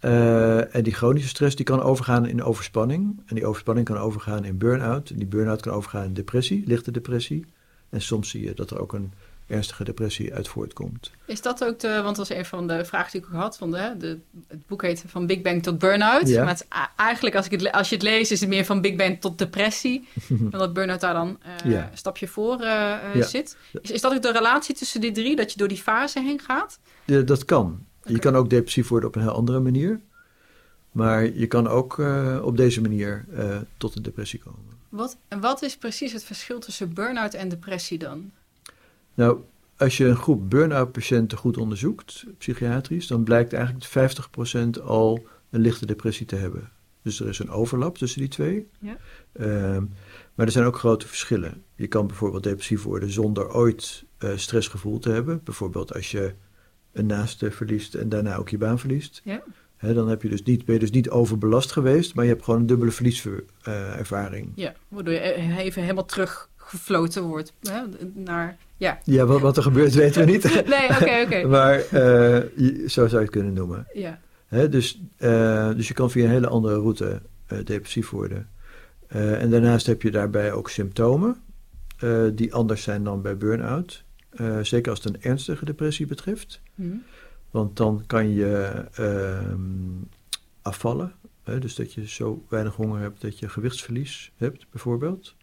Uh, 0.00 0.74
en 0.74 0.82
die 0.82 0.94
chronische 0.94 1.28
stress 1.28 1.56
die 1.56 1.64
kan 1.64 1.80
overgaan 1.82 2.26
in 2.26 2.42
overspanning. 2.42 3.22
En 3.26 3.34
die 3.34 3.46
overspanning 3.46 3.86
kan 3.86 3.96
overgaan 3.96 4.44
in 4.44 4.58
burn-out. 4.58 5.10
En 5.10 5.18
die 5.18 5.26
burn-out 5.26 5.62
kan 5.62 5.72
overgaan 5.72 6.04
in 6.04 6.14
depressie, 6.14 6.62
lichte 6.66 6.90
depressie. 6.90 7.44
En 7.88 8.02
soms 8.02 8.30
zie 8.30 8.44
je 8.44 8.54
dat 8.54 8.70
er 8.70 8.80
ook 8.80 8.92
een 8.92 9.12
ernstige 9.46 9.84
depressie 9.84 10.34
uit 10.34 10.48
voortkomt. 10.48 11.10
Is 11.24 11.42
dat 11.42 11.64
ook 11.64 11.78
de, 11.78 11.88
want 11.88 12.16
dat 12.16 12.28
was 12.28 12.38
een 12.38 12.44
van 12.44 12.66
de 12.66 12.84
vragen 12.84 13.12
die 13.12 13.20
ik 13.20 13.26
ook 13.26 13.40
had, 13.40 13.56
van 13.56 13.70
de, 13.70 13.94
de 13.98 14.18
het 14.48 14.66
boek 14.66 14.82
heet 14.82 15.04
Van 15.06 15.26
Big 15.26 15.42
Bang 15.42 15.62
tot 15.62 15.78
Burnout. 15.78 16.28
Ja. 16.28 16.44
Maar 16.44 16.52
het, 16.52 16.66
eigenlijk 16.96 17.36
als, 17.36 17.46
ik 17.46 17.60
het, 17.60 17.72
als 17.72 17.88
je 17.88 17.94
het 17.94 18.04
leest 18.04 18.30
is 18.30 18.40
het 18.40 18.48
meer 18.48 18.64
van 18.64 18.80
Big 18.80 18.96
Bang 18.96 19.20
tot 19.20 19.38
depressie, 19.38 20.08
omdat 20.52 20.72
Burnout 20.72 21.00
daar 21.00 21.14
dan 21.14 21.38
uh, 21.64 21.72
ja. 21.72 21.88
een 21.90 21.98
stapje 21.98 22.28
voor 22.28 22.60
uh, 22.60 22.66
ja. 23.14 23.22
zit. 23.22 23.56
Is, 23.82 23.90
is 23.90 24.00
dat 24.00 24.14
ook 24.14 24.22
de 24.22 24.32
relatie 24.32 24.74
tussen 24.74 25.00
die 25.00 25.12
drie, 25.12 25.36
dat 25.36 25.52
je 25.52 25.58
door 25.58 25.68
die 25.68 25.82
fase 25.82 26.20
heen 26.20 26.40
gaat? 26.40 26.78
Ja, 27.04 27.20
dat 27.20 27.44
kan. 27.44 27.84
Okay. 28.00 28.12
Je 28.12 28.18
kan 28.18 28.36
ook 28.36 28.50
depressief 28.50 28.88
worden 28.88 29.08
op 29.08 29.14
een 29.14 29.22
heel 29.22 29.30
andere 29.30 29.60
manier. 29.60 30.00
Maar 30.92 31.24
je 31.24 31.46
kan 31.46 31.68
ook 31.68 31.98
uh, 31.98 32.40
op 32.42 32.56
deze 32.56 32.80
manier 32.80 33.24
tot 33.76 33.96
een 33.96 34.02
depressie 34.02 34.38
komen. 34.38 34.60
Wat, 34.88 35.16
en 35.28 35.40
wat 35.40 35.62
is 35.62 35.76
precies 35.76 36.12
het 36.12 36.24
verschil 36.24 36.58
tussen 36.58 36.94
burn-out 36.94 37.34
en 37.34 37.48
depressie 37.48 37.98
dan? 37.98 38.30
Nou, 39.16 39.40
als 39.76 39.96
je 39.96 40.06
een 40.06 40.16
groep 40.16 40.50
burn-out 40.50 40.92
patiënten 40.92 41.38
goed 41.38 41.56
onderzoekt, 41.56 42.24
psychiatrisch, 42.38 43.06
dan 43.06 43.24
blijkt 43.24 43.52
eigenlijk 43.52 43.92
dat 43.92 44.80
50% 44.80 44.82
al 44.82 45.26
een 45.50 45.60
lichte 45.60 45.86
depressie 45.86 46.26
te 46.26 46.36
hebben. 46.36 46.70
Dus 47.02 47.20
er 47.20 47.28
is 47.28 47.38
een 47.38 47.50
overlap 47.50 47.98
tussen 47.98 48.20
die 48.20 48.28
twee. 48.28 48.68
Ja. 48.80 48.96
Uh, 49.32 49.82
maar 50.34 50.46
er 50.46 50.52
zijn 50.52 50.64
ook 50.64 50.78
grote 50.78 51.06
verschillen. 51.06 51.62
Je 51.74 51.86
kan 51.86 52.06
bijvoorbeeld 52.06 52.42
depressief 52.42 52.82
worden 52.82 53.10
zonder 53.10 53.54
ooit 53.54 54.04
uh, 54.18 54.30
stressgevoel 54.36 54.98
te 54.98 55.10
hebben. 55.10 55.40
Bijvoorbeeld 55.44 55.94
als 55.94 56.10
je 56.10 56.34
een 56.92 57.06
naaste 57.06 57.50
verliest 57.50 57.94
en 57.94 58.08
daarna 58.08 58.36
ook 58.36 58.48
je 58.48 58.58
baan 58.58 58.78
verliest. 58.78 59.20
Ja. 59.24 59.42
He, 59.76 59.94
dan 59.94 60.08
heb 60.08 60.22
je 60.22 60.28
dus 60.28 60.42
niet, 60.42 60.64
ben 60.64 60.74
je 60.74 60.80
dus 60.80 60.90
niet 60.90 61.10
overbelast 61.10 61.72
geweest, 61.72 62.14
maar 62.14 62.24
je 62.24 62.30
hebt 62.30 62.44
gewoon 62.44 62.60
een 62.60 62.66
dubbele 62.66 62.90
verlieservaring. 62.90 64.46
Uh, 64.46 64.52
ja, 64.54 64.74
waardoor 64.88 65.14
je 65.14 65.20
e-, 65.20 65.56
even 65.56 65.82
helemaal 65.82 66.04
terug 66.04 66.50
gefloten 66.66 67.22
wordt 67.22 67.52
hè, 67.62 67.82
naar... 68.14 68.56
Ja, 68.76 68.98
ja 69.04 69.26
wat, 69.26 69.40
wat 69.40 69.56
er 69.56 69.62
gebeurt 69.62 69.94
weten 70.04 70.24
we 70.24 70.30
niet. 70.30 70.44
nee, 70.44 70.88
oké, 70.90 70.94
oké. 70.96 71.20
Okay. 71.24 71.44
maar 71.56 71.78
uh, 71.92 72.88
zo 72.88 73.06
zou 73.06 73.10
je 73.10 73.16
het 73.16 73.30
kunnen 73.30 73.52
noemen. 73.52 73.86
Ja. 73.92 74.20
Hè, 74.46 74.68
dus, 74.68 75.00
uh, 75.18 75.70
dus 75.74 75.88
je 75.88 75.94
kan 75.94 76.10
via 76.10 76.24
een 76.24 76.30
hele 76.30 76.48
andere 76.48 76.74
route 76.74 77.22
uh, 77.52 77.58
depressief 77.64 78.10
worden. 78.10 78.48
en 79.08 79.50
daarnaast 79.50 79.86
heb 79.86 80.02
je 80.02 80.10
daarbij 80.10 80.52
ook 80.52 80.70
symptomen 80.70 81.36
die 82.32 82.54
anders 82.54 82.82
zijn 82.82 83.04
dan 83.04 83.22
bij 83.22 83.36
burn-out. 83.36 84.04
zeker 84.62 84.90
als 84.90 85.04
het 85.04 85.14
een 85.14 85.22
ernstige 85.22 85.64
depressie 85.64 86.06
betreft. 86.06 86.60
Mm. 86.74 87.02
Want 87.50 87.76
dan 87.76 88.02
kan 88.06 88.32
je 88.32 88.84
ehm, 88.92 89.60
afvallen. 90.62 91.12
Hè, 91.42 91.58
dus 91.58 91.74
dat 91.74 91.92
je 91.92 92.08
zo 92.08 92.44
weinig 92.48 92.74
honger 92.74 93.00
hebt 93.00 93.20
dat 93.20 93.38
je 93.38 93.48
gewichtsverlies 93.48 94.32
hebt, 94.36 94.66
bijvoorbeeld. 94.70 95.34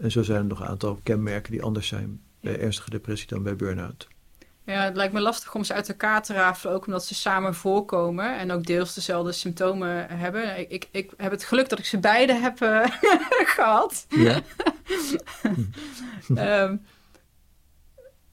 En 0.00 0.10
zo 0.10 0.22
zijn 0.22 0.38
er 0.38 0.44
nog 0.44 0.60
een 0.60 0.66
aantal 0.66 1.00
kenmerken 1.02 1.52
die 1.52 1.62
anders 1.62 1.88
zijn 1.88 2.20
bij 2.40 2.60
ernstige 2.60 2.90
depressie 2.90 3.28
dan 3.28 3.42
bij 3.42 3.56
burn-out. 3.56 4.08
Ja, 4.64 4.84
het 4.84 4.96
lijkt 4.96 5.12
me 5.12 5.20
lastig 5.20 5.54
om 5.54 5.64
ze 5.64 5.74
uit 5.74 5.88
elkaar 5.88 6.22
te 6.22 6.32
rafelen, 6.32 6.74
ook 6.74 6.86
omdat 6.86 7.04
ze 7.04 7.14
samen 7.14 7.54
voorkomen 7.54 8.38
en 8.38 8.52
ook 8.52 8.64
deels 8.64 8.94
dezelfde 8.94 9.32
symptomen 9.32 10.08
hebben. 10.08 10.58
Ik, 10.58 10.70
ik, 10.70 10.88
ik 10.90 11.10
heb 11.16 11.30
het 11.30 11.44
geluk 11.44 11.68
dat 11.68 11.78
ik 11.78 11.84
ze 11.84 11.98
beide 11.98 12.34
heb 12.34 12.62
uh, 12.62 12.86
gehad. 13.56 14.06
Ja. 14.08 14.40
um, 16.62 16.82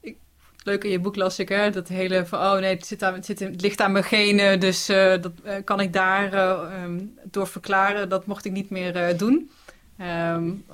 ik, 0.00 0.16
leuk 0.62 0.84
in 0.84 0.90
je 0.90 1.00
boek 1.00 1.16
las 1.16 1.38
ik, 1.38 1.48
hè, 1.48 1.70
dat 1.70 1.88
hele 1.88 2.26
van, 2.26 2.38
oh 2.40 2.58
nee, 2.58 2.74
het, 2.74 2.86
zit 2.86 3.02
aan, 3.02 3.14
het, 3.14 3.26
zit, 3.26 3.40
het 3.40 3.60
ligt 3.60 3.80
aan 3.80 3.92
mijn 3.92 4.04
genen, 4.04 4.60
dus 4.60 4.90
uh, 4.90 4.96
dat 4.96 5.32
uh, 5.44 5.54
kan 5.64 5.80
ik 5.80 5.92
daar 5.92 6.34
um, 6.82 7.18
door 7.24 7.46
verklaren. 7.46 8.08
Dat 8.08 8.26
mocht 8.26 8.44
ik 8.44 8.52
niet 8.52 8.70
meer 8.70 9.16
doen. 9.16 9.50
Um, 10.00 10.64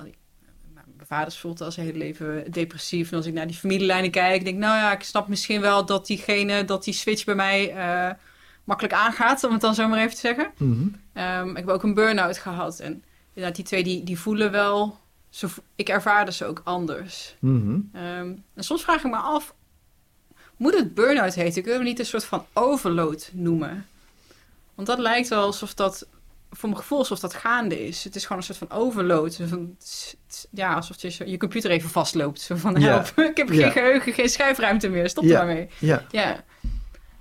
mijn 1.07 1.21
vader 1.21 1.39
voelt 1.39 1.61
al 1.61 1.71
zijn 1.71 1.85
hele 1.85 1.97
leven 1.97 2.51
depressief. 2.51 3.11
En 3.11 3.17
als 3.17 3.25
ik 3.25 3.33
naar 3.33 3.47
die 3.47 3.55
familielijnen 3.55 4.11
kijk, 4.11 4.43
denk 4.43 4.55
ik, 4.55 4.61
nou 4.61 4.77
ja, 4.77 4.93
ik 4.93 5.03
snap 5.03 5.27
misschien 5.27 5.61
wel 5.61 5.85
dat 5.85 6.07
diegene, 6.07 6.65
dat 6.65 6.83
die 6.83 6.93
switch 6.93 7.25
bij 7.25 7.35
mij 7.35 7.75
uh, 7.75 8.13
makkelijk 8.63 8.93
aangaat, 8.93 9.43
om 9.43 9.51
het 9.51 9.61
dan 9.61 9.75
zo 9.75 9.87
maar 9.87 9.99
even 9.99 10.13
te 10.13 10.19
zeggen. 10.19 10.51
Mm 10.57 10.73
-hmm. 11.13 11.23
um, 11.23 11.49
ik 11.49 11.55
heb 11.55 11.67
ook 11.67 11.83
een 11.83 11.93
burn-out 11.93 12.37
gehad. 12.37 12.79
En 12.79 13.03
inderdaad, 13.33 13.55
die 13.55 13.65
twee 13.65 13.83
die, 13.83 14.03
die 14.03 14.19
voelen 14.19 14.51
wel, 14.51 14.99
zo, 15.29 15.47
ik 15.75 15.89
ervaarde 15.89 16.31
ze 16.31 16.45
ook 16.45 16.61
anders. 16.63 17.35
Mm 17.39 17.61
-hmm. 17.61 18.01
um, 18.01 18.43
en 18.53 18.63
soms 18.63 18.83
vraag 18.83 19.03
ik 19.03 19.11
me 19.11 19.17
af, 19.17 19.53
moet 20.57 20.75
het 20.75 20.93
burn-out 20.93 21.35
heten? 21.35 21.61
Kunnen 21.61 21.79
we 21.79 21.87
niet 21.87 21.99
een 21.99 22.05
soort 22.05 22.25
van 22.25 22.45
overload 22.53 23.29
noemen? 23.33 23.85
Want 24.75 24.87
dat 24.87 24.99
lijkt 24.99 25.27
wel 25.27 25.41
alsof 25.41 25.73
dat 25.73 26.07
voor 26.55 26.69
mijn 26.69 26.81
gevoel 26.81 26.97
alsof 26.97 27.19
dat 27.19 27.33
gaande 27.33 27.87
is. 27.87 28.03
Het 28.03 28.15
is 28.15 28.23
gewoon 28.23 28.37
een 28.37 28.43
soort 28.43 28.57
van 28.57 28.71
overload. 28.71 29.39
Van, 29.43 29.77
ja, 30.51 30.73
alsof 30.73 31.01
je 31.01 31.29
je 31.29 31.37
computer 31.37 31.71
even 31.71 31.89
vastloopt. 31.89 32.41
Zo 32.41 32.55
van, 32.55 32.77
help, 32.77 33.13
ja. 33.15 33.23
ik 33.29 33.37
heb 33.37 33.47
geen 33.47 33.57
ja. 33.57 33.69
geheugen, 33.69 34.13
geen 34.13 34.29
schijfruimte 34.29 34.87
meer. 34.87 35.09
Stop 35.09 35.23
ja. 35.23 35.39
er 35.39 35.45
maar 35.45 35.55
mee. 35.55 35.69
Ja. 35.79 36.05
ja. 36.09 36.43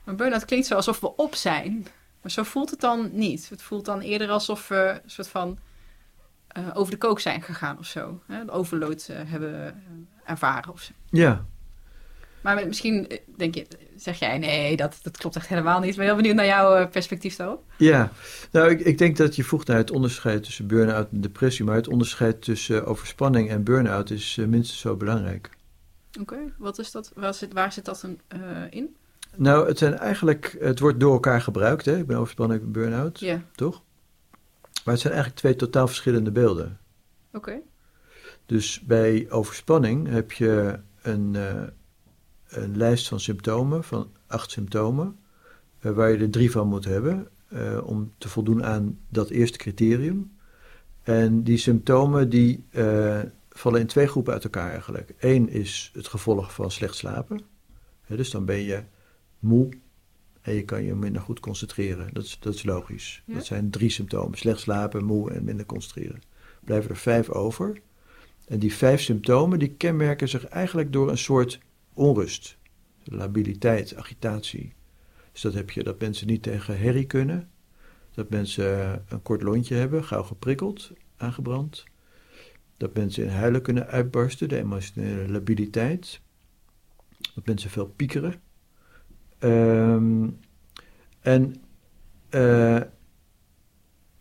Maar 0.05 0.15
burn-out 0.15 0.45
klinkt 0.45 0.67
zo 0.67 0.75
alsof 0.75 1.01
we 1.01 1.17
op 1.17 1.35
zijn. 1.35 1.87
Maar 2.23 2.31
zo 2.31 2.43
voelt 2.43 2.71
het 2.71 2.81
dan 2.81 3.11
niet. 3.13 3.49
Het 3.49 3.63
voelt 3.63 3.85
dan 3.85 4.01
eerder 4.01 4.29
alsof 4.29 4.69
we 4.69 5.01
een 5.05 5.11
soort 5.11 5.29
van 5.29 5.59
uh, 6.59 6.69
over 6.75 6.93
de 6.93 6.99
kook 6.99 7.21
zijn 7.21 7.43
gegaan 7.43 7.79
of 7.79 7.87
zo. 7.87 8.21
Hè? 8.27 8.45
De 8.45 8.51
overload 8.51 9.09
uh, 9.11 9.17
hebben 9.25 9.83
ervaren 10.25 10.73
of 10.73 10.81
zo. 10.81 10.93
Ja. 11.11 11.45
Maar 12.41 12.67
misschien 12.67 13.21
denk 13.37 13.55
je, 13.55 13.67
zeg 13.97 14.19
jij, 14.19 14.39
nee, 14.39 14.77
dat, 14.77 14.99
dat 15.03 15.17
klopt 15.17 15.37
echt 15.37 15.49
helemaal 15.49 15.81
niet. 15.81 15.91
Ik 15.91 15.97
ben 15.97 16.05
heel 16.05 16.17
benieuwd 16.17 16.35
naar 16.35 16.47
jouw 16.47 16.89
perspectief 16.89 17.37
daarop. 17.37 17.65
Ja, 17.77 18.13
nou, 18.51 18.71
ik, 18.71 18.81
ik 18.81 18.99
denk 18.99 19.17
dat 19.17 19.37
je 19.37 19.45
voegt 19.45 19.67
naar 19.67 19.77
het 19.77 19.91
onderscheid 19.91 20.43
tussen 20.43 20.67
burn-out 20.67 21.09
en 21.13 21.21
depressie. 21.21 21.65
Maar 21.65 21.75
het 21.75 21.89
onderscheid 21.89 22.43
tussen 22.43 22.87
overspanning 22.87 23.51
en 23.51 23.65
burn-out 23.65 24.11
is 24.11 24.37
uh, 24.37 24.47
minstens 24.47 24.81
zo 24.81 24.97
belangrijk. 24.97 25.51
Oké, 26.21 26.35
okay, 26.35 26.53
wat 26.59 26.79
is 26.79 26.91
dat? 26.91 27.13
Waar 27.15 27.35
zit, 27.35 27.53
waar 27.53 27.73
zit 27.73 27.85
dat 27.85 28.03
een, 28.03 28.21
uh, 28.37 28.41
in? 28.71 28.97
Nou, 29.37 29.69
het 29.69 29.79
zijn 29.79 29.99
eigenlijk, 29.99 30.57
het 30.61 30.79
wordt 30.79 31.01
door 31.01 31.13
elkaar 31.13 31.41
gebruikt. 31.41 31.85
Hè? 31.85 31.99
Ik 31.99 32.07
ben 32.07 32.17
overspanning, 32.17 32.61
ik 32.61 32.73
ben 32.73 32.83
burn-out, 32.83 33.25
toch? 33.55 33.83
Maar 34.85 34.95
het 34.95 35.03
zijn 35.03 35.13
eigenlijk 35.13 35.43
twee 35.43 35.57
totaal 35.57 35.87
verschillende 35.87 36.31
beelden. 36.31 36.79
Oké. 37.33 37.37
Okay. 37.37 37.63
Dus 38.47 38.81
bij 38.81 39.27
overspanning 39.31 40.09
heb 40.09 40.33
je 40.33 40.79
een... 41.03 41.35
Uh, 41.37 41.63
een 42.57 42.77
lijst 42.77 43.09
van 43.09 43.21
symptomen, 43.21 43.85
van 43.85 44.11
acht 44.27 44.51
symptomen, 44.51 45.19
uh, 45.81 45.93
waar 45.93 46.11
je 46.11 46.19
er 46.19 46.31
drie 46.31 46.51
van 46.51 46.69
moet 46.69 46.85
hebben 46.85 47.29
uh, 47.53 47.87
om 47.87 48.13
te 48.19 48.29
voldoen 48.29 48.65
aan 48.65 48.99
dat 49.09 49.31
eerste 49.31 49.59
criterium. 49.59 50.33
En 51.03 51.43
die 51.43 51.59
symptomen 51.59 52.29
die 52.29 52.65
uh, 52.71 53.21
vallen 53.51 53.81
in 53.81 53.87
twee 53.87 54.07
groepen 54.07 54.33
uit 54.33 54.45
elkaar 54.45 54.71
eigenlijk. 54.71 55.15
Eén 55.19 55.49
is 55.49 55.91
het 55.95 56.09
gevolg 56.09 56.55
van 56.55 56.71
slecht 56.71 56.95
slapen. 56.95 57.41
Hè, 58.03 58.17
dus 58.17 58.31
dan 58.31 58.45
ben 58.45 58.63
je 58.63 58.83
moe 59.39 59.69
en 60.41 60.55
je 60.55 60.65
kan 60.65 60.85
je 60.85 60.95
minder 60.95 61.23
goed 61.23 61.41
concentreren. 61.41 62.09
Dat 62.13 62.25
is, 62.25 62.37
dat 62.41 62.55
is 62.55 62.65
logisch. 62.65 63.23
Ja. 63.27 63.35
Dat 63.35 63.45
zijn 63.45 63.71
drie 63.71 63.91
symptomen. 63.91 64.39
Slecht 64.39 64.61
slapen, 64.61 65.05
moe 65.05 65.31
en 65.31 65.45
minder 65.45 65.67
concentreren. 65.67 66.23
Blijven 66.65 66.91
er 66.91 66.97
vijf 66.97 67.29
over. 67.31 67.81
En 68.47 68.59
die 68.59 68.75
vijf 68.75 69.01
symptomen 69.01 69.59
die 69.59 69.75
kenmerken 69.75 70.29
zich 70.29 70.45
eigenlijk 70.45 70.93
door 70.93 71.11
een 71.11 71.19
soort 71.19 71.61
onrust. 71.95 72.59
Labiliteit, 73.05 73.97
agitatie. 73.97 74.75
Dus 75.33 75.41
dat 75.41 75.55
heb 75.55 75.71
je 75.71 75.83
dat 75.83 76.01
mensen 76.01 76.27
niet 76.27 76.43
tegen 76.43 76.79
herrie 76.79 77.07
kunnen. 77.07 77.51
Dat 78.15 78.31
mensen 78.31 79.05
een 79.09 79.23
kort 79.23 79.43
lontje 79.43 79.75
hebben, 79.75 80.05
gauw 80.05 80.23
geprikkeld, 80.23 80.93
aangebrand. 81.17 81.85
Dat 82.77 82.95
mensen 82.95 83.25
in 83.25 83.31
huilen 83.31 83.63
kunnen 83.63 83.87
uitbarsten, 83.87 84.49
de 84.49 84.59
emotionele 84.59 85.29
labiliteit. 85.29 86.21
Dat 87.35 87.47
mensen 87.47 87.71
veel 87.71 87.87
piekeren. 87.87 88.41
Ehm, 89.39 90.29
en 91.21 91.55
eh, 92.29 92.81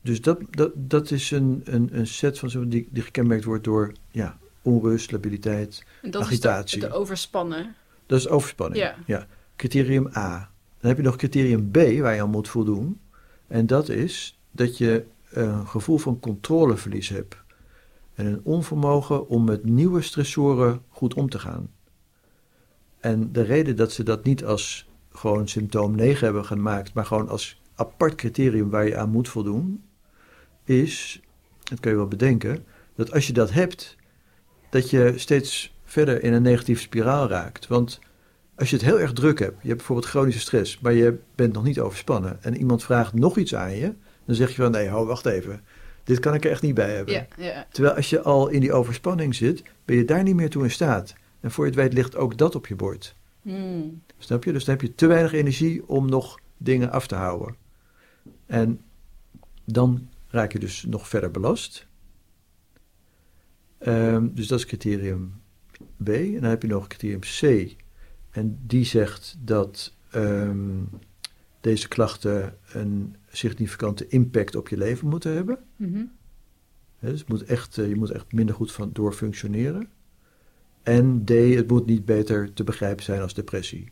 dus 0.01 0.21
dat, 0.21 0.39
dat, 0.49 0.71
dat 0.75 1.11
is 1.11 1.31
een, 1.31 1.61
een, 1.63 1.97
een 1.97 2.07
set 2.07 2.39
van 2.39 2.69
die, 2.69 2.87
die 2.91 3.03
gekenmerkt 3.03 3.43
wordt 3.43 3.63
door 3.63 3.93
ja, 4.11 4.39
onrust, 4.63 5.11
labiliteit. 5.11 5.85
En 6.01 6.11
dat 6.11 6.21
Agitatie. 6.21 6.77
is 6.77 6.83
de, 6.83 6.89
de 6.89 6.95
overspannen. 6.95 7.75
Dat 8.05 8.19
is 8.19 8.27
overspanning. 8.27 8.93
Ja. 9.05 9.27
Criterium 9.55 10.07
A. 10.17 10.51
Dan 10.79 10.89
heb 10.89 10.97
je 10.97 11.03
nog 11.03 11.15
criterium 11.15 11.71
B 11.71 11.75
waar 11.75 12.15
je 12.15 12.21
aan 12.21 12.29
moet 12.29 12.47
voldoen. 12.47 12.99
En 13.47 13.67
dat 13.67 13.89
is 13.89 14.39
dat 14.51 14.77
je 14.77 15.05
een 15.29 15.67
gevoel 15.67 15.97
van 15.97 16.19
controleverlies 16.19 17.09
hebt. 17.09 17.35
En 18.13 18.25
een 18.25 18.41
onvermogen 18.43 19.27
om 19.27 19.43
met 19.43 19.63
nieuwe 19.63 20.01
stressoren 20.01 20.81
goed 20.89 21.13
om 21.13 21.29
te 21.29 21.39
gaan. 21.39 21.69
En 22.99 23.31
de 23.31 23.41
reden 23.41 23.75
dat 23.75 23.91
ze 23.91 24.03
dat 24.03 24.23
niet 24.23 24.45
als 24.45 24.89
gewoon 25.11 25.47
symptoom 25.47 25.95
9 25.95 26.25
hebben 26.25 26.45
gemaakt, 26.45 26.93
maar 26.93 27.05
gewoon 27.05 27.29
als 27.29 27.61
apart 27.75 28.15
criterium 28.15 28.69
waar 28.69 28.87
je 28.87 28.97
aan 28.97 29.09
moet 29.09 29.29
voldoen, 29.29 29.83
is, 30.63 31.21
dat 31.63 31.79
kun 31.79 31.91
je 31.91 31.97
wel 31.97 32.07
bedenken, 32.07 32.65
dat 32.95 33.11
als 33.11 33.27
je 33.27 33.33
dat 33.33 33.51
hebt, 33.51 33.95
dat 34.73 34.89
je 34.89 35.13
steeds 35.15 35.73
verder 35.83 36.23
in 36.23 36.33
een 36.33 36.41
negatieve 36.41 36.81
spiraal 36.81 37.27
raakt. 37.27 37.67
Want 37.67 37.99
als 38.55 38.69
je 38.69 38.75
het 38.75 38.85
heel 38.85 38.99
erg 38.99 39.13
druk 39.13 39.39
hebt, 39.39 39.57
je 39.61 39.67
hebt 39.67 39.77
bijvoorbeeld 39.77 40.07
chronische 40.09 40.39
stress, 40.39 40.79
maar 40.79 40.93
je 40.93 41.17
bent 41.35 41.53
nog 41.53 41.63
niet 41.63 41.79
overspannen 41.79 42.43
en 42.43 42.57
iemand 42.57 42.83
vraagt 42.83 43.13
nog 43.13 43.37
iets 43.37 43.55
aan 43.55 43.75
je, 43.75 43.93
dan 44.25 44.35
zeg 44.35 44.49
je 44.49 44.61
van 44.61 44.71
nee, 44.71 44.89
ho, 44.89 45.05
wacht 45.05 45.25
even. 45.25 45.61
Dit 46.03 46.19
kan 46.19 46.33
ik 46.33 46.45
er 46.45 46.51
echt 46.51 46.61
niet 46.61 46.73
bij 46.73 46.95
hebben. 46.95 47.13
Ja, 47.13 47.27
ja. 47.37 47.67
Terwijl 47.71 47.95
als 47.95 48.09
je 48.09 48.21
al 48.21 48.47
in 48.47 48.59
die 48.59 48.73
overspanning 48.73 49.35
zit, 49.35 49.63
ben 49.85 49.95
je 49.95 50.05
daar 50.05 50.23
niet 50.23 50.35
meer 50.35 50.49
toe 50.49 50.63
in 50.63 50.71
staat. 50.71 51.13
En 51.39 51.51
voor 51.51 51.63
je 51.65 51.71
het 51.71 51.79
weet 51.79 51.93
ligt 51.93 52.15
ook 52.15 52.37
dat 52.37 52.55
op 52.55 52.67
je 52.67 52.75
bord. 52.75 53.15
Hmm. 53.41 54.01
Snap 54.17 54.43
je? 54.43 54.51
Dus 54.51 54.65
dan 54.65 54.75
heb 54.75 54.83
je 54.83 54.95
te 54.95 55.07
weinig 55.07 55.33
energie 55.33 55.87
om 55.87 56.09
nog 56.09 56.39
dingen 56.57 56.91
af 56.91 57.07
te 57.07 57.15
houden. 57.15 57.55
En 58.45 58.81
dan 59.65 60.07
raak 60.27 60.51
je 60.51 60.59
dus 60.59 60.85
nog 60.87 61.07
verder 61.07 61.31
belast. 61.31 61.87
Ehm, 63.83 64.27
dus 64.33 64.47
dat 64.47 64.59
is 64.59 64.65
criterium 64.65 65.41
B. 66.03 66.07
En 66.09 66.33
dan 66.33 66.49
heb 66.49 66.61
je 66.61 66.67
nog 66.67 66.87
criterium 66.87 67.19
C. 67.19 67.75
En 68.29 68.59
die 68.65 68.85
zegt 68.85 69.35
dat 69.39 69.95
ehm, 70.11 70.81
deze 71.61 71.87
klachten 71.87 72.57
een 72.71 73.15
significante 73.29 74.07
impact 74.07 74.55
op 74.55 74.67
je 74.67 74.77
leven 74.77 75.07
moeten 75.07 75.33
hebben. 75.33 75.59
Mhm. 75.75 76.03
Dus 76.99 77.25
moet 77.25 77.43
echt, 77.43 77.77
eh, 77.77 77.87
je 77.87 77.95
moet 77.95 78.11
echt 78.11 78.31
minder 78.31 78.55
goed 78.55 78.71
van 78.71 78.89
door 78.93 79.13
functioneren. 79.13 79.87
En 80.83 81.25
D, 81.25 81.29
het 81.29 81.67
moet 81.67 81.85
niet 81.85 82.05
beter 82.05 82.53
te 82.53 82.63
begrijpen 82.63 83.03
zijn 83.03 83.21
als 83.21 83.33
depressie. 83.33 83.91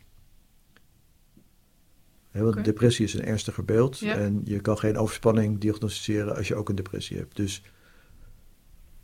Want 2.30 2.64
depressie 2.64 3.04
is 3.04 3.14
een 3.14 3.24
ernstiger 3.24 3.64
beeld 3.64 3.98
Ja. 3.98 4.14
en 4.14 4.40
je 4.44 4.60
kan 4.60 4.78
geen 4.78 4.96
overspanning 4.96 5.58
diagnosticeren 5.58 6.36
als 6.36 6.48
je 6.48 6.54
ook 6.54 6.68
een 6.68 6.74
depressie 6.74 7.16
hebt. 7.16 7.36
Dus 7.36 7.62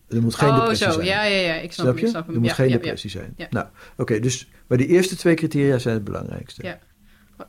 er 0.08 0.22
moet 0.22 0.34
geen 0.34 0.48
oh, 0.48 0.56
depressie 0.58 0.86
zo. 0.86 0.92
zijn. 0.92 1.06
Ja, 1.06 1.22
ja, 1.22 1.40
ja. 1.40 1.54
Ik 1.54 1.72
snap, 1.72 1.98
je? 1.98 2.02
ik 2.04 2.08
snap 2.08 2.26
hem. 2.26 2.34
Er 2.34 2.40
moet 2.40 2.48
Ja, 2.48 2.54
geen 2.54 2.68
ja, 2.68 2.72
ja. 2.74 2.78
depressie 2.80 3.10
zijn. 3.10 3.36
Nou, 3.50 3.66
oké, 3.96 4.20
dus 4.20 4.48
maar 4.66 4.78
die 4.78 4.86
eerste 4.86 5.16
twee 5.16 5.34
criteria 5.34 5.78
zijn 5.78 5.94
het 5.94 6.04
belangrijkste. 6.04 6.62
Ja. 6.62 6.78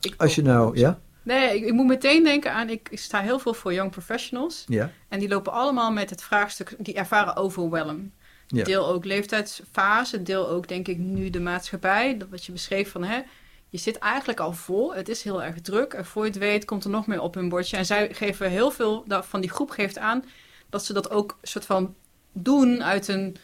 Ik- 0.00 0.14
Als 0.16 0.34
je 0.34 0.42
nou, 0.42 0.78
ja, 0.78 1.00
Nee, 1.22 1.56
ik, 1.56 1.64
ik 1.64 1.72
moet 1.72 1.86
meteen 1.86 2.24
denken 2.24 2.52
aan... 2.52 2.68
Ik, 2.68 2.88
ik 2.90 2.98
sta 2.98 3.20
heel 3.20 3.38
veel 3.38 3.54
voor 3.54 3.72
young 3.74 3.90
professionals. 3.90 4.64
ja, 4.66 4.90
En 5.08 5.18
die 5.18 5.28
lopen 5.28 5.52
allemaal 5.52 5.92
met 5.92 6.10
het 6.10 6.22
vraagstuk... 6.22 6.74
Die 6.78 6.94
ervaren 6.94 7.36
overwhelm. 7.36 8.12
Ja. 8.46 8.64
Deel 8.64 8.86
ook 8.88 9.04
leeftijdsfase. 9.04 10.22
Deel 10.22 10.48
ook, 10.48 10.68
denk 10.68 10.88
ik, 10.88 10.98
nu 10.98 11.30
de 11.30 11.40
maatschappij. 11.40 12.16
Dat 12.18 12.28
wat 12.28 12.44
je 12.44 12.52
beschreef 12.52 12.90
van... 12.90 13.04
Hè, 13.04 13.20
je 13.68 13.78
zit 13.78 13.98
eigenlijk 13.98 14.40
al 14.40 14.52
vol. 14.52 14.94
Het 14.94 15.08
is 15.08 15.22
heel 15.22 15.42
erg 15.42 15.60
druk. 15.60 15.92
En 15.92 16.04
voor 16.06 16.22
je 16.24 16.30
het 16.30 16.38
weet 16.38 16.64
komt 16.64 16.84
er 16.84 16.90
nog 16.90 17.06
meer 17.06 17.20
op 17.20 17.34
hun 17.34 17.48
bordje. 17.48 17.76
En 17.76 17.86
zij 17.86 18.14
geven 18.14 18.50
heel 18.50 18.70
veel... 18.70 19.04
Van 19.08 19.40
die 19.40 19.50
groep 19.50 19.70
geeft 19.70 19.98
aan... 19.98 20.24
dat 20.68 20.84
ze 20.84 20.92
dat 20.92 21.10
ook 21.10 21.38
soort 21.42 21.64
van 21.66 21.94
doen 22.32 22.84
uit 22.84 23.08
een... 23.08 23.36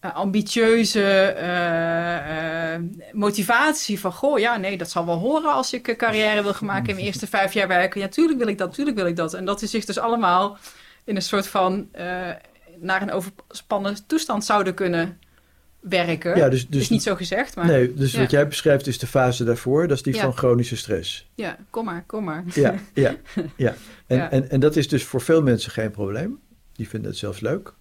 eh, 0.00 0.14
ambitieuze 0.14 1.02
eh, 1.02 2.74
eh, 2.74 2.82
motivatie 3.12 4.00
van... 4.00 4.12
Goh, 4.12 4.38
ja, 4.38 4.56
nee, 4.56 4.76
dat 4.78 4.90
zal 4.90 5.06
wel 5.06 5.18
horen 5.18 5.52
als 5.52 5.72
ik 5.72 5.88
een 5.88 5.96
carrière 5.96 6.42
wil 6.42 6.54
gaan 6.54 6.66
maken... 6.66 6.88
in 6.88 6.94
mijn 6.94 7.06
eerste 7.06 7.26
vijf 7.26 7.52
jaar 7.52 7.68
werken. 7.68 8.00
Ja, 8.00 8.08
tuurlijk 8.08 8.38
wil 8.38 8.48
ik 8.48 8.58
dat, 8.58 8.74
tuurlijk 8.74 8.96
wil 8.96 9.06
ik 9.06 9.16
dat. 9.16 9.34
En 9.34 9.44
dat 9.44 9.62
is 9.62 9.70
zich 9.70 9.84
dus 9.84 9.98
allemaal 9.98 10.58
in 11.04 11.16
een 11.16 11.22
soort 11.22 11.46
van... 11.46 11.88
naar 12.80 13.02
een 13.02 13.10
overspannen 13.12 14.06
toestand 14.06 14.44
zouden 14.44 14.74
kunnen 14.74 15.18
werken. 15.88 16.36
ja 16.36 16.48
dus, 16.48 16.68
dus 16.68 16.78
dus 16.78 16.88
niet 16.88 17.02
zo 17.02 17.14
gezegd, 17.14 17.56
maar 17.56 17.66
nee, 17.66 17.94
dus 17.94 18.12
ja. 18.12 18.18
wat 18.20 18.30
jij 18.30 18.48
beschrijft 18.48 18.86
is 18.86 18.98
de 18.98 19.06
fase 19.06 19.44
daarvoor, 19.44 19.88
dat 19.88 19.96
is 19.96 20.02
die 20.02 20.14
Ja. 20.14 20.20
van 20.20 20.36
chronische 20.36 20.76
stress. 20.76 21.30
ja, 21.34 21.56
kom 21.70 21.84
maar, 21.84 22.04
kom 22.06 22.24
maar. 22.24 22.44
Ja, 22.54 22.74
ja, 22.94 23.14
ja. 23.56 23.74
En, 24.06 24.16
Ja. 24.16 24.30
En, 24.30 24.50
en 24.50 24.60
dat 24.60 24.76
is 24.76 24.88
dus 24.88 25.04
voor 25.04 25.20
veel 25.20 25.42
mensen 25.42 25.70
geen 25.70 25.90
probleem. 25.90 26.38
Die 26.72 26.88
vinden 26.88 27.10
het 27.10 27.18
zelfs 27.18 27.40
leuk. 27.40 27.74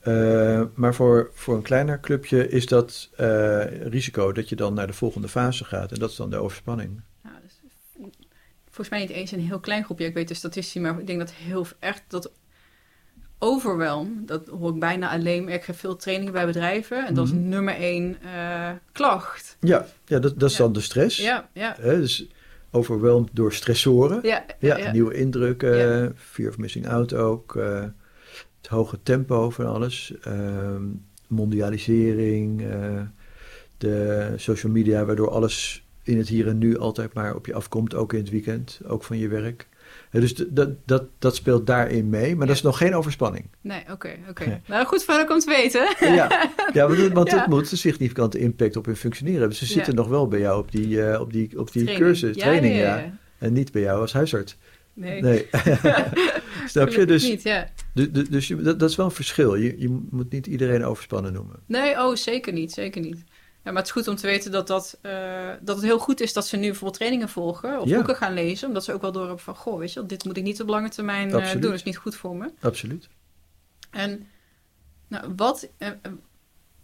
Eh, 0.00 0.62
maar 0.74 0.94
voor, 0.94 1.30
voor 1.34 1.56
een 1.56 1.62
kleiner 1.62 2.00
clubje 2.00 2.48
is 2.48 2.66
dat 2.66 3.08
eh, 3.16 3.82
risico 3.88 4.32
dat 4.32 4.48
je 4.48 4.56
dan 4.56 4.74
naar 4.74 4.86
de 4.86 4.92
volgende 4.92 5.28
fase 5.28 5.64
gaat. 5.64 5.92
En 5.92 5.98
dat 5.98 6.10
is 6.10 6.16
dan 6.16 6.30
de 6.30 6.36
overspanning. 6.36 7.00
Ja, 7.24 7.30
dus, 7.42 7.60
volgens 8.64 8.88
mij 8.88 8.98
niet 9.00 9.10
eens 9.10 9.30
een 9.32 9.40
heel 9.46 9.60
klein 9.60 9.84
groepje. 9.84 10.04
Ik 10.06 10.14
weet 10.14 10.28
de 10.28 10.34
statistici, 10.34 10.80
maar 10.80 11.00
ik 11.00 11.06
denk 11.06 11.18
dat 11.18 11.30
heel 11.32 11.66
echt 11.78 12.02
dat 12.08 12.32
overwhelm, 13.38 14.22
dat 14.26 14.46
hoor 14.48 14.72
ik 14.74 14.80
bijna 14.80 15.10
alleen. 15.10 15.48
Ik 15.48 15.62
geef 15.62 15.78
veel 15.78 15.96
trainingen 15.96 16.32
bij 16.32 16.46
bedrijven 16.46 17.06
en 17.06 17.14
dat 17.14 17.26
is 17.26 17.32
Mhm. 17.32 17.48
nummer 17.48 17.74
één 17.74 18.16
eh, 18.22 18.70
klacht. 18.92 19.56
Ja, 19.60 19.86
ja 20.04 20.18
dat, 20.18 20.40
dat 20.40 20.50
is 20.50 20.56
Ja. 20.56 20.62
dan 20.64 20.72
de 20.72 20.80
stress. 20.80 21.16
Ja, 21.18 21.48
ja, 21.52 21.76
dus 21.80 22.28
overweldigd 22.70 23.36
door 23.36 23.52
stressoren. 23.52 24.18
ja, 24.22 24.44
Ja, 24.58 24.76
ja. 24.76 24.92
nieuwe 24.92 25.14
indrukken, 25.14 26.14
fear 26.18 26.48
of 26.48 26.58
missing 26.58 26.88
out 26.88 27.14
ook. 27.14 27.58
Het 28.60 28.70
hoge 28.70 28.98
tempo 29.02 29.50
van 29.50 29.66
alles. 29.66 30.14
ehm, 30.22 30.82
mondialisering. 31.26 32.62
eh, 32.62 33.00
de 33.78 34.32
social 34.36 34.72
media, 34.72 35.04
waardoor 35.04 35.30
alles 35.30 35.84
in 36.02 36.18
het 36.18 36.28
hier 36.28 36.48
en 36.48 36.58
nu 36.58 36.78
altijd 36.78 37.12
maar 37.12 37.34
op 37.34 37.46
je 37.46 37.54
afkomt. 37.54 37.94
Ook 37.94 38.12
in 38.12 38.18
het 38.18 38.30
weekend, 38.30 38.80
ook 38.86 39.04
van 39.04 39.18
je 39.18 39.28
werk. 39.28 39.68
Dus 40.10 40.34
dat, 40.34 40.70
dat, 40.84 41.04
dat 41.18 41.36
speelt 41.36 41.66
daarin 41.66 42.08
mee. 42.08 42.36
Maar 42.36 42.46
dat 42.46 42.56
is 42.56 42.62
nog 42.62 42.76
geen 42.78 42.94
overspanning. 42.94 43.44
Nee, 43.60 43.82
oké, 43.90 44.10
oké. 44.28 44.44
Nee. 44.46 44.60
Nou, 44.66 44.86
goed 44.86 45.04
voor 45.04 45.26
om 45.30 45.38
te 45.38 45.46
weten. 45.50 46.14
Ja, 46.14 46.50
ja 46.72 46.86
want, 46.88 46.98
het- 47.00 47.12
want 47.12 47.30
het 47.36 47.46
moet 47.46 47.70
een 47.70 47.76
significante 47.76 48.38
impact 48.38 48.76
op 48.76 48.84
hun 48.86 48.96
functioneren 48.96 49.40
hebben. 49.40 49.56
Ze 49.58 49.64
Ja. 49.66 49.70
zitten 49.72 49.94
nog 49.94 50.08
wel 50.08 50.28
bij 50.28 50.40
jou 50.40 50.60
op 50.60 50.72
die, 50.72 51.02
eh, 51.04 51.20
op 51.20 51.32
die, 51.32 51.58
op 51.58 51.72
die 51.72 51.82
Training. 51.84 51.98
cursus, 52.10 52.36
training, 52.36 52.76
ja. 52.76 53.12
En 53.38 53.52
niet 53.52 53.72
bij 53.72 53.82
jou 53.82 54.00
als 54.00 54.12
huisarts. 54.12 54.56
Nee, 55.00 55.22
Nee. 55.22 55.48
Snap 56.66 56.88
je? 56.88 57.06
Dus, 57.06 57.22
niet, 57.28 57.42
ja. 57.42 57.68
du- 57.94 58.10
du- 58.10 58.28
dus 58.28 58.48
je, 58.48 58.56
dat, 58.62 58.78
dat 58.78 58.90
is 58.90 58.96
wel 58.96 59.06
een 59.06 59.12
verschil. 59.12 59.54
Je, 59.54 59.78
je 59.78 60.00
moet 60.10 60.30
niet 60.32 60.46
iedereen 60.46 60.84
overspannen 60.84 61.32
noemen. 61.32 61.56
Nee, 61.66 61.94
oh, 61.98 62.14
zeker 62.16 62.52
niet, 62.52 62.72
zeker 62.72 63.00
niet. 63.00 63.24
Ja, 63.64 63.70
maar 63.72 63.74
het 63.82 63.84
is 63.86 63.90
goed 63.90 64.08
om 64.08 64.16
te 64.16 64.26
weten 64.26 64.50
dat, 64.50 64.66
dat, 64.66 64.98
eh, 65.02 65.48
dat 65.60 65.76
het 65.76 65.84
heel 65.84 65.98
goed 65.98 66.20
is 66.20 66.32
dat 66.32 66.46
ze 66.46 66.56
nu 66.56 66.62
bijvoorbeeld 66.66 66.94
trainingen 66.94 67.28
volgen 67.28 67.80
of 67.80 67.88
Ja. 67.88 67.94
boeken 67.96 68.16
gaan 68.16 68.34
lezen. 68.34 68.68
Omdat 68.68 68.84
ze 68.84 68.92
ook 68.92 69.00
wel 69.00 69.12
door 69.12 69.22
hebben 69.26 69.40
van, 69.44 69.54
goh, 69.56 69.78
weet 69.78 69.92
je 69.92 70.06
dit 70.06 70.24
moet 70.24 70.36
ik 70.36 70.42
niet 70.42 70.60
op 70.60 70.68
lange 70.68 70.88
termijn 70.88 71.30
eh, 71.34 71.52
doen. 71.52 71.60
Dat 71.60 71.72
is 71.72 71.82
niet 71.82 71.96
goed 71.96 72.14
voor 72.14 72.36
me. 72.36 72.50
Absoluut. 72.60 73.08
En 73.90 74.26
nou, 75.08 75.32
wat, 75.36 75.68
eh, 75.78 75.88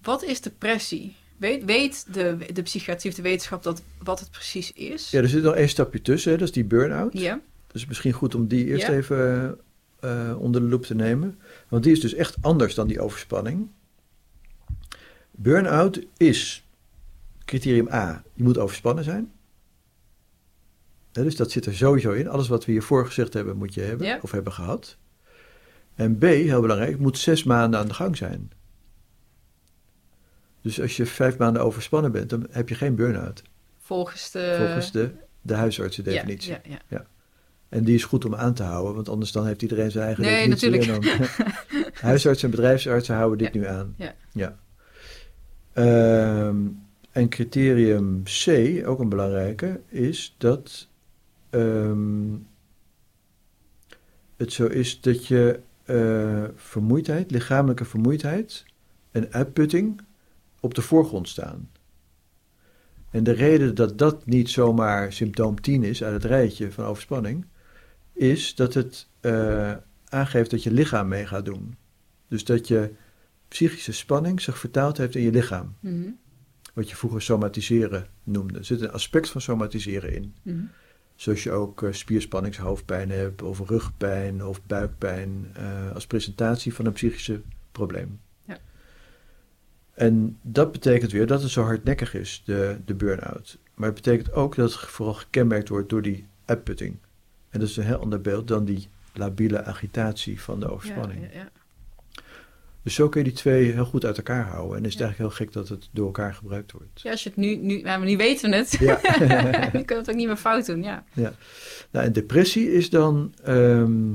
wat 0.02 0.22
is 0.22 0.40
depressie? 0.40 1.14
Weet, 1.36 1.64
weet 1.64 2.14
de, 2.14 2.36
de 2.52 2.62
psychiatrie 2.62 3.10
of 3.10 3.16
de 3.16 3.22
wetenschap 3.22 3.62
dat, 3.62 3.82
wat 4.02 4.20
het 4.20 4.30
precies 4.30 4.72
is? 4.72 5.10
Ja, 5.10 5.20
er 5.20 5.28
zit 5.28 5.42
nog 5.42 5.54
één 5.54 5.68
stapje 5.68 6.02
tussen. 6.02 6.30
Hè? 6.32 6.38
Dat 6.38 6.46
is 6.48 6.54
die 6.54 6.64
burn-out. 6.64 7.12
Ja, 7.18 7.40
Dus 7.76 7.86
misschien 7.86 8.12
goed 8.12 8.34
om 8.34 8.46
die 8.46 8.64
eerst 8.66 8.86
Ja. 8.86 8.92
even 8.92 9.58
eh, 10.00 10.36
onder 10.38 10.60
de 10.60 10.66
loep 10.66 10.84
te 10.84 10.94
nemen. 10.94 11.38
Want 11.68 11.82
die 11.82 11.92
is 11.92 12.00
dus 12.00 12.14
echt 12.14 12.36
anders 12.40 12.74
dan 12.74 12.86
die 12.86 13.00
overspanning. 13.00 13.68
Burn-out 15.30 16.00
is 16.16 16.66
criterium 17.44 17.88
A. 17.92 18.22
Je 18.32 18.42
moet 18.42 18.58
overspannen 18.58 19.04
zijn. 19.04 19.32
Dus 21.12 21.36
dat 21.36 21.50
zit 21.50 21.66
er 21.66 21.74
sowieso 21.74 22.12
in. 22.12 22.28
Alles 22.28 22.48
wat 22.48 22.64
we 22.64 22.72
hiervoor 22.72 23.06
gezegd 23.06 23.32
hebben, 23.32 23.56
moet 23.56 23.74
je 23.74 23.80
hebben 23.80 24.06
Ja. 24.06 24.18
of 24.22 24.30
hebben 24.30 24.52
gehad. 24.52 24.96
En 25.94 26.18
B, 26.18 26.22
heel 26.22 26.60
belangrijk, 26.60 26.98
moet 26.98 27.18
zes 27.18 27.44
maanden 27.44 27.80
aan 27.80 27.88
de 27.88 27.94
gang 27.94 28.16
zijn. 28.16 28.50
Dus 30.60 30.80
als 30.80 30.96
je 30.96 31.06
vijf 31.06 31.38
maanden 31.38 31.62
overspannen 31.62 32.12
bent, 32.12 32.30
dan 32.30 32.46
heb 32.50 32.68
je 32.68 32.74
geen 32.74 32.94
burn-out. 32.94 33.42
Volgens 33.80 34.30
de... 34.30 34.54
Volgens 34.58 34.92
de, 34.92 35.10
de 35.42 35.54
huisartsendefinitie. 35.54 36.50
Ja, 36.52 36.60
ja, 36.64 36.78
ja. 36.88 37.06
En 37.68 37.84
die 37.84 37.94
is 37.94 38.04
goed 38.04 38.24
om 38.24 38.34
aan 38.34 38.54
te 38.54 38.62
houden, 38.62 38.94
want 38.94 39.08
anders 39.08 39.32
dan 39.32 39.46
heeft 39.46 39.62
iedereen 39.62 39.90
zijn 39.90 40.04
eigen 40.04 40.24
Nee, 40.24 40.48
natuurlijk. 40.48 40.86
En 40.86 41.00
dan, 41.00 41.26
huisartsen 42.10 42.50
en 42.50 42.54
bedrijfsartsen 42.56 43.14
houden 43.14 43.38
dit 43.38 43.54
Ja, 43.54 43.60
nu 43.60 43.66
aan. 43.66 43.94
ja. 43.96 44.14
ja. 44.32 44.56
Ehm, 45.72 46.56
en 47.12 47.28
criterium 47.28 48.22
C, 48.22 48.48
ook 48.86 48.98
een 48.98 49.08
belangrijke, 49.08 49.80
is 49.88 50.34
dat 50.38 50.88
ehm, 51.50 52.34
het 54.36 54.52
zo 54.52 54.66
is 54.66 55.00
dat 55.00 55.26
je 55.26 55.60
eh, 55.84 56.44
vermoeidheid, 56.54 57.30
lichamelijke 57.30 57.84
vermoeidheid 57.84 58.64
en 59.10 59.32
uitputting 59.32 60.00
op 60.60 60.74
de 60.74 60.82
voorgrond 60.82 61.28
staan. 61.28 61.70
En 63.10 63.24
de 63.24 63.32
reden 63.32 63.74
dat 63.74 63.98
dat 63.98 64.26
niet 64.26 64.50
zomaar 64.50 65.12
symptoom 65.12 65.60
10 65.60 65.82
is 65.82 66.04
uit 66.04 66.12
het 66.12 66.24
rijtje 66.24 66.72
van 66.72 66.84
overspanning, 66.84 67.46
is 68.16 68.54
dat 68.54 68.74
het 68.74 69.08
eh, 69.20 69.72
aangeeft 70.08 70.50
dat 70.50 70.62
je 70.62 70.70
lichaam 70.70 71.08
mee 71.08 71.26
gaat 71.26 71.44
doen. 71.44 71.76
Dus 72.28 72.44
dat 72.44 72.68
je 72.68 72.90
psychische 73.48 73.92
spanning 73.92 74.40
zich 74.40 74.58
vertaald 74.58 74.96
heeft 74.96 75.14
in 75.14 75.22
je 75.22 75.30
lichaam. 75.30 75.74
Mhm, 75.80 76.10
Wat 76.74 76.90
je 76.90 76.96
vroeger 76.96 77.22
somatiseren 77.22 78.06
noemde. 78.24 78.58
Er 78.58 78.64
zit 78.64 78.80
een 78.80 78.92
aspect 78.92 79.28
van 79.28 79.40
somatiseren 79.40 80.14
in. 80.14 80.34
mhm. 80.42 80.64
Zoals 81.14 81.42
je 81.42 81.52
ook 81.52 81.82
eh, 81.82 81.92
spierspanningshoofdpijn 81.92 83.10
hebt, 83.10 83.42
of 83.42 83.68
rugpijn 83.68 84.44
of 84.44 84.62
buikpijn, 84.66 85.50
eh, 85.54 85.92
als 85.94 86.06
presentatie 86.06 86.74
van 86.74 86.86
een 86.86 86.92
psychische 86.92 87.40
probleem. 87.72 88.20
Ja. 88.44 88.58
En 89.94 90.38
dat 90.42 90.72
betekent 90.72 91.12
weer 91.12 91.26
dat 91.26 91.42
het 91.42 91.50
zo 91.50 91.62
hardnekkig 91.62 92.14
is, 92.14 92.42
de, 92.44 92.78
de 92.84 92.94
burn-out. 92.94 93.58
Maar 93.74 93.86
het 93.86 94.02
betekent 94.02 94.32
ook 94.32 94.54
dat 94.54 94.72
het 94.72 94.80
vooral 94.80 95.14
gekenmerkt 95.14 95.68
wordt 95.68 95.88
door 95.88 96.02
die 96.02 96.26
uitputting. 96.44 96.96
En 97.50 97.60
dat 97.60 97.68
is 97.68 97.76
een 97.76 97.84
heel 97.84 98.00
ander 98.00 98.20
beeld 98.20 98.48
dan 98.48 98.64
die 98.64 98.88
labiele 99.12 99.64
agitatie 99.64 100.40
van 100.40 100.60
de 100.60 100.70
overspanning. 100.70 101.20
Ja, 101.20 101.28
ja, 101.32 101.38
ja. 101.38 101.50
Dus 102.82 102.94
zo 102.94 103.08
kun 103.08 103.20
je 103.20 103.28
die 103.28 103.36
twee 103.36 103.72
heel 103.72 103.84
goed 103.84 104.04
uit 104.04 104.16
elkaar 104.16 104.46
houden. 104.48 104.76
En 104.76 104.84
is 104.84 104.90
het 104.90 104.98
Ja. 104.98 105.04
eigenlijk 105.04 105.36
heel 105.36 105.46
gek 105.46 105.54
dat 105.54 105.68
het 105.68 105.88
door 105.92 106.06
elkaar 106.06 106.34
gebruikt 106.34 106.72
wordt. 106.72 107.00
Ja, 107.02 107.10
als 107.10 107.22
je 107.22 107.28
het 107.28 107.38
nu... 107.38 107.56
nu 107.56 107.78
ja, 107.78 107.96
maar 107.96 108.06
nu 108.06 108.16
weten 108.16 108.50
we 108.50 108.56
het. 108.56 108.70
Ja. 108.80 109.00
nu 109.72 109.82
kunnen 109.82 109.86
we 109.86 109.94
het 109.94 110.10
ook 110.10 110.14
niet 110.16 110.26
meer 110.26 110.36
fout 110.36 110.66
doen, 110.66 110.82
ja. 110.82 111.04
Nou, 111.14 112.06
en 112.06 112.12
depressie 112.12 112.72
is 112.72 112.90
dan 112.90 113.34
ehm, 113.42 114.14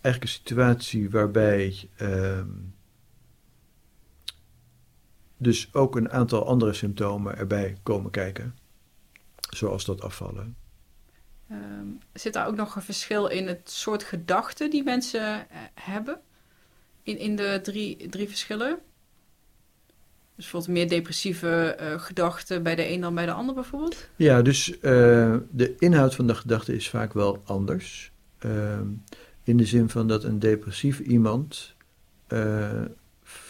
eigenlijk 0.00 0.22
een 0.22 0.28
situatie 0.28 1.10
waarbij 1.10 1.88
ehm, 1.96 2.48
dus 5.36 5.74
ook 5.74 5.96
een 5.96 6.10
aantal 6.10 6.46
andere 6.46 6.72
symptomen 6.72 7.36
erbij 7.36 7.76
komen 7.82 8.10
kijken. 8.10 8.54
Zoals 9.50 9.84
dat 9.84 10.02
afvallen. 10.02 10.56
Ehm, 11.52 11.86
zit 12.12 12.32
daar 12.32 12.46
ook 12.46 12.56
nog 12.56 12.76
een 12.76 12.82
verschil 12.82 13.26
in 13.26 13.46
het 13.46 13.70
soort 13.70 14.02
gedachten 14.02 14.70
die 14.70 14.82
mensen 14.82 15.50
eh, 15.50 15.58
hebben? 15.74 16.20
In, 17.02 17.18
in 17.18 17.36
de 17.36 17.60
drie, 17.62 18.08
drie 18.08 18.28
verschillen? 18.28 18.78
Dus 20.34 20.50
bijvoorbeeld 20.50 20.72
meer 20.72 20.88
depressieve 20.88 21.74
eh, 21.74 22.00
gedachten 22.00 22.62
bij 22.62 22.74
de 22.74 22.90
een 22.90 23.00
dan 23.00 23.14
bij 23.14 23.26
de 23.26 23.32
ander 23.32 23.54
bijvoorbeeld? 23.54 24.08
Ja, 24.16 24.42
dus 24.42 24.80
eh, 24.80 25.36
de 25.50 25.74
inhoud 25.78 26.14
van 26.14 26.26
de 26.26 26.34
gedachte 26.34 26.74
is 26.74 26.88
vaak 26.88 27.12
wel 27.12 27.42
anders. 27.44 28.12
Ehm, 28.38 28.86
in 29.42 29.56
de 29.56 29.66
zin 29.66 29.88
van 29.88 30.08
dat 30.08 30.24
een 30.24 30.38
depressief 30.38 30.98
iemand 30.98 31.74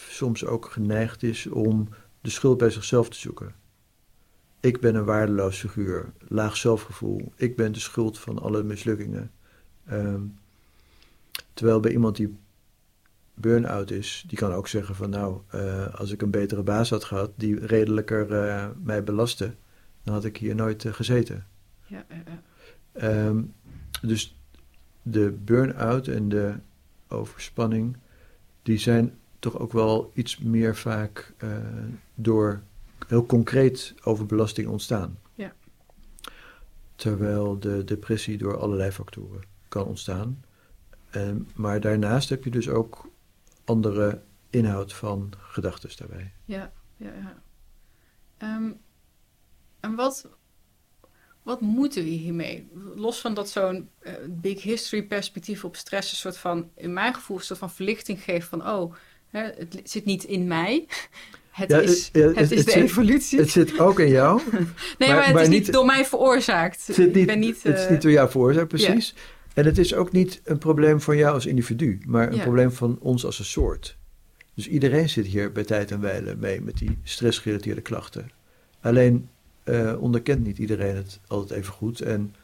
soms 0.09 0.45
ook 0.45 0.71
geneigd 0.71 1.23
is 1.23 1.47
om 1.47 1.89
de 2.21 2.29
schuld 2.29 2.57
bij 2.57 2.69
zichzelf 2.69 3.09
te 3.09 3.17
zoeken. 3.17 3.55
Ik 4.63 4.79
ben 4.79 4.95
een 4.95 5.05
waardeloos 5.05 5.59
figuur, 5.59 6.11
laag 6.27 6.57
zelfgevoel. 6.57 7.33
Ik 7.35 7.55
ben 7.55 7.71
de 7.71 7.79
schuld 7.79 8.19
van 8.19 8.39
alle 8.39 8.63
mislukkingen. 8.63 9.31
Ehm, 9.85 10.21
terwijl 11.53 11.79
bij 11.79 11.91
iemand 11.91 12.15
die 12.15 12.37
burn-out 13.33 13.91
is, 13.91 14.23
die 14.27 14.37
kan 14.37 14.53
ook 14.53 14.67
zeggen 14.67 14.95
van 14.95 15.09
nou, 15.09 15.41
eh, 15.47 15.93
als 15.93 16.11
ik 16.11 16.21
een 16.21 16.31
betere 16.31 16.63
baas 16.63 16.89
had 16.89 17.03
gehad 17.03 17.31
die 17.35 17.65
redelijker 17.65 18.33
eh, 18.33 18.67
mij 18.83 19.03
belastte, 19.03 19.55
dan 20.03 20.13
had 20.13 20.25
ik 20.25 20.37
hier 20.37 20.55
nooit 20.55 20.85
eh, 20.85 20.93
gezeten. 20.93 21.45
Ja, 21.85 22.05
ja, 22.09 22.23
ja. 22.25 22.41
Ehm, 22.91 23.41
dus 24.01 24.37
de 25.01 25.31
burn-out 25.31 26.07
en 26.07 26.29
de 26.29 26.53
overspanning, 27.07 27.97
die 28.61 28.77
zijn 28.77 29.17
toch 29.39 29.59
ook 29.59 29.71
wel 29.71 30.11
iets 30.13 30.37
meer 30.37 30.75
vaak 30.75 31.33
door 32.15 32.63
heel 33.07 33.25
concreet 33.25 33.93
overbelasting 34.03 34.67
ontstaan. 34.67 35.19
Ja. 35.33 35.53
Terwijl 36.95 37.59
de 37.59 37.83
depressie 37.83 38.37
door 38.37 38.57
allerlei 38.57 38.91
factoren 38.91 39.43
kan 39.67 39.85
ontstaan. 39.85 40.43
Ehm, 41.09 41.37
maar 41.55 41.79
daarnaast 41.79 42.29
heb 42.29 42.43
je 42.43 42.49
dus 42.49 42.69
ook 42.69 43.09
andere 43.63 44.21
inhoud 44.49 44.93
van 44.93 45.33
gedachten 45.37 45.89
daarbij. 45.97 46.33
Ja, 46.45 46.71
ja, 46.97 47.13
ja. 47.13 47.41
Ehm, 48.37 48.71
en 49.79 49.95
wat, 49.95 50.27
wat 51.43 51.61
moeten 51.61 52.03
we 52.03 52.09
hiermee? 52.09 52.69
Los 52.95 53.21
van 53.21 53.33
dat 53.33 53.49
zo'n 53.49 53.89
eh, 53.99 54.13
big 54.29 54.61
history 54.61 55.03
perspectief 55.03 55.63
op 55.63 55.75
stress 55.75 56.11
een 56.11 56.17
soort 56.17 56.37
van, 56.37 56.71
in 56.75 56.93
mijn 56.93 57.13
gevoel, 57.13 57.37
een 57.37 57.43
soort 57.43 57.59
van 57.59 57.71
verlichting 57.71 58.23
geeft 58.23 58.47
van, 58.47 58.67
oh, 58.67 58.95
hè, 59.29 59.41
het 59.41 59.81
zit 59.83 60.05
niet 60.05 60.23
in 60.23 60.47
mij. 60.47 60.87
Het 61.53 61.69
Ja, 61.71 61.79
is, 61.79 62.09
eh, 62.11 62.21
het 62.23 62.35
het- 62.35 62.51
is 62.51 62.57
het 62.57 62.65
de 62.65 62.71
zit- 62.71 62.83
evolutie. 62.83 63.39
Het 63.39 63.49
zit 63.49 63.79
ook 63.79 63.99
in 63.99 64.07
jou. 64.09 64.41
nee, 64.51 64.63
maar- 64.97 65.07
maar, 65.07 65.25
het 65.25 65.33
maar 65.33 65.41
is 65.43 65.49
niet, 65.49 65.71
door 65.73 65.85
mij 65.85 66.05
veroorzaakt. 66.05 66.87
Het, 66.87 66.95
zit 66.95 67.07
Ik 67.07 67.15
niet, 67.15 67.25
ben 67.25 67.39
niet, 67.39 67.63
het 67.63 67.77
is 67.77 67.83
eh, 67.85 67.89
niet 67.91 68.01
door 68.01 68.11
jou 68.11 68.29
veroorzaakt, 68.29 68.67
precies. 68.67 69.15
En 69.53 69.65
het 69.65 69.77
is 69.77 69.93
ook 69.93 70.11
niet 70.11 70.41
een 70.43 70.57
probleem 70.57 71.01
van 71.01 71.17
jou 71.17 71.33
als 71.33 71.45
individu, 71.45 71.99
maar 72.07 72.31
een 72.33 72.39
probleem 72.39 72.71
van 72.71 72.97
ons 73.01 73.25
als 73.25 73.39
een 73.39 73.45
soort. 73.45 73.97
Dus 74.53 74.67
iedereen 74.67 75.09
zit 75.09 75.25
hier 75.25 75.51
bij 75.51 75.63
tijd 75.63 75.91
en 75.91 76.01
wijle 76.01 76.35
mee 76.35 76.61
met 76.61 76.77
die 76.77 76.97
stressgerelateerde 77.03 77.81
klachten. 77.81 78.29
Alleen 78.81 79.29
eh, 79.63 79.95
onderkent 80.01 80.43
niet 80.43 80.57
iedereen 80.57 80.95
het 80.95 81.19
altijd 81.27 81.59
even 81.59 81.73
goed 81.73 82.01
en 82.01 82.35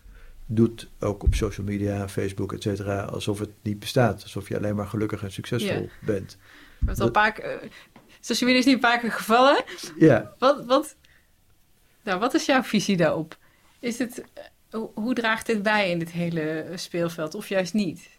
doet 0.45 0.89
ook 0.99 1.23
op 1.23 1.35
social 1.35 1.65
media, 1.65 2.07
Facebook, 2.09 2.53
et 2.53 2.61
cetera, 2.61 3.01
alsof 3.01 3.39
het 3.39 3.49
niet 3.61 3.79
bestaat. 3.79 4.23
Alsof 4.23 4.47
je 4.47 4.57
alleen 4.57 4.75
maar 4.75 4.87
gelukkig 4.87 5.23
en 5.23 5.31
succesvol 5.31 5.89
bent. 6.05 6.37
We 6.79 6.85
hebben 6.85 6.89
het 6.95 6.99
al 6.99 7.05
een 7.05 7.11
paar 7.11 7.37
eh, 7.37 7.69
Social 8.19 8.49
media 8.49 8.59
is 8.59 8.65
niet 8.65 8.83
een 8.83 8.89
paar 8.89 8.99
keer 8.99 9.11
gevallen. 9.11 9.63
Ja, 9.97 10.33
Wat, 10.37 10.65
wat, 10.65 10.95
nou, 12.03 12.19
wat 12.19 12.33
is 12.33 12.45
jouw 12.45 12.63
visie 12.63 12.97
daarop? 12.97 13.37
Is 13.79 13.97
het, 13.99 14.23
eh, 14.69 14.79
hoe, 14.93 15.13
draagt 15.13 15.45
dit 15.45 15.63
bij 15.63 15.91
in 15.91 15.99
dit 15.99 16.11
hele 16.11 16.41
eh, 16.41 16.77
speelveld, 16.77 17.35
of 17.35 17.47
juist 17.47 17.73
niet? 17.73 18.09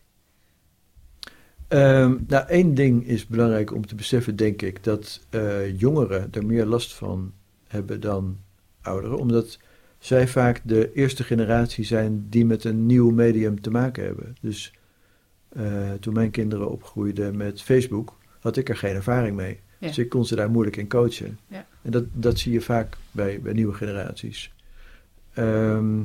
Ehm, 1.69 2.17
nou, 2.27 2.47
één 2.49 2.75
ding 2.75 3.07
is 3.07 3.27
belangrijk 3.27 3.73
om 3.73 3.87
te 3.87 3.95
beseffen, 3.95 4.37
denk 4.37 4.63
ik, 4.63 4.85
dat 4.85 5.21
eh, 5.31 5.79
jongeren 5.79 6.29
er 6.33 6.47
meer 6.47 6.67
last 6.67 6.95
van 6.95 7.33
hebben 7.69 8.01
dan 8.01 8.39
ouderen, 8.83 9.19
omdat 9.19 9.59
zij 9.99 10.29
vaak 10.29 10.61
de 10.65 10.93
eerste 10.93 11.25
generatie 11.25 11.85
zijn 11.85 12.27
die 12.29 12.45
met 12.45 12.65
een 12.65 12.87
nieuw 12.87 13.11
medium 13.11 13.61
te 13.61 13.71
maken 13.71 14.05
hebben. 14.05 14.37
Dus 14.41 14.73
toen 16.01 16.15
mijn 16.15 16.31
kinderen 16.31 16.71
opgroeiden 16.71 17.37
met 17.37 17.63
Facebook, 17.63 18.19
had 18.41 18.57
ik 18.57 18.69
er 18.69 18.77
geen 18.77 18.95
ervaring 18.95 19.37
mee. 19.37 19.61
Ja. 19.81 19.87
Dus 19.87 19.99
ik 19.99 20.09
kon 20.09 20.25
ze 20.25 20.37
daar 20.37 20.51
moeilijk 20.51 20.77
in 20.77 20.89
coachen. 20.89 21.39
Ja. 21.47 21.67
En 21.83 21.91
dat, 21.91 22.05
dat 22.13 22.39
zie 22.39 22.53
je 22.53 22.61
vaak 22.61 22.97
bij, 23.11 23.41
bij 23.41 23.53
nieuwe 23.53 23.75
generaties. 23.75 24.53
Ehm, 25.33 26.03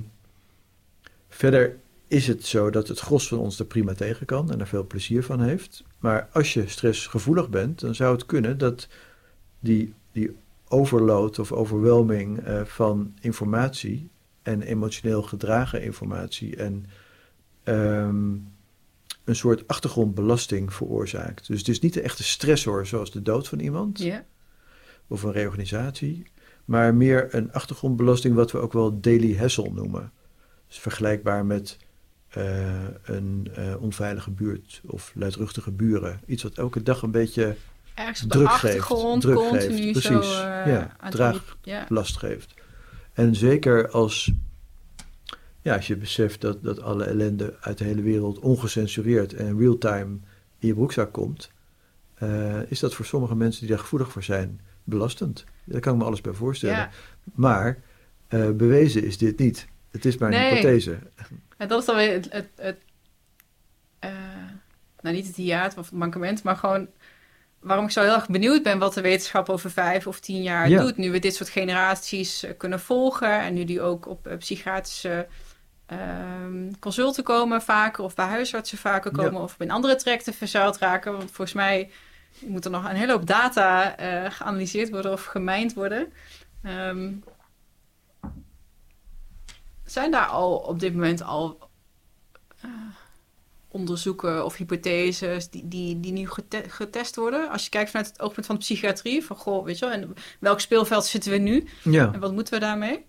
verder 1.29 1.77
is 2.07 2.27
het 2.27 2.45
zo 2.45 2.69
dat 2.69 2.87
het 2.87 2.99
gros 2.99 3.27
van 3.27 3.37
ons 3.37 3.59
er 3.59 3.65
prima 3.65 3.93
tegen 3.93 4.25
kan 4.25 4.51
en 4.51 4.59
er 4.59 4.67
veel 4.67 4.87
plezier 4.87 5.23
van 5.23 5.41
heeft. 5.41 5.83
Maar 5.99 6.29
als 6.31 6.53
je 6.53 6.67
stressgevoelig 6.67 7.49
bent, 7.49 7.79
dan 7.79 7.95
zou 7.95 8.13
het 8.13 8.25
kunnen 8.25 8.57
dat 8.57 8.87
die, 9.59 9.93
die 10.11 10.35
overload 10.67 11.39
of 11.39 11.51
overwhelming 11.51 12.39
eh, 12.39 12.61
van 12.61 13.13
informatie 13.19 14.09
en 14.41 14.61
emotioneel 14.61 15.21
gedragen 15.21 15.83
informatie 15.83 16.55
en 16.55 16.85
ehm, 17.63 18.25
een 19.25 19.35
soort 19.35 19.67
achtergrondbelasting 19.67 20.73
veroorzaakt. 20.73 21.47
Dus 21.47 21.59
het 21.59 21.67
is 21.67 21.79
niet 21.79 21.93
de 21.93 22.01
echte 22.01 22.23
stressor 22.23 22.85
zoals 22.85 23.11
de 23.11 23.21
dood 23.21 23.47
van 23.47 23.59
iemand 23.59 23.99
of 25.07 25.23
een 25.23 25.31
reorganisatie, 25.31 26.23
maar 26.65 26.95
meer 26.95 27.35
een 27.35 27.53
achtergrondbelasting 27.53 28.35
wat 28.35 28.51
we 28.51 28.57
ook 28.57 28.73
wel 28.73 28.99
daily 28.99 29.37
hassle 29.37 29.69
noemen. 29.71 30.11
Dus 30.67 30.79
vergelijkbaar 30.79 31.45
met 31.45 31.77
eh, 32.29 32.83
een 33.03 33.47
eh, 33.55 33.81
onveilige 33.81 34.31
buurt 34.31 34.81
of 34.85 35.11
luidruchtige 35.15 35.71
buren. 35.71 36.19
Iets 36.25 36.43
wat 36.43 36.57
elke 36.57 36.83
dag 36.83 37.01
een 37.01 37.11
beetje 37.11 37.55
ergens 37.93 38.23
op 38.23 38.31
de 38.31 38.37
Druk 38.37 38.49
geeft, 38.51 38.63
achtergrond, 38.63 39.21
druk 39.21 39.35
continu 39.35 39.93
geeft, 39.93 40.01
zo 40.01 40.17
precies. 40.17 40.33
Ja, 40.37 40.79
aan 40.79 40.95
het 40.99 41.11
draag- 41.11 41.57
ja. 41.61 41.85
last 41.89 42.17
geeft. 42.17 42.53
En 43.13 43.35
zeker 43.35 43.89
als, 43.89 44.31
ja, 45.65 45.75
als 45.75 45.87
je 45.87 45.95
beseft 45.97 46.41
dat, 46.41 46.63
dat 46.63 46.81
alle 46.81 47.03
ellende 47.03 47.55
uit 47.61 47.77
de 47.77 47.83
hele 47.83 48.01
wereld 48.01 48.39
ongecensureerd 48.39 49.33
en 49.33 49.57
real-time 49.59 50.17
in 50.59 50.67
je 50.67 50.73
broekzak 50.73 51.11
komt, 51.13 51.51
eh, 52.15 52.71
is 52.71 52.79
dat 52.79 52.93
voor 52.93 53.05
sommige 53.05 53.35
mensen 53.35 53.59
die 53.61 53.69
daar 53.69 53.79
gevoelig 53.79 54.11
voor 54.11 54.23
zijn 54.23 54.61
belastend. 54.83 55.43
Daar 55.63 55.81
kan 55.81 55.93
ik 55.93 55.99
me 55.99 56.05
alles 56.05 56.21
bij 56.21 56.33
voorstellen. 56.33 56.75
Ja. 56.75 56.89
Maar 57.35 57.79
eh, 58.27 58.49
bewezen 58.49 59.03
is 59.03 59.17
dit 59.17 59.39
niet. 59.39 59.67
Het 59.91 60.05
is 60.05 60.17
maar 60.17 60.31
een 60.31 60.39
Nee. 60.39 60.49
hypothese. 60.49 60.97
En 61.57 61.67
dat 61.67 61.79
is 61.79 61.85
dan 61.85 61.95
weer 61.95 62.13
het, 62.13 62.27
het, 62.31 62.47
het 62.55 62.77
eh, 63.99 64.11
nou 65.01 65.15
niet 65.15 65.27
het 65.27 65.35
hiaat 65.35 65.77
of 65.77 65.85
het 65.89 65.99
mankement, 65.99 66.43
maar 66.43 66.55
gewoon 66.55 66.87
waarom 67.59 67.85
ik 67.85 67.91
zo 67.91 68.01
heel 68.01 68.13
erg 68.13 68.27
benieuwd 68.29 68.63
ben 68.63 68.79
wat 68.79 68.93
de 68.93 69.01
wetenschap 69.01 69.49
over 69.49 69.71
vijf 69.71 70.07
of 70.07 70.19
tien 70.19 70.43
jaar 70.43 70.69
Ja. 70.69 70.81
doet. 70.81 70.97
Nu 70.97 71.11
we 71.11 71.19
dit 71.19 71.35
soort 71.35 71.49
generaties 71.49 72.45
kunnen 72.57 72.79
volgen 72.79 73.39
en 73.41 73.53
nu 73.53 73.63
die 73.63 73.81
ook 73.81 74.07
op 74.07 74.35
psychiatrische 74.39 75.27
ehm, 75.85 76.71
consulten 76.79 77.23
komen 77.23 77.61
vaker 77.61 78.03
of 78.03 78.15
bij 78.15 78.25
huisartsen 78.25 78.77
vaker 78.77 79.11
Ja. 79.15 79.23
komen 79.23 79.41
of 79.41 79.55
in 79.59 79.71
andere 79.71 79.95
trajecten 79.95 80.33
verzuild 80.33 80.77
raken. 80.77 81.11
Want 81.11 81.23
volgens 81.23 81.53
mij 81.53 81.91
moet 82.39 82.65
er 82.65 82.71
nog 82.71 82.89
een 82.89 82.95
hele 82.95 83.11
hoop 83.11 83.25
data 83.27 83.97
eh, 83.97 84.31
geanalyseerd 84.31 84.89
worden 84.89 85.11
of 85.11 85.25
gemijnd 85.25 85.73
worden. 85.73 86.13
Ehm, 86.63 87.11
zijn 89.85 90.11
daar 90.11 90.25
al 90.27 90.55
op 90.57 90.79
dit 90.79 90.93
moment 90.93 91.23
al 91.23 91.69
eh, 92.61 92.69
onderzoeken 93.67 94.45
of 94.45 94.55
hypotheses 94.55 95.49
die, 95.49 95.67
die, 95.67 95.99
die 95.99 96.11
nu 96.11 96.29
gete- 96.29 96.69
getest 96.69 97.15
worden? 97.15 97.49
Als 97.49 97.63
je 97.63 97.69
kijkt 97.69 97.89
vanuit 97.89 98.07
het 98.09 98.21
oogpunt 98.21 98.45
van 98.45 98.55
de 98.55 98.61
psychiatrie, 98.61 99.25
van 99.25 99.35
goh, 99.35 99.65
weet 99.65 99.79
je 99.79 99.85
wel, 99.85 99.93
en 99.93 100.13
welk 100.39 100.59
speelveld 100.59 101.05
zitten 101.05 101.31
we 101.31 101.37
nu 101.37 101.67
Ja. 101.83 102.13
en 102.13 102.19
wat 102.19 102.33
moeten 102.33 102.53
we 102.53 102.59
daarmee? 102.59 103.05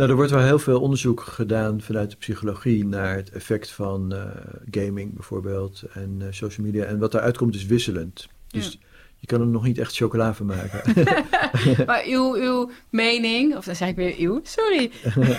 Nou, 0.00 0.12
er 0.12 0.18
wordt 0.18 0.30
wel 0.32 0.42
heel 0.42 0.58
veel 0.58 0.80
onderzoek 0.80 1.20
gedaan 1.20 1.80
vanuit 1.80 2.10
de 2.10 2.16
psychologie 2.16 2.86
naar 2.86 3.16
het 3.16 3.30
effect 3.30 3.70
van 3.70 4.12
eh, 4.14 4.22
gaming 4.70 5.14
bijvoorbeeld 5.14 5.82
en 5.92 6.16
eh, 6.18 6.26
social 6.30 6.66
media. 6.66 6.84
En 6.84 6.98
wat 6.98 7.12
daaruit 7.12 7.36
komt 7.36 7.54
is 7.54 7.66
wisselend. 7.66 8.28
Dus 8.48 8.72
Ja. 8.72 8.86
je 9.16 9.26
kan 9.26 9.40
er 9.40 9.46
nog 9.46 9.64
niet 9.64 9.78
echt 9.78 9.96
chocola 9.96 10.34
van 10.34 10.46
maken. 10.46 10.94
Maar 11.86 12.04
uw, 12.06 12.34
uw 12.34 12.70
mening, 12.90 13.56
of 13.56 13.64
dan 13.64 13.76
zeg 13.76 13.88
ik 13.88 13.96
weer 13.96 14.14
uw, 14.18 14.40
sorry, 14.42 14.90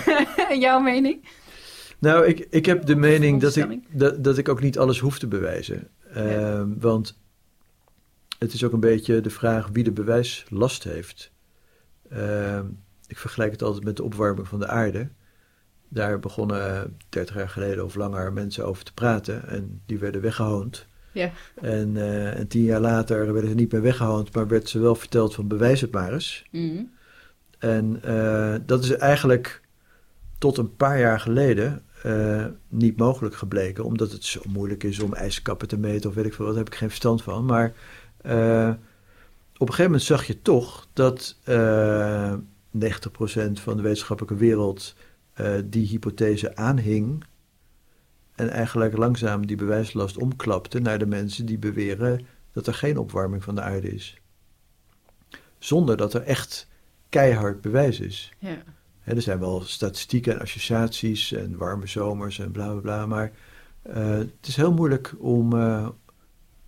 jouw 0.66 0.80
mening? 0.80 1.28
nou, 1.98 2.26
ik, 2.26 2.46
ik 2.50 2.66
heb 2.66 2.86
de 2.86 2.96
mening 2.96 3.40
dat 3.40 3.56
ik, 3.56 3.80
dat, 3.90 4.24
dat 4.24 4.38
ik 4.38 4.48
ook 4.48 4.60
niet 4.60 4.78
alles 4.78 4.98
hoef 4.98 5.18
te 5.18 5.26
bewijzen. 5.28 5.88
Ehm, 6.14 6.68
Want 6.78 7.18
het 8.38 8.52
is 8.52 8.64
ook 8.64 8.72
een 8.72 8.80
beetje 8.80 9.20
de 9.20 9.30
vraag 9.30 9.68
wie 9.72 9.84
de 9.84 9.92
bewijslast 9.92 10.84
heeft. 10.84 11.30
Ik 13.12 13.18
vergelijk 13.18 13.52
het 13.52 13.62
altijd 13.62 13.84
met 13.84 13.96
de 13.96 14.02
opwarming 14.02 14.48
van 14.48 14.58
de 14.58 14.66
aarde. 14.66 15.08
Daar 15.88 16.18
begonnen 16.18 16.96
30 17.08 17.34
jaar 17.34 17.48
geleden 17.48 17.84
of 17.84 17.94
langer 17.94 18.32
mensen 18.32 18.66
over 18.66 18.84
te 18.84 18.94
praten 18.94 19.48
en 19.48 19.80
die 19.86 19.98
werden 19.98 20.20
weggehoond. 20.20 20.86
Ja. 21.12 21.30
En, 21.60 21.96
eh, 21.96 22.38
en 22.38 22.48
tien 22.48 22.62
jaar 22.62 22.80
later 22.80 23.32
werden 23.32 23.50
ze 23.50 23.56
niet 23.56 23.72
meer 23.72 23.82
weggehoond, 23.82 24.34
maar 24.34 24.48
werd 24.48 24.68
ze 24.68 24.78
wel 24.78 24.94
verteld 24.94 25.34
van 25.34 25.48
bewijs 25.48 25.80
het 25.80 25.92
maar 25.92 26.12
eens. 26.12 26.44
Mhm. 26.50 26.82
En 27.58 27.98
eh, 28.02 28.54
dat 28.66 28.84
is 28.84 28.96
eigenlijk 28.96 29.60
tot 30.38 30.56
een 30.56 30.76
paar 30.76 30.98
jaar 30.98 31.20
geleden 31.20 31.82
eh, 32.02 32.46
niet 32.68 32.96
mogelijk 32.96 33.34
gebleken, 33.34 33.84
omdat 33.84 34.12
het 34.12 34.24
zo 34.24 34.40
moeilijk 34.48 34.82
is 34.82 35.00
om 35.00 35.14
ijskappen 35.14 35.68
te 35.68 35.78
meten 35.78 36.10
of 36.10 36.16
weet 36.16 36.24
ik 36.24 36.34
veel, 36.34 36.44
wat, 36.44 36.54
daar 36.54 36.64
heb 36.64 36.72
ik 36.72 36.78
geen 36.78 36.88
verstand 36.88 37.22
van. 37.22 37.44
Maar 37.44 37.72
eh, 38.22 38.70
op 39.54 39.68
een 39.68 39.74
gegeven 39.74 39.84
moment 39.84 40.02
zag 40.02 40.24
je 40.24 40.42
toch 40.42 40.86
dat 40.92 41.36
eh 41.44 42.34
90% 42.74 43.52
van 43.52 43.76
de 43.76 43.82
wetenschappelijke 43.82 44.36
wereld 44.36 44.94
eh, 45.32 45.54
die 45.64 45.86
hypothese 45.86 46.56
aanhing. 46.56 47.24
En 48.34 48.50
eigenlijk 48.50 48.96
langzaam 48.96 49.46
die 49.46 49.56
bewijslast 49.56 50.16
omklapte 50.16 50.78
naar 50.78 50.98
de 50.98 51.06
mensen 51.06 51.46
die 51.46 51.58
beweren 51.58 52.26
dat 52.52 52.66
er 52.66 52.74
geen 52.74 52.98
opwarming 52.98 53.44
van 53.44 53.54
de 53.54 53.60
aarde 53.60 53.94
is. 53.94 54.20
Zonder 55.58 55.96
dat 55.96 56.14
er 56.14 56.22
echt 56.22 56.68
keihard 57.08 57.60
bewijs 57.60 58.00
is. 58.00 58.32
Ja. 58.38 58.62
Hè, 59.00 59.14
er 59.14 59.22
zijn 59.22 59.38
wel 59.38 59.60
statistieken 59.60 60.32
en 60.32 60.40
associaties 60.40 61.32
en 61.32 61.56
warme 61.56 61.86
zomers 61.86 62.38
en 62.38 62.50
bla 62.50 62.70
bla 62.70 62.80
bla. 62.80 63.06
Maar 63.06 63.32
eh, 63.82 64.08
het 64.10 64.46
is 64.46 64.56
heel 64.56 64.72
moeilijk 64.72 65.14
om, 65.18 65.52
eh, 65.52 65.88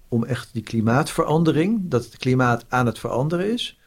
om 0.09 0.25
echt 0.25 0.53
die 0.53 0.63
klimaatverandering, 0.63 1.81
dat 1.85 2.05
het 2.05 2.17
klimaat 2.17 2.65
aan 2.69 2.87
het 2.87 2.99
veranderen 2.99 3.53
is, 3.53 3.79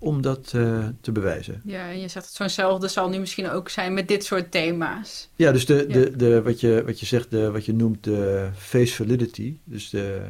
om 0.00 0.22
dat 0.22 0.52
eh, 0.54 0.86
te 1.00 1.12
bewijzen. 1.12 1.60
ja, 1.64 1.88
en 1.88 2.00
je 2.00 2.08
zegt 2.08 2.26
het 2.26 2.34
zo'nzelfde 2.34 2.88
zal 2.88 3.08
nu 3.08 3.18
misschien 3.18 3.50
ook 3.50 3.68
zijn 3.68 3.94
met 3.94 4.08
dit 4.08 4.24
soort 4.24 4.50
thema's. 4.50 5.28
Ja, 5.36 5.52
dus 5.52 5.66
de, 5.66 5.84
Ja. 5.88 5.94
De, 5.94 6.16
de, 6.16 6.42
wat, 6.42 6.60
je, 6.60 6.82
wat 6.86 7.00
je 7.00 7.06
zegt, 7.06 7.30
de, 7.30 7.50
wat 7.50 7.64
je 7.64 7.74
noemt 7.74 8.04
de 8.04 8.50
face 8.56 8.94
validity, 8.94 9.58
dus 9.64 9.90
de, 9.90 10.22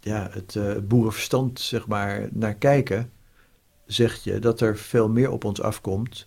ja, 0.00 0.28
het 0.30 0.56
eh, 0.56 0.76
boerenverstand, 0.82 1.60
zeg 1.60 1.86
maar, 1.86 2.28
naar 2.32 2.54
kijken, 2.54 3.10
zegt 3.86 4.24
je 4.24 4.38
dat 4.38 4.60
er 4.60 4.76
veel 4.76 5.08
meer 5.08 5.30
op 5.30 5.44
ons 5.44 5.60
afkomt 5.60 6.26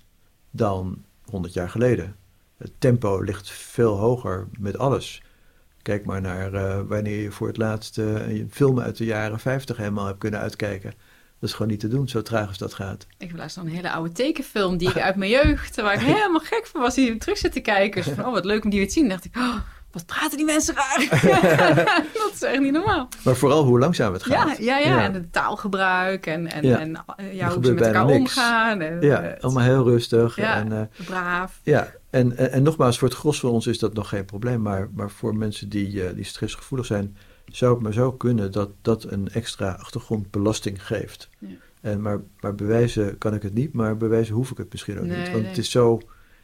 dan 0.52 1.04
100 1.26 1.54
jaar 1.54 1.70
geleden. 1.70 2.16
Het 2.58 2.72
tempo 2.78 3.22
ligt 3.22 3.50
veel 3.52 3.98
hoger 3.98 4.48
met 4.60 4.78
alles. 4.78 5.22
Kijk 5.82 6.06
maar 6.06 6.22
naar 6.22 6.54
eh, 6.54 6.82
wanneer 6.88 7.22
je 7.22 7.32
voor 7.32 7.48
het 7.48 7.58
laatst 7.58 7.98
eh, 7.98 8.28
een 8.28 8.48
film 8.52 8.80
uit 8.80 8.98
de 8.98 9.06
jaren 9.06 9.40
50 9.40 9.78
helemaal 9.78 10.06
hebt 10.06 10.18
kunnen 10.18 10.40
uitkijken. 10.40 10.94
Dat 11.40 11.50
is 11.50 11.56
gewoon 11.56 11.72
niet 11.72 11.80
te 11.80 11.88
doen, 11.88 12.08
zo 12.08 12.22
traag 12.22 12.48
als 12.48 12.58
dat 12.58 12.74
gaat. 12.74 13.08
Ik 13.18 13.28
heb 13.28 13.38
laatst 13.38 13.58
nog 13.58 13.66
een 13.66 13.72
hele 13.72 13.92
oude 13.92 14.12
tekenfilm 14.12 14.78
die 14.78 14.90
ik 14.90 14.98
uit 15.08 15.16
mijn 15.16 15.32
jeugd, 15.32 15.82
waar 15.82 15.94
ik 15.94 16.00
helemaal 16.00 16.40
gek 16.40 16.68
van 16.72 16.82
was, 16.82 16.96
die 16.96 17.18
terug 17.18 17.38
zit 17.38 17.52
te 17.52 17.60
kijken. 17.60 18.04
Dus 18.04 18.14
van, 18.14 18.26
oh, 18.26 18.32
wat 18.34 18.46
leuk 18.46 18.64
om 18.64 18.70
die 18.70 18.80
weer 18.80 18.88
te 18.88 18.94
zien. 18.94 19.04
Dan 19.08 19.12
dacht 19.12 19.26
ik, 19.26 19.36
oh, 19.38 19.56
wat 19.92 20.06
praten 20.06 20.38
die 20.38 20.46
mensen 20.46 20.76
raar. 20.76 21.08
dat 22.14 22.32
is 22.34 22.42
echt 22.42 22.60
niet 22.60 22.72
normaal. 22.72 23.08
Maar 23.24 23.36
vooral 23.36 23.64
hoe 23.64 23.80
langzaam 23.80 24.14
het 24.14 24.26
Ja, 24.26 24.42
gaat. 24.48 24.58
ja, 24.58 24.78
ja, 24.78 25.04
en 25.04 25.14
het 25.14 25.34
taalgebruik 25.34 26.26
en, 26.26 26.48
en, 26.52 26.64
Ja. 26.68 26.80
en 26.80 26.96
eh, 27.18 27.34
ja, 27.36 27.50
hoe 27.54 27.66
ze 27.66 27.74
met 27.74 27.86
elkaar 27.86 28.06
niks. 28.06 28.18
omgaan. 28.20 28.82
En, 28.82 29.02
Ja, 29.02 29.22
eh, 29.22 29.44
allemaal 29.44 29.64
heel 29.64 29.84
rustig. 29.84 30.36
Ja. 30.36 30.56
En, 30.56 30.72
eh, 30.72 31.06
braaf. 31.06 31.60
Ja, 31.64 31.88
en, 32.10 32.38
en, 32.38 32.52
en 32.52 32.64
nogmaals, 32.64 32.98
voor 33.00 33.08
het 33.08 33.18
gros 33.18 33.40
van 33.40 33.50
ons 33.50 33.68
is 33.68 33.80
dat 33.80 33.94
nog 33.94 34.10
geen 34.10 34.26
probleem. 34.26 34.62
Maar, 34.62 34.90
maar 34.94 35.10
voor 35.10 35.36
mensen 35.36 35.70
die, 35.70 36.14
die 36.14 36.26
stressgevoelig 36.26 36.86
zijn, 36.86 37.18
zou 37.52 37.74
het 37.74 37.84
maar 37.84 37.94
zo 37.94 38.12
kunnen 38.12 38.52
dat 38.52 38.70
dat 38.82 39.04
een 39.04 39.30
extra 39.30 39.72
achtergrondbelasting 39.72 40.86
geeft. 40.86 41.30
Ja. 41.38 41.48
En 41.82 42.02
maar, 42.02 42.22
maar 42.40 42.56
bewijzen 42.56 43.18
kan 43.18 43.34
ik 43.34 43.42
het 43.42 43.54
niet, 43.54 43.74
maar 43.74 43.98
bewijzen 43.98 44.36
hoef 44.36 44.52
ik 44.52 44.58
het 44.58 44.72
misschien 44.72 45.00
ook 45.00 45.06
Nee, 45.06 45.18
niet. 45.18 45.30
Want 45.30 45.40
nee. 45.40 45.50
het 45.50 45.58
is 45.58 45.72
zo, 45.72 46.02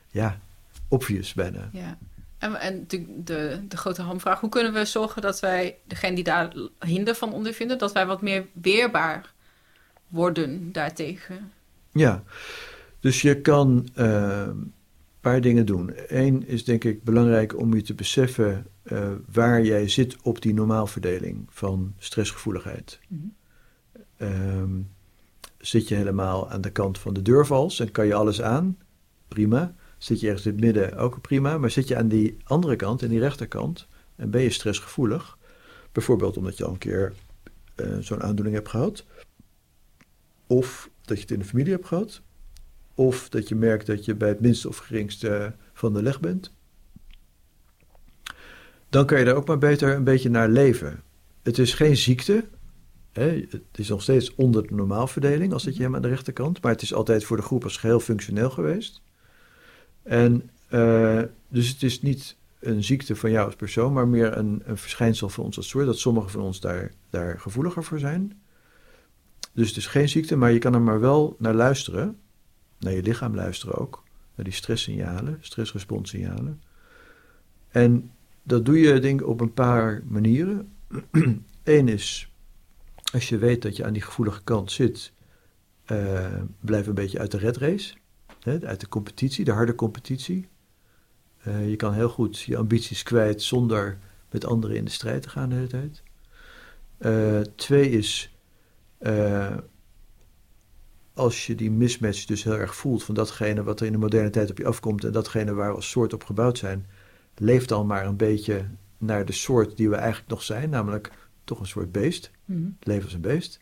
ja, 0.10 0.40
obvious 0.88 1.34
bijna. 1.34 1.70
Ja. 1.72 1.98
En, 2.38 2.56
en 2.56 2.84
de, 2.88 3.06
de, 3.24 3.60
de 3.68 3.78
grote 3.78 4.02
hamvraag, 4.02 4.40
hoe 4.40 4.50
kunnen 4.50 4.74
we 4.74 4.86
zorgen 4.86 5.22
dat 5.22 5.40
wij, 5.40 5.78
degene 5.88 6.16
die 6.16 6.24
daar 6.24 6.54
hinder 6.80 7.16
van 7.16 7.34
ondervinden, 7.34 7.78
dat 7.78 7.92
wij 7.92 8.06
wat 8.06 8.22
meer 8.22 8.46
weerbaar 8.54 9.34
worden 10.08 10.72
daartegen? 10.72 11.52
Ja, 11.92 12.24
dus 13.00 13.22
je 13.22 13.42
kan 13.42 13.88
eh, 13.94 14.42
een 14.48 14.74
paar 15.20 15.42
dingen 15.42 15.66
doen. 15.66 15.94
Eén 16.08 16.48
is 16.48 16.64
denk 16.64 16.84
ik 16.84 17.04
belangrijk 17.04 17.60
om 17.60 17.74
je 17.74 17.82
te 17.82 17.94
beseffen 17.94 18.66
eh, 18.86 19.12
waar 19.32 19.64
jij 19.64 19.88
zit 19.88 20.18
op 20.22 20.42
die 20.42 20.54
normaalverdeling 20.54 21.46
van 21.50 21.94
stressgevoeligheid. 21.98 23.00
Mhm. 23.08 23.22
Ehm, 24.18 24.82
zit 25.58 25.88
je 25.88 25.96
helemaal 25.96 26.50
aan 26.50 26.62
de 26.62 26.70
kant 26.72 27.00
van 27.00 27.14
de 27.14 27.22
deurvals 27.22 27.80
en 27.80 27.92
kan 27.92 28.06
je 28.06 28.14
alles 28.14 28.42
aan? 28.42 28.78
Prima. 29.28 29.76
Zit 29.98 30.20
je 30.20 30.28
ergens 30.28 30.46
in 30.46 30.52
het 30.52 30.62
midden? 30.62 30.98
Ook 30.98 31.22
prima. 31.22 31.58
Maar 31.58 31.72
zit 31.72 31.88
je 31.88 31.98
aan 31.98 32.08
die 32.08 32.38
andere 32.44 32.76
kant, 32.76 33.04
aan 33.04 33.10
die 33.10 33.20
rechterkant, 33.20 33.88
en 34.16 34.30
ben 34.30 34.42
je 34.42 34.50
stressgevoelig? 34.50 35.38
Bijvoorbeeld 35.92 36.38
omdat 36.38 36.58
je 36.58 36.66
al 36.66 36.72
een 36.72 36.78
keer 36.78 37.14
eh, 37.76 37.98
zo'n 38.00 38.24
aandoening 38.24 38.56
hebt 38.56 38.70
gehad. 38.70 39.06
Of 40.48 40.90
dat 41.02 41.18
je 41.18 41.24
het 41.24 41.32
in 41.32 41.40
de 41.40 41.46
familie 41.46 41.72
hebt 41.72 41.88
gehad. 41.88 42.22
Of 42.96 43.30
dat 43.30 43.50
je 43.50 43.56
merkt 43.56 43.86
dat 43.86 44.06
je 44.06 44.16
bij 44.16 44.30
het 44.30 44.40
minste 44.40 44.68
of 44.68 44.78
geringste 44.78 45.56
van 45.74 45.94
de 45.94 46.02
leg 46.02 46.20
bent. 46.20 46.55
Dan 48.96 49.06
kan 49.06 49.20
je 49.20 49.26
daar 49.26 49.36
ook 49.36 49.48
maar 49.48 49.58
beter 49.58 49.96
een 49.96 50.04
beetje 50.04 50.30
naar 50.30 50.50
leven. 50.50 51.04
Het 51.44 51.58
is 51.58 51.74
geen 51.74 51.98
ziekte. 51.98 52.46
Het 53.12 53.62
is 53.72 53.90
nog 53.90 54.02
steeds 54.02 54.36
onder 54.36 54.68
de 54.68 54.74
normaalverdeling 54.74 55.54
als 55.54 55.64
dat 55.64 55.76
je 55.76 55.84
hem 55.84 55.96
aan 55.96 56.02
de 56.02 56.08
rechterkant. 56.08 56.62
Maar 56.62 56.72
het 56.72 56.82
is 56.82 56.94
altijd 56.94 57.24
voor 57.24 57.38
de 57.38 57.44
groep 57.44 57.64
als 57.64 57.78
geheel 57.78 58.00
functioneel 58.00 58.50
geweest. 58.50 59.02
En 60.04 60.50
eh, 60.68 61.22
dus 61.48 61.70
het 61.70 61.84
is 61.84 62.02
niet 62.02 62.36
een 62.60 62.84
ziekte 62.84 63.16
van 63.16 63.32
jou 63.32 63.46
als 63.46 63.56
persoon, 63.56 63.94
maar 63.94 64.08
meer 64.08 64.38
een, 64.38 64.62
een 64.66 64.78
verschijnsel 64.78 65.30
van 65.30 65.44
ons 65.44 65.58
als 65.58 65.68
soort. 65.68 65.86
Dat 65.86 66.00
sommigen 66.00 66.30
van 66.30 66.42
ons 66.42 66.60
daar, 66.60 66.92
daar 67.10 67.40
gevoeliger 67.40 67.84
voor 67.84 68.00
zijn. 68.00 68.42
Dus 69.54 69.68
het 69.68 69.78
is 69.78 69.88
geen 69.88 70.10
ziekte, 70.10 70.36
maar 70.36 70.52
je 70.52 70.60
kan 70.60 70.74
er 70.74 70.82
maar 70.82 71.00
wel 71.00 71.36
naar 71.40 71.54
luisteren. 71.54 72.20
Naar 72.80 72.94
je 72.94 73.04
lichaam 73.04 73.36
luisteren 73.36 73.76
ook. 73.76 74.04
Naar 74.36 74.46
die 74.46 74.54
stresssignalen, 74.54 75.38
stressresponssignalen. 75.42 76.62
En 77.70 78.10
dat 78.48 78.66
doe 78.66 78.80
je 78.80 79.00
denk 79.00 79.22
ik 79.22 79.28
op 79.28 79.42
een 79.42 79.54
paar 79.54 80.04
manieren. 80.08 80.74
Eén 81.64 81.88
is, 81.88 82.32
als 83.14 83.30
je 83.30 83.38
weet 83.38 83.62
dat 83.62 83.76
je 83.76 83.86
aan 83.86 83.94
die 83.94 84.02
gevoelige 84.02 84.44
kant 84.44 84.72
zit, 84.72 85.12
eh, 85.86 86.42
blijf 86.60 86.88
een 86.88 86.94
beetje 86.94 87.20
uit 87.20 87.32
de 87.32 87.38
red 87.38 87.58
race. 87.58 87.96
Hè, 88.40 88.66
uit 88.66 88.80
de 88.80 88.88
competitie, 88.88 89.46
de 89.46 89.52
harde 89.52 89.76
competitie. 89.76 90.48
Eh, 91.42 91.70
je 91.70 91.76
kan 91.76 91.94
heel 91.94 92.10
goed 92.10 92.40
je 92.40 92.58
ambities 92.58 93.04
kwijt 93.04 93.42
zonder 93.42 93.98
met 94.32 94.46
anderen 94.46 94.76
in 94.76 94.86
de 94.86 94.92
strijd 94.92 95.22
te 95.22 95.30
gaan 95.30 95.50
de 95.50 95.56
hele 95.56 95.68
tijd. 95.68 96.04
Eh, 96.98 97.42
twee 97.56 97.90
is, 97.90 98.34
als 101.14 101.46
je 101.46 101.56
die 101.56 101.72
mismatch 101.72 102.26
dus 102.26 102.44
heel 102.44 102.58
erg 102.58 102.76
voelt 102.76 103.04
van 103.04 103.16
datgene 103.16 103.64
wat 103.64 103.80
er 103.80 103.86
in 103.86 103.92
de 103.92 103.98
moderne 103.98 104.30
tijd 104.30 104.50
op 104.50 104.58
je 104.58 104.66
afkomt 104.66 105.04
en 105.04 105.12
datgene 105.12 105.54
waar 105.54 105.70
we 105.70 105.76
als 105.76 105.90
soort 105.90 106.14
op 106.14 106.24
gebouwd 106.24 106.58
zijn, 106.58 106.88
leef 107.36 107.66
dan 107.66 107.88
maar 107.88 108.06
een 108.06 108.18
beetje 108.18 108.66
naar 108.98 109.26
de 109.26 109.34
soort 109.34 109.78
die 109.78 109.90
we 109.90 109.96
eigenlijk 109.96 110.30
nog 110.30 110.44
zijn, 110.44 110.70
namelijk 110.70 111.12
toch 111.44 111.60
een 111.60 111.66
soort 111.66 111.92
beest. 111.92 112.32
Mhm. 112.46 112.70
Leven 112.80 113.04
als 113.04 113.14
een 113.14 113.22
beest. 113.22 113.60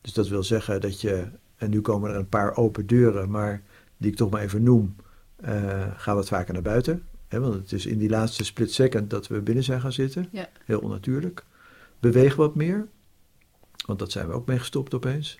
Dus 0.00 0.12
dat 0.12 0.28
wil 0.28 0.42
zeggen 0.42 0.80
dat 0.80 1.00
je, 1.00 1.28
en 1.56 1.70
nu 1.70 1.80
komen 1.80 2.10
er 2.10 2.16
een 2.16 2.28
paar 2.28 2.56
open 2.56 2.86
deuren, 2.86 3.30
maar 3.30 3.62
die 3.96 4.10
ik 4.10 4.16
toch 4.16 4.30
maar 4.30 4.42
even 4.42 4.62
noem, 4.62 4.96
eh, 5.36 5.86
ga 5.96 6.14
wat 6.14 6.28
vaker 6.28 6.52
naar 6.52 6.62
buiten. 6.62 7.02
Hè, 7.28 7.40
want 7.40 7.54
het 7.54 7.72
is 7.72 7.86
in 7.86 7.98
die 7.98 8.08
laatste 8.08 8.44
split 8.44 8.72
second 8.72 9.10
dat 9.10 9.26
we 9.26 9.40
binnen 9.40 9.64
zijn 9.64 9.80
gaan 9.80 9.92
zitten. 9.92 10.28
Ja. 10.30 10.48
Heel 10.64 10.80
onnatuurlijk. 10.80 11.44
Beweeg 12.00 12.36
wat 12.36 12.54
meer, 12.54 12.88
want 13.86 13.98
dat 13.98 14.12
zijn 14.12 14.26
we 14.26 14.32
ook 14.32 14.46
mee 14.46 14.58
gestopt 14.58 14.94
opeens. 14.94 15.38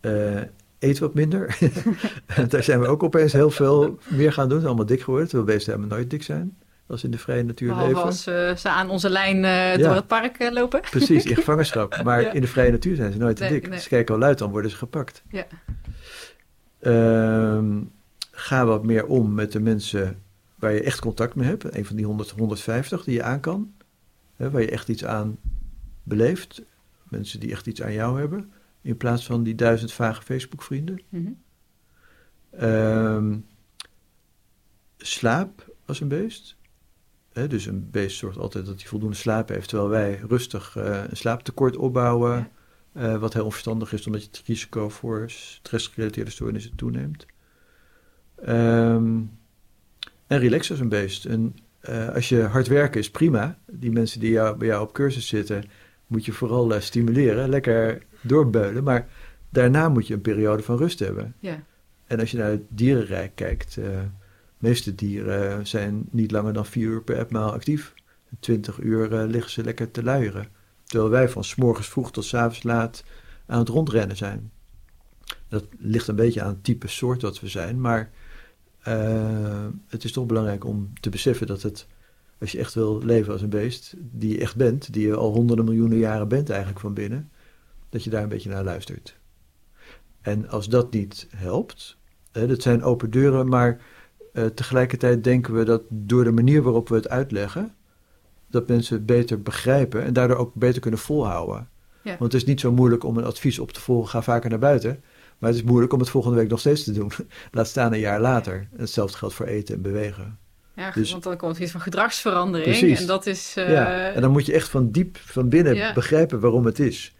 Eh, 0.00 0.42
eet 0.78 0.98
wat 0.98 1.14
minder. 1.14 1.58
Daar 2.48 2.62
zijn 2.62 2.80
we 2.80 2.86
ook 2.86 3.02
opeens 3.02 3.32
heel 3.32 3.50
veel 3.50 3.98
meer 4.08 4.32
gaan 4.32 4.48
doen. 4.48 4.64
Allemaal 4.64 4.86
dik 4.86 5.00
geworden, 5.00 5.28
terwijl 5.28 5.50
beesten 5.50 5.72
helemaal 5.72 5.96
nooit 5.96 6.10
dik 6.10 6.22
zijn. 6.22 6.56
Als 6.88 7.04
in 7.04 7.10
de 7.10 7.18
vrije 7.18 7.42
natuur 7.42 7.68
Behalve 7.68 7.88
leven. 7.88 8.02
als 8.04 8.26
eh, 8.26 8.56
ze 8.56 8.68
aan 8.68 8.90
onze 8.90 9.10
lijn 9.10 9.44
eh, 9.44 9.84
door 9.84 9.94
het 9.94 10.06
park 10.06 10.38
eh, 10.38 10.52
lopen. 10.52 10.80
Precies, 10.80 11.24
in 11.24 11.34
gevangenschap. 11.42 12.02
Maar 12.02 12.20
Ja. 12.20 12.32
in 12.32 12.40
de 12.40 12.46
vrije 12.46 12.70
natuur 12.70 12.96
zijn 12.96 13.12
ze 13.12 13.18
nooit 13.18 13.36
te 13.36 13.46
dik. 13.48 13.68
nee. 13.68 13.78
Ze 13.78 13.88
kijken 13.88 14.14
al 14.14 14.20
luid, 14.20 14.38
dan 14.38 14.50
worden 14.50 14.70
ze 14.70 14.76
gepakt. 14.76 15.22
Ja. 15.30 15.46
Ehm, 16.80 17.82
ga 18.30 18.64
wat 18.64 18.84
meer 18.84 19.06
om 19.06 19.34
met 19.34 19.52
de 19.52 19.60
mensen 19.60 20.22
waar 20.54 20.72
je 20.72 20.82
echt 20.82 21.00
contact 21.00 21.34
mee 21.34 21.48
hebt. 21.48 21.76
Een 21.76 21.84
van 21.86 21.96
die 21.96 22.04
100, 22.06 22.30
150 22.30 23.04
die 23.04 23.14
je 23.14 23.22
aan 23.22 23.40
kan. 23.40 23.72
Hè, 24.36 24.50
waar 24.50 24.60
je 24.62 24.70
echt 24.70 24.88
iets 24.88 25.04
aan 25.04 25.36
beleeft. 26.02 26.62
Mensen 27.08 27.40
die 27.40 27.50
echt 27.50 27.66
iets 27.66 27.82
aan 27.82 27.92
jou 27.92 28.18
hebben. 28.18 28.52
In 28.82 28.96
plaats 28.96 29.26
van 29.26 29.42
die 29.42 29.54
duizend 29.54 29.92
vage 29.92 30.22
Facebook 30.22 30.62
vrienden. 30.62 31.00
Mhm. 31.08 31.30
Ehm, 32.50 33.36
slaap 34.98 35.74
als 35.86 36.00
een 36.00 36.08
beest. 36.08 36.56
Hè, 37.36 37.46
dus 37.46 37.66
een 37.66 37.90
beest 37.90 38.16
zorgt 38.16 38.38
altijd 38.38 38.66
dat 38.66 38.78
hij 38.80 38.88
voldoende 38.88 39.16
slaap 39.16 39.48
heeft, 39.48 39.68
terwijl 39.68 39.90
wij 39.90 40.20
rustig 40.28 40.76
eh, 40.76 41.02
een 41.08 41.16
slaaptekort 41.16 41.76
opbouwen. 41.76 42.50
Ja. 42.92 43.12
eh, 43.12 43.18
wat 43.18 43.32
heel 43.32 43.44
onverstandig 43.44 43.92
is, 43.92 44.06
omdat 44.06 44.22
je 44.22 44.28
het 44.28 44.42
risico 44.46 44.88
voor 44.88 45.24
stressgerelateerde 45.26 46.30
stoornissen 46.30 46.74
toeneemt. 46.74 47.26
Ehm, 48.36 49.20
en 50.26 50.38
relax 50.38 50.70
als 50.70 50.80
een 50.80 50.88
beest. 50.88 51.24
En 51.24 51.56
eh, 51.80 52.08
als 52.08 52.28
je 52.28 52.42
hard 52.42 52.66
werken 52.66 53.00
is 53.00 53.10
prima. 53.10 53.58
Die 53.66 53.92
mensen 53.92 54.20
die 54.20 54.30
jou, 54.30 54.56
bij 54.56 54.66
jou 54.66 54.82
op 54.82 54.92
cursus 54.92 55.26
zitten, 55.26 55.64
moet 56.06 56.24
je 56.24 56.32
vooral 56.32 56.80
stimuleren. 56.80 57.48
Lekker 57.48 58.02
doorbeulen. 58.20 58.84
Maar 58.84 59.08
daarna 59.48 59.88
moet 59.88 60.06
je 60.06 60.14
een 60.14 60.20
periode 60.20 60.62
van 60.62 60.76
rust 60.76 60.98
hebben. 60.98 61.34
Ja. 61.40 61.62
En 62.06 62.20
als 62.20 62.30
je 62.30 62.36
naar 62.36 62.50
het 62.50 62.64
dierenrijk 62.68 63.32
kijkt, 63.34 63.78
meeste 64.58 64.94
dieren 64.94 65.66
zijn 65.66 66.08
niet 66.10 66.30
langer 66.30 66.52
dan 66.52 66.66
vier 66.66 66.88
uur 66.88 67.02
per 67.02 67.16
etmaal 67.16 67.52
actief. 67.52 67.94
20 68.40 68.78
uur 68.78 69.12
eh, 69.12 69.28
liggen 69.28 69.50
ze 69.50 69.62
lekker 69.62 69.90
te 69.90 70.02
luieren. 70.02 70.48
Terwijl 70.84 71.10
wij 71.10 71.28
van 71.28 71.44
's 71.44 71.54
morgens 71.54 71.88
vroeg 71.88 72.12
tot 72.12 72.24
's 72.24 72.34
avonds 72.34 72.62
laat 72.62 73.04
aan 73.46 73.58
het 73.58 73.68
rondrennen 73.68 74.16
zijn. 74.16 74.50
Dat 75.48 75.66
ligt 75.78 76.08
een 76.08 76.16
beetje 76.16 76.42
aan 76.42 76.48
het 76.48 76.64
type 76.64 76.88
soort 76.88 77.20
dat 77.20 77.40
we 77.40 77.48
zijn, 77.48 77.80
maar 77.80 78.10
eh, 78.78 79.66
het 79.86 80.04
is 80.04 80.12
toch 80.12 80.26
belangrijk 80.26 80.64
om 80.64 80.92
te 81.00 81.10
beseffen 81.10 81.46
dat 81.46 81.62
het, 81.62 81.86
als 82.40 82.52
je 82.52 82.58
echt 82.58 82.74
wil 82.74 83.02
leven 83.02 83.32
als 83.32 83.42
een 83.42 83.48
beest, 83.48 83.94
die 83.96 84.32
je 84.32 84.40
echt 84.40 84.56
bent, 84.56 84.92
die 84.92 85.06
je 85.06 85.16
al 85.16 85.32
honderden 85.32 85.64
miljoenen 85.64 85.98
jaren 85.98 86.28
bent 86.28 86.50
eigenlijk 86.50 86.80
van 86.80 86.94
binnen, 86.94 87.30
dat 87.88 88.04
je 88.04 88.10
daar 88.10 88.22
een 88.22 88.28
beetje 88.28 88.50
naar 88.50 88.64
luistert. 88.64 89.18
En 90.20 90.48
als 90.48 90.68
dat 90.68 90.92
niet 90.92 91.28
helpt, 91.36 91.96
dat 92.32 92.62
zijn 92.62 92.82
open 92.82 93.10
deuren, 93.10 93.48
maar 93.48 93.80
eh, 94.36 94.44
tegelijkertijd 94.46 95.24
denken 95.24 95.54
we 95.54 95.64
dat 95.64 95.82
door 95.88 96.24
de 96.24 96.32
manier 96.32 96.62
waarop 96.62 96.88
we 96.88 96.94
het 96.94 97.08
uitleggen, 97.08 97.74
dat 98.50 98.68
mensen 98.68 98.96
het 98.96 99.06
beter 99.06 99.42
begrijpen 99.42 100.02
en 100.04 100.12
daardoor 100.12 100.36
ook 100.36 100.54
beter 100.54 100.80
kunnen 100.80 101.00
volhouden. 101.00 101.68
Ja. 102.02 102.16
Want 102.18 102.32
het 102.32 102.42
is 102.42 102.48
niet 102.48 102.60
zo 102.60 102.72
moeilijk 102.72 103.04
om 103.04 103.16
een 103.16 103.24
advies 103.24 103.58
op 103.58 103.72
te 103.72 103.80
volgen, 103.80 104.08
ga 104.10 104.22
vaker 104.22 104.50
naar 104.50 104.58
buiten. 104.58 105.02
Maar 105.38 105.50
het 105.50 105.58
is 105.58 105.64
moeilijk 105.64 105.92
om 105.92 106.00
het 106.00 106.08
volgende 106.08 106.36
week 106.36 106.48
nog 106.48 106.60
steeds 106.60 106.84
te 106.84 106.92
doen. 106.92 107.10
Laat 107.52 107.66
staan 107.66 107.92
een 107.92 107.98
jaar 107.98 108.20
later. 108.20 108.68
Hetzelfde 108.76 109.16
geldt 109.18 109.34
voor 109.34 109.46
eten 109.46 109.74
en 109.74 109.82
bewegen. 109.82 110.38
Ja, 110.76 110.90
Dus- 110.90 111.10
want 111.10 111.22
dan 111.22 111.36
komt 111.36 111.58
iets 111.58 111.72
van 111.72 111.80
gedragsverandering. 111.80 112.78
Precies. 112.78 113.00
En 113.00 113.06
dat 113.06 113.26
is... 113.26 113.54
eh, 113.56 113.70
ja, 113.70 114.12
en 114.12 114.20
dan 114.20 114.30
moet 114.30 114.46
je 114.46 114.52
echt 114.52 114.68
van 114.68 114.90
diep 114.90 115.16
van 115.16 115.48
binnen 115.48 115.74
Ja. 115.74 115.92
begrijpen 115.92 116.40
waarom 116.40 116.64
het 116.66 116.78
is. 116.78 117.14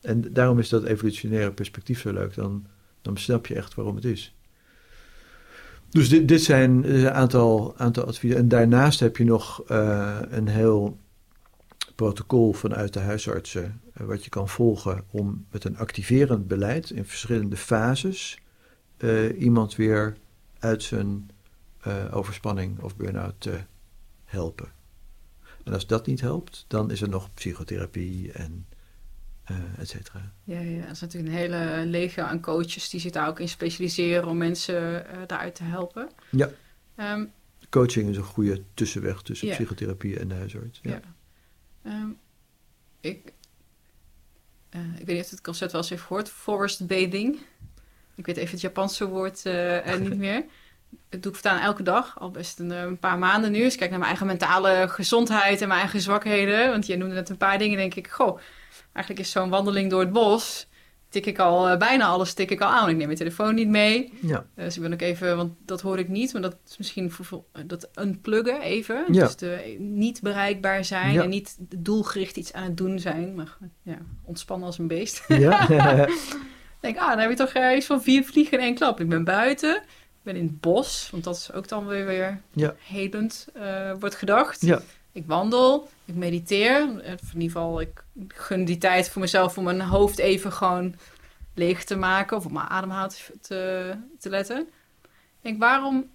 En 0.00 0.32
daarom 0.32 0.58
is 0.58 0.68
dat 0.68 0.84
evolutionaire 0.84 1.52
perspectief 1.52 2.00
zo 2.00 2.12
leuk. 2.12 2.34
Dan, 2.34 2.66
dan 3.02 3.16
snap 3.16 3.46
je 3.46 3.54
echt 3.54 3.74
waarom 3.74 3.94
het 3.94 4.04
is. 4.04 4.34
Dus 5.92 6.08
dit, 6.08 6.28
dit 6.28 6.42
zijn 6.42 6.84
eh, 6.84 7.02
een 7.02 7.10
aantal, 7.10 7.74
aantal 7.76 8.04
adviezen. 8.04 8.38
En 8.38 8.48
daarnaast 8.48 9.00
heb 9.00 9.16
je 9.16 9.24
nog 9.24 9.62
eh, 9.66 10.18
een 10.28 10.48
heel 10.48 10.98
protocol 11.94 12.52
vanuit 12.52 12.92
de 12.92 13.00
huisartsen. 13.00 13.80
eh, 13.92 14.06
wat 14.06 14.24
je 14.24 14.30
kan 14.30 14.48
volgen 14.48 15.04
om 15.10 15.46
met 15.50 15.64
een 15.64 15.78
activerend 15.78 16.48
beleid 16.48 16.90
in 16.90 17.04
verschillende 17.04 17.56
fases 17.56 18.40
iemand 19.38 19.76
weer 19.76 20.16
uit 20.58 20.82
zijn 20.82 21.30
overspanning 22.10 22.80
of 22.80 22.96
burn-out 22.96 23.34
te 23.38 23.58
helpen. 24.24 24.72
En 25.64 25.72
als 25.72 25.86
dat 25.86 26.06
niet 26.06 26.20
helpt, 26.20 26.64
dan 26.68 26.90
is 26.90 27.02
er 27.02 27.08
nog 27.08 27.34
psychotherapie 27.34 28.32
en 28.32 28.66
et 29.78 29.88
cetera. 29.88 30.32
Ja, 30.44 30.60
ja, 30.60 30.80
dat 30.82 30.90
is 30.90 31.00
natuurlijk 31.00 31.32
een 31.32 31.38
hele 31.38 31.86
legio 31.86 32.24
aan 32.24 32.40
coaches 32.40 32.90
die 32.90 33.00
zich 33.00 33.12
daar 33.12 33.28
ook 33.28 33.40
in 33.40 33.48
specialiseren 33.48 34.28
om 34.28 34.36
mensen 34.36 35.08
eh, 35.08 35.18
daaruit 35.26 35.54
te 35.54 35.64
helpen. 35.64 36.08
Ja. 36.30 36.50
Ehm, 36.94 37.24
Coaching 37.70 38.08
is 38.10 38.16
een 38.16 38.22
goede 38.22 38.62
tussenweg 38.74 39.22
tussen 39.22 39.48
psychotherapie 39.48 40.18
en 40.18 40.28
de 40.28 40.34
huisarts. 40.34 40.80
Ja. 40.82 40.90
Ja. 40.90 41.00
Ehm, 41.82 42.08
ik, 43.00 43.32
eh, 44.68 44.80
ik 44.98 45.06
weet 45.06 45.16
niet 45.16 45.24
of 45.24 45.30
het 45.30 45.40
concept 45.40 45.72
wel 45.72 45.80
eens 45.80 45.90
heeft 45.90 46.02
gehoord. 46.02 46.28
Forest 46.28 46.86
bathing. 46.86 47.38
Ik 48.14 48.26
weet 48.26 48.36
even 48.36 48.50
het 48.50 48.60
Japanse 48.60 49.08
woord 49.08 49.46
eh, 49.46 49.92
eh, 49.92 50.00
niet 50.00 50.18
meer. 50.26 50.44
Dat 51.08 51.22
doe 51.22 51.32
ik 51.32 51.38
voortaan 51.38 51.60
elke 51.60 51.82
dag, 51.82 52.20
al 52.20 52.30
best 52.30 52.58
een, 52.58 52.72
eh, 52.72 52.82
een 52.82 52.98
paar 52.98 53.18
maanden 53.18 53.52
nu. 53.52 53.58
Dus 53.58 53.72
ik 53.72 53.78
kijk 53.78 53.90
naar 53.90 53.98
mijn 53.98 54.10
eigen 54.10 54.26
mentale 54.26 54.88
gezondheid 54.88 55.60
en 55.60 55.68
mijn 55.68 55.80
eigen 55.80 56.00
zwakheden. 56.00 56.70
Want 56.70 56.86
je 56.86 56.96
noemde 56.96 57.14
net 57.14 57.28
een 57.28 57.36
paar 57.36 57.58
dingen, 57.58 57.76
denk 57.76 57.94
ik, 57.94 58.08
goh, 58.08 58.38
eigenlijk 58.92 59.26
is 59.26 59.32
zo'n 59.32 59.50
wandeling 59.50 59.90
door 59.90 60.00
het 60.00 60.12
bos, 60.12 60.66
tik 61.08 61.26
ik 61.26 61.38
al, 61.38 61.68
eh, 61.68 61.78
bijna 61.78 62.06
alles 62.06 62.32
tik 62.34 62.50
ik 62.50 62.60
al 62.60 62.68
aan. 62.68 62.88
Ik 62.88 62.96
neem 62.96 63.06
mijn 63.06 63.18
telefoon 63.18 63.54
niet 63.54 63.68
mee. 63.68 64.12
Ja. 64.20 64.46
Eh, 64.54 64.64
Dus 64.64 64.76
ik 64.76 64.82
ben 64.82 64.92
ook 64.92 65.00
even, 65.00 65.36
want 65.36 65.52
dat 65.64 65.80
hoor 65.80 65.98
ik 65.98 66.08
niet, 66.08 66.32
maar 66.32 66.42
dat 66.42 66.56
is 66.68 66.78
misschien 66.78 67.10
voor, 67.10 67.24
voor- 67.24 67.44
dat 67.66 67.88
unpluggen 68.00 68.60
even. 68.60 69.04
Ja. 69.10 69.24
Dus 69.24 69.36
de, 69.36 69.76
niet 69.78 70.20
bereikbaar 70.22 70.84
zijn 70.84 71.12
Ja. 71.12 71.22
en 71.22 71.28
niet 71.28 71.56
doelgericht 71.76 72.36
iets 72.36 72.52
aan 72.52 72.62
het 72.64 72.76
doen 72.76 72.98
zijn, 72.98 73.34
maar 73.34 73.56
ja, 73.82 73.98
ontspannen 74.24 74.66
als 74.66 74.78
een 74.78 74.86
beest. 74.86 75.24
Ja. 75.28 75.66
Denk, 76.80 76.96
ah, 76.98 77.08
dan 77.08 77.18
heb 77.18 77.30
je 77.30 77.36
toch 77.36 77.52
eh, 77.52 77.76
iets 77.76 77.86
van 77.86 78.02
vier 78.02 78.24
vliegen 78.24 78.58
in 78.58 78.64
één 78.64 78.74
klap. 78.74 79.00
Ik 79.00 79.08
ben 79.08 79.24
buiten, 79.24 79.76
ik 79.76 80.22
ben 80.22 80.36
in 80.36 80.44
het 80.44 80.60
bos, 80.60 81.08
want 81.10 81.24
dat 81.24 81.36
is 81.36 81.52
ook 81.52 81.68
dan 81.68 81.86
weer, 81.86 82.06
weer 82.06 82.40
Ja. 82.52 82.74
helend, 82.78 83.48
eh, 83.54 83.92
wordt 84.00 84.14
gedacht. 84.14 84.60
ja. 84.60 84.80
Ik 85.12 85.26
wandel, 85.26 85.88
ik 86.04 86.14
mediteer. 86.14 86.76
Eh, 86.76 87.10
In 87.10 87.40
ieder 87.40 87.42
geval, 87.42 87.80
ik 87.80 88.04
gun 88.28 88.64
die 88.64 88.78
tijd 88.78 89.08
voor 89.08 89.20
mezelf 89.20 89.58
om 89.58 89.64
mijn 89.64 89.80
hoofd 89.80 90.18
even 90.18 90.52
gewoon 90.52 90.94
leeg 91.54 91.84
te 91.84 91.96
maken 91.96 92.36
of 92.36 92.44
op 92.44 92.52
mijn 92.52 92.66
ademhaling 92.66 93.14
te, 93.40 93.92
te 94.18 94.30
letten. 94.30 94.58
Ik 94.60 94.68
denk, 95.40 95.58
waarom, 95.58 96.10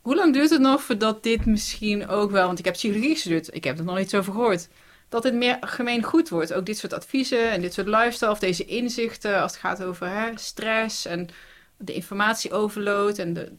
hoe 0.00 0.14
lang 0.14 0.32
duurt 0.32 0.50
het 0.50 0.60
nog 0.60 0.82
voordat 0.82 1.22
dit 1.22 1.46
misschien 1.46 2.08
ook 2.08 2.30
wel, 2.30 2.46
want 2.46 2.58
ik 2.58 2.64
heb 2.64 2.74
psychologie 2.74 3.12
gestudeerd, 3.12 3.54
ik 3.54 3.64
heb 3.64 3.78
er 3.78 3.84
nog 3.84 3.98
iets 3.98 4.14
over 4.14 4.32
gehoord, 4.32 4.68
dat 5.08 5.22
dit 5.22 5.34
meer 5.34 5.56
gemeen 5.60 6.02
goed 6.02 6.28
wordt. 6.28 6.52
Ook 6.52 6.66
dit 6.66 6.78
soort 6.78 6.92
adviezen 6.92 7.50
en 7.50 7.60
dit 7.60 7.72
soort 7.72 7.86
lifestyle 7.86 8.30
of 8.30 8.38
deze 8.38 8.64
inzichten 8.64 9.40
als 9.40 9.52
het 9.52 9.60
gaat 9.60 9.82
over 9.82 10.08
hè, 10.08 10.30
stress 10.34 11.06
en 11.06 11.28
de 11.76 11.92
informatieoverload 11.92 13.18
en 13.18 13.32
de, 13.34 13.52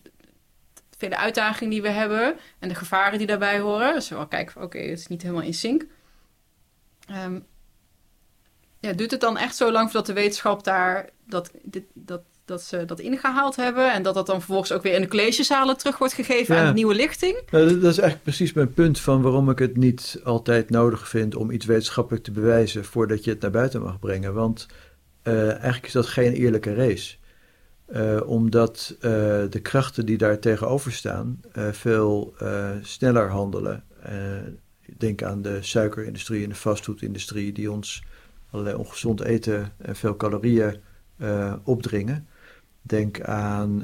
de 1.10 1.10
vele 1.16 1.22
uitdagingen 1.22 1.70
die 1.70 1.82
we 1.82 1.90
hebben 1.90 2.36
en 2.60 2.70
de 2.70 2.76
gevaren 2.76 3.18
die 3.18 3.28
daarbij 3.28 3.60
horen. 3.60 3.94
Dus 3.94 4.10
wel 4.10 4.28
kijken, 4.28 4.54
van, 4.54 4.62
oké, 4.64 4.78
het 4.78 5.00
is 5.00 5.08
niet 5.08 5.22
helemaal 5.22 5.44
in 5.44 5.54
sync. 5.54 5.86
Ehm, 7.08 7.40
ja, 8.80 8.94
duurt 8.94 9.12
het 9.12 9.22
dan 9.22 9.38
echt 9.38 9.56
zo 9.56 9.72
lang 9.72 9.86
voordat 9.86 10.06
de 10.06 10.14
wetenschap 10.14 10.64
daar 10.64 11.10
dat, 11.28 11.52
dit, 11.64 11.84
dat, 11.94 12.22
dat 12.46 12.62
ze 12.62 12.86
dat 12.86 13.00
ingehaald 13.00 13.56
hebben 13.56 13.94
en 13.94 14.04
dat 14.04 14.14
dat 14.14 14.26
dan 14.26 14.38
vervolgens 14.38 14.72
ook 14.72 14.82
weer 14.84 14.94
in 14.94 15.02
de 15.02 15.08
collegezalen 15.08 15.78
terug 15.78 15.98
wordt 15.98 16.14
gegeven 16.14 16.56
Ja. 16.56 16.62
aan 16.62 16.68
de 16.68 16.74
nieuwe 16.74 16.96
lichting? 16.96 17.42
Nou, 17.52 17.64
dat 17.68 17.82
dat 17.82 17.92
is 17.92 17.98
eigenlijk 17.98 18.24
precies 18.24 18.54
mijn 18.54 18.74
punt 18.74 19.00
van 19.00 19.22
waarom 19.22 19.50
ik 19.50 19.60
het 19.60 19.78
niet 19.78 20.20
altijd 20.24 20.70
nodig 20.70 21.10
vind 21.10 21.36
om 21.36 21.52
iets 21.52 21.66
wetenschappelijk 21.66 22.24
te 22.24 22.32
bewijzen 22.32 22.86
voordat 22.86 23.24
je 23.24 23.30
het 23.30 23.42
naar 23.42 23.52
buiten 23.52 23.82
mag 23.82 24.00
brengen. 24.00 24.34
Want 24.34 24.68
eh, 25.22 25.50
eigenlijk 25.50 25.86
is 25.86 25.92
dat 25.92 26.08
geen 26.08 26.34
eerlijke 26.34 26.74
race. 26.74 27.16
Eh, 27.94 28.22
omdat 28.26 28.96
eh, 29.00 29.12
de 29.50 29.60
krachten 29.62 30.06
die 30.06 30.18
daar 30.18 30.40
tegenover 30.40 30.92
staan 30.92 31.42
eh, 31.52 31.72
veel 31.72 32.36
sneller 32.82 33.30
handelen. 33.30 33.84
Denk 34.98 35.24
aan 35.24 35.42
de 35.42 35.58
suikerindustrie 35.62 36.44
en 36.44 36.50
de 36.50 36.56
fastfoodindustrie 36.56 37.52
die 37.52 37.72
ons 37.72 38.04
allerlei 38.50 38.76
ongezond 38.76 39.22
eten 39.22 39.72
en 39.78 39.96
veel 39.96 40.16
calorieën 40.16 40.80
opdringen. 41.64 42.28
Denk 42.82 43.22
aan 43.22 43.80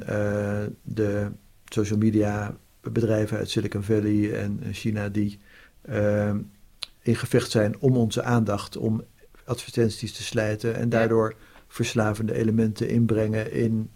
de 0.82 1.30
social 1.64 1.98
media 1.98 2.56
bedrijven 2.80 3.38
uit 3.38 3.50
Silicon 3.50 3.82
Valley 3.82 4.34
en 4.34 4.60
China 4.72 5.08
die 5.08 5.38
in 7.02 7.16
gevecht 7.16 7.50
zijn 7.50 7.78
om 7.78 7.96
onze 7.96 8.22
aandacht, 8.22 8.76
om 8.76 9.04
advertenties 9.44 10.12
te 10.12 10.22
slijten 10.22 10.74
en 10.74 10.88
daardoor 10.88 11.34
verslavende 11.68 12.34
elementen 12.34 12.88
inbrengen 12.88 13.52
in 13.52 13.90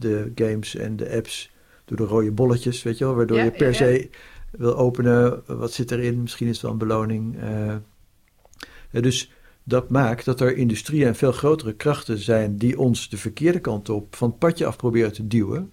de 0.00 0.32
games 0.34 0.76
en 0.76 0.96
de 0.96 1.10
apps 1.10 1.52
door 1.84 1.96
de 1.96 2.04
rode 2.04 2.32
bolletjes, 2.32 2.82
weet 2.82 2.98
je 2.98 3.04
wel, 3.04 3.14
waardoor 3.14 3.38
je 3.38 3.50
per 3.50 3.74
se 3.74 4.10
wil 4.50 4.76
openen, 4.76 5.42
wat 5.46 5.72
zit 5.72 5.90
erin, 5.90 6.22
misschien 6.22 6.46
is 6.46 6.52
het 6.52 6.62
wel 6.62 6.72
een 6.72 6.78
beloning. 6.78 7.42
Uh, 7.42 9.02
dus 9.02 9.32
dat 9.64 9.90
maakt 9.90 10.24
dat 10.24 10.40
er 10.40 10.56
industrieën 10.56 11.06
en 11.06 11.14
veel 11.14 11.32
grotere 11.32 11.72
krachten 11.72 12.18
zijn 12.18 12.56
die 12.56 12.78
ons 12.78 13.08
de 13.08 13.16
verkeerde 13.16 13.60
kant 13.60 13.88
op 13.88 14.16
van 14.16 14.28
het 14.28 14.38
padje 14.38 14.66
af 14.66 14.76
proberen 14.76 15.12
te 15.12 15.26
duwen. 15.26 15.72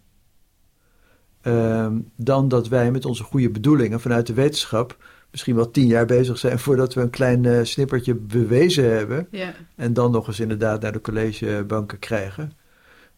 Uh, 1.44 1.92
dan 2.16 2.48
dat 2.48 2.68
wij 2.68 2.92
met 2.92 3.06
onze 3.06 3.24
goede 3.24 3.50
bedoelingen 3.50 4.00
vanuit 4.00 4.28
de 4.28 4.34
wetenschap 4.34 4.98
misschien 5.32 5.56
wel 5.56 5.72
tien 5.72 5.88
jaar 5.88 6.06
bezig 6.06 6.38
zijn 6.38 6.60
voordat 6.60 6.94
we 6.94 7.02
een 7.02 7.10
klein 7.10 7.44
uh, 7.44 7.64
snippertje 7.64 8.16
bewezen 8.16 8.92
hebben. 8.92 9.28
Ja. 9.32 9.54
En 9.76 9.94
dan 9.94 10.12
nog 10.12 10.28
eens 10.28 10.40
inderdaad 10.40 10.82
naar 10.82 10.92
de 10.92 11.02
collegebanken 11.02 12.00
krijgen. 12.00 12.52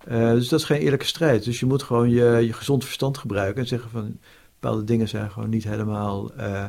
Uh, 0.07 0.31
dus 0.31 0.47
dat 0.47 0.59
is 0.59 0.65
geen 0.65 0.81
eerlijke 0.81 1.05
strijd. 1.05 1.43
Dus 1.43 1.59
je 1.59 1.65
moet 1.65 1.83
gewoon 1.83 2.09
je, 2.09 2.23
je 2.25 2.53
gezond 2.53 2.83
verstand 2.83 3.17
gebruiken 3.17 3.61
en 3.61 3.67
zeggen 3.67 3.89
van 3.89 4.19
bepaalde 4.59 4.83
dingen 4.83 5.07
zijn 5.07 5.31
gewoon 5.31 5.49
niet 5.49 5.63
helemaal 5.63 6.37
uh, 6.37 6.65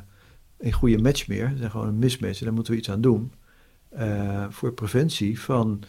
een 0.58 0.72
goede 0.72 0.98
match 0.98 1.28
meer. 1.28 1.48
Ze 1.50 1.56
zijn 1.56 1.70
gewoon 1.70 1.88
een 1.88 1.98
mismatch 1.98 2.38
en 2.38 2.44
daar 2.44 2.54
moeten 2.54 2.72
we 2.72 2.78
iets 2.78 2.90
aan 2.90 3.00
doen. 3.00 3.32
Uh, 3.98 4.46
voor 4.48 4.72
preventie 4.72 5.40
van 5.40 5.82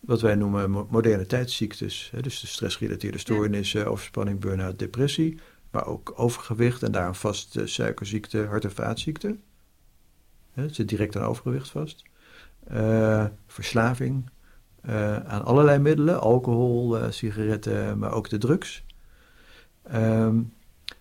wat 0.00 0.20
wij 0.20 0.34
noemen 0.34 0.70
moderne 0.70 1.26
tijdsziektes. 1.26 2.08
Hè, 2.12 2.22
dus 2.22 2.40
de 2.40 2.46
stressgerelateerde 2.46 3.18
stoornissen, 3.18 3.86
overspanning, 3.86 4.40
burn-out, 4.40 4.78
depressie. 4.78 5.38
Maar 5.70 5.86
ook 5.86 6.12
overgewicht 6.16 6.82
en 6.82 6.92
daar 6.92 7.08
een 7.08 7.14
vast 7.14 7.58
suikerziekte, 7.64 8.44
hart- 8.44 8.64
en 8.64 8.72
vaatziekte. 8.72 9.36
Het 10.52 10.74
zit 10.74 10.88
direct 10.88 11.16
aan 11.16 11.24
overgewicht 11.24 11.68
vast. 11.68 12.02
verslaving, 13.46 14.30
uh, 14.88 15.16
aan 15.16 15.44
allerlei 15.44 15.78
middelen, 15.78 16.20
alcohol, 16.20 16.98
uh, 16.98 17.10
sigaretten, 17.10 17.98
maar 17.98 18.12
ook 18.12 18.28
de 18.28 18.38
drugs. 18.38 18.84
Um, 19.94 20.52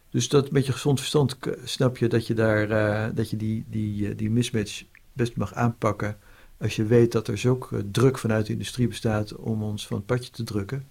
dus 0.10 0.30
dat 0.30 0.52
met 0.52 0.66
je 0.66 0.72
gezond 0.72 1.00
verstand 1.00 1.38
snap 1.64 1.98
je 1.98 2.08
dat 2.08 2.28
je, 2.28 2.34
daar, 2.34 2.70
uh, 2.70 3.16
dat 3.16 3.30
je 3.30 3.38
die, 3.38 3.66
die, 3.68 4.16
die 4.16 4.30
mismatch 4.30 4.84
best 5.14 5.36
mag 5.36 5.54
aanpakken. 5.54 6.18
Als 6.58 6.76
je 6.76 6.86
weet 6.86 7.12
dat 7.12 7.28
er 7.28 7.38
zulke 7.38 7.92
druk 7.92 8.18
vanuit 8.18 8.46
de 8.46 8.54
industrie 8.54 8.88
bestaat 8.88 9.36
om 9.36 9.64
ons 9.64 9.88
van 9.88 9.98
het 9.98 10.06
padje 10.06 10.30
te 10.30 10.44
drukken. 10.44 10.88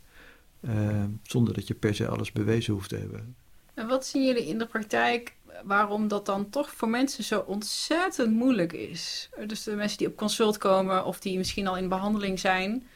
Ehm, 0.61 1.09
zonder 1.22 1.55
dat 1.55 1.66
je 1.66 1.74
per 1.74 1.95
se 1.95 2.09
alles 2.09 2.32
bewezen 2.32 2.72
hoeft 2.74 2.88
te 2.88 2.97
hebben. 2.97 3.36
En 3.74 3.86
wat 3.86 4.07
zien 4.07 4.26
jullie 4.26 4.47
in 4.47 4.59
de 4.59 4.66
praktijk 4.66 5.34
waarom 5.64 6.08
dat 6.08 6.26
dan 6.26 6.50
toch 6.50 6.70
voor 6.70 6.88
mensen 6.88 7.24
zo 7.24 7.44
ontzettend 7.46 8.34
moeilijk 8.34 8.72
is. 8.72 9.28
Dus 9.46 9.62
de 9.62 9.74
mensen 9.74 9.98
die 9.98 10.06
op 10.06 10.16
consult 10.16 10.58
komen 10.58 11.04
of 11.04 11.20
die 11.20 11.38
misschien 11.38 11.66
al 11.66 11.76
in 11.76 11.88
behandeling 11.88 12.40
zijn. 12.40 12.86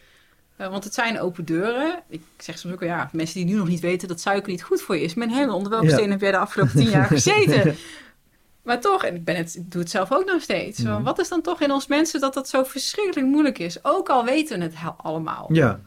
Uh, 0.61 0.69
want 0.69 0.85
het 0.85 0.95
zijn 0.95 1.21
open 1.21 1.45
deuren. 1.45 2.03
Ik 2.09 2.23
zeg 2.39 2.59
soms 2.59 2.75
ook 2.75 2.81
wel, 2.81 2.89
ja, 2.89 3.11
mensen 3.13 3.37
die 3.37 3.45
nu 3.45 3.59
nog 3.59 3.69
niet 3.69 3.81
weten 3.81 4.09
dat 4.09 4.21
suiker 4.21 4.51
niet 4.51 4.63
goed 4.63 4.83
voor 4.83 4.97
je 4.97 5.03
is. 5.03 5.15
Mijn 5.15 5.31
hemel, 5.31 5.57
onder 5.57 5.71
welke 5.71 5.87
ja. 5.87 5.93
steen 5.93 6.11
heb 6.11 6.21
jij 6.21 6.31
de 6.31 6.37
afgelopen 6.37 6.77
tien 6.77 6.91
jaar 6.91 7.07
gezeten? 7.17 7.75
maar 8.63 8.81
toch, 8.81 9.05
en 9.05 9.15
ik, 9.15 9.25
ben 9.25 9.37
het, 9.37 9.55
ik 9.55 9.71
doe 9.71 9.81
het 9.81 9.91
zelf 9.91 10.13
ook 10.13 10.25
nog 10.25 10.43
steeds. 10.43 10.83
Mm. 10.83 11.03
Wat 11.03 11.19
is 11.19 11.29
dan 11.29 11.43
toch 11.43 11.61
in 11.61 11.71
ons 11.71 11.87
mensen 11.87 12.21
dat 12.21 12.35
dat 12.35 12.49
zo 12.49 12.65
verschrikkelijk 12.65 13.27
moeilijk 13.27 13.59
is? 13.59 13.85
Ook 13.85 14.09
al 14.09 14.25
weten 14.25 14.59
we 14.59 14.65
het 14.65 14.75
allemaal. 14.97 15.49
Ja, 15.53 15.81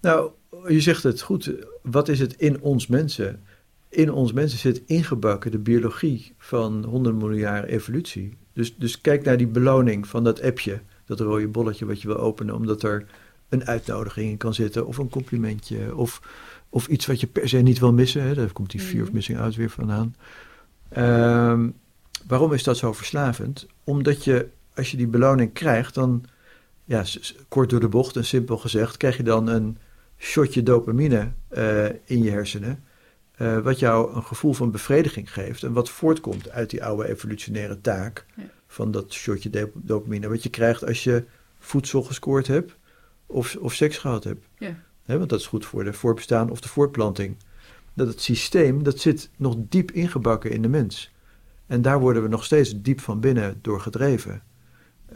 nou, 0.00 0.30
je 0.68 0.80
zegt 0.80 1.02
het 1.02 1.20
goed. 1.20 1.50
Wat 1.82 2.08
is 2.08 2.18
het 2.18 2.34
in 2.36 2.60
ons 2.60 2.86
mensen? 2.86 3.46
In 3.94 4.12
ons 4.12 4.32
mensen 4.32 4.58
zit 4.58 4.82
ingebakken 4.86 5.50
de 5.50 5.58
biologie 5.58 6.34
van 6.38 6.84
honderden 6.84 7.20
miljoen 7.20 7.38
jaar 7.38 7.64
evolutie. 7.64 8.36
Dus, 8.52 8.76
dus 8.76 9.00
kijk 9.00 9.24
naar 9.24 9.36
die 9.36 9.46
beloning 9.46 10.06
van 10.06 10.24
dat 10.24 10.42
appje, 10.42 10.80
dat 11.04 11.20
rode 11.20 11.48
bolletje 11.48 11.86
wat 11.86 12.02
je 12.02 12.08
wil 12.08 12.18
openen, 12.18 12.54
omdat 12.54 12.82
er 12.82 13.06
een 13.48 13.66
uitnodiging 13.66 14.30
in 14.30 14.36
kan 14.36 14.54
zitten, 14.54 14.86
of 14.86 14.98
een 14.98 15.08
complimentje, 15.08 15.96
of, 15.96 16.22
of 16.68 16.86
iets 16.86 17.06
wat 17.06 17.20
je 17.20 17.26
per 17.26 17.48
se 17.48 17.56
niet 17.56 17.78
wil 17.78 17.92
missen. 17.92 18.22
Hè? 18.22 18.34
Daar 18.34 18.52
komt 18.52 18.70
die 18.70 18.80
fear 18.80 19.02
of 19.02 19.12
missing 19.12 19.38
out 19.38 19.54
weer 19.54 19.70
vandaan. 19.70 20.14
Um, 20.98 21.74
waarom 22.26 22.52
is 22.52 22.62
dat 22.62 22.76
zo 22.76 22.92
verslavend? 22.92 23.66
Omdat 23.84 24.24
je, 24.24 24.48
als 24.74 24.90
je 24.90 24.96
die 24.96 25.06
beloning 25.06 25.52
krijgt, 25.52 25.94
dan, 25.94 26.24
ja, 26.84 27.04
kort 27.48 27.70
door 27.70 27.80
de 27.80 27.88
bocht 27.88 28.16
en 28.16 28.24
simpel 28.24 28.58
gezegd, 28.58 28.96
krijg 28.96 29.16
je 29.16 29.22
dan 29.22 29.46
een 29.46 29.78
shotje 30.18 30.62
dopamine 30.62 31.32
uh, 31.56 31.84
in 32.04 32.22
je 32.22 32.30
hersenen. 32.30 32.82
Uh, 33.38 33.58
wat 33.58 33.78
jou 33.78 34.14
een 34.14 34.22
gevoel 34.22 34.52
van 34.52 34.70
bevrediging 34.70 35.32
geeft 35.32 35.62
en 35.62 35.72
wat 35.72 35.90
voortkomt 35.90 36.50
uit 36.50 36.70
die 36.70 36.84
oude 36.84 37.08
evolutionaire 37.08 37.80
taak 37.80 38.26
ja. 38.36 38.42
van 38.66 38.90
dat 38.90 39.12
shotje 39.12 39.70
dopamine. 39.74 40.28
Wat 40.28 40.42
je 40.42 40.48
krijgt 40.48 40.86
als 40.86 41.04
je 41.04 41.24
voedsel 41.58 42.02
gescoord 42.02 42.46
hebt 42.46 42.76
of, 43.26 43.56
of 43.56 43.74
seks 43.74 43.98
gehad 43.98 44.24
hebt. 44.24 44.46
Ja. 44.58 44.76
He, 45.04 45.18
want 45.18 45.30
dat 45.30 45.40
is 45.40 45.46
goed 45.46 45.66
voor 45.66 45.84
de 45.84 45.92
voorbestaan 45.92 46.50
of 46.50 46.60
de 46.60 46.68
voortplanting. 46.68 47.36
Dat 47.94 48.06
het 48.06 48.20
systeem, 48.20 48.82
dat 48.82 48.98
zit 48.98 49.30
nog 49.36 49.56
diep 49.58 49.90
ingebakken 49.90 50.50
in 50.50 50.62
de 50.62 50.68
mens. 50.68 51.12
En 51.66 51.82
daar 51.82 52.00
worden 52.00 52.22
we 52.22 52.28
nog 52.28 52.44
steeds 52.44 52.82
diep 52.82 53.00
van 53.00 53.20
binnen 53.20 53.58
door 53.62 53.80
gedreven. 53.80 54.42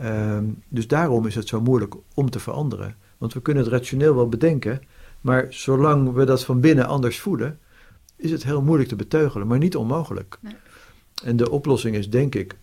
Um, 0.03 0.63
dus 0.69 0.87
daarom 0.87 1.27
is 1.27 1.35
het 1.35 1.49
zo 1.49 1.61
moeilijk 1.61 1.95
om 2.15 2.31
te 2.31 2.39
veranderen. 2.41 2.97
Want 3.19 3.33
we 3.33 3.43
kunnen 3.43 3.63
het 3.63 3.73
rationeel 3.73 4.15
wel 4.15 4.29
bedenken, 4.29 4.83
maar 5.21 5.47
zolang 5.49 6.13
we 6.13 6.25
dat 6.25 6.45
van 6.45 6.61
binnen 6.61 6.87
anders 6.87 7.21
voelen, 7.21 7.59
is 8.19 8.31
het 8.31 8.45
heel 8.45 8.63
moeilijk 8.63 8.89
te 8.89 8.97
beteugelen, 8.97 9.47
maar 9.47 9.59
niet 9.59 9.77
onmogelijk. 9.77 10.39
Nee. 10.41 10.55
En 11.25 11.37
de 11.37 11.51
oplossing 11.51 11.97
is 11.97 12.11
denk 12.11 12.35
ik 12.35 12.57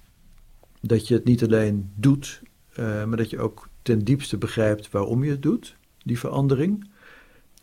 dat 0.82 1.08
je 1.08 1.14
het 1.14 1.26
niet 1.26 1.44
alleen 1.44 1.92
doet, 1.96 2.42
uh, 2.80 3.04
maar 3.04 3.18
dat 3.18 3.30
je 3.30 3.40
ook 3.40 3.68
ten 3.82 4.00
diepste 4.00 4.38
begrijpt 4.38 4.92
waarom 4.92 5.24
je 5.24 5.32
het 5.32 5.42
doet, 5.42 5.76
die 6.04 6.20
verandering. 6.20 6.90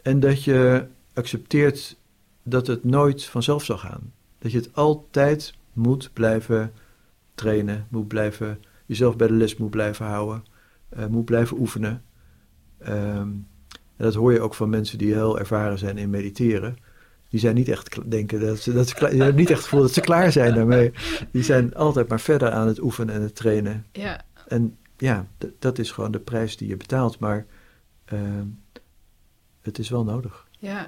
En 0.03 0.20
dat 0.20 0.45
je 0.45 0.86
accepteert 1.12 1.97
dat 2.43 2.66
het 2.66 2.84
nooit 2.84 3.24
vanzelf 3.24 3.64
zal 3.64 3.78
gaan. 3.78 4.12
Dat 4.38 4.53
je 4.53 4.59
het 4.59 4.74
altijd 4.74 5.55
moet 5.72 6.11
blijven 6.12 6.72
trainen, 7.34 7.86
moet 7.90 8.09
blijven 8.09 8.61
jezelf 8.86 9.16
bij 9.16 9.26
de 9.26 9.34
les 9.34 9.57
moet 9.57 9.70
blijven 9.70 10.07
houden, 10.07 10.45
uh, 10.97 11.07
moet 11.07 11.24
blijven 11.24 11.59
oefenen. 11.59 12.03
Um, 12.88 13.47
en 13.97 14.05
dat 14.05 14.14
hoor 14.14 14.32
je 14.32 14.40
ook 14.40 14.55
van 14.55 14.70
mensen 14.70 14.99
die 14.99 15.12
heel 15.12 15.38
ervaren 15.38 15.78
zijn 15.78 15.99
in 15.99 16.11
mediteren 16.11 16.76
die 17.33 17.41
zijn 17.41 17.55
niet 17.55 17.68
echt 17.68 18.11
denken 18.11 18.41
dat 18.41 18.61
ze, 18.61 18.72
dat 18.72 18.89
ze 18.89 18.95
klaar, 18.95 19.11
die 19.11 19.18
hebben 19.18 19.41
niet 19.41 19.51
echt 19.51 19.59
het 19.59 19.68
gevoel 19.68 19.85
dat 19.85 19.93
ze 19.93 20.01
klaar 20.01 20.33
zijn 20.33 20.55
daarmee. 20.55 20.93
Die 21.30 21.43
zijn 21.43 21.74
altijd 21.74 22.09
maar 22.09 22.20
verder 22.20 22.51
aan 22.51 22.66
het 22.66 22.80
oefenen 22.80 23.14
en 23.14 23.22
het 23.22 23.35
trainen. 23.35 23.87
Ja. 23.93 24.24
En 24.49 24.78
ja, 24.97 25.26
dat 25.59 25.78
is 25.78 25.91
gewoon 25.91 26.11
de 26.11 26.20
prijs 26.20 26.57
die 26.57 26.69
je 26.69 26.77
betaalt, 26.77 27.19
maar 27.19 27.47
uh, 28.12 28.20
het 29.62 29.78
is 29.78 29.89
wel 29.89 30.05
nodig. 30.05 30.47
Ja, 30.59 30.86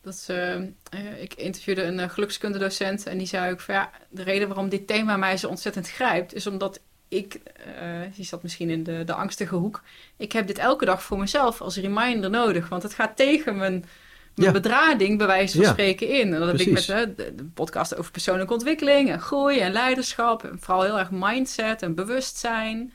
dat 0.00 0.14
is, 0.14 0.28
uh, 0.30 1.22
ik 1.22 1.34
interviewde 1.34 1.82
een 1.82 1.98
uh, 1.98 2.08
gelukskundedocent 2.08 3.06
en 3.06 3.18
die 3.18 3.26
zei 3.26 3.52
ook 3.52 3.60
van 3.60 3.74
ja, 3.74 3.90
de 4.10 4.22
reden 4.22 4.48
waarom 4.48 4.68
dit 4.68 4.86
thema 4.86 5.16
mij 5.16 5.36
zo 5.36 5.48
ontzettend 5.48 5.88
grijpt, 5.88 6.34
is 6.34 6.46
omdat 6.46 6.80
ik, 7.08 7.40
uh, 7.82 8.14
die 8.14 8.24
zat 8.24 8.42
misschien 8.42 8.70
in 8.70 8.82
de, 8.82 9.04
de 9.04 9.14
angstige 9.14 9.54
hoek, 9.54 9.82
ik 10.16 10.32
heb 10.32 10.46
dit 10.46 10.58
elke 10.58 10.84
dag 10.84 11.02
voor 11.02 11.18
mezelf 11.18 11.60
als 11.60 11.76
reminder 11.76 12.30
nodig, 12.30 12.68
want 12.68 12.82
het 12.82 12.94
gaat 12.94 13.16
tegen 13.16 13.56
mijn 13.56 13.84
ja. 14.44 14.52
bedrading, 14.52 15.18
bij 15.18 15.26
wijze 15.26 15.56
van 15.56 15.64
ja. 15.64 15.70
spreken, 15.72 16.08
in. 16.08 16.34
En 16.34 16.40
dat 16.40 16.48
Precies. 16.48 16.86
heb 16.86 16.98
ik 16.98 17.06
met 17.06 17.16
hè, 17.18 17.24
de, 17.24 17.34
de, 17.34 17.44
podcast 17.44 17.96
over 17.96 18.10
persoonlijke 18.10 18.52
ontwikkeling 18.52 19.10
en 19.10 19.20
groei 19.20 19.58
en 19.58 19.72
leiderschap. 19.72 20.44
En 20.44 20.58
vooral 20.60 20.82
heel 20.82 20.98
erg 20.98 21.10
mindset 21.10 21.82
en 21.82 21.94
bewustzijn. 21.94 22.92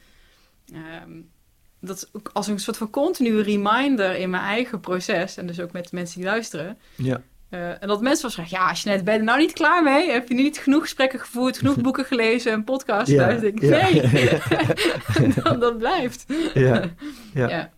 Um, 0.73 1.31
dat 1.79 1.95
is 1.95 2.05
ook 2.11 2.29
als 2.33 2.47
een 2.47 2.59
soort 2.59 2.77
van 2.77 2.89
continue 2.89 3.41
reminder 3.41 4.15
in 4.15 4.29
mijn 4.29 4.43
eigen 4.43 4.79
proces. 4.79 5.37
En 5.37 5.47
dus 5.47 5.59
ook 5.59 5.71
met 5.71 5.83
de 5.83 5.95
mensen 5.95 6.19
die 6.19 6.29
luisteren. 6.29 6.77
Ja. 6.95 7.21
Uh, 7.49 7.69
en 7.69 7.87
dat 7.87 8.01
mensen 8.01 8.21
wel 8.21 8.45
zeggen, 8.45 8.57
ja, 8.85 9.03
ben 9.03 9.13
je 9.13 9.19
er 9.19 9.25
nou 9.25 9.39
niet 9.39 9.53
klaar 9.53 9.83
mee? 9.83 10.11
Heb 10.11 10.27
je 10.27 10.33
niet 10.33 10.57
genoeg 10.57 10.81
gesprekken 10.81 11.19
gevoerd, 11.19 11.57
genoeg 11.57 11.81
boeken 11.85 12.05
gelezen, 12.05 12.53
een 12.53 12.63
podcast? 12.63 13.11
Ja. 13.11 13.27
Nee, 13.27 13.53
dan, 15.43 15.59
dat 15.59 15.77
blijft. 15.77 16.25
Ja. 16.53 17.71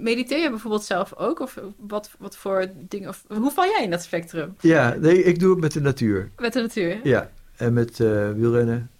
Mediteer 0.00 0.38
je 0.38 0.50
bijvoorbeeld 0.50 0.84
zelf 0.84 1.14
ook? 1.14 1.40
Of 1.40 1.58
wat, 1.76 2.10
wat 2.18 2.36
voor 2.36 2.70
dingen? 2.76 3.08
Of 3.08 3.24
hoe 3.28 3.50
val 3.50 3.64
jij 3.64 3.82
in 3.82 3.90
dat 3.90 4.02
spectrum? 4.02 4.54
Ja, 4.60 4.94
nee, 4.94 5.22
ik 5.22 5.38
doe 5.38 5.50
het 5.50 5.60
met 5.60 5.72
de 5.72 5.80
natuur. 5.80 6.30
Met 6.36 6.52
de 6.52 6.60
natuur? 6.60 7.00
Ja, 7.02 7.30
en 7.56 7.72
met 7.72 7.98
uh, 7.98 8.32
wielrennen. 8.32 8.90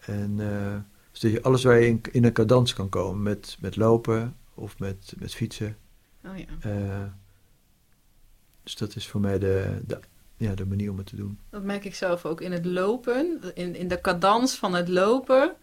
En 0.00 0.36
uh, 0.38 0.76
dus 1.20 1.42
alles 1.42 1.64
waar 1.64 1.80
je 1.80 1.86
in, 1.86 2.00
in 2.12 2.24
een 2.24 2.32
cadans 2.32 2.74
kan 2.74 2.88
komen. 2.88 3.22
Met, 3.22 3.56
met 3.60 3.76
lopen 3.76 4.36
of 4.54 4.78
met, 4.78 5.14
met 5.18 5.34
fietsen. 5.34 5.76
Oh 6.24 6.38
ja. 6.38 6.70
Uh, 6.70 7.04
dus 8.62 8.76
dat 8.76 8.96
is 8.96 9.08
voor 9.08 9.20
mij 9.20 9.38
de, 9.38 9.80
de, 9.86 9.98
ja, 10.36 10.54
de 10.54 10.66
manier 10.66 10.90
om 10.90 10.98
het 10.98 11.06
te 11.06 11.16
doen. 11.16 11.38
Dat 11.50 11.62
merk 11.62 11.84
ik 11.84 11.94
zelf 11.94 12.24
ook 12.24 12.40
in 12.40 12.52
het 12.52 12.64
lopen. 12.64 13.40
In, 13.54 13.74
in 13.74 13.88
de 13.88 14.00
cadans 14.00 14.54
van 14.54 14.74
het 14.74 14.88
lopen 14.88 15.56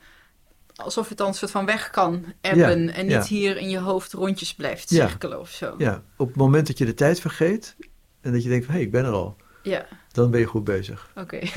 alsof 0.77 1.09
het 1.09 1.17
dan 1.17 1.27
een 1.27 1.33
soort 1.33 1.51
van 1.51 1.65
weg 1.65 1.89
kan 1.89 2.33
ebben 2.41 2.85
Ja, 2.87 2.93
en 2.93 3.05
niet 3.05 3.11
ja. 3.13 3.23
hier 3.23 3.57
in 3.57 3.69
je 3.69 3.79
hoofd 3.79 4.13
rondjes 4.13 4.53
blijft 4.55 4.89
Ja. 4.89 5.07
cirkelen 5.07 5.39
of 5.39 5.49
zo. 5.49 5.75
Ja, 5.77 6.03
op 6.17 6.27
het 6.27 6.35
moment 6.35 6.67
dat 6.67 6.77
je 6.77 6.85
de 6.85 6.93
tijd 6.93 7.19
vergeet 7.19 7.75
en 8.21 8.31
dat 8.31 8.43
je 8.43 8.49
denkt 8.49 8.65
van 8.65 8.73
hé, 8.73 8.79
hey, 8.79 8.87
ik 8.87 8.93
ben 8.93 9.05
er 9.05 9.11
al, 9.11 9.35
Ja, 9.63 9.87
dan 10.11 10.31
ben 10.31 10.39
je 10.39 10.45
goed 10.45 10.63
bezig. 10.63 11.11
oké. 11.15 11.39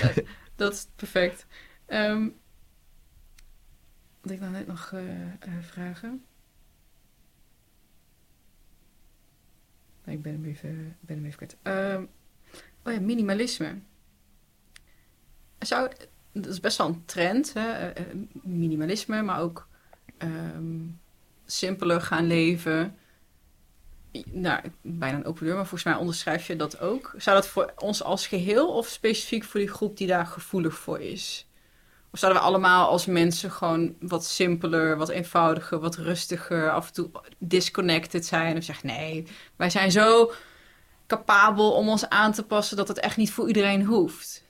dat 0.56 0.72
is 0.72 0.86
perfect. 0.96 1.46
Ehm 1.86 2.28
wat 4.22 4.32
ik 4.32 4.40
nou 4.40 4.52
net 4.52 4.66
nog 4.66 4.90
eh, 4.92 5.22
eh, 5.22 5.52
vragen? 5.60 6.24
Nee, 10.04 10.16
ik 10.16 10.22
ben 10.22 10.32
hem 10.32 10.44
even, 10.44 10.96
ben 11.00 11.16
hem 11.16 11.24
even 11.26 11.36
kwijt. 11.36 11.56
Ehm, 11.62 12.04
oh 12.84 12.92
ja, 12.92 13.00
minimalisme. 13.00 13.78
Zou, 15.58 15.90
dat 16.32 16.46
is 16.46 16.60
best 16.60 16.78
wel 16.78 16.86
een 16.86 17.02
trend, 17.04 17.52
hè? 17.52 17.72
eh, 17.72 17.86
eh, 17.88 18.16
minimalisme, 18.42 19.22
maar 19.22 19.40
ook 19.40 19.68
ehm, 20.18 20.80
simpeler 21.46 22.00
gaan 22.00 22.26
leven. 22.26 22.96
Nou, 24.26 24.60
bijna 24.82 25.16
een 25.16 25.24
open 25.24 25.44
deur, 25.44 25.54
maar 25.54 25.66
volgens 25.66 25.84
mij 25.84 26.00
onderschrijf 26.00 26.46
je 26.46 26.56
dat 26.56 26.80
ook. 26.80 27.14
Zou 27.16 27.36
dat 27.36 27.48
voor 27.48 27.72
ons 27.76 28.02
als 28.02 28.26
geheel 28.26 28.68
of 28.68 28.86
specifiek 28.86 29.44
voor 29.44 29.60
die 29.60 29.68
groep 29.68 29.96
die 29.96 30.06
daar 30.06 30.26
gevoelig 30.26 30.74
voor 30.74 31.00
is? 31.00 31.46
Of 32.10 32.18
zouden 32.18 32.42
we 32.42 32.48
allemaal 32.48 32.88
als 32.88 33.06
mensen 33.06 33.50
gewoon 33.50 33.94
wat 34.00 34.24
simpeler, 34.24 34.96
wat 34.96 35.08
eenvoudiger, 35.08 35.78
wat 35.80 35.96
rustiger, 35.96 36.70
af 36.70 36.86
en 36.86 36.92
toe 36.92 37.10
disconnected 37.38 38.26
zijn? 38.26 38.56
Of 38.56 38.64
zeg 38.64 38.82
nee, 38.82 39.26
wij 39.56 39.70
zijn 39.70 39.90
zo 39.90 40.32
capabel 41.06 41.72
om 41.72 41.88
ons 41.88 42.08
aan 42.08 42.32
te 42.32 42.42
passen 42.42 42.76
dat 42.76 42.88
het 42.88 42.98
echt 42.98 43.16
niet 43.16 43.32
voor 43.32 43.46
iedereen 43.46 43.84
hoeft. 43.84 44.41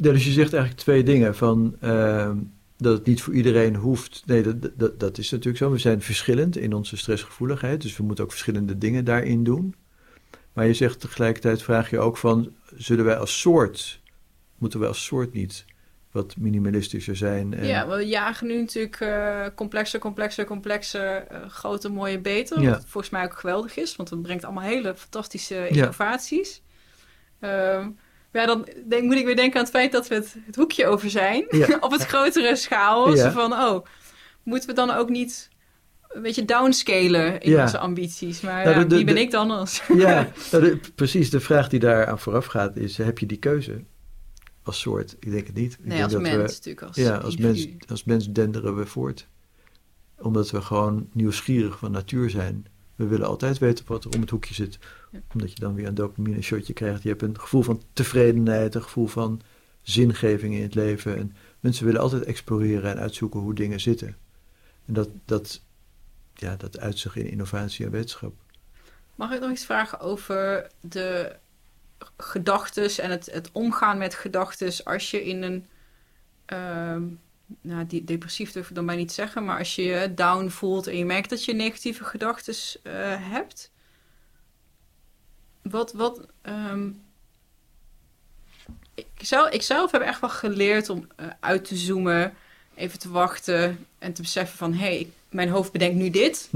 Dus 0.00 0.24
je 0.24 0.30
zegt 0.32 0.52
eigenlijk 0.52 0.82
twee 0.82 1.02
dingen. 1.02 1.34
Van, 1.36 1.76
ehm, 1.80 2.36
dat 2.76 2.92
het 2.98 3.06
niet 3.06 3.22
voor 3.22 3.34
iedereen 3.34 3.74
hoeft. 3.76 4.22
Nee, 4.26 4.42
dat, 4.42 4.70
dat, 4.78 5.00
dat 5.00 5.18
is 5.18 5.30
natuurlijk 5.30 5.58
zo. 5.58 5.70
We 5.70 5.78
zijn 5.78 6.02
verschillend 6.02 6.56
in 6.56 6.72
onze 6.72 6.96
stressgevoeligheid. 6.96 7.82
Dus 7.82 7.96
we 7.96 8.02
moeten 8.02 8.24
ook 8.24 8.30
verschillende 8.30 8.78
dingen 8.78 9.04
daarin 9.04 9.44
doen. 9.44 9.74
Maar 10.52 10.66
je 10.66 10.74
zegt 10.74 11.00
tegelijkertijd, 11.00 11.62
vraag 11.62 11.90
je 11.90 11.98
ook 11.98 12.16
van... 12.16 12.52
zullen 12.76 13.04
wij 13.04 13.16
als 13.16 13.40
soort, 13.40 14.00
moeten 14.58 14.78
wij 14.80 14.88
als 14.88 15.04
soort 15.04 15.32
niet 15.32 15.64
wat 16.10 16.36
minimalistischer 16.36 17.16
zijn? 17.16 17.54
En, 17.54 17.66
Ja, 17.66 17.88
we 17.88 18.06
jagen 18.06 18.46
nu 18.46 18.60
natuurlijk 18.60 19.00
eh, 19.00 19.46
complexer, 19.54 20.00
complexer, 20.00 20.44
complexer, 20.44 21.26
eh, 21.26 21.48
groter, 21.48 21.92
mooier, 21.92 22.20
beter. 22.20 22.60
Ja. 22.60 22.70
Wat 22.70 22.84
volgens 22.86 23.10
mij 23.12 23.24
ook 23.24 23.38
geweldig 23.38 23.76
is, 23.76 23.96
want 23.96 24.10
het 24.10 24.22
brengt 24.22 24.44
allemaal 24.44 24.64
hele 24.64 24.94
fantastische 24.96 25.54
Ja. 25.54 25.64
innovaties. 25.66 26.62
Ja, 28.32 28.46
dan 28.46 28.68
denk, 28.88 29.02
moet 29.02 29.14
ik 29.16 29.24
weer 29.24 29.36
denken 29.36 29.56
aan 29.58 29.62
het 29.64 29.72
feit 29.74 29.92
dat 29.92 30.08
we 30.08 30.14
het, 30.14 30.36
het 30.46 30.56
hoekje 30.56 30.86
over 30.86 31.10
zijn. 31.10 31.44
Ja. 31.50 31.76
op 31.80 31.90
het 31.90 32.02
grotere 32.06 32.56
schaal. 32.56 33.14
Ja. 33.14 33.32
Van, 33.32 33.52
oh, 33.52 33.84
moeten 34.42 34.68
we 34.68 34.74
dan 34.74 34.90
ook 34.90 35.08
niet 35.08 35.48
een 36.08 36.22
beetje 36.22 36.44
downscalen 36.44 37.40
in 37.40 37.50
Ja. 37.50 37.62
onze 37.62 37.78
ambities? 37.78 38.40
Maar 38.40 38.64
Nou, 38.64 38.76
ja, 38.76 38.82
de- 38.82 38.86
de- 38.86 38.94
wie 38.96 39.04
ben 39.04 39.14
de- 39.14 39.20
ik 39.20 39.30
dan 39.30 39.50
als... 39.50 39.82
Ja, 39.94 40.28
nou, 40.52 40.80
precies. 40.94 41.30
De 41.30 41.40
vraag 41.40 41.68
die 41.68 41.80
daar 41.80 42.06
aan 42.06 42.18
vooraf 42.18 42.46
gaat 42.46 42.76
is: 42.76 42.96
heb 42.96 43.18
je 43.18 43.26
die 43.26 43.38
keuze 43.38 43.84
als 44.62 44.80
soort? 44.80 45.16
Ik 45.20 45.30
denk 45.30 45.46
het 45.46 45.56
niet. 45.56 45.72
Ik 45.72 45.78
Nee, 45.78 45.88
denk 45.88 46.02
als 46.02 46.12
dat 46.12 46.22
mens 46.22 46.34
we- 46.36 46.42
natuurlijk. 46.42 46.82
Als 46.86 46.96
ja, 46.96 47.16
als 47.16 47.36
mens, 47.36 47.68
als 47.88 48.04
mens 48.04 48.30
denderen 48.32 48.76
we 48.76 48.86
voort. 48.86 49.28
Omdat 50.20 50.50
we 50.50 50.60
gewoon 50.60 51.08
nieuwsgierig 51.12 51.78
van 51.78 51.90
natuur 51.90 52.30
zijn. 52.30 52.66
We 52.96 53.06
willen 53.06 53.26
altijd 53.26 53.58
weten 53.58 53.84
wat 53.88 54.04
er 54.04 54.10
om 54.14 54.20
het 54.20 54.30
hoekje 54.30 54.54
zit. 54.54 54.78
Omdat 55.32 55.52
je 55.52 55.60
dan 55.60 55.74
weer 55.74 55.86
een 55.86 55.94
dopamine 55.94 56.42
shotje 56.42 56.72
krijgt. 56.72 57.02
Je 57.02 57.08
hebt 57.08 57.22
een 57.22 57.40
gevoel 57.40 57.62
van 57.62 57.82
tevredenheid, 57.92 58.74
een 58.74 58.82
gevoel 58.82 59.06
van 59.06 59.40
zingeving 59.82 60.54
in 60.54 60.62
het 60.62 60.74
leven. 60.74 61.16
En 61.16 61.36
mensen 61.60 61.84
willen 61.84 62.00
altijd 62.00 62.24
exploreren 62.24 62.90
en 62.90 62.98
uitzoeken 62.98 63.40
hoe 63.40 63.54
dingen 63.54 63.80
zitten. 63.80 64.16
En 64.86 64.94
dat, 64.94 65.08
dat, 65.24 65.60
ja, 66.34 66.56
dat 66.56 66.78
uit 66.78 66.98
zich 66.98 67.16
in 67.16 67.30
innovatie 67.30 67.84
en 67.84 67.90
wetenschap. 67.90 68.34
Mag 69.14 69.32
ik 69.32 69.40
nog 69.40 69.50
iets 69.50 69.64
vragen 69.64 70.00
over 70.00 70.70
de 70.80 71.36
gedachtes 72.16 72.98
en 72.98 73.10
het, 73.10 73.26
het 73.32 73.48
omgaan 73.52 73.98
met 73.98 74.14
gedachtes 74.14 74.84
als 74.84 75.10
je 75.10 75.24
in 75.24 75.42
een, 75.42 75.66
ehm, 76.44 77.02
nou, 77.60 77.86
die, 77.86 78.04
depressief 78.04 78.52
durf 78.52 78.68
ik 78.68 78.74
dan 78.74 78.86
bij 78.86 78.96
niet 78.96 79.12
zeggen, 79.12 79.44
maar 79.44 79.58
als 79.58 79.74
je 79.74 79.82
je 79.82 80.14
down 80.14 80.48
voelt 80.48 80.86
en 80.86 80.96
je 80.96 81.04
merkt 81.04 81.30
dat 81.30 81.44
je 81.44 81.52
negatieve 81.52 82.04
gedachtes 82.04 82.78
eh, 82.82 82.92
hebt. 83.30 83.70
Wat, 85.70 85.92
wat, 85.92 86.20
ehm, 86.42 86.88
ik, 88.94 89.06
zelf, 89.20 89.50
ik 89.50 89.62
zelf 89.62 89.90
heb 89.90 90.02
echt 90.02 90.20
wel 90.20 90.30
geleerd 90.30 90.88
om 90.88 91.06
eh, 91.16 91.26
uit 91.40 91.64
te 91.64 91.76
zoomen, 91.76 92.34
even 92.74 92.98
te 92.98 93.10
wachten 93.10 93.86
en 93.98 94.12
te 94.12 94.22
beseffen 94.22 94.58
van, 94.58 94.72
hé, 94.72 94.78
hey, 94.78 94.98
ik- 94.98 95.12
mijn 95.30 95.48
hoofd 95.48 95.72
bedenkt 95.72 95.96
nu 95.96 96.10
dit. 96.10 96.48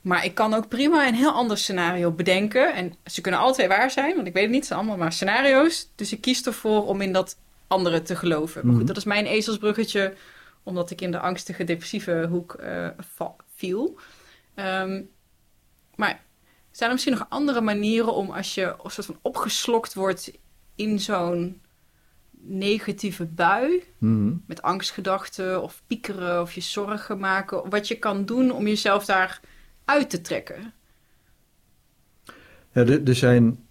Maar 0.00 0.24
ik 0.24 0.34
kan 0.34 0.54
ook 0.54 0.68
prima 0.68 1.06
een 1.06 1.14
heel 1.14 1.32
ander 1.32 1.58
scenario 1.58 2.10
bedenken. 2.10 2.74
En 2.74 2.94
ze 3.04 3.20
kunnen 3.20 3.52
twee 3.52 3.68
waar 3.68 3.90
zijn, 3.90 4.14
want 4.14 4.26
ik 4.26 4.32
weet 4.32 4.42
het 4.42 4.50
niet. 4.52 4.58
Het 4.60 4.68
zijn 4.68 4.78
allemaal 4.78 4.96
maar 4.98 5.12
scenario's. 5.12 5.88
Dus 5.94 6.12
ik 6.12 6.20
kies 6.20 6.42
ervoor 6.46 6.86
om 6.86 7.00
in 7.00 7.12
dat 7.12 7.36
andere 7.66 8.02
te 8.02 8.16
geloven. 8.16 8.60
Maar 8.62 8.70
goed, 8.70 8.76
Mhm. 8.82 8.86
dat 8.86 8.96
is 8.96 9.04
mijn 9.04 9.26
ezelsbruggetje, 9.26 10.14
omdat 10.62 10.90
ik 10.90 11.00
in 11.00 11.10
de 11.10 11.18
angstige, 11.18 11.64
depressieve 11.64 12.26
hoek 12.30 12.54
eh, 12.54 12.88
viel. 13.54 13.98
Ehm, 14.54 15.02
maar 15.94 16.20
zijn 16.70 16.88
er 16.88 16.94
misschien 16.94 17.16
nog 17.18 17.26
andere 17.28 17.60
manieren 17.60 18.14
om 18.14 18.30
als 18.30 18.54
je 18.54 18.74
een 18.82 18.90
soort 18.90 19.06
van 19.06 19.18
opgeslokt 19.22 19.94
wordt 19.94 20.32
in 20.74 21.00
zo'n 21.00 21.60
negatieve 22.42 23.26
bui, 23.26 23.82
Mhm. 23.98 24.32
met 24.46 24.62
angstgedachten 24.62 25.62
of 25.62 25.82
piekeren 25.86 26.40
of 26.40 26.52
je 26.52 26.60
zorgen 26.60 27.18
maken, 27.18 27.70
wat 27.70 27.88
je 27.88 27.98
kan 27.98 28.24
doen 28.24 28.50
om 28.52 28.66
jezelf 28.66 29.04
daar 29.04 29.40
uit 29.84 30.10
te 30.10 30.20
trekken? 30.20 30.72
Ja, 32.72 32.80
er, 32.80 33.08
er 33.08 33.14
zijn 33.14 33.64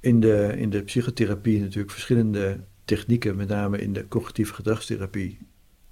in 0.00 0.20
de, 0.20 0.54
in 0.56 0.70
de 0.70 0.82
psychotherapie 0.82 1.60
natuurlijk 1.60 1.92
verschillende 1.92 2.60
technieken, 2.84 3.36
met 3.36 3.48
name 3.48 3.78
in 3.78 3.92
de 3.92 4.08
cognitieve 4.08 4.54
gedragstherapie, 4.54 5.38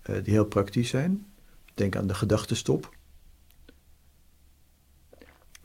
eh, 0.02 0.14
die 0.22 0.32
heel 0.32 0.44
praktisch 0.44 0.89
zijn. 0.89 1.27
Denk 1.74 1.97
aan 1.97 2.06
de 2.06 2.14
gedachtenstop. 2.14 2.94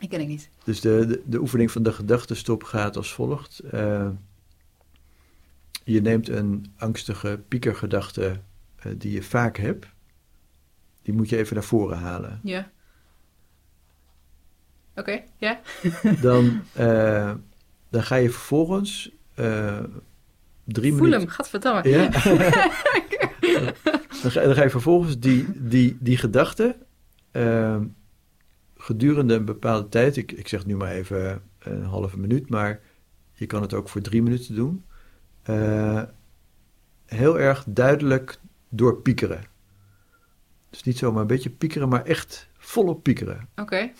Die 0.06 0.18
ken 0.18 0.24
ik 0.24 0.32
niet. 0.32 0.50
Dus 0.64 0.82
de, 0.82 1.06
de, 1.08 1.22
de 1.26 1.40
oefening 1.40 1.72
van 1.72 1.84
de 1.84 1.94
gedachtenstop 1.94 2.64
gaat 2.64 2.98
als 2.98 3.14
volgt. 3.14 3.60
Eh, 3.60 4.08
je 5.84 6.02
neemt 6.02 6.30
een 6.30 6.74
angstige 6.78 7.40
piekergedachte 7.48 8.40
eh, 8.76 8.92
die 8.98 9.12
je 9.12 9.24
vaak 9.24 9.58
hebt, 9.58 9.86
die 11.02 11.14
moet 11.14 11.30
je 11.30 11.38
even 11.38 11.56
naar 11.56 11.64
voren 11.64 11.98
halen. 11.98 12.40
Ja. 12.44 12.72
Oké, 14.96 15.22
ja. 15.38 15.62
Dan, 16.22 16.62
eh, 16.74 17.34
dan 17.90 18.04
ga 18.04 18.16
je 18.16 18.30
vervolgens 18.30 19.12
drie 20.64 20.94
Voel 20.94 21.02
minuten... 21.02 21.20
hem, 21.20 21.28
gadverdamme. 21.28 21.90
Ja. 21.90 22.10
dan, 24.22 24.32
ga, 24.32 24.42
dan 24.42 24.56
ga 24.56 24.64
je 24.64 24.70
vervolgens 24.70 25.20
die, 25.20 25.46
die, 25.56 25.98
die 26.00 26.18
gedachte 26.18 26.76
gedurende 28.86 29.34
een 29.34 29.46
bepaalde 29.46 29.90
tijd, 29.90 30.18
ik, 30.18 30.32
ik 30.32 30.48
zeg 30.48 30.66
nu 30.66 30.76
maar 30.76 30.92
even 30.92 31.42
een 31.60 31.84
halve 31.84 32.20
minuut, 32.20 32.50
maar 32.50 32.82
je 33.34 33.46
kan 33.46 33.62
het 33.62 33.74
ook 33.74 33.90
voor 33.90 34.02
drie 34.02 34.22
minuten 34.22 34.56
doen, 34.56 34.86
eh, 35.42 36.04
heel 37.06 37.40
erg 37.40 37.64
duidelijk 37.68 38.40
doorpiekeren. 38.70 39.44
Dus 40.70 40.84
niet 40.84 40.98
zomaar 40.98 41.22
een 41.22 41.28
beetje 41.28 41.50
piekeren, 41.50 41.90
maar 41.90 42.04
echt 42.04 42.50
volop 42.58 43.04
piekeren. 43.04 43.50
Oké. 43.56 43.92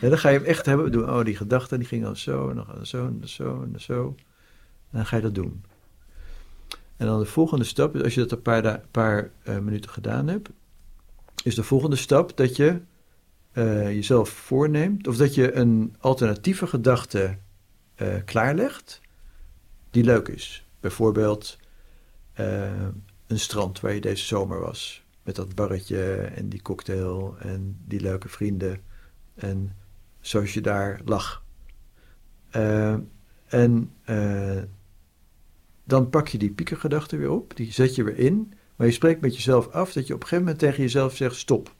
En 0.00 0.08
dan 0.08 0.18
ga 0.18 0.28
je 0.28 0.38
hem 0.38 0.46
echt 0.46 0.66
hebben. 0.66 0.92
Doen, 0.92 1.10
oh, 1.10 1.24
die 1.24 1.36
gedachte 1.36 1.78
die 1.78 1.86
ging 1.86 2.06
al 2.06 2.16
zo, 2.16 2.48
en 2.48 2.56
dan 2.56 2.86
zo, 2.86 3.06
en 3.06 3.18
dan 3.18 3.28
zo, 3.28 3.62
en 3.62 3.70
dan 3.70 3.80
zo. 3.80 4.14
En 4.90 4.96
dan 4.96 5.06
ga 5.06 5.16
je 5.16 5.22
dat 5.22 5.34
doen. 5.34 5.64
En 6.96 7.06
dan 7.06 7.18
de 7.18 7.24
volgende 7.24 7.64
stap, 7.64 7.96
is 7.96 8.02
als 8.02 8.14
je 8.14 8.20
dat 8.20 8.32
een 8.32 8.42
paar, 8.42 8.80
paar 8.90 9.30
eh, 9.42 9.58
minuten 9.58 9.90
gedaan 9.90 10.28
hebt, 10.28 10.50
is 11.44 11.54
de 11.54 11.62
volgende 11.62 11.96
stap 11.96 12.36
dat 12.36 12.56
je 12.56 12.80
eh, 13.52 13.92
jezelf 13.92 14.28
voorneemt, 14.28 15.06
of 15.06 15.16
dat 15.16 15.34
je 15.34 15.52
een 15.52 15.96
alternatieve 15.98 16.66
gedachte 16.66 17.38
eh, 17.94 18.14
klaarlegt, 18.24 19.00
die 19.90 20.04
leuk 20.04 20.28
is. 20.28 20.66
Bijvoorbeeld 20.80 21.58
eh, 22.32 22.86
een 23.26 23.38
strand 23.38 23.80
waar 23.80 23.94
je 23.94 24.00
deze 24.00 24.24
zomer 24.24 24.60
was, 24.60 25.04
met 25.22 25.36
dat 25.36 25.54
barretje 25.54 26.14
en 26.14 26.48
die 26.48 26.62
cocktail 26.62 27.36
en 27.38 27.78
die 27.86 28.00
leuke 28.00 28.28
vrienden. 28.28 28.80
En 29.34 29.76
zoals 30.20 30.54
je 30.54 30.60
daar 30.60 31.00
lag. 31.04 31.44
En 33.46 33.92
dan 35.84 36.10
pak 36.10 36.28
je 36.28 36.38
die 36.38 36.50
piekergedachte 36.50 37.16
weer 37.16 37.30
op, 37.30 37.56
die 37.56 37.72
zet 37.72 37.94
je 37.94 38.04
weer 38.04 38.18
in, 38.18 38.52
maar 38.76 38.86
je 38.86 38.92
spreekt 38.92 39.20
met 39.20 39.34
jezelf 39.34 39.68
af 39.68 39.92
dat 39.92 40.06
je 40.06 40.14
op 40.14 40.20
een 40.20 40.28
gegeven 40.28 40.44
moment 40.44 40.58
tegen 40.62 40.82
jezelf 40.82 41.16
zegt 41.16 41.36
stop. 41.36 41.74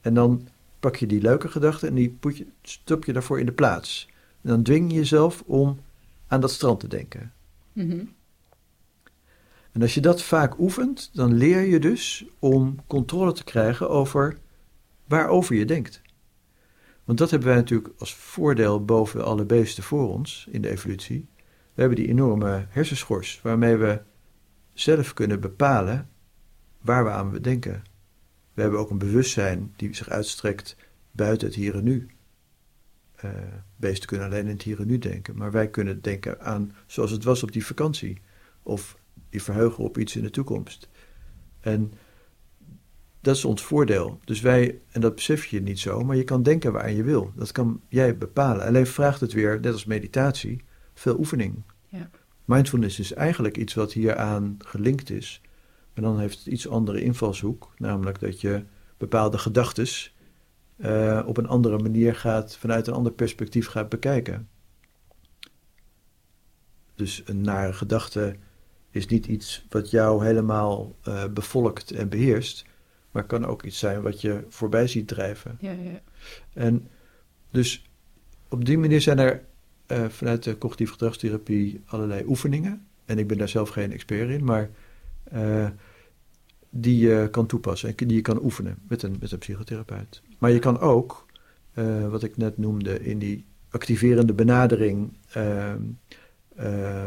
En 0.00 0.14
dan 0.14 0.48
pak 0.80 0.96
je 0.96 1.06
die 1.06 1.20
leuke 1.20 1.48
gedachte 1.48 1.86
en 1.86 1.94
die 1.94 2.16
put 2.20 2.36
je, 2.36 2.46
stop 2.62 3.04
je 3.04 3.12
daarvoor 3.12 3.40
in 3.40 3.46
de 3.46 3.52
plaats. 3.52 4.08
En 4.42 4.48
dan 4.48 4.62
dwing 4.62 4.90
je 4.90 4.96
jezelf 4.96 5.42
om 5.46 5.80
aan 6.26 6.40
dat 6.40 6.50
strand 6.50 6.80
te 6.80 6.88
denken. 6.88 7.32
Mhm. 7.72 8.04
En 9.72 9.82
als 9.82 9.94
je 9.94 10.00
dat 10.00 10.22
vaak 10.22 10.58
oefent, 10.58 11.10
dan 11.12 11.32
leer 11.32 11.60
je 11.60 11.80
dus 11.80 12.24
om 12.38 12.76
controle 12.86 13.32
te 13.32 13.44
krijgen 13.44 13.90
over 13.90 14.38
waarover 15.06 15.54
je 15.54 15.64
denkt. 15.64 16.02
Want 17.04 17.18
dat 17.18 17.30
hebben 17.30 17.48
wij 17.48 17.56
natuurlijk 17.56 17.94
als 17.98 18.14
voordeel 18.14 18.84
boven 18.84 19.24
alle 19.24 19.44
beesten 19.44 19.82
voor 19.82 20.08
ons 20.08 20.46
in 20.50 20.62
de 20.62 20.70
evolutie. 20.70 21.28
We 21.74 21.80
hebben 21.80 21.98
die 21.98 22.08
enorme 22.08 22.66
hersenschors 22.68 23.40
waarmee 23.42 23.76
we 23.76 24.00
zelf 24.72 25.14
kunnen 25.14 25.40
bepalen 25.40 26.08
waar 26.80 27.04
we 27.04 27.10
aan 27.10 27.38
denken. 27.40 27.82
We 28.60 28.66
hebben 28.66 28.84
ook 28.84 28.90
een 28.90 28.98
bewustzijn 28.98 29.72
die 29.76 29.94
zich 29.94 30.08
uitstrekt 30.08 30.76
buiten 31.10 31.46
het 31.46 31.56
hier 31.56 31.74
en 31.74 31.84
nu. 31.84 32.08
Uh, 33.24 33.30
beesten 33.76 34.08
kunnen 34.08 34.26
alleen 34.26 34.44
in 34.44 34.50
het 34.50 34.62
hier 34.62 34.80
en 34.80 34.86
nu 34.86 34.98
denken, 34.98 35.36
maar 35.36 35.50
wij 35.50 35.68
kunnen 35.68 36.02
denken 36.02 36.40
aan 36.40 36.74
zoals 36.86 37.10
het 37.10 37.24
was 37.24 37.42
op 37.42 37.52
die 37.52 37.66
vakantie. 37.66 38.20
Of 38.62 38.98
die 39.28 39.42
verheugen 39.42 39.84
op 39.84 39.98
iets 39.98 40.16
in 40.16 40.22
de 40.22 40.30
toekomst. 40.30 40.88
En 41.60 41.92
dat 43.20 43.36
is 43.36 43.44
ons 43.44 43.62
voordeel. 43.62 44.20
Dus 44.24 44.40
wij, 44.40 44.80
en 44.90 45.00
dat 45.00 45.14
besef 45.14 45.46
je 45.46 45.62
niet 45.62 45.78
zo, 45.78 46.04
maar 46.04 46.16
je 46.16 46.24
kan 46.24 46.42
denken 46.42 46.72
waar 46.72 46.92
je 46.92 47.02
wil. 47.02 47.32
Dat 47.36 47.52
kan 47.52 47.80
jij 47.88 48.18
bepalen. 48.18 48.66
Alleen 48.66 48.86
vraagt 48.86 49.20
het 49.20 49.32
weer, 49.32 49.60
net 49.60 49.72
als 49.72 49.84
meditatie, 49.84 50.64
veel 50.94 51.18
oefening. 51.18 51.62
Ja. 51.88 52.10
Mindfulness 52.44 52.98
is 52.98 53.12
eigenlijk 53.12 53.56
iets 53.56 53.74
wat 53.74 53.92
hieraan 53.92 54.56
gelinkt 54.58 55.10
is. 55.10 55.40
Maar 56.00 56.10
dan 56.10 56.20
heeft 56.20 56.38
het 56.38 56.46
iets 56.46 56.68
andere 56.68 57.02
invalshoek. 57.02 57.72
Namelijk 57.76 58.20
dat 58.20 58.40
je 58.40 58.64
bepaalde 58.96 59.38
gedachten 59.38 59.86
uh, 60.76 61.22
op 61.26 61.36
een 61.36 61.46
andere 61.46 61.78
manier 61.78 62.14
gaat, 62.14 62.56
vanuit 62.56 62.86
een 62.86 62.94
ander 62.94 63.12
perspectief 63.12 63.66
gaat 63.66 63.88
bekijken. 63.88 64.48
Dus 66.94 67.22
een 67.26 67.40
nare 67.40 67.72
gedachte 67.72 68.36
is 68.90 69.06
niet 69.06 69.26
iets 69.26 69.66
wat 69.68 69.90
jou 69.90 70.24
helemaal 70.24 70.96
uh, 71.08 71.24
bevolkt 71.26 71.90
en 71.90 72.08
beheerst, 72.08 72.64
maar 73.10 73.24
kan 73.24 73.46
ook 73.46 73.62
iets 73.62 73.78
zijn 73.78 74.02
wat 74.02 74.20
je 74.20 74.44
voorbij 74.48 74.86
ziet 74.86 75.08
drijven. 75.08 75.56
Ja, 75.60 75.72
ja. 75.72 76.00
En 76.52 76.88
dus 77.50 77.90
op 78.48 78.64
die 78.64 78.78
manier 78.78 79.00
zijn 79.00 79.18
er 79.18 79.44
uh, 79.86 80.08
vanuit 80.08 80.42
de 80.42 80.58
cognitieve 80.58 80.92
gedragstherapie 80.92 81.82
allerlei 81.86 82.24
oefeningen. 82.26 82.86
En 83.04 83.18
ik 83.18 83.26
ben 83.26 83.38
daar 83.38 83.48
zelf 83.48 83.68
geen 83.68 83.92
expert 83.92 84.30
in, 84.30 84.44
maar 84.44 84.70
uh, 85.34 85.68
die 86.70 86.98
je 86.98 87.28
kan 87.30 87.46
toepassen 87.46 87.88
en 87.88 88.06
die 88.06 88.16
je 88.16 88.22
kan 88.22 88.42
oefenen 88.42 88.78
met 88.88 89.02
een, 89.02 89.16
met 89.20 89.32
een 89.32 89.38
psychotherapeut. 89.38 90.22
Maar 90.38 90.50
je 90.50 90.58
kan 90.58 90.78
ook, 90.78 91.26
uh, 91.74 92.08
wat 92.08 92.22
ik 92.22 92.36
net 92.36 92.58
noemde, 92.58 93.04
in 93.04 93.18
die 93.18 93.44
activerende 93.70 94.32
benadering 94.32 95.12
ehm, 95.32 95.82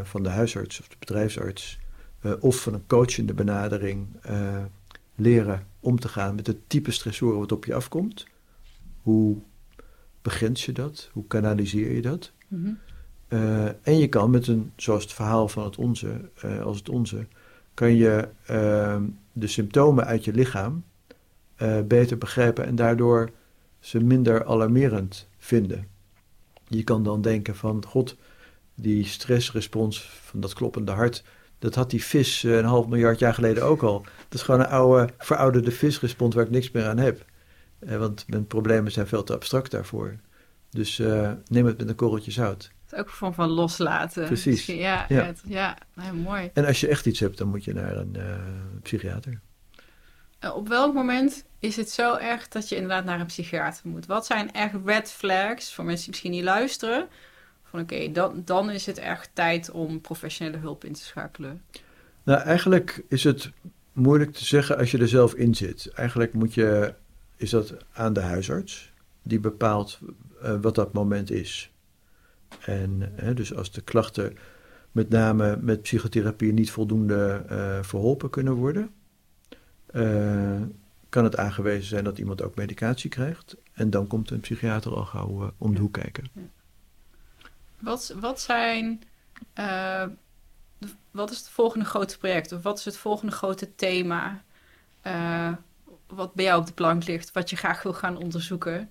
van 0.02 0.22
de 0.22 0.28
huisarts 0.28 0.80
of 0.80 0.88
de 0.88 0.96
bedrijfsarts, 0.98 1.78
of 2.40 2.60
van 2.60 2.74
een 2.74 2.86
coachende 2.86 3.34
benadering, 3.34 4.06
leren 5.14 5.66
om 5.80 6.00
te 6.00 6.08
gaan 6.08 6.34
met 6.34 6.46
het 6.46 6.56
type 6.66 6.90
stressoren 6.90 7.38
wat 7.38 7.52
op 7.52 7.64
je 7.64 7.74
afkomt. 7.74 8.26
Hoe 9.02 9.36
begrens 10.22 10.64
je 10.64 10.72
dat? 10.72 11.10
Hoe 11.12 11.26
kanaliseer 11.26 11.92
je 11.92 12.02
dat? 12.02 12.32
Mhm. 12.48 12.72
Eh, 13.28 13.66
en 13.66 13.98
je 13.98 14.08
kan 14.08 14.30
met 14.30 14.46
een, 14.46 14.72
zoals 14.76 15.02
het 15.02 15.12
verhaal 15.12 15.48
van 15.48 15.64
het 15.64 15.76
onze, 15.76 16.30
als 16.62 16.78
het 16.78 16.88
onze, 16.88 17.26
kan 17.74 17.94
je 17.94 18.28
uh, 18.50 18.96
de 19.34 19.46
symptomen 19.46 20.04
uit 20.04 20.24
je 20.24 20.32
lichaam 20.32 20.84
eh, 21.56 21.80
beter 21.80 22.18
begrijpen 22.18 22.66
en 22.66 22.74
daardoor 22.74 23.30
ze 23.80 24.00
minder 24.00 24.44
alarmerend 24.44 25.28
vinden. 25.38 25.86
Je 26.68 26.82
kan 26.82 27.02
dan 27.02 27.22
denken 27.22 27.56
van, 27.56 27.84
god, 27.86 28.16
die 28.74 29.04
stressrespons 29.04 30.02
van 30.02 30.40
dat 30.40 30.52
kloppende 30.52 30.92
hart, 30.92 31.24
dat 31.58 31.74
had 31.74 31.90
die 31.90 32.04
vis 32.04 32.42
een 32.42 32.64
half 32.64 32.86
miljard 32.86 33.18
jaar 33.18 33.34
geleden 33.34 33.64
ook 33.64 33.82
al. 33.82 34.02
Dat 34.02 34.34
is 34.34 34.42
gewoon 34.42 34.60
een 34.60 34.66
oude, 34.66 35.12
verouderde 35.18 35.70
visrespons 35.70 36.34
waar 36.34 36.44
ik 36.44 36.50
niks 36.50 36.70
meer 36.70 36.86
aan 36.86 36.98
heb. 36.98 37.24
want 37.78 38.24
mijn 38.28 38.46
problemen 38.46 38.92
zijn 38.92 39.06
veel 39.06 39.22
te 39.22 39.34
abstract 39.34 39.70
daarvoor. 39.70 40.16
Dus 40.70 40.98
neem 41.48 41.66
het 41.66 41.78
met 41.78 41.88
een 41.88 41.94
korreltje 41.94 42.30
zout. 42.30 42.70
Ook 42.96 43.08
vorm 43.08 43.34
van 43.34 43.48
loslaten. 43.48 44.26
Precies. 44.26 44.66
Ja, 44.66 45.04
ja. 45.08 45.24
Het, 45.24 45.42
ja 45.46 45.76
mooi. 46.12 46.50
En 46.52 46.64
als 46.64 46.80
je 46.80 46.88
echt 46.88 47.06
iets 47.06 47.20
hebt, 47.20 47.38
dan 47.38 47.48
moet 47.48 47.64
je 47.64 47.72
naar 47.72 47.96
een 47.96 48.14
uh, 48.16 48.34
psychiater. 48.82 49.40
Uh, 50.40 50.56
op 50.56 50.68
welk 50.68 50.94
moment 50.94 51.44
is 51.58 51.76
het 51.76 51.90
zo 51.90 52.16
erg 52.16 52.48
dat 52.48 52.68
je 52.68 52.74
inderdaad 52.74 53.04
naar 53.04 53.20
een 53.20 53.26
psychiater 53.26 53.88
moet? 53.88 54.06
Wat 54.06 54.26
zijn 54.26 54.52
echt 54.52 54.74
red 54.84 55.10
flags 55.10 55.74
voor 55.74 55.84
mensen 55.84 56.02
die 56.02 56.10
misschien 56.10 56.30
niet 56.30 56.44
luisteren? 56.44 57.08
Van 57.62 57.80
oké, 57.80 58.12
dan, 58.12 58.42
dan 58.44 58.70
is 58.70 58.86
het 58.86 58.98
echt 58.98 59.30
tijd 59.32 59.70
om 59.70 60.00
professionele 60.00 60.58
hulp 60.58 60.84
in 60.84 60.92
te 60.92 61.04
schakelen. 61.04 61.62
Nou, 62.22 62.40
eigenlijk 62.40 63.02
is 63.08 63.24
het 63.24 63.50
moeilijk 63.92 64.32
te 64.32 64.44
zeggen 64.44 64.78
als 64.78 64.90
je 64.90 64.98
er 64.98 65.08
zelf 65.08 65.34
in 65.34 65.54
zit. 65.54 65.90
Eigenlijk 65.94 66.32
moet 66.32 66.54
je, 66.54 66.94
is 67.36 67.50
dat 67.50 67.74
aan 67.92 68.12
de 68.12 68.20
huisarts. 68.20 68.92
Die 69.22 69.40
bepaalt 69.40 69.98
uh, 70.42 70.56
wat 70.60 70.74
dat 70.74 70.92
moment 70.92 71.30
is. 71.30 71.70
En 72.60 73.12
dus 73.34 73.54
als 73.54 73.70
de 73.70 73.80
klachten 73.80 74.36
met 74.92 75.08
name 75.08 75.56
met 75.60 75.82
psychotherapie 75.82 76.52
niet 76.52 76.70
voldoende 76.70 77.44
uh, 77.50 77.82
verholpen 77.82 78.30
kunnen 78.30 78.52
worden, 78.52 78.90
uh, 79.92 80.62
kan 81.08 81.24
het 81.24 81.36
aangewezen 81.36 81.88
zijn 81.88 82.04
dat 82.04 82.18
iemand 82.18 82.42
ook 82.42 82.54
medicatie 82.54 83.10
krijgt. 83.10 83.56
En 83.72 83.90
dan 83.90 84.06
komt 84.06 84.30
een 84.30 84.40
psychiater 84.40 84.94
al 84.94 85.04
gauw 85.04 85.52
om 85.58 85.74
de 85.74 85.80
hoek 85.80 85.92
kijken. 85.92 86.24
Wat, 87.78 88.14
wat 88.20 88.40
zijn. 88.40 89.02
wat 91.10 91.30
is 91.30 91.38
het 91.38 91.48
volgende 91.48 91.84
grote 91.84 92.18
project? 92.18 92.52
Of 92.52 92.62
wat 92.62 92.78
is 92.78 92.84
het 92.84 92.96
volgende 92.96 93.32
grote 93.32 93.74
thema? 93.74 94.42
wat 96.06 96.34
bij 96.34 96.44
jou 96.44 96.60
op 96.60 96.66
de 96.66 96.72
plank 96.72 97.06
ligt, 97.06 97.32
wat 97.32 97.50
je 97.50 97.56
graag 97.56 97.82
wil 97.82 97.92
gaan 97.92 98.16
onderzoeken? 98.16 98.90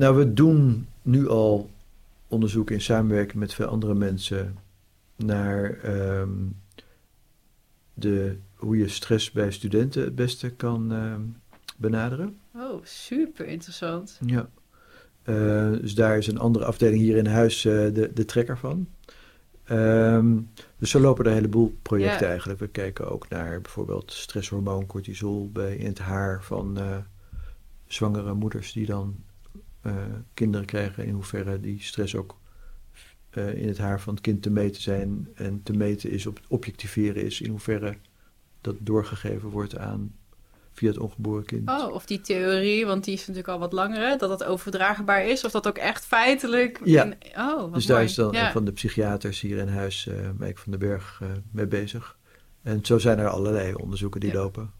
Nou, 0.00 0.16
we 0.16 0.32
doen 0.32 0.86
nu 1.02 1.28
al 1.28 1.70
onderzoek 2.28 2.70
in 2.70 2.80
samenwerking 2.80 3.38
met 3.38 3.54
veel 3.54 3.66
andere 3.66 3.94
mensen 3.94 4.56
naar 5.16 5.78
um, 6.20 6.56
de, 7.94 8.36
hoe 8.54 8.76
je 8.76 8.88
stress 8.88 9.30
bij 9.30 9.50
studenten 9.50 10.02
het 10.02 10.14
beste 10.14 10.50
kan 10.50 10.90
um, 10.90 11.36
benaderen. 11.76 12.38
Oh, 12.54 12.84
super 12.84 13.46
interessant. 13.46 14.18
Ja. 14.26 14.48
Uh, 15.24 15.70
dus 15.70 15.94
daar 15.94 16.18
is 16.18 16.26
een 16.26 16.38
andere 16.38 16.64
afdeling 16.64 17.00
hier 17.00 17.16
in 17.16 17.26
huis 17.26 17.64
uh, 17.64 17.72
de, 17.72 18.10
de 18.14 18.24
trekker 18.24 18.58
van. 18.58 18.88
Um, 19.70 20.50
dus 20.78 20.90
zo 20.90 21.00
lopen 21.00 21.24
er 21.24 21.30
een 21.30 21.36
heleboel 21.36 21.78
projecten 21.82 22.26
ja. 22.26 22.30
eigenlijk. 22.30 22.60
We 22.60 22.68
kijken 22.68 23.10
ook 23.10 23.28
naar 23.28 23.60
bijvoorbeeld 23.60 24.12
stresshormoon 24.12 24.86
cortisol 24.86 25.50
bij, 25.52 25.76
in 25.76 25.86
het 25.86 25.98
haar 25.98 26.44
van 26.44 26.78
zwangere 27.86 28.34
moeders 28.34 28.72
die 28.72 28.86
dan 28.86 29.16
uh, 29.82 29.94
kinderen 30.34 30.66
krijgen, 30.66 31.06
in 31.06 31.14
hoeverre 31.14 31.60
die 31.60 31.82
stress 31.82 32.16
ook 32.16 32.38
uh, 33.30 33.54
in 33.54 33.68
het 33.68 33.78
haar 33.78 34.00
van 34.00 34.14
het 34.14 34.22
kind 34.22 34.42
te 34.42 34.50
meten 34.50 34.82
zijn 34.82 35.28
en 35.34 35.62
te 35.62 35.72
meten 35.72 36.10
is, 36.10 36.26
op 36.26 36.40
objectiveren 36.48 37.24
is, 37.24 37.40
in 37.40 37.50
hoeverre 37.50 37.96
dat 38.60 38.76
doorgegeven 38.78 39.48
wordt 39.48 39.76
aan 39.76 40.14
via 40.72 40.88
het 40.88 40.98
ongeboren 40.98 41.44
kind. 41.44 41.68
Oh, 41.68 41.94
of 41.94 42.06
die 42.06 42.20
theorie, 42.20 42.86
want 42.86 43.04
die 43.04 43.14
is 43.14 43.20
natuurlijk 43.20 43.48
al 43.48 43.58
wat 43.58 43.72
langer, 43.72 44.08
hè, 44.08 44.16
dat 44.16 44.30
het 44.30 44.44
overdraagbaar 44.44 45.26
is, 45.26 45.44
of 45.44 45.50
dat 45.50 45.68
ook 45.68 45.78
echt 45.78 46.06
feitelijk. 46.06 46.80
Ja. 46.84 47.04
In... 47.04 47.14
Oh, 47.36 47.74
dus 47.74 47.86
daar 47.86 48.02
is 48.02 48.14
dan 48.14 48.32
ja. 48.32 48.46
een 48.46 48.52
van 48.52 48.64
de 48.64 48.72
psychiaters 48.72 49.40
hier 49.40 49.58
in 49.58 49.68
huis, 49.68 50.06
uh, 50.06 50.30
Mike 50.38 50.60
van 50.60 50.70
den 50.70 50.80
Berg, 50.80 51.22
mee 51.50 51.66
bezig. 51.66 52.18
En 52.62 52.84
zo 52.84 52.98
zijn 52.98 53.18
er 53.18 53.28
allerlei 53.28 53.74
onderzoeken 53.74 54.20
die 54.20 54.32
ja. 54.32 54.36
lopen. 54.36 54.72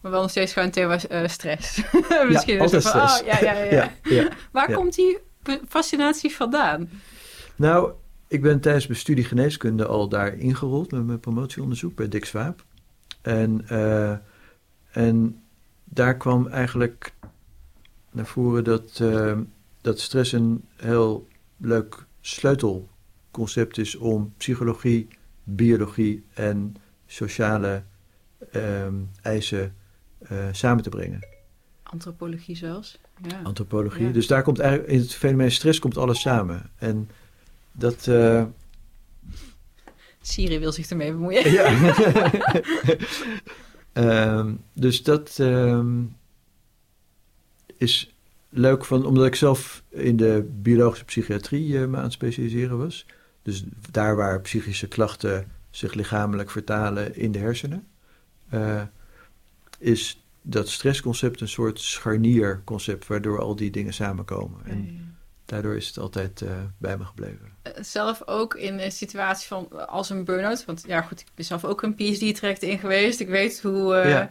Maar 0.00 0.10
wel 0.10 0.20
nog 0.20 0.30
steeds 0.30 0.52
gewoon 0.52 0.70
thema 0.70 0.98
uh, 1.10 1.28
stress. 1.28 1.82
Misschien 2.28 2.54
ja, 2.54 2.60
altijd 2.60 2.82
van, 2.82 3.08
stress. 3.08 3.20
Oh, 3.20 3.26
ja, 3.26 3.40
ja, 3.40 3.64
ja. 3.64 3.92
ja 4.02 4.28
Waar 4.52 4.72
komt 4.72 4.94
die 4.94 5.18
fascinatie 5.68 6.34
vandaan? 6.34 6.90
Nou, 7.56 7.92
ik 8.28 8.42
ben 8.42 8.60
tijdens 8.60 8.86
mijn 8.86 8.98
studie 8.98 9.24
geneeskunde 9.24 9.86
al 9.86 10.08
daar 10.08 10.34
ingerold 10.34 10.90
met 10.90 11.06
mijn 11.06 11.20
promotieonderzoek 11.20 11.94
bij 11.94 12.08
Dick 12.08 12.24
Swaap. 12.24 12.64
En, 13.22 13.64
uh, 13.70 14.16
en 14.90 15.42
daar 15.84 16.16
kwam 16.16 16.46
eigenlijk 16.46 17.12
naar 18.10 18.26
voren 18.26 18.64
dat, 18.64 18.98
uh, 19.02 19.38
dat 19.80 20.00
stress 20.00 20.32
een 20.32 20.64
heel 20.76 21.28
leuk 21.56 22.06
sleutelconcept 22.20 23.78
is 23.78 23.96
om 23.96 24.34
psychologie, 24.36 25.08
biologie 25.44 26.24
en 26.34 26.76
sociale 27.06 27.82
um, 28.54 29.10
eisen 29.22 29.74
uh, 30.32 30.48
samen 30.52 30.82
te 30.82 30.88
brengen. 30.88 31.26
Antropologie 31.82 32.56
zelfs. 32.56 32.98
Ja. 33.22 33.40
Antropologie. 33.42 34.06
Ja. 34.06 34.12
Dus 34.12 34.26
daar 34.26 34.42
komt 34.42 34.58
eigenlijk 34.58 34.90
in 34.90 34.98
het 34.98 35.14
fenomeen 35.14 35.50
stress 35.50 35.78
komt 35.78 35.96
alles 35.96 36.20
samen. 36.20 36.70
En 36.76 37.10
dat. 37.72 38.06
Uh... 38.06 38.44
Siri 40.20 40.58
wil 40.58 40.72
zich 40.72 40.90
ermee 40.90 41.12
bemoeien. 41.12 41.50
Ja. 41.52 41.94
um, 43.92 44.60
dus 44.72 45.02
dat 45.02 45.38
um, 45.40 46.16
is 47.76 48.14
leuk 48.48 48.84
van, 48.84 49.06
omdat 49.06 49.26
ik 49.26 49.34
zelf 49.34 49.82
in 49.88 50.16
de 50.16 50.48
biologische 50.52 51.04
psychiatrie 51.04 51.68
uh, 51.68 51.86
me 51.86 51.96
aan 51.96 52.02
het 52.02 52.12
specialiseren 52.12 52.78
was. 52.78 53.06
Dus 53.42 53.64
daar 53.90 54.16
waar 54.16 54.40
psychische 54.40 54.88
klachten 54.88 55.50
zich 55.70 55.94
lichamelijk 55.94 56.50
vertalen 56.50 57.16
in 57.16 57.32
de 57.32 57.38
hersenen, 57.38 57.86
uh, 58.54 58.82
is 59.78 60.22
dat 60.42 60.68
stressconcept 60.68 61.40
een 61.40 61.48
soort 61.48 61.80
scharnierconcept 61.80 63.06
waardoor 63.06 63.40
al 63.40 63.56
die 63.56 63.70
dingen 63.70 63.92
samenkomen. 63.92 64.60
En 64.64 65.16
daardoor 65.44 65.76
is 65.76 65.86
het 65.86 65.98
altijd 65.98 66.40
uh, 66.40 66.50
bij 66.78 66.98
me 66.98 67.04
gebleven. 67.04 67.52
Eh, 67.62 67.72
zelf 67.80 68.22
ook 68.26 68.54
in 68.54 68.78
een 68.78 68.92
situatie 68.92 69.46
van 69.46 69.88
als 69.88 70.10
een 70.10 70.24
burn-out. 70.24 70.64
Want 70.64 70.84
ja, 70.86 71.02
goed, 71.02 71.20
ik 71.20 71.26
ben 71.34 71.44
zelf 71.44 71.64
ook 71.64 71.82
een 71.82 71.94
PhD-traject 71.94 72.62
in 72.62 72.78
geweest. 72.78 73.20
Ik 73.20 73.28
weet 73.28 73.62
hoe 73.62 74.04
uh, 74.06 74.22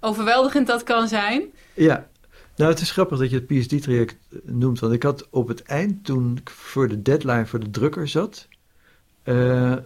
overweldigend 0.00 0.66
dat 0.66 0.82
kan 0.82 1.08
zijn. 1.08 1.42
Ja, 1.74 2.08
nou, 2.56 2.70
het 2.70 2.80
is 2.80 2.90
grappig 2.90 3.18
dat 3.18 3.30
je 3.30 3.36
het 3.36 3.46
PhD-traject 3.46 4.16
noemt. 4.42 4.78
Want 4.78 4.92
ik 4.92 5.02
had 5.02 5.28
op 5.30 5.48
het 5.48 5.62
eind, 5.62 6.04
toen 6.04 6.36
ik 6.36 6.50
voor 6.50 6.88
de 6.88 7.02
deadline 7.02 7.46
voor 7.46 7.60
de 7.60 7.70
drukker 7.70 8.08
zat, 8.08 8.48
uh, 9.24 9.76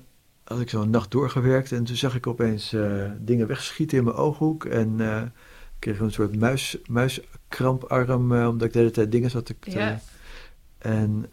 had 0.44 0.60
ik 0.60 0.70
zo'n 0.70 0.90
nacht 0.90 1.10
doorgewerkt. 1.10 1.72
En 1.72 1.84
toen 1.84 1.96
zag 1.96 2.14
ik 2.14 2.26
opeens 2.26 2.72
uh, 2.72 3.10
dingen 3.18 3.46
wegschieten 3.46 3.98
in 3.98 4.04
mijn 4.04 4.16
ooghoek. 4.16 4.64
En 4.64 4.98
uh, 4.98 5.22
kreeg 5.78 5.98
een 5.98 6.12
soort 6.12 6.36
muis, 6.36 6.78
muiskramparm, 6.86 8.32
omdat 8.32 8.66
ik 8.66 8.72
de 8.72 8.78
hele 8.78 8.90
tijd 8.90 9.12
dingen 9.12 9.30
zat 9.30 9.46
te... 9.46 9.54
Ja. 9.60 10.00
En, 10.78 11.26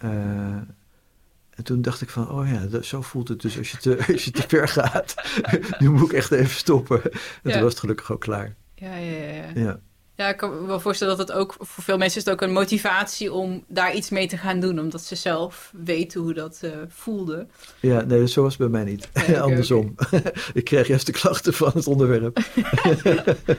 en 1.61 1.63
toen 1.63 1.81
dacht 1.81 2.01
ik 2.01 2.09
van, 2.09 2.29
oh 2.29 2.47
ja, 2.47 2.65
dat, 2.65 2.85
zo 2.85 3.01
voelt 3.01 3.27
het 3.27 3.41
dus 3.41 3.57
als 3.57 3.71
je 3.71 3.77
te, 3.77 4.03
als 4.13 4.25
je 4.25 4.31
te 4.31 4.43
ver 4.47 4.67
gaat. 4.67 5.15
nu 5.79 5.89
moet 5.89 6.11
ik 6.11 6.13
echt 6.13 6.31
even 6.31 6.55
stoppen. 6.55 7.03
En 7.03 7.11
ja. 7.43 7.51
toen 7.51 7.61
was 7.61 7.71
het 7.71 7.79
gelukkig 7.79 8.11
ook 8.11 8.21
klaar. 8.21 8.55
Ja, 8.75 8.95
ja, 8.95 9.17
ja. 9.17 9.51
ja. 9.55 9.79
Ja. 10.21 10.29
Ik 10.29 10.37
kan 10.37 10.61
me 10.61 10.67
wel 10.67 10.79
voorstellen 10.79 11.17
dat 11.17 11.27
het 11.27 11.37
ook 11.37 11.55
voor 11.59 11.83
veel 11.83 11.97
mensen 11.97 12.19
is 12.19 12.25
het 12.25 12.33
ook 12.33 12.41
een 12.41 12.53
motivatie 12.53 13.33
om 13.33 13.63
daar 13.67 13.95
iets 13.95 14.09
mee 14.09 14.27
te 14.27 14.37
gaan 14.37 14.59
doen, 14.59 14.79
omdat 14.79 15.01
ze 15.01 15.15
zelf 15.15 15.73
weten 15.83 16.21
hoe 16.21 16.33
dat 16.33 16.59
uh, 16.63 16.71
voelde. 16.87 17.47
Ja, 17.79 18.01
nee, 18.01 18.27
zo 18.27 18.41
was 18.41 18.57
het 18.57 18.71
bij 18.71 18.81
mij 18.81 18.91
niet. 18.91 19.09
Nee, 19.13 19.39
Andersom. 19.47 19.95
ik 20.53 20.63
kreeg 20.63 20.87
juist 20.87 21.05
de 21.05 21.11
klachten 21.11 21.53
van 21.53 21.71
het 21.73 21.87
onderwerp. 21.87 22.37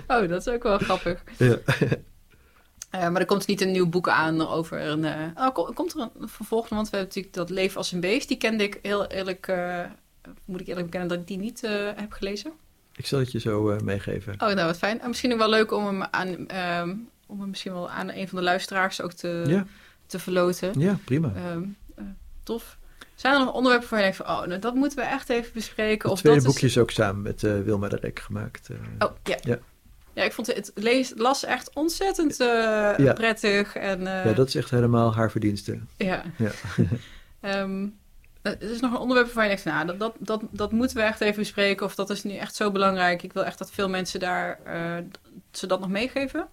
oh, 0.07 0.29
dat 0.29 0.47
is 0.47 0.49
ook 0.49 0.63
wel 0.63 0.79
grappig. 0.79 1.23
Ja. 1.37 1.59
Uh, 2.95 3.09
maar 3.09 3.21
er 3.21 3.27
komt 3.27 3.47
niet 3.47 3.61
een 3.61 3.73
nieuw 3.73 3.89
boek 3.89 4.09
aan 4.09 4.49
over 4.49 4.81
een. 4.81 5.03
Uh, 5.05 5.49
oh, 5.55 5.75
komt 5.75 5.95
er 5.95 6.01
een 6.01 6.29
vervolg? 6.29 6.69
Want 6.69 6.91
we 6.91 6.97
hebben 6.97 7.15
natuurlijk 7.15 7.35
dat 7.35 7.51
Leven 7.51 7.77
als 7.77 7.93
een 7.93 8.01
Beest. 8.01 8.29
Die 8.29 8.37
kende 8.37 8.65
ik 8.65 8.79
heel 8.83 9.07
eerlijk. 9.07 9.53
moet 10.45 10.61
ik 10.61 10.67
eerlijk 10.67 10.87
bekennen 10.87 11.09
dat 11.09 11.19
ik 11.19 11.27
die 11.27 11.39
niet 11.39 11.61
heb 11.97 12.13
gelezen. 12.13 12.53
Ik 12.97 13.07
zal 13.07 13.19
het 13.19 13.33
je 13.33 13.41
zo 13.41 13.71
uh, 13.71 13.79
meegeven. 13.79 14.33
Oh, 14.33 14.39
nou 14.39 14.67
wat 14.67 14.79
fijn. 14.79 15.01
En 15.01 15.09
misschien 15.09 15.33
ook 15.33 15.39
wel 15.39 15.49
leuk 15.49 15.73
om 15.73 15.87
hem 15.87 16.03
aan, 16.03 16.29
um, 16.29 17.09
om 17.27 17.41
hem 17.41 17.49
misschien 17.49 17.73
wel 17.73 17.91
aan 17.91 18.11
een 18.11 18.29
van 18.29 18.39
de 18.39 18.45
luisteraars 18.45 19.01
ook 19.01 19.13
te, 19.13 19.45
ja. 19.47 19.67
te 20.07 20.19
verloten. 20.19 20.81
Ja, 20.81 20.99
prima. 21.05 21.33
Um, 21.53 21.77
uh, 21.99 22.05
tof. 22.43 22.79
Zijn 23.15 23.35
er 23.35 23.41
nog 23.41 23.55
onderwerpen 23.55 23.89
waar 23.91 23.99
je 23.99 24.05
denkt 24.05 24.23
van, 24.25 24.37
oh, 24.37 24.47
nou, 24.47 24.61
dat 24.61 24.75
moeten 24.75 24.99
we 24.99 25.05
echt 25.05 25.29
even 25.29 25.51
bespreken? 25.55 26.03
Het 26.03 26.13
of 26.13 26.21
tweede 26.21 26.39
dat 26.39 26.47
boekje 26.47 26.67
is 26.67 26.79
ook 26.79 26.91
samen 26.91 27.23
met 27.23 27.43
uh, 27.43 27.61
Wilma 27.61 27.89
de 27.89 27.97
Rek 27.97 28.19
gemaakt. 28.19 28.69
oh, 28.99 29.11
ja. 29.23 29.37
ja. 29.41 29.59
Ja, 30.15 30.23
ik 30.23 30.33
vond 30.33 30.47
het, 30.47 30.73
lees, 30.75 31.13
las 31.17 31.45
echt 31.45 31.71
ontzettend 31.75 32.37
ja. 32.37 33.13
prettig. 33.15 33.77
En, 33.77 34.01
ja, 34.01 34.33
dat 34.33 34.49
is 34.49 34.55
echt 34.55 34.71
helemaal 34.71 35.15
haar 35.15 35.31
verdienste. 35.31 35.79
Ja. 35.97 36.23
ja. 36.37 36.51
um, 37.63 37.95
er 38.43 38.71
is 38.71 38.81
nog 38.81 38.93
een 38.93 38.99
onderwerp 38.99 39.33
waar 39.33 39.45
je 39.45 39.49
denkt, 39.49 39.65
nou, 39.65 39.87
dat, 39.87 39.99
dat, 39.99 40.15
dat, 40.19 40.43
dat 40.51 40.73
moeten 40.73 40.97
we 40.97 41.03
echt 41.03 41.21
even 41.21 41.39
bespreken. 41.39 41.87
Of 41.87 41.95
dat 41.95 42.11
is 42.11 42.23
nu 42.23 42.35
echt 42.35 42.55
zo 42.55 42.71
belangrijk. 42.71 43.23
Ik 43.23 43.33
wil 43.33 43.45
echt 43.45 43.59
dat 43.59 43.71
veel 43.71 43.89
mensen 43.89 44.21
daar, 44.21 44.61
uh, 44.67 45.05
ze 45.51 45.67
dat 45.67 45.81
nog 45.81 45.89
meegeven. 45.89 46.49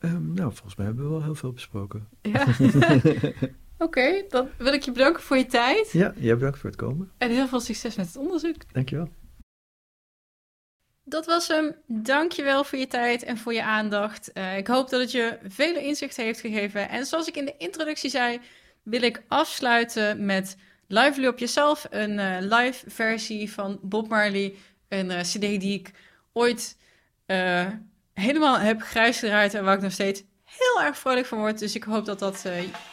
Um, 0.00 0.32
nou, 0.34 0.52
volgens 0.52 0.76
mij 0.76 0.86
hebben 0.86 1.04
we 1.04 1.10
wel 1.10 1.22
heel 1.22 1.34
veel 1.34 1.52
besproken. 1.52 2.08
Ja. 2.22 2.46
Oké, 3.78 4.24
dan 4.28 4.48
wil 4.58 4.72
ik 4.72 4.82
je 4.82 4.92
bedanken 4.92 5.22
voor 5.22 5.36
je 5.36 5.46
tijd. 5.46 5.92
Ja, 5.92 6.12
jij 6.16 6.34
bedankt 6.34 6.58
voor 6.58 6.70
het 6.70 6.78
komen. 6.78 7.10
En 7.18 7.30
heel 7.30 7.48
veel 7.48 7.60
succes 7.60 7.96
met 7.96 8.06
het 8.06 8.16
onderzoek. 8.16 8.72
Dankjewel. 8.72 9.08
Dat 11.04 11.26
was 11.26 11.48
hem. 11.48 11.74
Dankjewel 11.86 12.64
voor 12.64 12.78
je 12.78 12.86
tijd 12.86 13.22
en 13.22 13.38
voor 13.38 13.52
je 13.52 13.62
aandacht. 13.62 14.30
Uh, 14.34 14.56
ik 14.56 14.66
hoop 14.66 14.90
dat 14.90 15.00
het 15.00 15.10
je 15.10 15.38
vele 15.48 15.82
inzichten 15.82 16.24
heeft 16.24 16.40
gegeven. 16.40 16.88
En 16.88 17.06
zoals 17.06 17.28
ik 17.28 17.36
in 17.36 17.44
de 17.44 17.54
introductie 17.58 18.10
zei 18.10 18.40
wil 18.86 19.02
ik 19.02 19.22
afsluiten 19.28 20.24
met 20.24 20.56
Lively 20.86 21.26
op 21.26 21.38
jezelf, 21.38 21.86
een 21.90 22.18
uh, 22.18 22.36
live 22.40 22.90
versie 22.90 23.52
van 23.52 23.78
Bob 23.82 24.08
Marley, 24.08 24.54
een 24.88 25.10
uh, 25.10 25.20
CD 25.20 25.40
die 25.40 25.78
ik 25.78 25.90
ooit 26.32 26.76
uh, 27.26 27.66
helemaal 28.12 28.58
heb 28.58 28.82
grijs 28.82 29.18
gedraaid 29.18 29.54
en 29.54 29.64
waar 29.64 29.76
ik 29.76 29.82
nog 29.82 29.92
steeds 29.92 30.22
heel 30.44 30.82
erg 30.82 30.98
vrolijk 30.98 31.26
van 31.26 31.38
word. 31.38 31.58
Dus 31.58 31.74
ik 31.74 31.84
hoop 31.84 32.04
dat 32.04 32.18
dat 32.18 32.44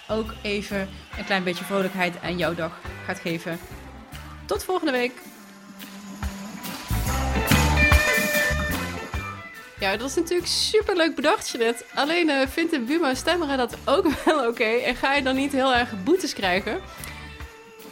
ook 0.08 0.34
even 0.42 0.90
een 1.18 1.26
klein 1.26 1.44
beetje 1.44 1.64
vrolijkheid 1.64 2.22
aan 2.22 2.38
jouw 2.38 2.56
dag 2.56 2.82
gaat 3.06 3.20
geven. 3.20 3.60
Tot 4.46 4.64
volgende 4.64 4.92
week. 4.92 5.33
Ja, 9.84 9.98
dat 9.98 10.10
is 10.10 10.16
natuurlijk 10.16 10.48
super 10.48 10.96
leuk 10.96 11.16
bedacht, 11.16 11.50
Jeanette. 11.50 11.86
Alleen 11.94 12.30
uh, 12.30 12.48
vindt 12.48 12.72
de 12.72 12.80
Buma 12.80 13.14
Stemmeren 13.14 13.58
dat 13.58 13.78
ook 13.86 14.08
wel 14.26 14.48
oké. 14.48 14.64
En 14.64 14.96
ga 14.96 15.14
je 15.14 15.24
dan 15.24 15.36
niet 15.36 15.52
heel 15.52 15.74
erg 15.74 16.04
boetes 16.04 16.34
krijgen? 16.34 16.82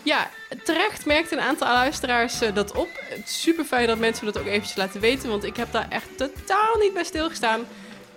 Ja, 0.04 0.30
terecht 0.64 1.06
merkt 1.06 1.32
een 1.32 1.40
aantal 1.40 1.68
luisteraars 1.68 2.42
uh, 2.42 2.54
dat 2.54 2.76
op. 2.76 2.90
Het 3.10 3.28
is 3.28 3.42
super 3.42 3.66
fijn 3.66 3.88
dat 3.88 3.98
mensen 3.98 4.26
dat 4.26 4.38
ook 4.40 4.46
eventjes 4.46 4.76
laten 4.76 5.02
weten. 5.02 5.30
Want 5.30 5.44
ik 5.44 5.56
heb 5.56 5.72
daar 5.72 5.86
echt 5.90 6.18
totaal 6.18 6.76
niet 6.80 6.94
bij 6.94 7.04
stilgestaan. 7.04 7.62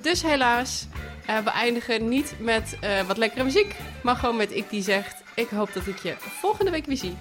Dus 0.00 0.22
helaas, 0.22 0.86
uh, 1.30 1.38
we 1.38 1.50
eindigen 1.50 2.08
niet 2.08 2.34
met 2.38 2.78
wat 3.06 3.16
lekkere 3.16 3.44
muziek. 3.44 3.74
Maar 4.02 4.16
gewoon 4.16 4.36
met 4.36 4.52
ik 4.52 4.70
die 4.70 4.82
zegt... 4.82 5.22
Ik 5.34 5.48
hoop 5.48 5.72
dat 5.72 5.86
ik 5.86 5.98
je 5.98 6.14
volgende 6.18 6.70
week 6.70 6.86
weer 6.86 6.96
zie. 6.96 7.16